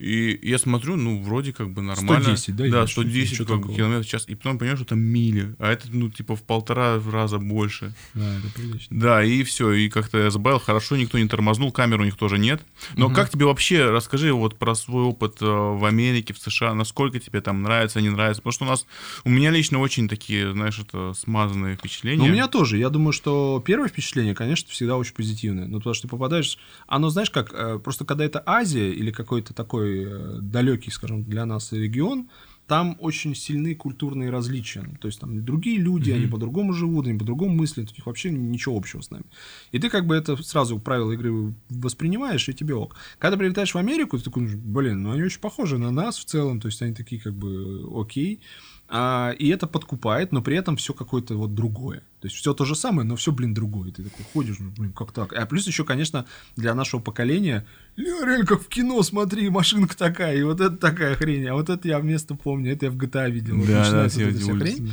И 0.00 0.38
я 0.48 0.58
смотрю, 0.58 0.96
ну, 0.96 1.22
вроде 1.22 1.52
как 1.52 1.70
бы 1.70 1.82
нормально. 1.82 2.36
110, 2.36 2.56
да, 2.56 2.68
Да, 2.70 2.80
едешь? 2.80 2.92
110 2.92 3.30
Ничего 3.32 3.46
как 3.46 3.56
такого. 3.58 3.76
километров 3.76 4.06
в 4.06 4.08
час. 4.08 4.24
И 4.28 4.34
потом 4.34 4.58
понимаешь, 4.58 4.78
что 4.78 4.86
это 4.86 4.94
мили. 4.94 5.54
А 5.58 5.70
это, 5.70 5.88
ну, 5.92 6.08
типа, 6.08 6.36
в 6.36 6.42
полтора 6.42 6.98
раза 7.12 7.38
больше. 7.38 7.92
Да, 8.14 8.38
это 8.38 8.48
прилично. 8.54 8.98
Да, 8.98 9.22
и 9.22 9.42
все. 9.42 9.72
И 9.72 9.88
как-то 9.90 10.16
я 10.18 10.30
забавил. 10.30 10.58
Хорошо, 10.58 10.96
никто 10.96 11.18
не 11.18 11.28
тормознул, 11.28 11.70
камер 11.70 12.00
у 12.00 12.04
них 12.04 12.16
тоже 12.16 12.38
нет. 12.38 12.62
Но 12.96 13.06
Мгм. 13.06 13.14
как 13.14 13.28
тебе 13.30 13.44
вообще, 13.44 13.90
расскажи 13.90 14.32
вот 14.32 14.58
про 14.58 14.74
свой 14.74 15.02
опыт 15.04 15.36
э, 15.42 15.44
в 15.44 15.84
Америке, 15.84 16.32
в 16.32 16.38
США, 16.38 16.72
насколько 16.74 17.18
тебе 17.20 17.40
там 17.42 17.62
нравится, 17.62 18.00
не 18.00 18.08
нравится? 18.08 18.40
Потому 18.40 18.52
что 18.52 18.64
у 18.64 18.68
нас, 18.68 18.86
у 19.24 19.28
меня 19.30 19.50
лично 19.50 19.80
очень 19.80 20.08
такие, 20.08 20.52
знаешь, 20.52 20.78
это 20.78 21.12
смазанные 21.14 21.76
впечатления. 21.76 22.18
Ну, 22.18 22.24
у 22.24 22.28
меня 22.32 22.48
тоже. 22.48 22.78
Я 22.78 22.88
думаю, 22.88 23.12
что 23.12 23.62
первое 23.66 23.88
впечатление, 23.88 24.34
конечно, 24.34 24.70
всегда 24.70 24.96
очень 24.96 25.14
позитивное. 25.14 25.66
Ну, 25.66 25.76
потому 25.78 25.92
что 25.92 26.02
ты 26.02 26.08
попадаешь... 26.08 26.58
Оно, 26.86 27.10
знаешь, 27.10 27.30
как... 27.30 27.52
э, 27.52 27.78
Просто 27.82 28.04
когда 28.04 28.24
это 28.24 28.42
Азия 28.46 28.90
или 28.90 29.10
какой-то 29.10 29.52
такой 29.52 29.89
э, 29.90 30.38
далекий, 30.40 30.90
скажем, 30.90 31.24
для 31.24 31.46
нас 31.46 31.72
регион, 31.72 32.28
там 32.70 32.96
очень 33.00 33.34
сильны 33.34 33.74
культурные 33.74 34.30
различия. 34.30 34.84
То 35.00 35.08
есть 35.08 35.18
там 35.18 35.44
другие 35.44 35.78
люди, 35.78 36.12
они 36.12 36.28
по-другому 36.28 36.72
живут, 36.72 37.08
они 37.08 37.18
по-другому 37.18 37.52
мыслят, 37.52 37.90
у 37.90 37.94
них 37.96 38.06
вообще 38.06 38.30
ничего 38.30 38.76
общего 38.76 39.00
с 39.00 39.10
нами. 39.10 39.24
И 39.72 39.80
ты 39.80 39.90
как 39.90 40.06
бы 40.06 40.14
это 40.14 40.40
сразу 40.40 40.78
правила 40.78 41.10
игры 41.10 41.52
воспринимаешь, 41.68 42.48
и 42.48 42.54
тебе 42.54 42.76
ок. 42.76 42.94
Когда 43.18 43.36
прилетаешь 43.36 43.74
в 43.74 43.78
Америку, 43.78 44.18
ты 44.18 44.24
такой, 44.24 44.46
блин, 44.54 45.02
ну 45.02 45.10
они 45.10 45.24
очень 45.24 45.40
похожи 45.40 45.78
на 45.78 45.90
нас 45.90 46.16
в 46.16 46.24
целом, 46.26 46.60
то 46.60 46.68
есть 46.68 46.80
они 46.80 46.94
такие 46.94 47.20
как 47.20 47.34
бы 47.34 47.90
окей. 48.00 48.40
А, 48.92 49.30
и 49.38 49.48
это 49.48 49.68
подкупает, 49.68 50.32
но 50.32 50.42
при 50.42 50.56
этом 50.56 50.76
все 50.76 50.92
какое-то 50.92 51.36
вот 51.36 51.54
другое. 51.54 52.00
То 52.20 52.26
есть 52.26 52.36
все 52.36 52.52
то 52.54 52.64
же 52.64 52.74
самое, 52.74 53.06
но 53.06 53.14
все, 53.14 53.30
блин, 53.30 53.54
другое. 53.54 53.92
Ты 53.92 54.02
такой 54.02 54.26
ходишь, 54.32 54.58
ну, 54.58 54.70
блин, 54.76 54.92
как 54.92 55.12
так? 55.12 55.32
А 55.32 55.46
плюс 55.46 55.64
еще, 55.68 55.84
конечно, 55.84 56.26
для 56.56 56.74
нашего 56.74 57.00
поколения, 57.00 57.64
реально 57.96 58.46
как 58.46 58.60
в 58.60 58.66
кино, 58.66 59.00
смотри, 59.04 59.48
машинка 59.48 59.96
такая, 59.96 60.36
и 60.36 60.42
вот 60.42 60.60
это 60.60 60.76
такая 60.76 61.14
хрень, 61.14 61.46
а 61.46 61.54
вот 61.54 61.70
это 61.70 61.86
я 61.86 62.00
место 62.00 62.34
помню, 62.34 62.72
это 62.72 62.86
я 62.86 62.90
в 62.90 62.96
GTA 62.96 63.30
видел. 63.30 63.56
Вот 63.56 63.68
Да, 63.68 63.74
да, 63.74 63.80
начинается 63.80 64.18
все 64.18 64.26
вот 64.26 64.34
эта 64.34 64.42
вся 64.42 64.58
хрень. 64.58 64.90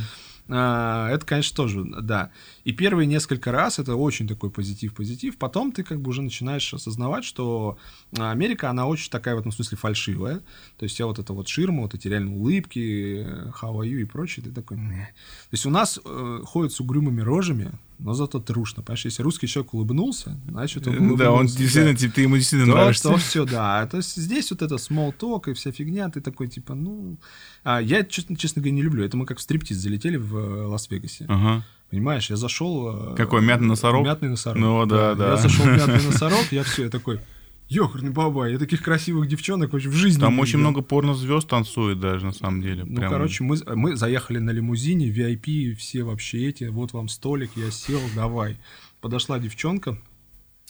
А, 0.50 1.10
это, 1.10 1.26
конечно, 1.26 1.54
тоже, 1.54 1.84
да. 1.84 2.30
И 2.64 2.72
первые 2.72 3.06
несколько 3.06 3.52
раз 3.52 3.78
это 3.78 3.96
очень 3.96 4.26
такой 4.26 4.50
позитив-позитив. 4.50 5.36
Потом 5.36 5.72
ты 5.72 5.82
как 5.82 6.00
бы 6.00 6.10
уже 6.10 6.22
начинаешь 6.22 6.72
осознавать, 6.72 7.24
что 7.24 7.78
Америка, 8.16 8.70
она 8.70 8.86
очень 8.86 9.10
такая 9.10 9.34
в 9.34 9.38
этом 9.40 9.52
смысле 9.52 9.76
фальшивая. 9.76 10.40
То 10.78 10.84
есть 10.84 10.94
вся 10.94 11.06
вот 11.06 11.18
эта 11.18 11.32
вот 11.32 11.48
ширма, 11.48 11.82
вот 11.82 11.94
эти 11.94 12.08
реально 12.08 12.34
улыбки, 12.34 13.26
how 13.60 13.74
are 13.74 13.86
you 13.86 14.00
и 14.00 14.04
прочее, 14.04 14.44
ты 14.44 14.52
такой... 14.52 14.78
То 14.78 15.52
есть 15.52 15.66
у 15.66 15.70
нас 15.70 16.00
э, 16.02 16.40
ходят 16.44 16.72
с 16.72 16.80
угрюмыми 16.80 17.20
рожами, 17.20 17.72
но 17.98 18.14
зато 18.14 18.38
трушно. 18.40 18.82
Понимаешь, 18.82 19.04
если 19.04 19.22
русский 19.22 19.46
человек 19.46 19.74
улыбнулся, 19.74 20.38
значит 20.48 20.86
он 20.86 20.94
улыбнулся. 20.94 21.24
Да, 21.24 21.32
он 21.32 21.46
действительно, 21.46 21.94
ты, 21.96 22.08
ты 22.08 22.22
ему 22.22 22.36
действительно 22.36 22.72
То, 22.72 22.78
нравишься. 22.78 23.08
то 23.08 23.16
все, 23.16 23.44
да. 23.44 23.86
То 23.86 23.96
есть 23.96 24.16
здесь 24.16 24.50
вот 24.50 24.62
это 24.62 24.76
small 24.76 25.14
talk 25.18 25.50
и 25.50 25.54
вся 25.54 25.72
фигня, 25.72 26.08
ты 26.08 26.20
такой, 26.20 26.48
типа, 26.48 26.74
ну... 26.74 27.18
А, 27.64 27.80
я, 27.82 28.04
честно, 28.04 28.36
честно 28.36 28.62
говоря, 28.62 28.76
не 28.76 28.82
люблю. 28.82 29.04
Это 29.04 29.16
мы 29.16 29.26
как 29.26 29.38
в 29.38 29.40
стриптиз 29.42 29.76
залетели 29.78 30.16
в 30.16 30.36
э, 30.36 30.66
Лас-Вегасе. 30.66 31.26
Ага. 31.28 31.64
Понимаешь, 31.90 32.30
я 32.30 32.36
зашел... 32.36 33.12
э, 33.12 33.16
Какой, 33.16 33.42
мятный 33.42 33.68
носорог? 33.68 34.04
Мятный 34.04 34.28
носорог. 34.28 34.58
Ну, 34.60 34.86
да, 34.86 35.14
да. 35.14 35.30
Я 35.30 35.36
зашел 35.36 35.64
в 35.64 35.68
мятный 35.68 36.02
носорог, 36.06 36.44
я 36.50 36.62
все, 36.62 36.84
я 36.84 36.90
такой... 36.90 37.20
Ёхарный 37.68 38.10
баба, 38.10 38.48
я 38.48 38.58
таких 38.58 38.82
красивых 38.82 39.28
девчонок 39.28 39.72
вообще 39.72 39.90
в 39.90 39.94
жизни 39.94 40.20
Там 40.20 40.38
очень 40.38 40.58
видел». 40.58 40.70
много 40.70 40.80
порно-звезд 40.82 41.46
танцует 41.48 42.00
даже, 42.00 42.24
на 42.26 42.32
самом 42.32 42.62
деле. 42.62 42.84
Ну, 42.84 42.96
Прям. 42.96 43.10
короче, 43.12 43.44
мы, 43.44 43.58
мы 43.74 43.94
заехали 43.94 44.38
на 44.38 44.50
лимузине, 44.50 45.10
VIP, 45.10 45.74
все 45.74 46.02
вообще 46.02 46.48
эти, 46.48 46.64
вот 46.64 46.92
вам 46.94 47.08
столик, 47.08 47.50
я 47.56 47.70
сел, 47.70 48.00
давай. 48.14 48.56
Подошла 49.02 49.38
девчонка, 49.38 49.98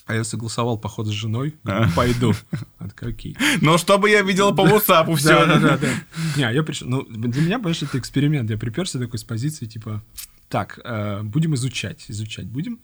а 0.05 0.15
я 0.15 0.23
согласовал 0.25 0.77
поход 0.77 1.07
с 1.07 1.11
женой, 1.11 1.55
говорю, 1.63 1.85
А. 1.85 1.95
пойду. 1.95 2.33
Она 2.79 2.89
такая, 2.89 3.11
окей. 3.11 3.37
Но 3.61 3.77
чтобы 3.77 4.09
я 4.09 4.21
видел 4.21 4.53
по 4.53 4.61
WhatsApp 4.67 5.15
все. 5.15 5.45
Да, 5.45 5.57
да, 5.59 5.77
да. 5.77 5.89
Не, 6.35 6.53
я 6.53 6.63
пришел. 6.63 6.87
Ну, 6.89 7.03
для 7.03 7.41
меня, 7.41 7.59
понимаешь, 7.59 7.81
это 7.81 7.97
эксперимент. 7.97 8.49
Я 8.49 8.57
приперся 8.57 8.99
такой 8.99 9.19
с 9.19 9.23
позиции, 9.23 9.67
типа, 9.67 10.03
так, 10.49 10.79
э, 10.83 11.21
будем 11.23 11.55
изучать, 11.55 12.05
изучать 12.09 12.47
будем. 12.47 12.79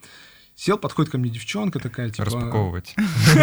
Сел, 0.56 0.78
подходит 0.78 1.12
ко 1.12 1.18
мне 1.18 1.30
девчонка 1.30 1.80
такая, 1.80 2.10
типа... 2.10 2.26
Распаковывать. 2.26 2.96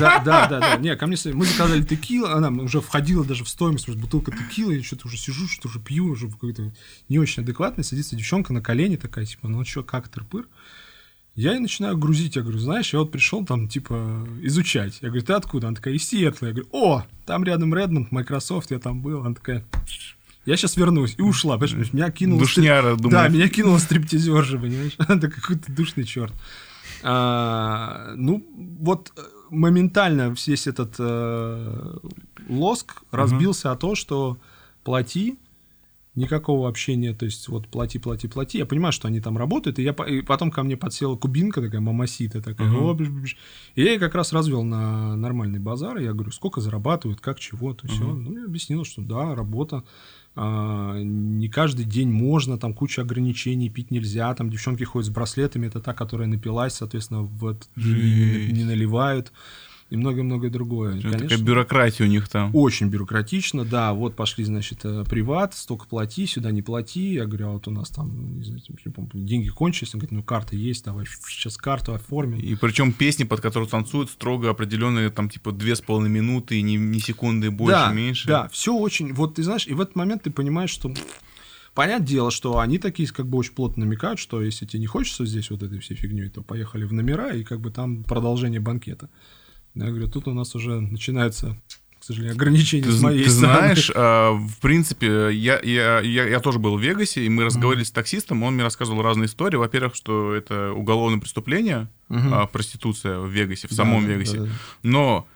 Да, 0.00 0.20
да, 0.24 0.48
да. 0.48 0.76
Не, 0.78 0.96
ко 0.96 1.06
мне 1.06 1.16
мы 1.32 1.44
заказали 1.44 1.82
текилу, 1.82 2.26
она 2.26 2.48
уже 2.48 2.80
входила 2.80 3.24
даже 3.24 3.44
в 3.44 3.48
стоимость, 3.48 3.88
уже 3.88 3.96
бутылка 3.96 4.32
текилы, 4.32 4.74
я 4.74 4.82
что-то 4.82 5.06
уже 5.06 5.16
сижу, 5.16 5.46
что-то 5.46 5.68
уже 5.68 5.78
пью, 5.78 6.06
уже 6.06 6.28
какой-то 6.28 6.72
не 7.08 7.18
очень 7.18 7.44
адекватный, 7.44 7.84
садится 7.84 8.16
девчонка 8.16 8.52
на 8.52 8.60
колени 8.60 8.96
такая, 8.96 9.26
типа, 9.26 9.46
ну 9.46 9.64
что, 9.64 9.84
как 9.84 10.08
тырпыр? 10.08 10.48
Я 11.36 11.52
ей 11.52 11.60
начинаю 11.60 11.96
грузить, 11.96 12.34
я 12.34 12.42
говорю, 12.42 12.58
знаешь, 12.58 12.92
я 12.92 12.98
вот 12.98 13.12
пришел 13.12 13.46
там, 13.46 13.68
типа, 13.68 14.26
изучать. 14.42 14.98
Я 15.00 15.08
говорю, 15.08 15.24
ты 15.24 15.32
откуда? 15.32 15.68
Она 15.68 15.76
такая, 15.76 15.94
из 15.94 16.06
Сиэтла. 16.06 16.46
Я 16.46 16.52
говорю, 16.52 16.68
о, 16.72 17.04
там 17.24 17.44
рядом 17.44 17.72
Редмонд, 17.72 18.10
Microsoft, 18.10 18.72
я 18.72 18.80
там 18.80 19.00
был. 19.00 19.20
Она 19.24 19.34
такая, 19.34 19.64
я 20.46 20.56
сейчас 20.56 20.76
вернусь. 20.76 21.14
И 21.18 21.22
ушла, 21.22 21.58
понимаешь, 21.58 21.92
меня 21.92 22.10
кинула... 22.10 22.38
стрип- 22.38 22.42
Душняра, 22.42 22.90
Да, 22.94 22.96
думаю. 22.96 23.30
меня 23.32 23.48
кинула 23.48 23.78
стриптизерша, 23.78 24.58
понимаешь? 24.58 24.94
Это 24.98 25.28
какой-то 25.30 25.70
душный 25.72 26.04
черт. 26.04 26.32
А, 27.02 28.12
ну, 28.16 28.46
вот 28.80 29.12
э, 29.16 29.20
моментально 29.50 30.34
весь 30.46 30.66
этот 30.66 30.96
э, 30.98 31.96
лоск 32.48 33.02
разбился 33.10 33.72
о 33.72 33.76
то, 33.76 33.94
что 33.94 34.38
плати, 34.84 35.38
никакого 36.14 36.68
общения, 36.68 37.14
то 37.14 37.24
есть 37.24 37.48
вот 37.48 37.68
плати, 37.68 37.98
плати, 37.98 38.28
плати. 38.28 38.58
Я 38.58 38.66
понимаю, 38.66 38.92
что 38.92 39.08
они 39.08 39.20
там 39.20 39.38
работают, 39.38 39.78
и, 39.78 39.82
я, 39.82 39.92
и 39.92 40.22
потом 40.22 40.50
ко 40.50 40.62
мне 40.62 40.76
подсела 40.76 41.16
кубинка 41.16 41.60
такая, 41.60 41.80
мамасита 41.80 42.42
такая, 42.42 42.68
Мгм. 42.68 42.84
«О, 42.84 42.94
биш, 42.94 43.08
биш». 43.08 43.36
и 43.76 43.82
я 43.82 43.90
ей 43.90 43.98
как 43.98 44.14
раз 44.14 44.32
развел 44.32 44.64
на 44.64 45.16
нормальный 45.16 45.60
базар, 45.60 45.98
и 45.98 46.04
я 46.04 46.12
говорю, 46.12 46.32
сколько 46.32 46.60
зарабатывают, 46.60 47.20
как, 47.20 47.38
чего, 47.38 47.74
то 47.74 47.86
все. 47.86 48.04
Мгм. 48.04 48.24
Ну, 48.24 48.38
я 48.40 48.44
объяснил, 48.44 48.84
что 48.84 49.02
да, 49.02 49.34
работа, 49.34 49.84
а, 50.34 50.98
не 51.00 51.48
каждый 51.48 51.84
день 51.84 52.10
можно, 52.10 52.58
там 52.58 52.74
куча 52.74 53.02
ограничений, 53.02 53.68
пить 53.70 53.90
нельзя, 53.90 54.34
там 54.34 54.50
девчонки 54.50 54.84
ходят 54.84 55.06
с 55.06 55.10
браслетами, 55.10 55.66
это 55.66 55.80
та, 55.80 55.92
которая 55.94 56.28
напилась, 56.28 56.74
соответственно, 56.74 57.22
в 57.22 57.46
этот 57.46 57.68
день 57.76 58.48
не, 58.48 58.52
не 58.52 58.64
наливают, 58.64 59.32
и 59.90 59.96
многое-многое 59.96 60.50
другое. 60.50 60.96
Такая 60.96 61.18
Конечно, 61.18 61.42
бюрократия 61.42 62.04
у 62.04 62.08
них 62.08 62.28
там. 62.28 62.54
очень 62.54 62.88
бюрократично, 62.88 63.64
да, 63.64 63.92
вот 63.92 64.14
пошли, 64.14 64.44
значит, 64.44 64.80
э, 64.84 65.04
приват, 65.08 65.54
столько 65.54 65.86
плати, 65.86 66.26
сюда 66.26 66.52
не 66.52 66.62
плати, 66.62 67.14
я 67.14 67.26
говорю, 67.26 67.48
а 67.48 67.52
вот 67.52 67.66
у 67.66 67.72
нас 67.72 67.88
там, 67.88 68.38
не 68.38 68.44
знаю, 68.44 68.62
не 68.84 68.92
помню, 68.92 69.10
деньги 69.14 69.48
кончились, 69.48 69.92
он 69.94 69.98
говорит, 69.98 70.12
ну 70.12 70.22
карта 70.22 70.54
есть, 70.54 70.84
давай 70.84 71.06
сейчас 71.28 71.56
карту 71.56 71.92
оформим. 71.92 72.38
И 72.38 72.54
причем 72.54 72.92
песни, 72.92 73.24
под 73.24 73.40
которые 73.40 73.68
танцуют, 73.68 74.10
строго 74.10 74.48
определенные, 74.48 75.10
там, 75.10 75.28
типа, 75.28 75.50
две 75.50 75.74
с 75.74 75.80
половиной 75.80 76.10
минуты, 76.10 76.62
ни, 76.62 76.76
ни 76.76 76.98
секунды 76.98 77.50
больше, 77.50 77.74
да, 77.74 77.92
меньше. 77.92 78.28
Да, 78.28 78.48
все 78.48 78.72
очень, 78.72 79.12
вот 79.12 79.34
ты 79.34 79.42
знаешь, 79.42 79.66
и 79.66 79.74
в 79.74 79.80
этот 79.80 79.96
момент 79.96 80.22
ты 80.22 80.30
понимаешь, 80.30 80.70
что 80.70 80.94
Понятное 81.74 82.06
дело, 82.06 82.30
что 82.30 82.58
они 82.58 82.78
такие 82.78 83.08
как 83.08 83.28
бы 83.28 83.38
очень 83.38 83.54
плотно 83.54 83.84
намекают, 83.84 84.18
что 84.18 84.42
если 84.42 84.66
тебе 84.66 84.80
не 84.80 84.86
хочется 84.86 85.24
здесь 85.24 85.50
вот 85.50 85.62
этой 85.62 85.78
всей 85.78 85.94
фигней, 85.94 86.28
то 86.28 86.42
поехали 86.42 86.84
в 86.84 86.92
номера 86.92 87.32
и 87.32 87.44
как 87.44 87.60
бы 87.60 87.70
там 87.70 88.02
продолжение 88.02 88.60
банкета. 88.60 89.08
Я 89.74 89.86
говорю, 89.86 90.08
тут 90.08 90.26
у 90.28 90.34
нас 90.34 90.54
уже 90.54 90.80
начинается, 90.80 91.56
к 92.00 92.04
сожалению, 92.04 92.34
ограничения 92.34 92.84
Ты, 92.84 92.92
с 92.92 93.00
моей 93.00 93.24
ты 93.24 93.30
стороны. 93.30 93.58
знаешь, 93.58 93.90
а, 93.94 94.32
в 94.32 94.58
принципе, 94.60 95.30
я, 95.32 95.60
я, 95.62 96.00
я, 96.00 96.28
я 96.28 96.40
тоже 96.40 96.58
был 96.58 96.76
в 96.76 96.80
Вегасе, 96.82 97.24
и 97.24 97.28
мы 97.28 97.44
разговаривали 97.44 97.84
с 97.84 97.90
таксистом, 97.90 98.42
он 98.42 98.54
мне 98.54 98.64
рассказывал 98.64 99.02
разные 99.02 99.26
истории. 99.26 99.56
Во-первых, 99.56 99.94
что 99.94 100.34
это 100.34 100.72
уголовное 100.72 101.20
преступление, 101.20 101.88
Мгм. 102.08 102.34
а, 102.34 102.46
проституция 102.46 103.18
в 103.20 103.28
Вегасе, 103.30 103.68
в 103.68 103.70
Да, 103.70 103.76
самом 103.76 104.04
да, 104.06 104.12
Вегасе. 104.12 104.38
да, 104.38 104.44
да. 104.46 104.50
Но 104.82 105.26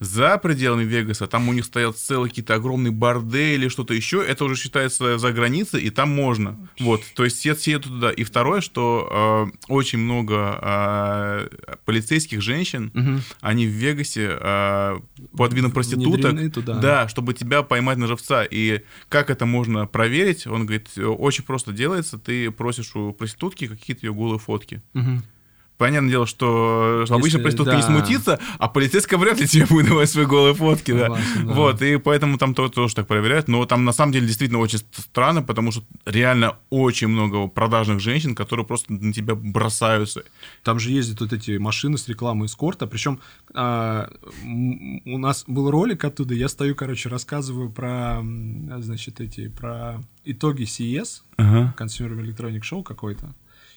за 0.00 0.36
пределами 0.38 0.82
Вегаса, 0.84 1.26
там 1.26 1.48
у 1.48 1.52
них 1.52 1.64
стоят 1.64 1.96
целые 1.96 2.28
какие-то 2.28 2.54
огромные 2.54 2.90
бордели 2.90 3.68
что-то 3.68 3.94
еще, 3.94 4.22
это 4.26 4.44
уже 4.44 4.56
считается 4.56 5.18
за 5.18 5.32
границей, 5.32 5.80
и 5.82 5.90
там 5.90 6.10
можно. 6.10 6.56
Вот, 6.80 7.02
то 7.14 7.24
есть 7.24 7.38
все, 7.38 7.54
все 7.54 7.72
едут 7.72 7.92
туда. 7.92 8.10
И 8.10 8.24
второе, 8.24 8.60
что 8.60 9.48
э, 9.50 9.56
очень 9.68 9.98
много 10.00 10.58
э, 10.60 11.48
полицейских 11.84 12.42
женщин, 12.42 12.90
Мгм. 12.94 13.22
они 13.40 13.66
в 13.66 13.70
Вегасе 13.70 14.36
э, 14.40 14.98
под 15.36 15.52
видом 15.54 15.70
проституток, 15.70 16.52
туда. 16.52 16.74
да, 16.74 17.08
чтобы 17.08 17.34
тебя 17.34 17.62
поймать 17.62 17.98
на 17.98 18.06
живца. 18.06 18.44
И 18.44 18.82
как 19.08 19.30
это 19.30 19.46
можно 19.46 19.86
проверить? 19.86 20.46
Он 20.46 20.62
говорит, 20.66 20.88
«Э, 20.96 21.04
очень 21.04 21.44
просто 21.44 21.72
делается, 21.72 22.18
ты 22.18 22.50
просишь 22.50 22.94
у 22.96 23.12
проститутки 23.12 23.68
какие-то 23.68 24.06
ее 24.06 24.12
голые 24.12 24.38
фотки. 24.38 24.82
Мгм. 24.92 25.22
Понятное 25.76 26.10
дело, 26.10 26.24
что, 26.26 27.02
что 27.04 27.14
обычно 27.16 27.38
Если- 27.38 27.42
проститутка 27.42 27.74
не 27.74 27.80
да. 27.82 27.86
смутится, 27.88 28.38
а 28.58 28.68
полицейская 28.68 29.18
вряд 29.18 29.40
ли 29.40 29.46
тебе 29.48 29.66
будет 29.70 29.88
давать 29.88 30.08
свои 30.08 30.24
голые 30.24 30.54
фотки, 30.54 30.92
да. 30.92 31.06
Согласен, 31.06 31.46
да. 31.48 31.52
Вот, 31.52 31.82
и 31.82 31.96
поэтому 31.98 32.38
там 32.38 32.54
то- 32.54 32.68
тоже 32.68 32.94
так 32.94 33.08
проверяют. 33.08 33.48
Но 33.48 33.66
там 33.66 33.84
на 33.84 33.92
самом 33.92 34.12
деле 34.12 34.26
действительно 34.26 34.60
очень 34.60 34.78
ст- 34.78 34.86
странно, 35.00 35.42
потому 35.42 35.72
что 35.72 35.82
реально 36.06 36.56
очень 36.70 37.08
много 37.08 37.48
продажных 37.48 37.98
женщин, 38.00 38.34
которые 38.36 38.64
просто 38.64 38.92
на 38.92 39.12
тебя 39.12 39.34
бросаются. 39.34 40.22
Там 40.62 40.78
же 40.78 40.90
ездят 40.92 41.20
вот 41.20 41.32
эти 41.32 41.56
машины 41.58 41.98
с 41.98 42.06
рекламой 42.08 42.46
эскорта. 42.46 42.86
Причем 42.86 43.18
а, 43.52 44.08
у 44.44 45.18
нас 45.18 45.44
был 45.48 45.70
ролик 45.72 46.04
оттуда. 46.04 46.34
Я 46.34 46.48
стою, 46.48 46.76
короче, 46.76 47.08
рассказываю 47.08 47.70
про, 47.70 48.22
значит, 48.78 49.20
эти, 49.20 49.48
про 49.48 50.00
итоги 50.24 50.62
CES, 50.64 51.22
Ага. 51.36 51.74
Consumer 51.76 52.16
Electronic 52.24 52.60
Show 52.60 52.82
какой-то. 52.84 53.34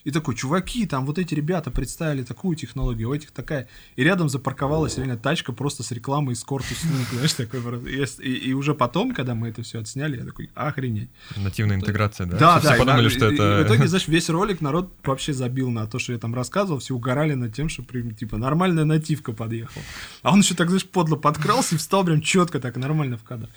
И 0.07 0.11
такой, 0.11 0.35
чуваки, 0.35 0.85
там 0.87 1.05
вот 1.05 1.19
эти 1.19 1.33
ребята 1.33 1.69
представили 1.69 2.23
такую 2.23 2.55
технологию, 2.55 3.09
у 3.09 3.13
этих 3.13 3.31
такая. 3.31 3.67
И 3.97 4.03
рядом 4.05 4.29
запарковалась 4.29 4.95
реально 4.97 5.17
тачка 5.17 5.51
просто 5.51 5.83
с 5.83 5.91
рекламой 5.91 6.33
эскорт 6.33 6.63
услуг, 6.71 6.93
знаешь, 7.11 7.33
такой. 7.33 7.59
И, 7.91 8.49
и- 8.49 8.53
уже 8.53 8.73
потом, 8.73 9.13
когда 9.13 9.35
мы 9.35 9.49
это 9.49 9.63
все 9.63 9.81
отсняли, 9.81 10.15
я 10.17 10.23
такой, 10.23 10.49
охренеть. 10.55 11.09
Нативная 11.35 11.75
интеграция, 11.75 12.25
да? 12.25 12.37
Да, 12.37 12.59
Все 12.59 12.69
да. 12.69 12.75
подумали, 12.77 13.09
что 13.09 13.29
и- 13.29 13.33
это... 13.33 13.59
И 13.59 13.63
в 13.65 13.67
итоге, 13.67 13.87
знаешь, 13.89 14.07
весь 14.07 14.29
ролик 14.29 14.61
народ 14.61 14.93
вообще 15.03 15.33
забил 15.33 15.69
на 15.71 15.87
то, 15.87 15.99
что 15.99 16.13
я 16.13 16.19
там 16.19 16.33
рассказывал, 16.33 16.79
все 16.79 16.93
угорали 16.95 17.33
над 17.33 17.53
тем, 17.53 17.67
что 17.67 17.83
типа 17.83 18.37
нормальная 18.37 18.85
нативка 18.85 19.33
подъехала. 19.33 19.83
А 20.23 20.31
он 20.31 20.39
еще 20.39 20.55
так, 20.55 20.69
знаешь, 20.69 20.85
подло 20.85 21.17
подкрался 21.17 21.75
и 21.75 21.77
встал 21.77 22.05
прям 22.05 22.21
четко 22.21 22.61
так, 22.61 22.77
нормально 22.77 23.17
в 23.17 23.23
кадр. 23.23 23.49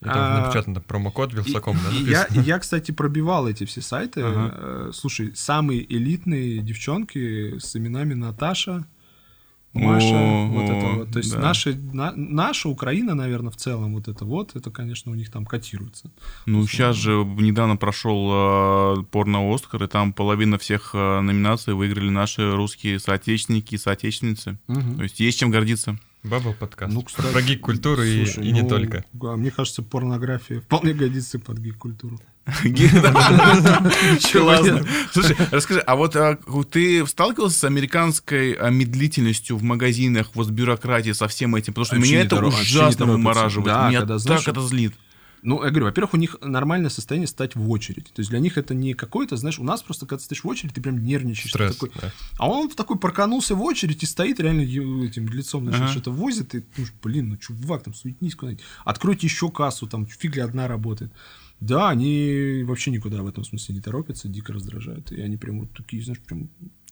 И 0.00 0.04
там 0.04 0.12
А, 0.16 0.40
напечатан 0.40 0.72
там 0.72 0.82
промокод 0.84 1.34
Вилсаком, 1.34 1.76
да? 1.84 1.90
Я, 1.94 2.26
я, 2.30 2.58
кстати, 2.58 2.92
пробивал 2.92 3.46
эти 3.46 3.64
все 3.66 3.82
сайты. 3.82 4.22
Ага. 4.22 4.54
Э, 4.56 4.90
Слушай, 4.94 5.32
самые 5.34 5.97
элитные 5.98 6.60
девчонки 6.60 7.58
с 7.58 7.76
именами 7.76 8.14
Наташа, 8.14 8.86
Маша, 9.74 10.06
О, 10.06 10.46
вот 10.46 10.64
это 10.64 10.86
вот. 10.86 11.12
То 11.12 11.18
есть 11.18 11.32
да. 11.32 11.40
наши, 11.40 11.74
на- 11.74 12.14
наша 12.16 12.68
Украина, 12.68 13.14
наверное, 13.14 13.50
в 13.50 13.56
целом, 13.56 13.94
вот 13.94 14.08
это 14.08 14.24
вот, 14.24 14.56
это, 14.56 14.70
конечно, 14.70 15.12
у 15.12 15.14
них 15.14 15.30
там 15.30 15.44
котируется. 15.44 16.10
Ну, 16.46 16.66
сейчас 16.66 16.96
же 16.96 17.24
недавно 17.24 17.76
прошел 17.76 18.30
э, 18.32 19.04
порно-Оскар, 19.10 19.84
и 19.84 19.86
там 19.86 20.12
половина 20.12 20.58
всех 20.58 20.90
э, 20.94 21.20
номинаций 21.20 21.74
выиграли 21.74 22.08
наши 22.08 22.50
русские 22.50 22.98
соотечественники 22.98 23.74
и 23.74 23.78
соотечественницы. 23.78 24.58
То 24.66 25.02
есть 25.02 25.20
есть 25.20 25.38
чем 25.38 25.50
гордиться. 25.50 25.98
Бабл 26.24 26.52
подкаст. 26.52 26.92
Ну, 26.92 27.02
кстати, 27.02 27.32
Про 27.32 27.42
гик-культуру 27.42 28.02
и, 28.02 28.24
и 28.24 28.52
не 28.52 28.62
ну, 28.62 28.68
только. 28.68 29.04
а 29.22 29.36
мне 29.36 29.50
кажется, 29.50 29.82
порнография 29.82 30.60
вполне 30.60 30.92
годится 30.92 31.38
под 31.38 31.58
гик-культуру. 31.58 32.18
Слушай, 35.12 35.36
расскажи, 35.50 35.80
а 35.80 35.96
вот 35.96 36.16
а, 36.16 36.38
ты 36.70 37.06
сталкивался 37.06 37.58
с 37.58 37.64
американской 37.64 38.52
а, 38.52 38.70
медлительностью 38.70 39.58
в 39.58 39.62
магазинах, 39.62 40.30
вот 40.34 40.46
с 40.46 40.50
бюрократией, 40.50 41.14
со 41.14 41.28
всем 41.28 41.54
этим? 41.54 41.74
Потому 41.74 41.84
что 41.84 41.96
меня 41.96 42.22
это 42.22 42.42
ужасно 42.44 43.04
вымораживает. 43.04 43.90
Меня 43.90 44.06
так 44.18 44.48
это 44.48 44.60
злит. 44.62 44.94
Ну, 45.42 45.62
я 45.62 45.70
говорю, 45.70 45.86
во-первых, 45.86 46.14
у 46.14 46.16
них 46.16 46.36
нормальное 46.42 46.90
состояние 46.90 47.26
стать 47.28 47.54
в 47.56 47.70
очередь. 47.70 48.06
То 48.12 48.20
есть 48.20 48.30
для 48.30 48.38
них 48.40 48.58
это 48.58 48.74
не 48.74 48.94
какое-то, 48.94 49.36
знаешь, 49.36 49.58
у 49.58 49.64
нас 49.64 49.82
просто, 49.82 50.06
когда 50.06 50.18
ты 50.18 50.24
стоишь 50.24 50.44
в 50.44 50.48
очередь, 50.48 50.74
ты 50.74 50.80
прям 50.80 51.02
нервничаешь. 51.02 51.50
Стресс, 51.50 51.76
такой- 51.76 51.90
да. 52.00 52.12
А 52.38 52.48
он 52.48 52.68
такой 52.70 52.98
проканулся 52.98 53.54
в 53.54 53.62
очередь 53.62 54.02
и 54.02 54.06
стоит 54.06 54.40
реально 54.40 54.62
этим 55.04 55.28
лицом, 55.28 55.64
значит, 55.64 55.82
Ага. 55.82 55.90
что-то 55.92 56.10
возит, 56.10 56.54
и 56.54 56.64
ну, 56.76 56.84
блин, 57.02 57.28
ну 57.30 57.36
чувак, 57.36 57.84
там 57.84 57.94
суетнись 57.94 58.34
куда-нибудь. 58.34 58.64
Откройте 58.84 59.26
еще 59.26 59.50
кассу, 59.50 59.86
там 59.86 60.06
фиг 60.06 60.36
ли 60.36 60.42
одна 60.42 60.66
работает. 60.68 61.12
Да, 61.60 61.88
они 61.88 62.62
вообще 62.64 62.90
никуда 62.92 63.22
в 63.22 63.26
этом 63.26 63.44
смысле 63.44 63.74
не 63.74 63.80
торопятся, 63.80 64.28
дико 64.28 64.52
раздражают. 64.52 65.10
И 65.10 65.20
они 65.20 65.36
прям 65.36 65.60
вот 65.60 65.72
такие, 65.76 66.02
знаешь, 66.04 66.20
прям... 66.20 66.48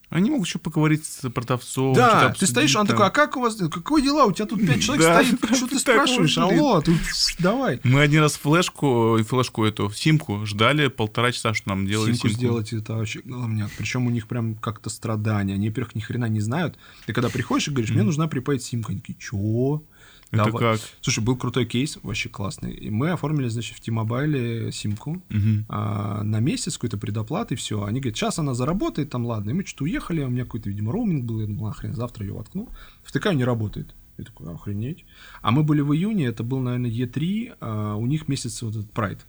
Они 0.09 0.31
могут 0.31 0.47
еще 0.47 0.61
поговорить 0.61 1.05
с 1.05 1.28
продавцом. 1.31 1.93
да, 1.93 2.33
ты 2.33 2.47
стоишь, 2.47 2.77
он 2.77 2.83
обсудить 2.83 2.97
такой, 2.97 3.07
а 3.07 3.11
там. 3.11 3.15
как 3.27 3.37
у 3.37 3.41
вас, 3.41 3.57
какое 3.57 4.01
дела? 4.01 4.24
У 4.27 4.33
тебя 4.33 4.47
тут 4.47 4.65
пять 4.65 4.81
человек 4.85 5.05
Да, 5.05 5.23
стоит, 5.24 5.57
что 5.57 5.66
ты 5.66 5.78
спрашиваешь? 5.81 6.39
Алло, 6.39 6.81
тут 6.81 6.95
давай. 7.41 7.81
Мы 7.83 8.01
один 8.03 8.20
раз 8.20 8.35
флешку, 8.37 9.19
флешку 9.28 9.65
эту, 9.65 9.91
симку 9.91 10.47
ждали 10.47 10.87
полтора 10.87 11.33
часа, 11.33 11.55
что 11.55 11.70
нам 11.70 11.87
делали 11.87 12.12
Симку 12.12 12.28
симку. 12.28 12.39
сделать 12.41 12.73
это 12.73 12.95
вообще 12.95 13.20
головняк. 13.24 13.70
Причем 13.77 14.07
у 14.07 14.11
них 14.11 14.28
прям 14.28 14.55
как-то 14.55 14.91
страдания. 14.91 15.55
Они, 15.55 15.69
во-первых, 15.70 15.97
ни 15.97 16.01
хрена 16.01 16.27
не 16.27 16.41
знают. 16.41 16.78
Ты 17.07 17.12
когда 17.12 17.28
приходишь 17.28 17.66
и 17.66 17.70
говоришь, 17.73 17.91
мне 17.91 18.05
нужна 18.05 18.28
припаять 18.28 18.62
симку, 18.62 18.93
они 18.93 19.01
такие, 19.01 19.19
чё? 19.19 19.83
Это 20.32 20.47
Давай. 20.47 20.61
как? 20.77 20.81
Слушай, 21.01 21.23
был 21.23 21.36
крутой 21.36 21.66
кейс, 21.66 21.98
вообще 22.03 22.28
классный. 22.28 22.73
И 22.73 22.90
мы 22.90 23.11
оформили, 23.11 23.48
значит, 23.48 23.77
в 23.77 23.81
T-Mobile 23.81 24.73
симку 24.73 25.23
Мгм. 25.28 25.66
а, 25.69 26.23
на 26.24 26.40
месяц 26.40 26.74
какой-то 26.74 26.98
предоплаты, 26.98 27.55
все. 27.55 27.85
Они 27.85 28.01
говорят, 28.01 28.16
сейчас 28.16 28.39
она 28.39 28.53
заработает, 28.55 29.11
там, 29.11 29.24
ладно. 29.24 29.51
И 29.51 29.53
мы 29.53 29.65
что-то 29.65 29.85
уехали, 29.85 30.23
у 30.23 30.28
меня 30.28 30.44
какой-то, 30.44 30.69
видимо, 30.69 30.93
роуминг 30.93 31.24
был. 31.24 31.40
Я 31.40 31.47
думал, 31.47 31.70
хрен, 31.73 31.94
завтра 31.94 32.27
ее 32.27 32.32
воткну. 32.32 32.69
Втыкаю, 33.05 33.36
не 33.36 33.44
работает. 33.44 33.94
Я 34.19 34.24
такой, 34.24 34.53
охренеть. 34.53 35.05
А 35.43 35.51
мы 35.53 35.62
были 35.62 35.81
в 35.81 35.93
июне, 35.94 36.27
это 36.27 36.43
был, 36.43 36.59
наверное, 36.59 36.90
E3, 36.90 37.55
а, 37.61 37.94
у 37.94 38.07
них 38.07 38.27
месяц 38.28 38.62
вот 38.62 38.74
этот 38.74 38.90
Pride. 38.93 39.20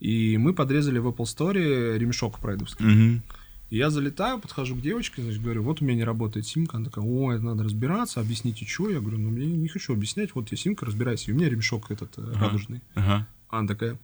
И 0.00 0.36
мы 0.38 0.52
подрезали 0.54 0.98
в 0.98 1.06
Apple 1.08 1.24
Store 1.24 1.96
ремешок 1.98 2.38
прайдовский. 2.40 2.84
Мгм. 2.84 3.22
И 3.70 3.76
я 3.78 3.90
залетаю, 3.90 4.38
подхожу 4.38 4.76
к 4.76 4.80
девочке, 4.80 5.22
значит, 5.22 5.42
говорю, 5.42 5.62
вот 5.62 5.82
у 5.82 5.84
меня 5.84 5.96
не 5.96 6.04
работает 6.04 6.46
симка. 6.46 6.76
Она 6.76 6.86
такая, 6.86 7.04
о, 7.04 7.32
это 7.32 7.42
надо 7.42 7.64
разбираться, 7.64 8.20
объясните, 8.20 8.64
что. 8.64 8.88
Я 8.90 9.00
говорю, 9.00 9.18
ну, 9.18 9.30
мне 9.30 9.46
не 9.46 9.68
хочу 9.68 9.92
объяснять, 9.92 10.34
вот 10.34 10.46
тебе 10.46 10.56
симка, 10.56 10.86
разбирайся. 10.86 11.30
И 11.30 11.34
у 11.34 11.36
меня 11.36 11.48
ремешок 11.48 11.90
этот 11.90 12.16
э, 12.18 12.22
Ага. 12.22 12.46
радужный. 12.46 12.80
Ага. 12.94 13.26
Она 13.48 13.66
такая, 13.66 13.98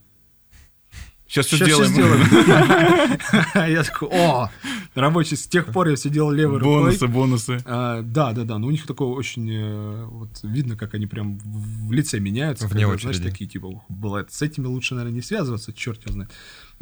Сейчас 1.32 1.46
все 1.46 1.84
сделаем. 1.86 2.20
Я 3.54 3.82
такой, 3.84 4.08
о, 4.12 4.50
рабочий, 4.94 5.36
с 5.36 5.46
тех 5.46 5.72
пор 5.72 5.88
я 5.88 5.96
все 5.96 6.10
делал 6.10 6.30
левой 6.30 6.58
рукой. 6.58 6.82
Бонусы, 6.82 7.06
бонусы. 7.06 7.62
А, 7.64 8.02
Да, 8.02 8.32
да, 8.32 8.44
да, 8.44 8.58
но 8.58 8.66
у 8.66 8.70
них 8.70 8.86
такое 8.86 9.08
очень, 9.08 9.50
э, 9.50 10.04
вот 10.10 10.28
видно, 10.42 10.76
как 10.76 10.92
они 10.92 11.06
прям 11.06 11.38
в 11.38 11.90
лице 11.90 12.18
меняются. 12.20 12.66
Вне 12.66 12.82
когда, 12.82 12.98
знаешь, 12.98 13.16
очереди. 13.16 13.30
такие, 13.30 13.48
типа, 13.48 13.64
«Ух, 13.64 13.82
бывает, 13.88 14.30
с 14.30 14.42
этими 14.42 14.66
лучше, 14.66 14.94
наверное, 14.94 15.14
не 15.16 15.22
связываться, 15.22 15.72
черт 15.72 16.02
его 16.02 16.12
знает. 16.12 16.30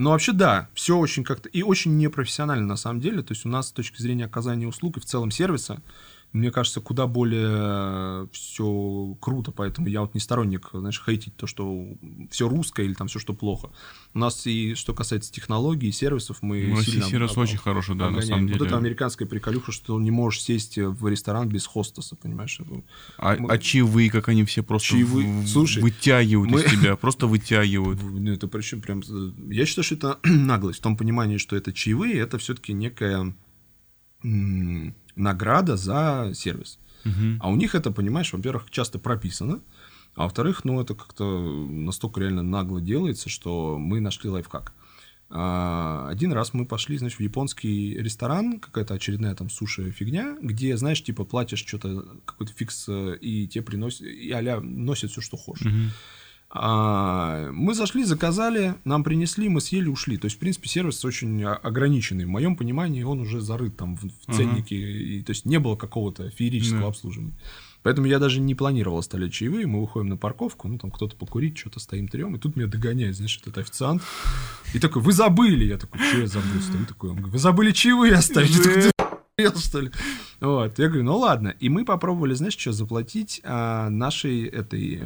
Но 0.00 0.12
вообще, 0.12 0.32
да, 0.32 0.70
все 0.72 0.96
очень 0.96 1.24
как-то, 1.24 1.50
и 1.50 1.62
очень 1.62 1.98
непрофессионально 1.98 2.66
на 2.66 2.76
самом 2.76 3.02
деле, 3.02 3.22
то 3.22 3.32
есть 3.32 3.44
у 3.44 3.50
нас 3.50 3.68
с 3.68 3.72
точки 3.72 4.00
зрения 4.00 4.24
оказания 4.24 4.66
услуг 4.66 4.96
и 4.96 5.00
в 5.00 5.04
целом 5.04 5.30
сервиса, 5.30 5.82
мне 6.32 6.52
кажется, 6.52 6.80
куда 6.80 7.06
более 7.08 8.28
все 8.32 9.16
круто, 9.20 9.50
поэтому 9.50 9.88
я 9.88 10.02
вот 10.02 10.14
не 10.14 10.20
сторонник, 10.20 10.68
знаешь, 10.72 11.02
хейтить 11.04 11.34
то, 11.36 11.46
что 11.48 11.88
все 12.30 12.48
русское 12.48 12.86
или 12.86 12.94
там 12.94 13.08
все, 13.08 13.18
что 13.18 13.32
плохо. 13.34 13.70
У 14.14 14.18
нас 14.20 14.46
и 14.46 14.74
что 14.74 14.94
касается 14.94 15.32
технологий 15.32 15.88
и 15.88 15.92
сервисов, 15.92 16.38
мы 16.42 16.62
Ну, 16.68 16.82
сильно 16.82 17.04
сервис 17.04 17.32
об- 17.32 17.38
очень 17.38 17.56
хороший, 17.58 17.96
да, 17.96 18.04
на 18.04 18.18
обгоняем. 18.18 18.28
самом 18.28 18.46
Вот 18.46 18.54
это 18.56 18.64
деле. 18.64 18.76
американская 18.76 19.26
приколюха, 19.26 19.72
что 19.72 19.98
не 19.98 20.10
можешь 20.12 20.42
сесть 20.42 20.78
в 20.78 21.08
ресторан 21.08 21.48
без 21.48 21.66
хостеса, 21.66 22.14
понимаешь? 22.14 22.60
А, 23.18 23.36
Мы- 23.36 23.50
а 23.52 23.58
чаевые, 23.58 24.08
как 24.10 24.28
они 24.28 24.44
все 24.44 24.62
просто 24.62 24.88
Чаевые? 24.90 25.26
в- 25.42 25.46
Слушай, 25.48 25.82
вытягивают 25.82 26.50
мы- 26.52 26.62
из 26.62 26.70
тебя, 26.70 26.94
просто 27.00 27.26
вытягивают. 27.26 28.00
Ну, 28.02 28.30
это 28.32 28.46
причем 28.46 28.80
прям... 28.82 29.00
э, 29.00 29.32
Я 29.50 29.66
считаю, 29.66 29.84
что 29.84 29.94
это 29.96 30.18
наглость 30.24 30.78
в 30.78 30.82
том 30.82 30.96
понимании, 30.96 31.38
что 31.38 31.56
это 31.56 31.72
чаевые, 31.72 32.18
это 32.18 32.38
все-таки 32.38 32.72
некая 32.72 33.34
награда 35.20 35.76
за 35.76 36.32
сервис. 36.34 36.78
Мгм. 37.04 37.38
А 37.40 37.48
у 37.48 37.56
них 37.56 37.74
это, 37.74 37.90
понимаешь, 37.90 38.32
во-первых, 38.32 38.70
часто 38.70 38.98
прописано, 38.98 39.60
а 40.16 40.24
во-вторых, 40.24 40.64
ну, 40.64 40.80
это 40.80 40.94
как-то 40.94 41.40
настолько 41.68 42.20
реально 42.20 42.42
нагло 42.42 42.80
делается, 42.80 43.28
что 43.28 43.78
мы 43.78 44.00
нашли 44.00 44.28
лайфхак. 44.28 44.72
А, 45.32 46.08
Один 46.10 46.32
раз 46.32 46.52
мы 46.54 46.66
пошли, 46.66 46.98
значит, 46.98 47.20
в 47.20 47.22
японский 47.22 47.94
ресторан, 47.94 48.58
какая-то 48.58 48.94
очередная 48.94 49.34
там 49.36 49.48
суши 49.48 49.92
фигня, 49.92 50.36
где, 50.42 50.76
знаешь, 50.76 51.02
типа 51.02 51.24
платишь 51.24 51.64
что-то, 51.64 52.04
какой-то 52.24 52.52
фикс, 52.52 52.86
э, 52.88 53.16
и 53.20 53.46
тебе 53.46 53.62
приносят, 53.62 54.02
и 54.02 54.32
а 54.32 54.60
носят 54.60 55.12
все, 55.12 55.20
что 55.20 55.36
хочешь. 55.36 55.66
Мгм. 55.66 55.90
А, 56.52 57.48
мы 57.52 57.74
зашли, 57.74 58.02
заказали, 58.02 58.74
нам 58.84 59.04
принесли, 59.04 59.48
мы 59.48 59.60
съели, 59.60 59.88
ушли. 59.88 60.16
То 60.16 60.26
есть, 60.26 60.36
в 60.36 60.40
принципе, 60.40 60.68
сервис 60.68 61.04
очень 61.04 61.44
ограниченный. 61.44 62.24
В 62.24 62.28
моем 62.28 62.56
понимании, 62.56 63.04
он 63.04 63.20
уже 63.20 63.40
зарыт 63.40 63.76
там 63.76 63.96
в, 63.96 64.02
в 64.04 64.34
ценнике. 64.34 64.74
И, 64.76 65.22
то 65.22 65.30
есть, 65.30 65.44
не 65.44 65.58
было 65.60 65.76
какого-то 65.76 66.28
феерического 66.30 66.80
Да. 66.80 66.86
обслуживания. 66.88 67.34
Поэтому 67.82 68.08
я 68.08 68.18
даже 68.18 68.40
не 68.40 68.54
планировал 68.54 68.98
оставлять 68.98 69.32
чаевые. 69.32 69.66
Мы 69.66 69.80
выходим 69.80 70.08
на 70.10 70.16
парковку, 70.16 70.68
ну, 70.68 70.76
там 70.76 70.90
кто-то 70.90 71.16
покурить, 71.16 71.56
что-то 71.56 71.80
стоим 71.80 72.08
трем. 72.08 72.34
И 72.34 72.38
тут 72.38 72.56
меня 72.56 72.66
догоняет, 72.66 73.16
знаешь, 73.16 73.38
этот 73.40 73.56
официант. 73.56 74.02
И 74.74 74.78
такой, 74.78 75.00
вы 75.02 75.12
забыли. 75.12 75.64
Я 75.64 75.78
такой, 75.78 76.00
что 76.00 76.18
я 76.18 76.26
забыл? 76.26 76.60
Стою 76.60 76.84
такой, 76.84 77.10
он 77.10 77.16
говорит, 77.16 77.32
вы 77.32 77.38
забыли 77.38 77.70
чаевые 77.70 78.14
оставить. 78.14 78.90
Я 79.40 79.50
такой, 79.50 79.62
«Ты 79.62 79.68
охуел, 79.68 79.68
что 79.68 79.80
ли? 79.80 79.90
Вот, 80.40 80.78
я 80.78 80.86
говорю, 80.88 81.04
ну 81.04 81.18
ладно. 81.18 81.54
И 81.60 81.68
мы 81.68 81.84
попробовали, 81.84 82.34
знаешь, 82.34 82.56
что, 82.56 82.72
заплатить 82.72 83.40
а, 83.44 83.90
нашей 83.90 84.46
этой 84.46 85.02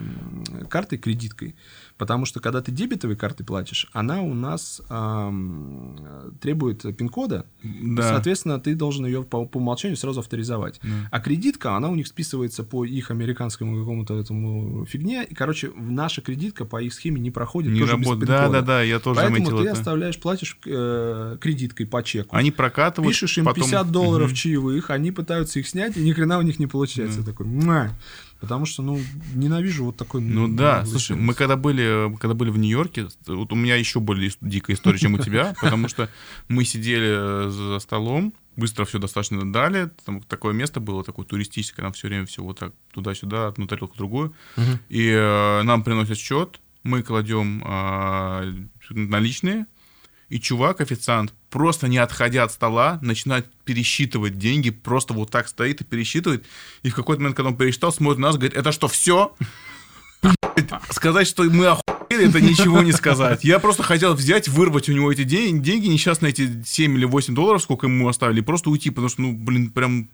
картой, 0.69 0.99
кредиткой. 0.99 1.57
Потому 1.97 2.25
что, 2.27 2.41
когда 2.41 2.61
ты 2.61 2.73
дебетовой 2.73 3.15
картой 3.15 3.47
платишь, 3.47 3.89
она 3.93 4.21
у 4.21 4.35
нас 4.35 4.83
ам, 4.89 5.97
требует 6.41 6.83
пин-кода. 6.97 7.47
Да. 7.63 8.03
Соответственно, 8.03 8.59
ты 8.59 8.75
должен 8.75 9.07
ее 9.07 9.23
по, 9.23 9.45
по 9.47 9.59
умолчанию 9.59 9.97
сразу 9.97 10.19
авторизовать. 10.21 10.81
Да. 10.83 10.89
А 11.13 11.21
кредитка, 11.21 11.77
она 11.77 11.89
у 11.91 11.95
них 11.95 12.07
списывается 12.09 12.65
по 12.65 12.85
их 12.85 13.11
американскому 13.13 13.79
какому-то 13.79 14.19
этому 14.19 14.85
фигне. 14.87 15.25
И, 15.25 15.35
короче, 15.35 15.71
наша 15.77 16.21
кредитка 16.21 16.65
по 16.65 16.83
их 16.83 16.93
схеме 16.93 17.21
не 17.21 17.31
проходит. 17.31 17.73
Не 17.73 17.85
работает. 17.85 18.27
Да, 18.27 18.49
да, 18.49 18.61
да, 18.63 18.83
я 18.83 18.99
тоже 18.99 19.21
Поэтому 19.21 19.37
заметил 19.47 19.59
ты 19.59 19.69
это. 19.69 19.79
оставляешь, 19.79 20.19
платишь 20.19 20.59
э, 20.67 21.37
кредиткой 21.41 21.87
по 21.87 22.03
чеку. 22.03 22.35
Они 22.37 22.51
прокатывают. 22.51 23.13
Пишешь 23.13 23.39
им 23.39 23.45
потом- 23.45 23.63
50 23.63 23.93
долларов 23.93 24.29
Мгм. 24.29 24.35
чаевых, 24.35 24.91
они 24.91 25.13
пытаются 25.13 25.61
их 25.61 25.69
снять, 25.69 25.97
и 25.97 26.01
ни 26.01 26.11
хрена 26.13 26.39
у 26.39 26.43
них 26.43 26.59
не 26.59 26.67
получается. 26.67 27.21
Да. 27.21 27.27
Такой. 27.31 27.47
Потому 28.45 28.67
что, 28.67 28.83
ну, 28.83 29.01
ненавижу 29.35 29.85
вот 29.87 29.97
такой... 29.97 30.21
Ну 30.21 30.49
да, 30.49 30.85
слушай, 30.85 31.17
мы 31.17 31.35
когда 31.35 31.57
были, 31.57 32.09
мы 32.09 32.19
когда 32.19 32.35
были 32.35 32.51
в 32.51 32.59
Нью-Йорке, 32.59 33.09
вот 33.27 33.53
у 33.53 33.57
меня 33.57 33.77
еще 33.77 34.01
более 34.01 34.31
дикая 34.41 34.75
история, 34.75 34.99
чем 34.99 35.15
у 35.15 35.19
тебя, 35.19 35.55
потому 35.63 35.89
что 35.89 36.09
мы 36.49 36.65
сидели 36.65 37.47
э, 37.47 37.51
за 37.51 37.79
столом, 37.79 38.35
быстро 38.57 38.85
все 38.85 38.99
достаточно 38.99 39.51
дали, 39.51 39.91
там 40.05 40.21
такое 40.23 40.53
место 40.53 40.81
было, 40.81 41.03
такое 41.03 41.27
туристическое, 41.27 41.83
нам 41.83 41.93
все 41.93 42.09
время 42.09 42.27
все 42.27 42.43
вот 42.43 42.59
так 42.59 42.73
туда-сюда, 42.93 43.49
одну 43.49 43.67
тарелку 43.67 43.95
в 43.95 43.99
другую, 43.99 44.35
и 44.89 45.09
э, 45.09 45.63
нам 45.63 45.83
приносят 45.83 46.19
счет, 46.19 46.61
мы 46.85 47.03
кладем 47.03 47.63
а, 47.65 48.45
наличные, 48.91 49.67
и 50.35 50.41
чувак, 50.41 50.81
официант, 50.81 51.33
просто 51.49 51.87
не 51.87 51.99
отходя 51.99 52.43
от 52.43 52.51
стола, 52.51 52.99
начинает 53.03 53.47
пересчитывать 53.65 54.37
деньги, 54.37 54.71
просто 54.71 55.15
вот 55.15 55.31
так 55.31 55.47
стоит 55.47 55.81
и 55.81 55.85
пересчитывает. 55.85 56.45
И 56.83 56.91
в 56.91 56.95
какой-то 56.97 57.21
момент, 57.23 57.37
когда 57.37 57.51
он 57.51 57.57
пересчитал, 57.57 57.93
смотрит 57.93 58.19
на 58.19 58.27
нас, 58.27 58.37
говорит, 58.37 58.57
это 58.57 58.73
что, 58.73 58.89
все? 58.89 59.33
Сказать, 60.91 61.29
что 61.29 61.45
мы 61.45 61.67
охуели, 61.67 62.29
это 62.29 62.41
ничего 62.41 62.83
не 62.83 62.91
сказать. 62.91 63.45
Я 63.45 63.61
просто 63.61 63.85
хотел 63.85 64.15
взять, 64.15 64.49
вырвать 64.49 64.89
у 64.89 64.93
него 64.93 65.13
эти 65.13 65.23
деньги, 65.23 65.63
деньги 65.63 65.87
несчастные, 65.87 66.31
эти 66.31 66.65
7 66.67 66.97
или 66.97 67.05
8 67.05 67.33
долларов, 67.33 67.63
сколько 67.63 67.87
ему 67.87 68.09
оставили, 68.09 68.41
и 68.41 68.43
просто 68.43 68.71
уйти, 68.71 68.91
потому 68.91 69.11
что, 69.11 69.23
ну, 69.23 69.35
блин, 69.35 69.71
прям. 69.71 70.11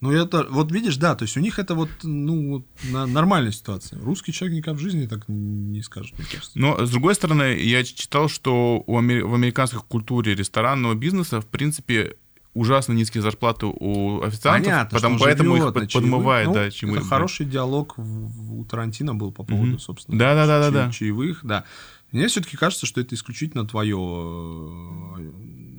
Ну, 0.00 0.12
это, 0.12 0.46
вот 0.48 0.72
видишь, 0.72 0.96
да, 0.96 1.14
то 1.14 1.24
есть 1.24 1.36
у 1.36 1.40
них 1.40 1.58
это 1.58 1.74
вот, 1.74 1.90
ну, 2.02 2.64
нормальная 2.84 3.52
ситуация. 3.52 4.00
Русский 4.02 4.32
человек 4.32 4.56
никак 4.58 4.76
в 4.76 4.78
жизни 4.80 5.06
так 5.06 5.24
не 5.28 5.82
скажет, 5.82 6.18
мне 6.18 6.26
кажется. 6.30 6.58
Но, 6.58 6.86
с 6.86 6.90
другой 6.90 7.14
стороны, 7.14 7.58
я 7.60 7.84
читал, 7.84 8.28
что 8.28 8.82
в 8.86 8.96
американской 8.96 9.80
культуре 9.86 10.34
ресторанного 10.34 10.94
бизнеса, 10.94 11.42
в 11.42 11.46
принципе, 11.46 12.16
ужасно 12.54 12.94
низкие 12.94 13.22
зарплаты 13.22 13.66
у 13.66 14.22
официантов, 14.22 14.64
Понятно, 14.64 14.96
потому, 14.96 15.18
что 15.18 15.26
поэтому 15.26 15.56
их 15.56 15.64
под- 15.64 15.74
чаевых. 15.88 15.92
подмывает, 15.92 16.48
Ну, 16.48 16.54
да, 16.54 16.70
чаевые. 16.70 17.00
Это 17.00 17.08
хороший 17.08 17.46
диалог 17.46 17.94
в- 17.98 18.54
у 18.60 18.64
Тарантино 18.64 19.14
был 19.14 19.30
по 19.32 19.44
поводу, 19.44 19.66
Мгм. 19.72 19.78
собственно, 19.78 20.18
Да-да-да-да-да. 20.18 20.86
ча- 20.86 20.92
чаевых, 20.92 21.40
да. 21.44 21.64
Мне 22.10 22.26
все-таки 22.26 22.56
кажется, 22.56 22.86
что 22.86 23.00
это 23.00 23.14
исключительно 23.14 23.68
твое 23.68 23.96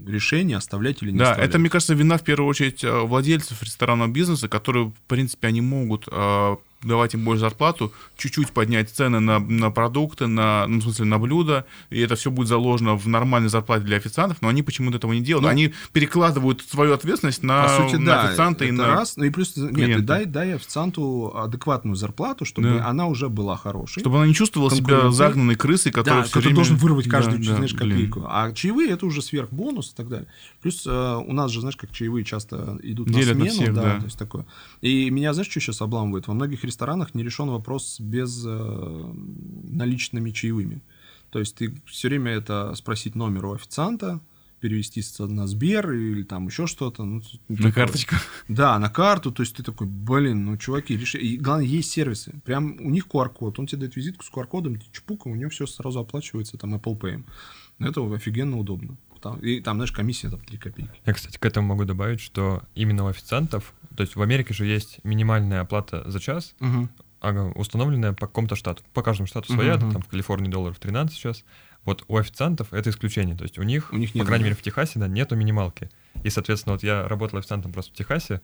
решение 0.05 0.57
оставлять 0.57 1.01
или 1.03 1.11
не 1.11 1.17
Да, 1.19 1.31
оставлять. 1.31 1.49
это, 1.49 1.59
мне 1.59 1.69
кажется, 1.69 1.93
вина 1.93 2.17
в 2.17 2.23
первую 2.23 2.49
очередь 2.49 2.83
э, 2.83 3.01
владельцев 3.01 3.61
ресторанного 3.63 4.09
бизнеса, 4.09 4.47
которые, 4.49 4.85
в 4.87 4.93
принципе, 5.07 5.47
они 5.47 5.61
могут 5.61 6.07
э, 6.11 6.55
давать 6.83 7.13
им 7.13 7.23
больше 7.23 7.41
зарплату, 7.41 7.93
чуть-чуть 8.17 8.49
поднять 8.51 8.89
цены 8.89 9.19
на, 9.19 9.39
на 9.39 9.69
продукты, 9.71 10.27
на, 10.27 10.65
ну, 10.67 10.79
в 10.79 10.83
смысле, 10.83 11.05
на 11.05 11.19
блюда, 11.19 11.65
и 11.89 11.99
это 11.99 12.15
все 12.15 12.31
будет 12.31 12.47
заложено 12.47 12.95
в 12.97 13.07
нормальной 13.07 13.49
зарплате 13.49 13.85
для 13.85 13.97
официантов, 13.97 14.37
но 14.41 14.47
они 14.47 14.63
почему-то 14.63 14.97
этого 14.97 15.13
не 15.13 15.21
делают. 15.21 15.43
Ну, 15.43 15.49
они 15.49 15.73
перекладывают 15.93 16.61
свою 16.61 16.93
ответственность 16.93 17.43
на, 17.43 17.63
По 17.63 17.69
сути, 17.83 17.95
на 17.97 18.05
да, 18.05 18.23
официанта 18.29 18.65
и 18.65 18.71
на... 18.71 18.87
раз. 18.87 19.15
Ну 19.17 19.25
и 19.25 19.29
плюс, 19.29 19.55
нет, 19.55 19.73
клиента. 19.73 19.97
ты 19.97 20.03
дай, 20.03 20.25
дай 20.25 20.53
официанту 20.55 21.31
адекватную 21.35 21.95
зарплату, 21.95 22.45
чтобы 22.45 22.69
Да. 22.79 22.87
она 22.87 23.05
уже 23.07 23.29
была 23.29 23.57
хорошей. 23.57 23.99
Чтобы 23.99 24.17
она 24.17 24.27
не 24.27 24.33
чувствовала 24.33 24.71
себя 24.71 25.11
загнанной 25.11 25.55
крысой, 25.55 25.91
которая 25.91 26.23
да, 26.23 26.27
который 26.27 26.45
время- 26.45 26.55
должен 26.55 26.77
вырвать 26.77 27.07
каждую, 27.07 27.39
Да, 27.43 27.49
да, 27.51 27.55
знаешь, 27.57 27.73
блин. 27.75 27.91
копейку. 27.91 28.23
А 28.27 28.51
чаевые 28.53 28.89
это 28.89 29.05
уже 29.05 29.21
сверхбонус 29.21 29.91
и 29.91 29.95
так 29.95 30.07
далее. 30.07 30.27
Плюс 30.61 30.83
э, 30.87 31.15
у 31.25 31.33
нас 31.33 31.51
же, 31.51 31.61
знаешь, 31.61 31.75
как 31.77 31.91
чаевые 31.91 32.23
часто 32.25 32.79
идут 32.81 33.09
Делят 33.09 33.37
на 33.37 33.45
на 33.45 33.49
смену, 33.51 33.63
всех, 33.65 33.73
да, 33.75 33.81
да. 33.83 33.97
то 33.99 34.05
есть 34.05 34.17
такое. 34.17 34.45
И 34.81 35.09
меня, 35.09 35.33
знаешь, 35.33 35.49
что 35.49 35.59
сейчас 35.59 35.81
обламывает? 35.81 36.27
Во 36.27 36.33
многих 36.33 36.63
ресторанах 36.71 37.13
не 37.15 37.23
решен 37.23 37.49
вопрос 37.49 37.99
без 37.99 38.43
э, 38.45 39.13
наличными 39.69 40.31
чаевыми. 40.31 40.81
То 41.29 41.39
есть 41.39 41.55
ты 41.55 41.73
все 41.85 42.09
время 42.09 42.31
это 42.31 42.73
спросить 42.75 43.15
номер 43.15 43.45
у 43.45 43.53
официанта, 43.53 44.19
перевести 44.59 45.01
на 45.19 45.47
Сбер 45.47 45.91
или 45.91 46.23
там 46.23 46.47
еще 46.47 46.67
что-то. 46.67 47.03
ну, 47.03 47.21
На 47.49 47.55
такое. 47.57 47.71
карточку. 47.71 48.15
Да, 48.47 48.79
на 48.79 48.89
карту, 48.89 49.31
то 49.31 49.43
есть 49.43 49.55
ты 49.55 49.63
такой, 49.63 49.87
блин, 49.87 50.45
ну, 50.45 50.57
чуваки, 50.57 50.95
реши. 50.95 51.17
И 51.17 51.37
главное, 51.37 51.65
есть 51.65 51.91
сервисы. 51.91 52.33
Прям 52.45 52.77
у 52.79 52.89
них 52.89 53.07
QR-код, 53.07 53.59
он 53.59 53.67
тебе 53.67 53.79
дает 53.79 53.95
визитку 53.95 54.23
с 54.23 54.31
QR-кодом, 54.31 54.75
ты 54.75 54.85
у 55.29 55.35
него 55.35 55.49
все 55.49 55.65
сразу 55.65 55.99
оплачивается 55.99 56.57
там 56.57 56.75
Apple 56.75 56.97
Pay. 56.99 57.23
Это 57.79 58.01
офигенно 58.13 58.59
удобно. 58.59 58.97
Там- 59.21 59.39
и 59.39 59.61
там, 59.61 59.77
знаешь, 59.77 59.91
комиссия 59.91 60.29
там 60.29 60.39
3 60.39 60.57
копейки. 60.57 60.91
Я, 61.05 61.13
кстати, 61.13 61.37
к 61.37 61.45
этому 61.45 61.67
могу 61.67 61.85
добавить, 61.85 62.19
что 62.19 62.63
именно 62.75 63.05
у 63.05 63.07
официантов, 63.07 63.73
то 63.95 64.01
есть 64.01 64.15
в 64.15 64.21
Америке 64.21 64.53
же 64.53 64.65
есть 64.65 64.99
минимальная 65.03 65.61
оплата 65.61 66.09
за 66.09 66.19
час, 66.19 66.55
ага, 67.19 67.51
установленная 67.55 68.13
по 68.13 68.27
какому-то 68.27 68.55
штату. 68.55 68.83
По 68.93 69.03
каждому 69.03 69.27
штату 69.27 69.53
своя, 69.53 69.77
мгм. 69.77 69.91
там 69.91 70.01
в 70.01 70.07
Калифорнии 70.07 70.49
долларов 70.49 70.79
13 70.79 71.15
сейчас. 71.15 71.45
Вот 71.85 72.03
у 72.07 72.17
официантов 72.17 72.73
это 72.73 72.89
исключение. 72.89 73.35
То 73.35 73.43
есть 73.43 73.57
у 73.57 73.63
них, 73.63 73.91
У 73.91 73.97
них 73.97 74.11
по 74.11 74.17
нет, 74.17 74.27
крайней 74.27 74.43
да? 74.43 74.49
мере, 74.49 74.55
в 74.55 74.61
Техасе, 74.61 74.99
да, 74.99 75.07
нету 75.07 75.35
минималки. 75.35 75.89
И, 76.23 76.29
соответственно, 76.29 76.73
вот 76.73 76.83
я 76.83 77.07
работал 77.07 77.39
официантом 77.39 77.71
просто 77.73 77.93
в 77.93 77.95
Техасе, 77.95 78.41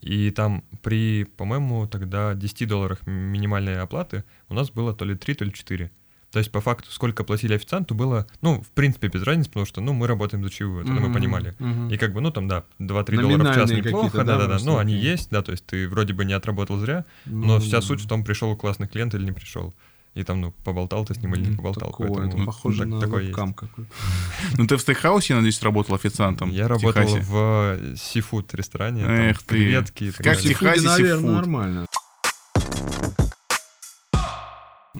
и 0.00 0.30
там 0.30 0.64
при, 0.82 1.24
по-моему, 1.36 1.86
тогда 1.86 2.34
10 2.34 2.66
долларах 2.66 3.06
минимальной 3.06 3.80
оплаты 3.80 4.24
у 4.48 4.54
нас 4.54 4.70
было 4.70 4.94
то 4.94 5.04
ли 5.04 5.14
3, 5.14 5.34
то 5.34 5.44
ли 5.44 5.52
4. 5.52 5.90
То 6.32 6.38
есть, 6.38 6.52
по 6.52 6.60
факту, 6.60 6.90
сколько 6.92 7.24
платили 7.24 7.54
официанту, 7.54 7.94
было, 7.94 8.26
ну, 8.40 8.62
в 8.62 8.68
принципе, 8.68 9.08
без 9.08 9.22
разницы, 9.24 9.48
потому 9.50 9.66
что, 9.66 9.80
ну, 9.80 9.92
мы 9.92 10.06
работаем 10.06 10.44
за 10.44 10.50
чаевую, 10.50 10.82
это 10.84 10.92
мы 10.92 11.00
Мгм, 11.00 11.12
понимали. 11.14 11.54
мгм. 11.58 11.88
И 11.90 11.96
как 11.96 12.12
бы, 12.12 12.20
ну, 12.20 12.30
там, 12.30 12.46
да, 12.46 12.62
2-3 12.78 13.16
доллара 13.20 13.52
в 13.52 13.54
час 13.54 13.70
неплохо, 13.70 14.22
да-да-да, 14.24 14.58
ну, 14.64 14.78
они 14.78 14.94
есть, 14.94 15.30
да, 15.30 15.42
то 15.42 15.50
есть 15.50 15.66
ты 15.66 15.88
вроде 15.88 16.12
бы 16.14 16.24
не 16.24 16.32
отработал 16.32 16.78
зря, 16.78 17.04
Ну, 17.26 17.46
но 17.46 17.58
вся 17.60 17.80
суть 17.82 18.00
в 18.00 18.06
том, 18.06 18.22
пришел 18.22 18.54
классный 18.56 18.86
клиент 18.86 19.14
или 19.14 19.24
не 19.24 19.32
пришел. 19.32 19.74
И 20.14 20.24
там, 20.24 20.40
ну, 20.40 20.50
поболтал 20.64 21.04
ты 21.04 21.14
с 21.14 21.18
ним 21.18 21.34
или 21.36 21.50
не 21.50 21.56
поболтал. 21.56 21.90
Такое, 21.90 22.08
поэтому 22.08 22.42
это 22.42 22.46
похоже 22.46 22.78
так- 22.80 22.88
на 22.88 23.00
такое 23.00 23.18
есть. 23.22 23.28
вебкам 23.30 23.54
какой-то. 23.54 23.90
Ну, 24.58 24.66
ты 24.66 24.76
в 24.76 24.80
стейкхаусе, 24.80 25.34
надеюсь, 25.36 25.62
работал 25.62 25.94
официантом? 25.94 26.50
Я 26.50 26.66
работал 26.66 27.06
в 27.06 27.76
э, 27.80 27.94
сифуд 27.96 28.52
ресторане, 28.54 29.04
там 29.04 29.12
Эх 29.14 29.38
ты. 29.44 29.54
креветки 29.54 30.10
Как 30.10 30.38
в 30.38 30.42
Техасе 30.42 30.82
наверное, 30.88 31.16
сифуд. 31.20 31.30
нормально. 31.34 31.86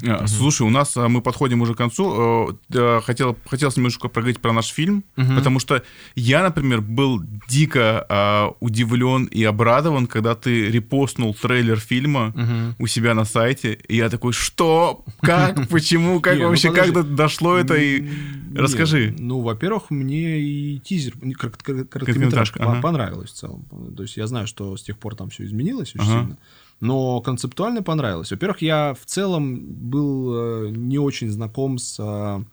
А, 0.06 0.26
Слушай, 0.26 0.62
у 0.66 0.70
нас 0.70 0.96
а, 0.96 1.08
мы 1.08 1.20
подходим 1.22 1.60
уже 1.62 1.74
к 1.74 1.78
концу. 1.78 2.56
Э, 2.74 3.00
Хотел, 3.04 3.36
хотелось 3.46 3.76
немножко 3.76 4.08
проговорить 4.08 4.40
про 4.40 4.52
наш 4.52 4.66
фильм, 4.68 5.04
Мгм. 5.16 5.36
потому 5.36 5.58
что 5.60 5.82
я, 6.14 6.42
например, 6.42 6.80
был 6.80 7.22
дико 7.48 8.06
а, 8.08 8.52
удивлен 8.60 9.24
и 9.24 9.42
обрадован, 9.44 10.06
когда 10.06 10.34
ты 10.34 10.70
репостнул 10.70 11.34
трейлер 11.34 11.78
фильма 11.80 12.32
Мгм. 12.34 12.76
у 12.78 12.86
себя 12.86 13.14
на 13.14 13.24
сайте, 13.24 13.78
и 13.88 13.96
я 13.96 14.08
такой, 14.08 14.32
что, 14.32 15.04
как, 15.20 15.68
почему, 15.68 16.20
как 16.20 16.38
ну 16.38 16.48
вообще, 16.48 16.72
как 16.72 17.14
дошло 17.14 17.56
это 17.56 17.74
и 17.74 18.08
расскажи. 18.54 19.14
ну, 19.18 19.40
во-первых, 19.40 19.90
мне 19.90 20.40
и 20.40 20.78
тизер, 20.78 21.14
Короткометражка, 21.38 22.80
понравилась 22.82 23.30
в 23.30 23.34
целом. 23.34 23.64
То 23.96 24.02
есть 24.02 24.16
я 24.16 24.26
знаю, 24.26 24.46
что 24.46 24.76
с 24.76 24.82
тех 24.82 24.98
пор 24.98 25.14
там 25.14 25.30
все 25.30 25.44
изменилось 25.44 25.94
очень 25.94 26.04
сильно. 26.06 26.38
Но 26.80 27.20
концептуально 27.20 27.82
понравилось. 27.82 28.30
Во-первых, 28.30 28.62
я 28.62 28.94
в 28.94 29.04
целом 29.04 29.66
был 29.66 30.34
э, 30.34 30.70
не 30.70 30.98
очень 30.98 31.28
знаком 31.28 31.78
с 31.78 31.98
э, 31.98 32.44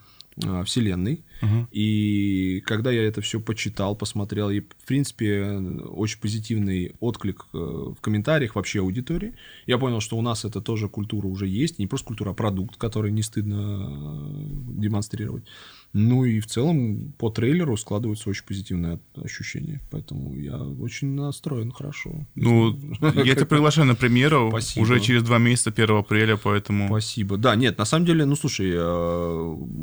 э, 0.46 0.64
вселенной. 0.66 1.24
Ага. 1.42 1.68
И 1.72 2.62
когда 2.66 2.92
я 2.92 3.08
это 3.08 3.22
все 3.22 3.40
почитал, 3.40 3.96
посмотрел, 3.96 4.50
и, 4.50 4.60
в 4.60 4.86
принципе, 4.86 5.44
очень 5.90 6.20
позитивный 6.20 6.94
отклик 7.00 7.46
в 7.54 7.96
комментариях 8.02 8.56
вообще 8.56 8.80
аудитории, 8.80 9.34
я 9.66 9.78
понял, 9.78 10.02
что 10.02 10.18
у 10.18 10.22
нас 10.22 10.44
это 10.44 10.62
тоже 10.62 10.90
культура 10.90 11.28
уже 11.28 11.48
есть, 11.48 11.80
не 11.80 11.88
просто 11.88 12.08
культура, 12.08 12.32
а 12.32 12.34
продукт, 12.34 12.76
который 12.76 13.12
не 13.12 13.24
стыдно 13.24 14.30
демонстрировать. 14.78 15.44
Ну 16.00 16.26
и 16.26 16.40
в 16.40 16.46
целом 16.46 17.12
по 17.18 17.32
трейлеру 17.32 17.76
складываются 17.76 18.30
очень 18.30 18.46
позитивные 18.46 19.00
ощущения, 19.16 19.82
поэтому 19.90 20.36
я 20.36 20.56
очень 20.58 21.16
настроен 21.16 21.72
хорошо. 21.72 22.28
Ну, 22.36 22.78
я 23.02 23.34
тебя 23.34 23.48
приглашаю 23.48 23.88
на 23.88 23.96
премьеру 23.96 24.50
Спасибо. 24.50 24.84
уже 24.84 25.00
через 25.00 25.24
два 25.24 25.40
месяца, 25.40 25.72
1 25.72 25.98
апреля, 25.98 26.38
поэтому... 26.38 26.86
Спасибо. 26.88 27.38
Да, 27.38 27.56
нет, 27.56 27.80
на 27.80 27.86
самом 27.86 28.06
деле, 28.06 28.26
ну 28.26 28.36
слушай, 28.36 28.70
э, 28.72 29.40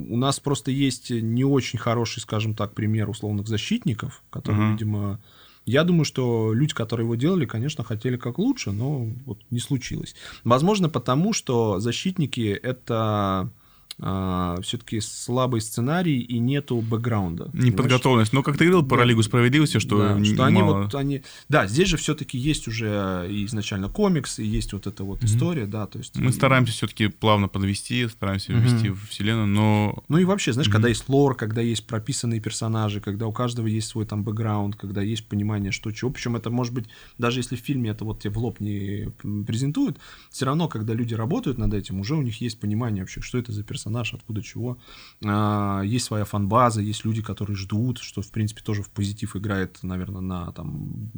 у 0.08 0.16
нас 0.16 0.38
просто 0.38 0.70
есть 0.70 1.10
не 1.10 1.42
очень 1.44 1.80
хороший, 1.80 2.20
скажем 2.20 2.54
так, 2.54 2.74
пример 2.74 3.10
условных 3.10 3.48
защитников, 3.48 4.22
которые, 4.30 4.62
Мгм. 4.62 4.72
видимо, 4.72 5.20
я 5.66 5.82
думаю, 5.82 6.04
что 6.04 6.52
люди, 6.52 6.74
которые 6.74 7.06
его 7.06 7.16
делали, 7.16 7.44
конечно, 7.44 7.82
хотели 7.82 8.16
как 8.16 8.38
лучше, 8.38 8.70
но 8.70 9.08
вот 9.26 9.40
не 9.50 9.58
случилось. 9.58 10.14
Возможно, 10.44 10.88
потому 10.88 11.32
что 11.32 11.80
защитники 11.80 12.56
это 12.62 13.50
все-таки 13.98 15.00
слабый 15.00 15.60
сценарий 15.60 16.18
и 16.20 16.38
нету 16.38 16.80
бэкграунда. 16.80 17.50
Неподготовленность. 17.52 18.32
Но 18.32 18.42
как 18.42 18.56
ты 18.58 18.64
говорил 18.66 18.86
про 18.86 18.98
Да. 18.98 19.04
Лигу 19.04 19.22
справедливости, 19.22 19.78
что, 19.78 19.98
Да, 19.98 20.18
не- 20.18 20.34
что 20.34 20.44
они 20.44 20.60
мало. 20.62 20.82
вот 20.84 20.94
они, 20.94 21.22
да, 21.48 21.66
здесь 21.66 21.88
же 21.88 21.96
все-таки 21.96 22.36
есть 22.38 22.66
уже 22.68 23.26
изначально 23.46 23.88
комикс, 23.88 24.38
и 24.38 24.44
есть 24.44 24.72
вот 24.72 24.86
эта 24.86 25.04
вот 25.04 25.22
история, 25.24 25.66
да, 25.66 25.86
то 25.86 25.98
есть 25.98 26.16
Мы 26.16 26.32
стараемся 26.32 26.72
все-таки 26.72 27.08
плавно 27.08 27.48
подвести, 27.48 28.08
стараемся 28.08 28.52
Мгм. 28.52 28.62
ввести 28.62 28.88
в 28.90 29.08
вселенную, 29.08 29.46
но 29.46 30.02
Ну 30.08 30.18
и 30.18 30.24
вообще, 30.24 30.52
знаешь, 30.52 30.66
Мгм. 30.68 30.72
когда 30.72 30.88
есть 30.88 31.08
лор, 31.08 31.34
когда 31.36 31.60
есть 31.60 31.86
прописанные 31.86 32.40
персонажи, 32.40 33.00
когда 33.00 33.26
у 33.26 33.32
каждого 33.32 33.66
есть 33.66 33.88
свой 33.88 34.06
там 34.06 34.24
бэкграунд, 34.24 34.76
когда 34.76 35.02
есть 35.02 35.26
понимание, 35.26 35.70
что 35.72 35.90
чего. 35.92 36.10
Причем 36.10 36.36
это 36.36 36.50
может 36.50 36.72
быть, 36.74 36.86
даже 37.18 37.40
если 37.40 37.56
в 37.56 37.60
фильме 37.60 37.90
это 37.90 38.04
вот 38.04 38.20
тебе 38.20 38.30
в 38.32 38.38
лоб 38.38 38.60
не 38.60 39.08
презентуют, 39.46 39.98
все 40.30 40.46
равно, 40.46 40.68
когда 40.68 40.94
люди 40.94 41.14
работают 41.14 41.58
над 41.58 41.74
этим, 41.74 42.00
уже 42.00 42.14
у 42.16 42.22
них 42.22 42.40
есть 42.40 42.58
понимание 42.60 43.02
вообще, 43.02 43.20
что 43.20 43.38
это 43.38 43.52
за 43.52 43.62
персонаж, 43.62 43.83
откуда 44.14 44.42
чего. 44.42 44.78
А, 45.24 45.82
есть 45.82 46.04
своя 46.06 46.24
фан-база, 46.24 46.80
есть 46.80 47.04
люди, 47.04 47.22
которые 47.22 47.56
ждут, 47.56 47.98
что, 47.98 48.22
в 48.22 48.30
принципе, 48.30 48.62
тоже 48.62 48.82
в 48.82 48.90
позитив 48.90 49.36
играет, 49.36 49.78
наверное, 49.82 50.20
на 50.20 50.52
там 50.52 51.10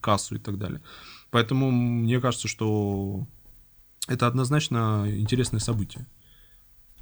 кассу 0.00 0.36
и 0.36 0.38
так 0.38 0.58
далее. 0.58 0.80
Поэтому 1.30 1.70
мне 1.70 2.20
кажется, 2.20 2.48
что 2.48 3.26
это 4.08 4.26
однозначно 4.26 5.06
интересное 5.08 5.60
событие. 5.60 6.06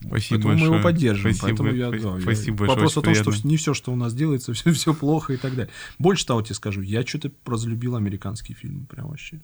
спасибо 0.01 0.37
Поэтому 0.43 0.55
мы 0.55 0.61
его 0.67 0.75
большое. 0.75 0.83
поддерживаем. 0.83 1.35
Спасибо, 1.37 1.59
поэтому 1.59 1.79
я, 1.79 1.89
спа- 1.89 2.03
да, 2.03 2.17
я- 2.17 2.23
спасибо 2.23 2.57
большое, 2.59 2.77
Вопрос 2.77 2.97
о 2.97 3.03
том, 3.03 3.15
что 3.15 3.25
приятно. 3.31 3.49
не 3.49 3.57
все, 3.57 3.75
что 3.75 3.93
у 3.93 3.97
нас 3.97 4.15
делается, 4.15 4.53
все, 4.55 4.73
все 4.73 4.95
плохо 4.95 5.33
и 5.33 5.37
так 5.37 5.55
далее. 5.57 5.73
Больше 5.99 6.27
того 6.27 6.43
тебе 6.43 6.55
скажу, 6.55 6.83
я 6.83 7.05
что-то 7.07 7.33
разлюбил 7.47 7.97
американские 7.97 8.57
фильмы 8.57 8.87
прям 8.87 9.09
вообще. 9.09 9.41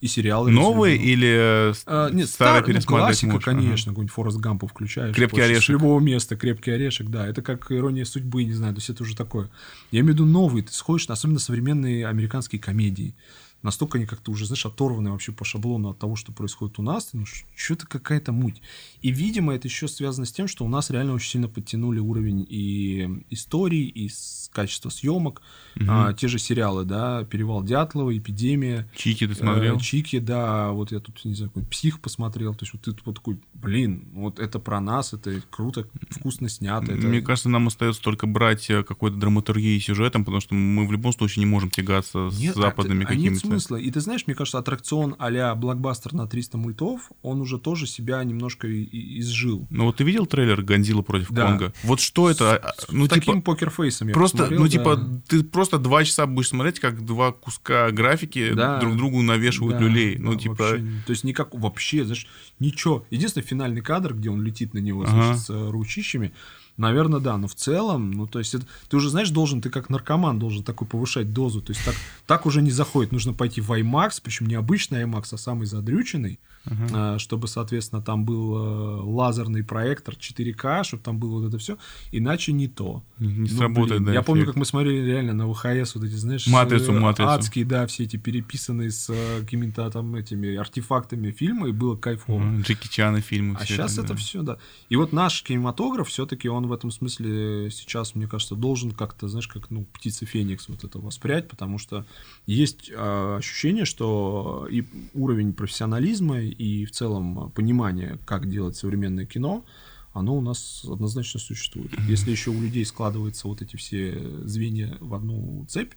И 0.00 0.06
сериалы. 0.06 0.52
Новые 0.52 0.96
или 0.96 1.72
А, 1.86 2.08
нет, 2.10 2.28
старые 2.28 2.62
стар, 2.62 2.74
ну, 2.74 2.80
классика, 2.82 3.32
можешь? 3.32 3.44
конечно, 3.44 3.92
какой-нибудь 3.92 4.14
Форест 4.14 4.38
Гампу 4.38 4.68
включаешь. 4.68 5.14
Крепкий 5.14 5.40
орешек. 5.40 5.64
С 5.64 5.68
любого 5.70 5.98
места, 5.98 6.36
крепкий 6.36 6.70
орешек, 6.70 7.08
да. 7.08 7.26
Это 7.26 7.42
как 7.42 7.72
ирония 7.72 8.04
судьбы, 8.04 8.44
не 8.44 8.52
знаю, 8.52 8.74
то 8.74 8.78
есть 8.78 8.90
это 8.90 9.02
уже 9.02 9.16
такое. 9.16 9.50
Я 9.90 10.00
имею 10.00 10.12
в 10.12 10.14
виду 10.14 10.26
новые, 10.26 10.62
ты 10.62 10.72
сходишь, 10.72 11.08
особенно 11.08 11.40
современные 11.40 12.06
американские 12.06 12.60
комедии. 12.60 13.14
Настолько 13.62 13.98
они 13.98 14.06
как-то 14.06 14.30
уже, 14.30 14.46
знаешь, 14.46 14.64
оторваны 14.66 15.10
вообще 15.10 15.32
по 15.32 15.44
шаблону 15.44 15.90
от 15.90 15.98
того, 15.98 16.14
что 16.14 16.30
происходит 16.32 16.78
у 16.78 16.82
нас. 16.82 17.10
Ну, 17.12 17.24
что-то 17.56 17.86
какая-то 17.88 18.30
муть. 18.30 18.62
И, 19.02 19.10
видимо, 19.10 19.52
это 19.54 19.66
еще 19.66 19.88
связано 19.88 20.26
с 20.26 20.32
тем, 20.32 20.46
что 20.46 20.64
у 20.64 20.68
нас 20.68 20.90
реально 20.90 21.14
очень 21.14 21.30
сильно 21.30 21.48
подтянули 21.48 21.98
уровень 21.98 22.46
и 22.48 23.24
истории, 23.30 23.84
и 23.86 24.08
с- 24.08 24.48
качество 24.52 24.88
съемок. 24.90 25.42
Мгм. 25.74 25.90
А, 25.90 26.12
те 26.14 26.26
же 26.28 26.38
сериалы, 26.38 26.84
да, 26.84 27.24
«Перевал 27.24 27.62
Дятлова», 27.62 28.16
«Эпидемия», 28.16 28.88
Чики 28.96 29.26
ты 29.26 29.34
смотрел? 29.34 29.76
Э, 29.76 29.80
Чики, 29.80 30.18
да, 30.20 30.70
вот 30.70 30.90
я 30.92 31.00
тут, 31.00 31.22
не 31.24 31.34
знаю, 31.34 31.50
какой 31.50 31.64
псих 31.68 32.00
посмотрел. 32.00 32.54
То 32.54 32.64
есть 32.64 32.72
вот 32.72 32.82
ты 32.82 33.02
вот 33.04 33.16
такой, 33.16 33.38
блин, 33.54 34.08
вот 34.14 34.38
это 34.38 34.58
про 34.58 34.80
нас, 34.80 35.12
это 35.12 35.42
круто, 35.50 35.86
вкусно 36.10 36.48
снято. 36.48 36.92
это- 36.92 37.06
Мне 37.06 37.20
кажется, 37.20 37.48
нам 37.48 37.66
остается 37.66 38.00
только 38.02 38.26
брать 38.26 38.70
э, 38.70 38.82
какой-то 38.84 39.16
драматургией 39.16 39.76
и 39.76 39.80
сюжетом, 39.80 40.24
потому 40.24 40.40
что 40.40 40.54
мы 40.54 40.86
в 40.86 40.92
любом 40.92 41.12
случае 41.12 41.44
не 41.44 41.50
можем 41.50 41.70
тягаться 41.70 42.30
с 42.30 42.38
Нет, 42.38 42.56
а 42.56 42.60
западными 42.62 43.04
а 43.04 43.08
какими-то 43.08 43.47
смысла. 43.48 43.76
И 43.76 43.90
ты 43.90 44.00
знаешь, 44.00 44.24
мне 44.26 44.34
кажется, 44.36 44.58
аттракцион 44.58 45.16
а-ля 45.18 45.54
блокбастер 45.54 46.12
на 46.14 46.26
300 46.26 46.58
мультов, 46.58 47.10
он 47.22 47.40
уже 47.40 47.58
тоже 47.58 47.86
себя 47.86 48.22
немножко 48.24 48.66
и- 48.66 48.82
и- 48.82 49.20
изжил. 49.20 49.66
Ну 49.70 49.84
вот 49.86 49.96
ты 49.96 50.04
видел 50.04 50.26
трейлер 50.26 50.62
Гонзила 50.62 51.02
против 51.02 51.30
Да. 51.30 51.46
Конга? 51.46 51.72
Вот 51.82 52.00
что 52.00 52.30
это? 52.30 52.56
А, 52.56 52.72
Ну, 52.90 53.04
С 53.06 53.08
типа, 53.08 53.14
таким 53.20 53.42
покерфейсом 53.42 54.08
я 54.08 54.14
Просто, 54.14 54.38
посмотрел, 54.38 54.60
ну, 54.60 54.66
да. 54.66 54.70
типа, 54.72 55.20
ты 55.28 55.42
просто 55.44 55.78
два 55.78 56.04
часа 56.04 56.26
будешь 56.26 56.48
смотреть, 56.48 56.80
как 56.80 57.04
два 57.04 57.32
куска 57.32 57.90
графики 57.90 58.52
Да. 58.54 58.78
друг 58.80 58.96
другу 58.96 59.22
навешивают 59.22 59.78
Да, 59.78 59.82
люлей. 59.84 60.16
да, 60.16 60.22
Ну, 60.22 60.34
типа, 60.36 60.54
вообще 60.62 60.84
то 61.06 61.10
есть 61.10 61.24
никак 61.24 61.54
вообще, 61.54 62.04
знаешь, 62.04 62.26
ничего. 62.60 63.04
Единственный 63.10 63.42
финальный 63.44 63.80
кадр, 63.80 64.14
где 64.14 64.30
он 64.30 64.42
летит 64.42 64.74
на 64.74 64.78
него, 64.78 65.02
Ага. 65.02 65.10
значит, 65.10 65.42
с 65.42 65.50
э, 65.50 65.70
ручищами, 65.70 66.32
наверное, 66.78 67.20
да, 67.20 67.36
но 67.36 67.46
в 67.48 67.54
целом, 67.54 68.12
ну, 68.12 68.26
то 68.26 68.38
есть 68.38 68.54
это, 68.54 68.64
ты 68.88 68.96
уже, 68.96 69.10
знаешь, 69.10 69.30
должен, 69.30 69.60
ты 69.60 69.68
как 69.68 69.90
наркоман 69.90 70.38
должен 70.38 70.62
такой 70.62 70.86
повышать 70.86 71.32
дозу, 71.32 71.60
то 71.60 71.72
есть 71.72 71.84
так, 71.84 71.94
так 72.26 72.46
уже 72.46 72.62
не 72.62 72.70
заходит, 72.70 73.12
нужно 73.12 73.34
пойти 73.34 73.60
в 73.60 73.70
IMAX, 73.70 74.20
причем 74.22 74.46
не 74.46 74.54
обычный 74.54 75.02
IMAX, 75.02 75.28
а 75.32 75.36
самый 75.36 75.66
задрюченный, 75.66 76.38
э, 76.70 77.18
чтобы, 77.18 77.48
соответственно, 77.48 78.02
там 78.02 78.24
был 78.24 78.56
э, 78.56 79.00
лазерный 79.02 79.64
проектор 79.64 80.14
4К, 80.14 80.84
чтобы 80.84 81.02
там 81.02 81.18
было 81.18 81.40
вот 81.40 81.48
это 81.48 81.58
все, 81.58 81.78
иначе 82.12 82.52
не 82.52 82.68
то. 82.68 83.02
не 83.18 83.28
Ну, 83.28 83.46
сработает, 83.46 84.00
блин, 84.02 84.04
да, 84.04 84.12
Я 84.12 84.22
помню, 84.22 84.42
эффект. 84.42 84.54
как 84.54 84.60
мы 84.60 84.64
смотрели 84.64 85.04
реально 85.04 85.32
на 85.34 85.52
ВХС 85.52 85.94
вот 85.94 86.04
эти, 86.04 86.14
знаешь, 86.14 86.46
Матрицу, 86.46 86.92
э, 86.92 87.00
матрицу. 87.00 87.30
адские, 87.30 87.64
да, 87.64 87.86
все 87.86 88.04
эти 88.04 88.16
переписанные 88.16 88.90
с 88.90 89.12
какими-то 89.40 89.90
там 89.90 90.14
этими 90.14 90.54
артефактами 90.56 91.30
фильма, 91.30 91.68
и 91.68 91.72
было 91.72 91.96
кайфово. 91.96 92.38
Мгм, 92.40 92.62
Джеки 92.62 92.88
Чана 92.88 93.20
фильмы. 93.20 93.56
А 93.60 93.64
сейчас 93.66 93.98
это 93.98 94.08
да. 94.08 94.14
все, 94.16 94.42
да. 94.42 94.58
И 94.88 94.96
вот 94.96 95.12
наш 95.12 95.42
кинематограф, 95.42 96.08
все-таки 96.08 96.48
он 96.48 96.66
в 96.66 96.72
этом 96.72 96.90
смысле 96.90 97.70
сейчас, 97.70 98.14
мне 98.14 98.26
кажется, 98.26 98.54
должен 98.54 98.90
как-то, 98.92 99.28
знаешь, 99.28 99.48
как 99.48 99.70
ну, 99.70 99.84
птица 99.92 100.26
Феникс 100.26 100.68
вот 100.68 100.84
это 100.84 100.98
воспрять, 100.98 101.48
потому 101.48 101.78
что 101.78 102.04
есть 102.46 102.90
э, 102.94 103.36
ощущение, 103.38 103.84
что 103.84 104.66
и 104.70 104.84
уровень 105.14 105.52
профессионализма, 105.52 106.40
и 106.58 106.84
в 106.84 106.90
целом 106.90 107.50
понимание, 107.52 108.18
как 108.26 108.48
делать 108.48 108.76
современное 108.76 109.26
кино, 109.26 109.64
оно 110.12 110.36
у 110.36 110.40
нас 110.40 110.84
однозначно 110.84 111.38
существует. 111.38 111.92
Если 112.08 112.30
еще 112.30 112.50
у 112.50 112.60
людей 112.60 112.84
складываются 112.84 113.46
вот 113.46 113.62
эти 113.62 113.76
все 113.76 114.20
звенья 114.44 114.96
в 115.00 115.14
одну 115.14 115.64
цепь, 115.68 115.92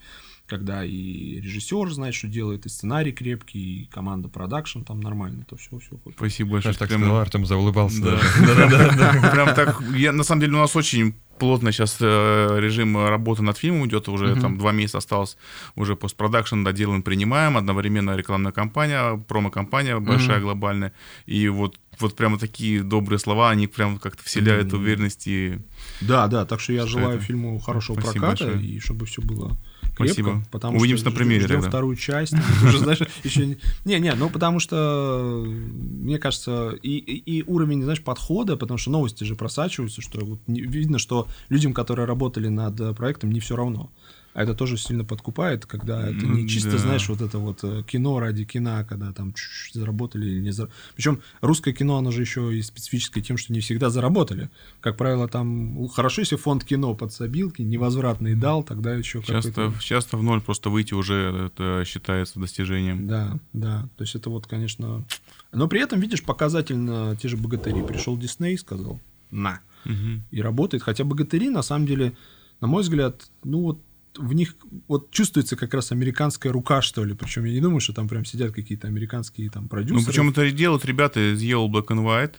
когда 0.52 0.84
и 0.84 1.40
режиссер 1.40 1.90
знает, 1.94 2.14
что 2.14 2.28
делает, 2.28 2.66
и 2.66 2.70
сценарий 2.70 3.14
крепкий, 3.14 3.84
и 3.84 3.86
команда 3.86 4.28
продакшн 4.28 4.82
там 4.82 5.00
нормально, 5.00 5.46
то 5.50 5.56
все, 5.56 5.80
все. 5.80 5.98
Спасибо 6.16 6.52
большое. 6.52 6.76
Так 6.76 6.90
прям- 6.90 7.10
Артем 7.14 7.46
заулыбался 7.46 8.02
Да, 8.04 8.12
даже. 8.12 8.46
да-да-да. 8.70 9.30
Прям 9.34 9.56
так. 9.56 9.82
Я, 9.96 10.12
на 10.12 10.24
самом 10.24 10.42
деле, 10.42 10.54
у 10.56 10.58
нас 10.60 10.76
очень 10.76 11.16
плотно 11.40 11.72
сейчас 11.72 12.00
режим 12.02 12.98
работы 13.08 13.42
над 13.44 13.58
фильмом 13.58 13.88
идет, 13.88 14.10
уже 14.10 14.36
там 14.36 14.58
два 14.58 14.72
месяца 14.74 14.98
осталось, 15.00 15.38
уже 15.76 15.96
постпродакшн 15.96 16.64
доделаем, 16.64 17.02
принимаем, 17.02 17.58
одновременно 17.58 18.16
рекламная 18.16 18.52
кампания, 18.52 19.18
промо-компания 19.28 19.98
большая, 20.00 20.40
глобальная, 20.42 20.92
и 21.26 21.48
вот 21.48 21.80
вот 22.00 22.16
прямо 22.16 22.38
такие 22.40 22.82
добрые 22.84 23.20
слова, 23.20 23.52
они 23.52 23.68
прям 23.68 24.00
как-то 24.00 24.24
вселяют 24.24 24.72
Мгм. 24.74 24.82
уверенность 24.82 25.28
и 25.28 25.60
Да, 26.02 26.28
да, 26.28 26.46
так 26.46 26.60
что 26.60 26.74
я 26.74 26.86
желаю 26.88 27.18
это? 27.18 27.26
фильму 27.26 27.60
хорошего 27.60 28.00
Спасибо 28.00 28.26
проката, 28.26 28.46
большое. 28.46 28.66
и 28.68 28.80
чтобы 28.80 29.06
все 29.06 29.22
было 29.22 29.58
крепко. 29.96 30.14
Спасибо. 30.14 30.44
Потому 30.52 30.78
Увидимся 30.78 31.02
что 31.02 31.10
на 31.12 31.16
премьере 31.16 31.46
ждем 31.46 31.56
тогда. 31.58 31.70
вторую 31.70 31.96
часть. 31.96 32.34
уже 32.64 32.80
знаешь, 32.80 33.00
еще 33.24 33.46
не... 33.46 33.58
Не, 33.86 34.14
ну 34.14 34.30
потому 34.30 34.60
что, 34.60 35.46
мне 35.46 36.18
кажется, 36.18 36.72
и, 36.82 36.98
и, 36.98 37.44
уровень, 37.44 37.84
знаешь, 37.84 38.02
подхода, 38.04 38.58
потому 38.58 38.78
что 38.78 38.92
новости 38.92 39.24
же 39.24 39.36
просачиваются, 39.36 40.02
что 40.02 40.24
вот 40.26 40.40
видно, 40.48 41.00
что 41.00 41.28
людям, 41.50 41.74
которые 41.74 42.06
работали 42.06 42.48
над 42.48 42.80
э, 42.80 42.94
проектом, 42.94 43.32
не 43.32 43.40
все 43.40 43.56
равно. 43.56 43.92
А 44.34 44.44
это 44.44 44.54
тоже 44.54 44.78
сильно 44.78 45.04
подкупает, 45.04 45.66
когда 45.66 46.08
это 46.08 46.26
Ну 46.26 46.36
не 46.36 46.48
чисто, 46.48 46.72
да. 46.72 46.78
знаешь, 46.78 47.08
вот 47.10 47.22
это 47.22 47.38
вот 47.38 47.60
э, 47.64 47.84
кино 47.86 48.20
ради 48.20 48.46
кино, 48.46 48.86
когда 48.88 49.12
там 49.12 49.34
заработали 49.74 50.26
или 50.26 50.40
не 50.40 50.52
заработали. 50.52 50.82
Причем 50.96 51.22
русское 51.42 51.74
кино, 51.74 51.98
оно 51.98 52.12
же 52.12 52.22
еще 52.22 52.56
и 52.56 52.62
специфическое 52.62 53.22
тем, 53.22 53.38
что 53.38 53.52
не 53.52 53.60
всегда 53.60 53.90
заработали. 53.90 54.50
Как 54.80 54.96
правило, 54.96 55.28
там 55.28 55.88
хорошо, 55.90 56.22
если 56.22 56.38
фонд 56.38 56.64
кино 56.64 56.94
подсобил, 56.96 57.54
невозвратный 57.58 58.36
дал, 58.36 58.64
тогда 58.64 58.94
еще 58.96 59.22
часто, 59.22 59.74
часто 59.80 60.18
в 60.18 60.24
ноль 60.24 60.42
просто 60.42 60.70
выйти 60.70 60.94
уже 60.94 61.48
это 61.48 61.84
считается 61.86 62.40
достижением. 62.40 63.08
Да, 63.08 63.38
да. 63.54 63.90
То 63.98 64.04
есть 64.04 64.16
это 64.16 64.30
вот, 64.30 64.48
конечно... 64.48 65.06
Но 65.52 65.68
при 65.68 65.82
этом, 65.82 66.00
видишь, 66.00 66.24
показательно 66.24 67.18
те 67.22 67.28
же 67.28 67.36
богатыри. 67.36 67.82
Пришел 67.84 68.18
Дисней 68.18 68.54
и 68.54 68.58
сказал 68.58 69.00
«на». 69.32 69.60
Мгм. 69.84 70.24
И 70.32 70.42
работает. 70.42 70.84
Хотя 70.84 71.04
богатыри, 71.04 71.50
на 71.50 71.62
самом 71.64 71.88
деле, 71.88 72.14
на 72.62 72.68
мой 72.68 72.84
взгляд, 72.84 73.30
ну 73.44 73.62
вот 73.62 73.82
в 74.18 74.34
них 74.34 74.56
вот 74.88 75.12
чувствуется 75.12 75.56
как 75.56 75.74
раз 75.74 75.92
американская 75.92 76.52
рука, 76.52 76.82
что 76.82 77.04
ли. 77.04 77.14
Причем 77.14 77.46
я 77.46 77.54
не 77.54 77.62
думаю, 77.62 77.80
что 77.80 77.94
там 77.94 78.08
прям 78.08 78.26
сидят 78.26 78.52
какие-то 78.52 78.88
американские 78.88 79.50
там 79.50 79.68
продюсеры. 79.68 80.00
Ну, 80.00 80.06
причем 80.06 80.30
это 80.30 80.52
делают 80.52 80.86
ребята 80.86 81.34
из 81.34 81.42
Yellow 81.42 81.68
Black 81.70 81.88
and 81.88 82.04
White. 82.04 82.36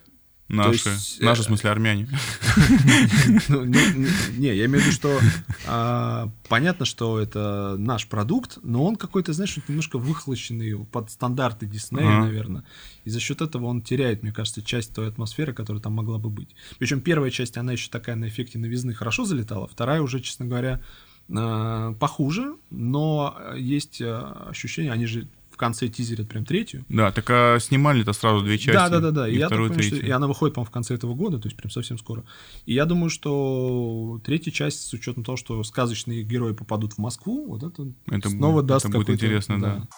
Наши, 0.49 0.90
есть, 0.90 1.20
наши, 1.23 1.40
э, 1.40 1.44
в 1.44 1.47
смысле, 1.47 1.70
армяне. 1.70 2.09
Ну, 3.49 3.65
Не, 3.65 4.55
я 4.55 4.66
имею 4.66 4.82
в 4.82 4.86
виду, 4.86 4.93
что 4.93 5.19
а, 5.66 6.31
понятно, 6.47 6.85
что 6.85 7.19
это 7.19 7.77
наш 7.78 8.07
продукт, 8.07 8.59
но 8.62 8.85
он 8.85 8.97
какой-то, 8.97 9.32
знаешь, 9.32 9.57
немножко 9.66 9.99
выхолощенный 9.99 10.85
под 10.85 11.11
стандарты 11.11 11.65
Диснея, 11.65 12.20
наверное. 12.20 12.65
И 13.05 13.11
за 13.11 13.19
счет 13.19 13.40
этого 13.40 13.65
он 13.65 13.81
теряет, 13.81 14.23
мне 14.23 14.32
кажется, 14.32 14.62
часть 14.62 14.94
той 14.94 15.09
атмосферы, 15.09 15.55
которая 15.55 15.82
там 15.82 15.94
могла 15.94 16.19
бы 16.19 16.28
быть. 16.28 16.55
Причем 16.78 17.01
первая 17.01 17.31
часть, 17.31 17.57
она 17.57 17.73
еще 17.73 17.89
такая 17.89 18.16
на 18.16 18.28
эффекте 18.28 18.59
новизны 18.59 18.93
хорошо 18.93 19.24
залетала, 19.24 19.66
вторая 19.66 20.03
уже, 20.03 20.20
честно 20.20 20.44
говоря, 20.44 20.82
похуже, 21.28 22.55
но 22.70 23.36
есть 23.57 24.01
а, 24.03 24.49
ощущение, 24.51 24.93
они 24.93 25.07
же 25.07 25.27
в 25.51 25.57
конце 25.57 25.86
тизерят 25.89 26.28
прям 26.28 26.44
третью. 26.44 26.85
Да, 26.89 27.12
так 27.12 27.27
а 27.31 27.59
снимали-то 27.61 28.12
сразу 28.15 28.43
две 28.44 28.59
части. 28.59 28.73
Да, 28.73 28.89
да, 28.89 29.01
да, 29.01 29.11
да. 29.11 29.28
И 29.28 29.32
И 29.32 29.35
я 29.36 29.40
так 29.43 29.49
вторую, 29.51 29.70
понимаю, 29.70 29.97
что- 29.97 30.07
и 30.07 30.11
она 30.11 30.27
выходит, 30.27 30.55
по-моему, 30.55 30.69
в 30.70 30.73
конце 30.73 30.94
этого 30.94 31.15
года, 31.15 31.39
то 31.39 31.47
есть 31.47 31.57
прям 31.57 31.70
совсем 31.70 31.99
скоро. 31.99 32.24
И 32.66 32.74
я 32.74 32.85
думаю, 32.86 33.11
что 33.11 34.20
третья 34.24 34.51
часть, 34.51 34.86
с 34.89 34.93
учетом 34.93 35.24
того, 35.24 35.36
что 35.36 35.62
сказочные 35.62 36.23
герои 36.23 36.53
попадут 36.55 36.94
в 36.94 36.99
Москву, 36.99 37.47
вот 37.47 37.62
это, 37.62 37.86
Это 38.11 38.28
снова 38.31 38.55
будет- 38.57 38.66
даст 38.66 38.86
это 38.86 38.99
будет 38.99 39.11
интересно, 39.11 39.61
да. 39.61 39.89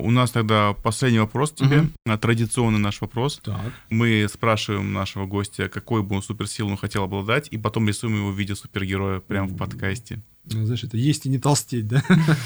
У 0.00 0.10
нас 0.10 0.30
тогда 0.30 0.74
последний 0.74 1.18
вопрос 1.18 1.52
тебе, 1.52 1.88
а, 2.06 2.16
традиционный 2.16 2.78
наш 2.78 3.00
вопрос. 3.00 3.40
Так. 3.42 3.72
Мы 3.90 4.26
спрашиваем 4.32 4.92
нашего 4.92 5.26
гостя, 5.26 5.68
какой 5.68 6.02
бы 6.02 6.16
он 6.16 6.22
суперсилу 6.22 6.70
он 6.70 6.76
хотел 6.76 7.02
обладать, 7.02 7.48
и 7.50 7.58
потом 7.58 7.88
рисуем 7.88 8.16
его 8.16 8.30
в 8.30 8.38
виде 8.38 8.54
супергероя 8.54 9.20
прямо 9.20 9.48
в 9.48 9.56
подкасте. 9.56 10.20
Ну, 10.52 10.64
Знаешь, 10.66 10.84
это 10.84 10.96
есть 10.96 11.26
и 11.26 11.28
не 11.28 11.38
толстеть, 11.38 11.86
да? 11.88 12.02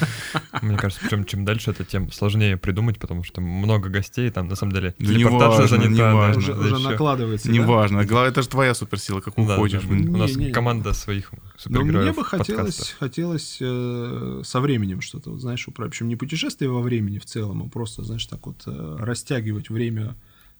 Мне 0.61 0.77
кажется, 0.77 1.01
причем 1.03 1.25
чем 1.25 1.45
дальше 1.45 1.71
это, 1.71 1.83
тем 1.83 2.11
сложнее 2.11 2.57
придумать, 2.57 2.99
потому 2.99 3.23
что 3.23 3.41
много 3.41 3.89
гостей, 3.89 4.29
там 4.29 4.47
на 4.47 4.55
самом 4.55 4.73
деле 4.73 4.95
Да 4.99 5.05
телепортация 5.05 5.65
неважно, 5.65 5.67
занята. 5.77 6.03
да, 6.03 6.11
неважно. 6.11 6.39
Уже, 6.39 6.53
да, 6.53 6.59
уже 6.75 6.79
накладывается, 6.89 7.47
да? 7.47 7.53
Неважно, 7.53 8.05
главное, 8.05 8.31
это 8.31 8.41
же 8.41 8.49
твоя 8.49 8.73
суперсила, 8.73 9.19
какую 9.19 9.47
Да, 9.47 9.55
хочешь. 9.55 9.81
да. 9.81 9.87
блин. 9.87 10.09
У 10.13 10.17
нас 10.17 10.35
Не, 10.35 10.45
не. 10.45 10.51
команда 10.51 10.93
своих 10.93 11.31
Но 11.31 11.39
супергероев 11.57 12.03
мне 12.03 12.13
бы 12.13 12.23
хотелось, 12.25 12.95
хотелось 12.99 13.57
э, 13.61 14.41
со 14.43 14.59
временем 14.59 15.01
что-то, 15.01 15.31
вот, 15.31 15.41
знаешь, 15.41 15.67
управить. 15.67 15.91
Причем 15.93 16.07
не 16.07 16.15
путешествие 16.15 16.69
во 16.69 16.81
времени 16.81 17.19
в 17.19 17.25
целом, 17.25 17.63
а 17.63 17.69
просто, 17.69 18.03
знаешь, 18.03 18.25
так 18.25 18.45
вот 18.45 18.63
э, 18.65 18.95
растягивать 18.99 19.69
время 19.69 20.15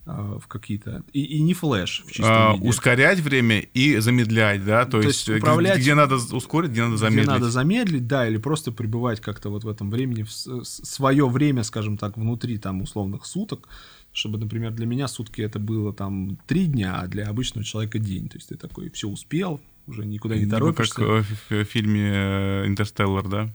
в 0.06 0.48
какие-то... 0.48 1.04
И, 1.14 1.24
и 1.24 1.42
не 1.42 1.54
Flash 1.54 2.04
в 2.06 2.12
чистом 2.12 2.26
А, 2.32 2.54
виде. 2.56 2.68
ускорять 2.68 3.20
время 3.20 3.60
и 3.60 3.98
замедлять, 4.00 4.66
да, 4.66 4.84
то, 4.86 4.92
То 4.92 4.98
есть, 5.08 5.28
есть 5.28 5.30
э, 5.30 5.38
управлять- 5.38 5.80
где 5.80 5.96
надо 5.96 6.16
ускорить, 6.16 6.72
где 6.72 6.82
надо 6.82 6.96
Где 6.96 7.00
замедлить. 7.06 7.28
надо 7.28 7.50
замедлить, 7.50 8.08
да, 8.08 8.28
или 8.28 8.38
просто 8.38 8.72
пребывать 8.74 9.22
как-то 9.22 9.50
вот 9.50 9.64
в 9.64 9.68
этом 9.70 9.90
времени, 9.90 10.24
в 10.24 10.30
свое 10.66 11.28
время, 11.30 11.64
скажем 11.64 11.98
так, 11.98 12.18
внутри 12.18 12.58
там 12.58 12.82
условных 12.82 13.26
суток, 13.26 13.70
чтобы, 14.12 14.38
например, 14.38 14.72
для 14.72 14.86
меня 14.86 15.08
сутки 15.08 15.42
это 15.42 15.58
было 15.60 15.94
там 15.94 16.38
три 16.48 16.66
дня, 16.66 17.00
а 17.00 17.08
для 17.08 17.28
обычного 17.30 17.64
человека 17.64 17.98
день. 17.98 18.28
То 18.28 18.38
есть 18.38 18.50
ты 18.50 18.56
такой 18.58 18.90
все 18.90 19.08
успел, 19.08 19.62
уже 19.88 20.06
никуда 20.06 20.36
не 20.36 20.42
Либо 20.42 20.58
торопишься. 20.58 20.96
как 20.96 21.06
э, 21.08 21.24
в, 21.50 21.64
фильме 21.66 22.12
э, 22.14 22.68
«Интерстеллар», 22.68 23.28
да? 23.28 23.50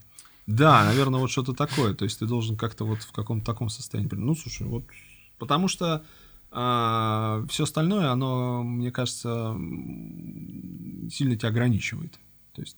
Да, 0.46 0.84
наверное, 0.86 1.20
вот 1.20 1.30
что-то 1.30 1.52
такое. 1.52 1.92
То 1.92 2.04
есть 2.04 2.18
ты 2.20 2.26
должен 2.26 2.56
как-то 2.56 2.84
вот 2.86 3.02
в 3.02 3.12
каком-то 3.12 3.44
таком 3.44 3.68
состоянии. 3.68 4.08
Ну, 4.12 4.34
слушай, 4.34 4.66
вот 4.66 4.84
потому 5.38 5.68
что 5.68 6.02
все 6.50 7.62
остальное, 7.62 8.10
оно, 8.10 8.62
мне 8.62 8.90
кажется, 8.90 9.54
сильно 11.10 11.36
тебя 11.36 11.48
ограничивает. 11.48 12.18
То 12.54 12.62
есть 12.62 12.76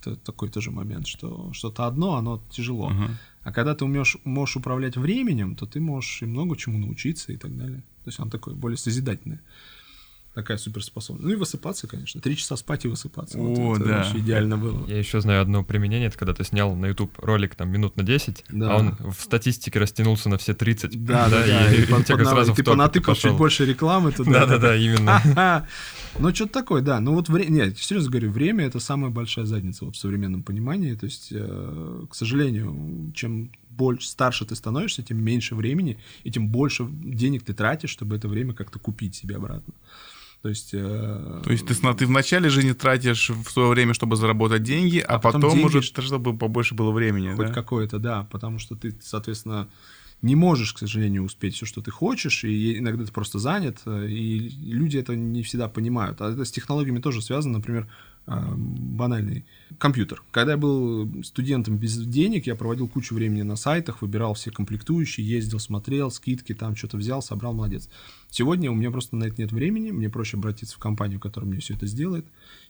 это 0.00 0.16
такой 0.16 0.48
тоже 0.48 0.70
момент, 0.70 1.06
что 1.06 1.52
что-то 1.52 1.86
одно, 1.86 2.16
оно 2.16 2.42
тяжело. 2.50 2.88
Ага. 2.88 3.18
А 3.42 3.52
когда 3.52 3.74
ты 3.74 3.84
умеешь, 3.84 4.16
можешь 4.24 4.56
управлять 4.56 4.96
временем, 4.96 5.54
то 5.56 5.66
ты 5.66 5.80
можешь 5.80 6.22
и 6.22 6.26
много 6.26 6.56
чему 6.56 6.78
научиться 6.78 7.32
и 7.32 7.36
так 7.36 7.56
далее. 7.56 7.82
То 8.04 8.08
есть 8.08 8.20
он 8.20 8.30
такой 8.30 8.54
более 8.54 8.76
созидательный. 8.76 9.40
Такая 10.34 10.56
суперспособность. 10.56 11.26
Ну 11.26 11.32
и 11.32 11.36
высыпаться, 11.36 11.86
конечно. 11.86 12.20
Три 12.20 12.36
часа 12.36 12.56
спать 12.56 12.84
и 12.84 12.88
высыпаться. 12.88 13.38
О, 13.38 13.42
вот 13.42 13.80
это 13.80 13.88
да. 13.88 13.96
вообще 13.98 14.18
идеально 14.18 14.56
было. 14.56 14.86
Я 14.88 14.98
еще 14.98 15.20
знаю 15.20 15.42
одно 15.42 15.62
применение, 15.62 16.08
это 16.08 16.16
когда 16.18 16.32
ты 16.34 16.42
снял 16.44 16.74
на 16.74 16.86
YouTube 16.86 17.12
ролик 17.18 17.54
там 17.54 17.70
минут 17.70 17.96
на 17.96 18.02
10, 18.02 18.44
Да. 18.50 18.72
а 18.72 18.76
он 18.78 18.96
в 18.98 19.14
статистике 19.20 19.78
растянулся 19.78 20.28
на 20.28 20.38
все 20.38 20.54
30. 20.54 21.04
Да, 21.04 21.28
да, 21.28 21.46
да. 21.46 21.72
и, 21.74 21.82
И 21.82 21.86
под- 21.90 22.06
тебя 22.06 22.18
под- 22.18 22.28
сразу 22.28 22.52
в 22.52 22.56
ты 22.56 22.64
понатыкал 22.64 23.14
чуть 23.14 23.32
больше 23.34 23.66
рекламы 23.66 24.12
туда. 24.16 24.46
Да-да-да, 24.46 24.76
именно. 24.76 25.66
Ну, 26.18 26.34
что-то 26.34 26.52
такое, 26.52 26.82
да. 26.82 27.00
Ну, 27.00 27.14
вот 27.14 27.30
время... 27.30 27.48
Нет, 27.50 27.78
серьезно 27.78 28.10
говорю, 28.10 28.30
время— 28.30 28.64
это 28.66 28.80
самая 28.80 29.10
большая 29.10 29.46
задница 29.46 29.86
вот 29.86 29.96
в 29.96 29.98
современном 29.98 30.42
понимании. 30.42 30.94
То 30.94 31.06
есть, 31.06 31.28
э, 31.30 32.04
к 32.10 32.14
сожалению, 32.14 33.10
чем 33.14 33.50
больше 33.70 34.06
старше 34.08 34.44
ты 34.44 34.54
становишься, 34.54 35.02
тем 35.02 35.24
меньше 35.24 35.54
времени, 35.54 35.96
и 36.24 36.30
тем 36.30 36.48
больше 36.48 36.86
денег 36.90 37.44
ты 37.44 37.54
тратишь, 37.54 37.88
чтобы 37.88 38.16
это 38.16 38.28
время 38.28 38.52
как-то 38.52 38.78
купить 38.78 39.14
себе 39.14 39.36
обратно. 39.36 39.72
То 40.42 40.48
есть... 40.48 40.70
э, 40.72 41.40
То 41.44 41.52
есть 41.52 41.66
ты, 41.66 41.74
ты 41.74 42.06
в 42.06 42.10
начале 42.10 42.50
жизни 42.50 42.72
тратишь 42.72 43.30
в 43.30 43.48
свое 43.48 43.68
время, 43.68 43.94
чтобы 43.94 44.16
заработать 44.16 44.64
деньги, 44.64 44.98
а, 44.98 45.14
А 45.14 45.18
потом 45.20 45.42
потом, 45.42 45.56
деньги, 45.56 45.66
уже, 45.66 45.82
чтобы 45.82 46.36
побольше 46.36 46.74
было 46.74 46.90
времени. 46.90 47.32
Хоть 47.34 47.48
да? 47.48 47.52
какое-то, 47.52 47.98
да, 47.98 48.26
потому 48.30 48.58
что 48.58 48.74
ты, 48.74 48.94
соответственно, 49.00 49.68
не 50.20 50.34
можешь, 50.34 50.72
к 50.72 50.78
сожалению, 50.78 51.24
успеть 51.24 51.54
все, 51.54 51.64
что 51.64 51.80
ты 51.80 51.90
хочешь, 51.92 52.42
и 52.44 52.78
иногда 52.78 53.04
ты 53.04 53.12
просто 53.12 53.38
занят, 53.38 53.82
э, 53.86 54.08
и 54.08 54.48
люди 54.48 54.98
это 54.98 55.14
не 55.14 55.44
всегда 55.44 55.68
понимают. 55.68 56.20
А 56.20 56.32
это 56.32 56.44
с 56.44 56.50
технологиями 56.50 57.00
тоже 57.00 57.22
связано, 57.22 57.58
например, 57.58 57.88
банальный 58.26 59.44
компьютер. 59.78 60.22
Когда 60.30 60.52
я 60.52 60.58
был 60.58 61.22
студентом 61.24 61.76
без 61.76 61.96
денег, 62.06 62.46
я 62.46 62.54
проводил 62.54 62.88
кучу 62.88 63.14
времени 63.14 63.42
на 63.42 63.56
сайтах, 63.56 64.00
выбирал 64.02 64.34
все 64.34 64.50
комплектующие, 64.50 65.26
ездил, 65.28 65.58
смотрел, 65.58 66.10
скидки, 66.10 66.54
там 66.54 66.76
что-то 66.76 66.96
взял, 66.98 67.20
собрал, 67.22 67.52
молодец. 67.52 67.88
Сегодня 68.30 68.70
у 68.70 68.74
меня 68.74 68.90
просто 68.90 69.16
на 69.16 69.24
это 69.24 69.40
нет 69.40 69.52
времени, 69.52 69.90
мне 69.90 70.08
проще 70.08 70.36
обратиться 70.36 70.76
в 70.76 70.78
компанию, 70.78 71.20
которая 71.20 71.50
мне 71.50 71.60
все 71.60 71.74
это 71.74 71.86
сделает, 71.86 72.26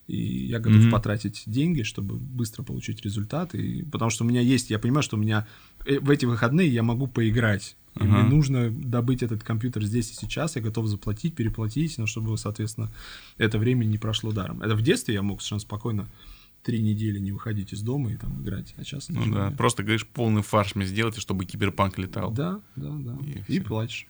и 0.08 0.16
я 0.46 0.58
готов 0.58 0.82
Мгм. 0.82 0.90
потратить 0.90 1.42
деньги, 1.46 1.82
чтобы 1.82 2.16
быстро 2.16 2.62
получить 2.62 3.02
результат, 3.02 3.54
и, 3.54 3.82
потому 3.84 4.10
что 4.10 4.24
у 4.24 4.26
меня 4.26 4.40
есть, 4.40 4.70
я 4.70 4.78
понимаю, 4.78 5.02
что 5.02 5.16
у 5.16 5.20
меня 5.20 5.46
в 5.84 6.10
эти 6.10 6.24
выходные 6.26 6.68
я 6.68 6.82
могу 6.82 7.06
поиграть, 7.06 7.76
и 7.94 8.00
Ага. 8.00 8.06
мне 8.08 8.22
нужно 8.22 8.70
добыть 8.70 9.22
этот 9.22 9.42
компьютер 9.42 9.84
здесь 9.84 10.10
и 10.10 10.14
сейчас, 10.14 10.56
я 10.56 10.62
готов 10.62 10.86
заплатить, 10.86 11.34
переплатить, 11.34 11.98
но 11.98 12.06
чтобы, 12.06 12.36
соответственно, 12.38 12.90
это 13.38 13.58
время 13.58 13.84
не 13.84 13.98
прошло 13.98 14.32
даром. 14.32 14.62
Это 14.62 14.74
в 14.74 14.82
детстве 14.82 15.14
я 15.14 15.22
мог 15.22 15.40
совершенно 15.40 15.60
спокойно 15.60 16.08
три 16.62 16.80
недели 16.80 17.18
не 17.18 17.32
выходить 17.32 17.72
из 17.72 17.82
дома 17.82 18.12
и 18.12 18.16
там 18.16 18.40
играть, 18.42 18.74
а 18.78 18.84
сейчас 18.84 19.08
Ну 19.08 19.32
да, 19.34 19.48
нет. 19.48 19.58
просто 19.58 19.82
говоришь, 19.82 20.06
полный 20.06 20.42
фарш 20.42 20.74
мне 20.76 20.86
сделайте, 20.86 21.20
чтобы 21.20 21.44
киберпанк 21.44 21.98
летал. 21.98 22.30
Да, 22.30 22.60
да, 22.76 22.90
да. 22.90 23.16
И 23.48 23.56
И, 23.56 23.60
плачешь. 23.60 24.06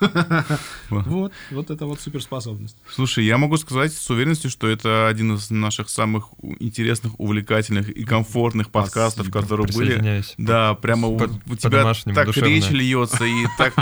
Вот. 0.90 1.32
Вот, 1.50 1.70
это 1.70 1.86
вот 1.86 2.00
суперспособность. 2.00 2.76
Слушай, 2.90 3.24
я 3.24 3.38
могу 3.38 3.56
сказать 3.56 3.92
с 3.92 4.10
уверенностью, 4.10 4.50
что 4.50 4.68
это 4.68 5.08
один 5.08 5.34
из 5.34 5.50
наших 5.50 5.90
самых 5.90 6.28
интересных, 6.60 7.18
увлекательных 7.18 7.90
и 7.90 8.04
комфортных 8.04 8.70
подкастов, 8.70 9.30
которые 9.30 9.66
были. 9.66 10.22
Да, 10.38 10.74
прямо 10.74 11.08
у, 11.08 11.18
тебя 11.56 11.92
так 12.14 12.36
речь 12.36 12.70
льется, 12.70 13.24
и 13.24 13.46
так, 13.58 13.74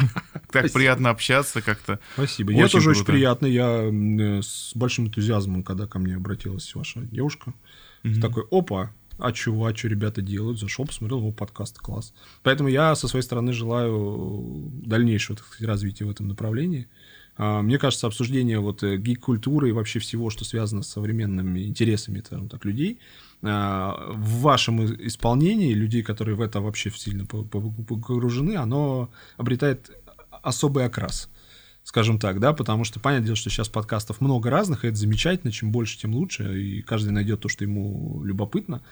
так 0.50 0.72
приятно 0.72 1.10
общаться 1.10 1.62
как-то. 1.62 2.00
Спасибо. 2.14 2.52
Я 2.52 2.68
тоже 2.68 2.90
очень 2.90 3.04
приятно. 3.04 3.46
Я 3.46 3.82
э, 3.82 4.42
с 4.42 4.72
большим 4.74 5.06
энтузиазмом, 5.06 5.62
когда 5.62 5.86
ко 5.86 5.98
мне 5.98 6.16
обратилась 6.16 6.74
ваша 6.74 7.00
девушка, 7.00 7.52
такой, 8.20 8.44
опа, 8.50 8.92
а 9.18 9.32
чего, 9.32 9.66
а 9.66 9.74
что 9.74 9.88
ребята 9.88 10.22
делают? 10.22 10.58
Зашел, 10.58 10.86
посмотрел 10.86 11.18
его 11.18 11.32
подкаст, 11.32 11.78
класс. 11.78 12.12
Поэтому 12.42 12.68
я 12.68 12.94
со 12.94 13.08
своей 13.08 13.22
стороны 13.22 13.52
желаю 13.52 14.70
дальнейшего 14.84 15.36
так 15.36 15.46
сказать, 15.46 15.68
развития 15.68 16.04
в 16.04 16.10
этом 16.10 16.28
направлении. 16.28 16.86
А, 17.38 17.62
Мне 17.62 17.78
кажется, 17.78 18.06
обсуждение 18.06 18.58
вот 18.58 18.82
э, 18.82 18.96
гик-культуры 18.96 19.68
и 19.68 19.72
вообще 19.72 19.98
всего, 19.98 20.30
что 20.30 20.44
связано 20.44 20.82
с 20.82 20.88
современными 20.88 21.66
интересами, 21.66 22.22
скажем 22.24 22.48
так, 22.48 22.64
людей, 22.64 22.98
а, 23.42 24.12
в 24.12 24.40
вашем 24.40 24.84
исполнении, 25.06 25.74
людей, 25.74 26.02
которые 26.02 26.34
в 26.36 26.40
это 26.40 26.60
вообще 26.60 26.90
сильно 26.90 27.26
по- 27.26 27.42
по- 27.44 27.60
погружены, 27.60 28.56
оно 28.56 29.10
обретает 29.36 29.90
особый 30.42 30.86
окрас 30.86 31.28
скажем 31.86 32.18
так, 32.18 32.40
да, 32.40 32.52
потому 32.52 32.82
что 32.82 32.98
понятное 32.98 33.26
дело, 33.26 33.36
что 33.36 33.48
сейчас 33.48 33.68
подкастов 33.68 34.20
много 34.20 34.50
разных, 34.50 34.84
и 34.84 34.88
это 34.88 34.96
замечательно, 34.96 35.52
чем 35.52 35.70
больше, 35.70 35.96
тем 35.96 36.16
лучше, 36.16 36.60
и 36.60 36.82
каждый 36.82 37.10
найдет 37.10 37.38
то, 37.38 37.48
что 37.48 37.62
ему 37.62 38.24
любопытно. 38.24 38.82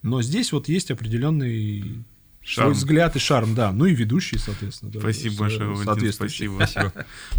Но 0.00 0.22
здесь 0.22 0.50
вот 0.52 0.66
есть 0.66 0.90
определенный 0.90 2.04
Шарм. 2.42 2.68
свой 2.68 2.74
взгляд 2.74 3.14
и 3.14 3.18
шарм, 3.18 3.54
да. 3.54 3.72
Ну 3.72 3.84
и 3.84 3.94
ведущий, 3.94 4.38
соответственно. 4.38 4.90
да, 4.92 5.00
Спасибо 5.00 5.32
с- 5.32 5.36
большое, 5.36 5.68
Валентин, 5.70 6.12
спасибо. 6.12 6.54
Спасибо. 6.66 6.92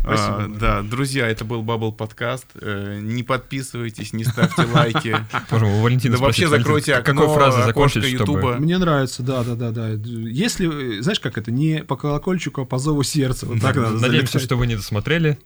А, 0.03 0.17
Спасибо. 0.17 0.59
да, 0.59 0.81
друзья, 0.83 1.27
это 1.27 1.45
был 1.45 1.63
Бабл 1.63 1.91
подкаст. 1.91 2.45
Э, 2.61 2.99
Не 3.01 3.23
подписывайтесь, 3.23 4.13
не 4.13 4.23
ставьте 4.23 4.63
лайки. 4.73 5.17
Валентина 5.49 6.17
Да 6.17 6.23
вообще 6.23 6.47
закройте 6.47 6.91
Валентин, 6.93 7.11
окно, 7.17 7.33
какой 7.35 7.63
закончить, 7.65 8.03
чтобы... 8.05 8.39
Ютуба. 8.39 8.55
Мне 8.59 8.77
нравится, 8.77 9.23
да, 9.23 9.43
да, 9.43 9.55
да, 9.55 9.71
да. 9.71 9.89
Если, 9.89 11.01
знаешь, 11.01 11.19
как 11.19 11.37
это, 11.37 11.51
не 11.51 11.83
по 11.83 11.95
колокольчику, 11.97 12.61
а 12.61 12.65
по 12.65 12.77
зову 12.77 13.01
сердца. 13.03 13.45
Вот 13.47 13.61
так 13.61 13.75
надо 13.75 13.97
Надеемся, 13.99 14.37
что 14.39 14.55
вы 14.57 14.67
не 14.67 14.75
досмотрели. 14.75 15.39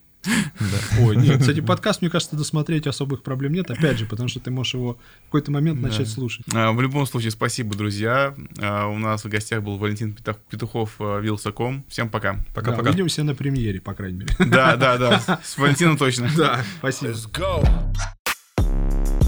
Ой, 1.00 1.16
нет, 1.18 1.40
кстати, 1.42 1.60
подкаст, 1.60 2.02
мне 2.02 2.10
кажется, 2.10 2.36
досмотреть 2.36 2.88
особых 2.88 3.24
проблем 3.24 3.54
нет, 3.54 3.70
опять 3.70 3.98
же, 4.00 4.06
потому 4.06 4.30
что 4.30 4.40
ты 4.40 4.52
можешь 4.52 4.74
его 4.74 4.94
в 5.22 5.26
какой-то 5.26 5.52
момент 5.52 5.82
начать 5.82 6.08
слушать. 6.10 6.46
А, 6.54 6.72
В 6.72 6.82
любом 6.82 7.06
случае, 7.06 7.32
спасибо, 7.32 7.76
друзья. 7.76 8.36
А, 8.62 8.88
У 8.88 8.98
нас 8.98 9.24
в 9.26 9.30
гостях 9.30 9.62
был 9.64 9.78
Валентин 9.78 10.14
Петух- 10.14 10.40
Петухов, 10.50 10.96
а, 11.00 11.20
Вилсаком. 11.20 11.84
Всем 11.90 12.10
пока. 12.10 12.40
Пока-пока. 12.54 12.90
увидимся 12.90 13.24
на 13.24 13.36
премьере, 13.36 13.82
по 13.82 13.94
крайней 13.94 14.20
мере. 14.20 14.36
Да, 14.40 14.76
да, 14.76 14.98
да. 14.98 15.40
С 15.44 15.58
Валентином 15.58 15.98
точно. 15.98 16.30
Да, 16.38 16.62
спасибо. 16.80 17.12
Let's 17.12 17.30
go. 17.32 19.23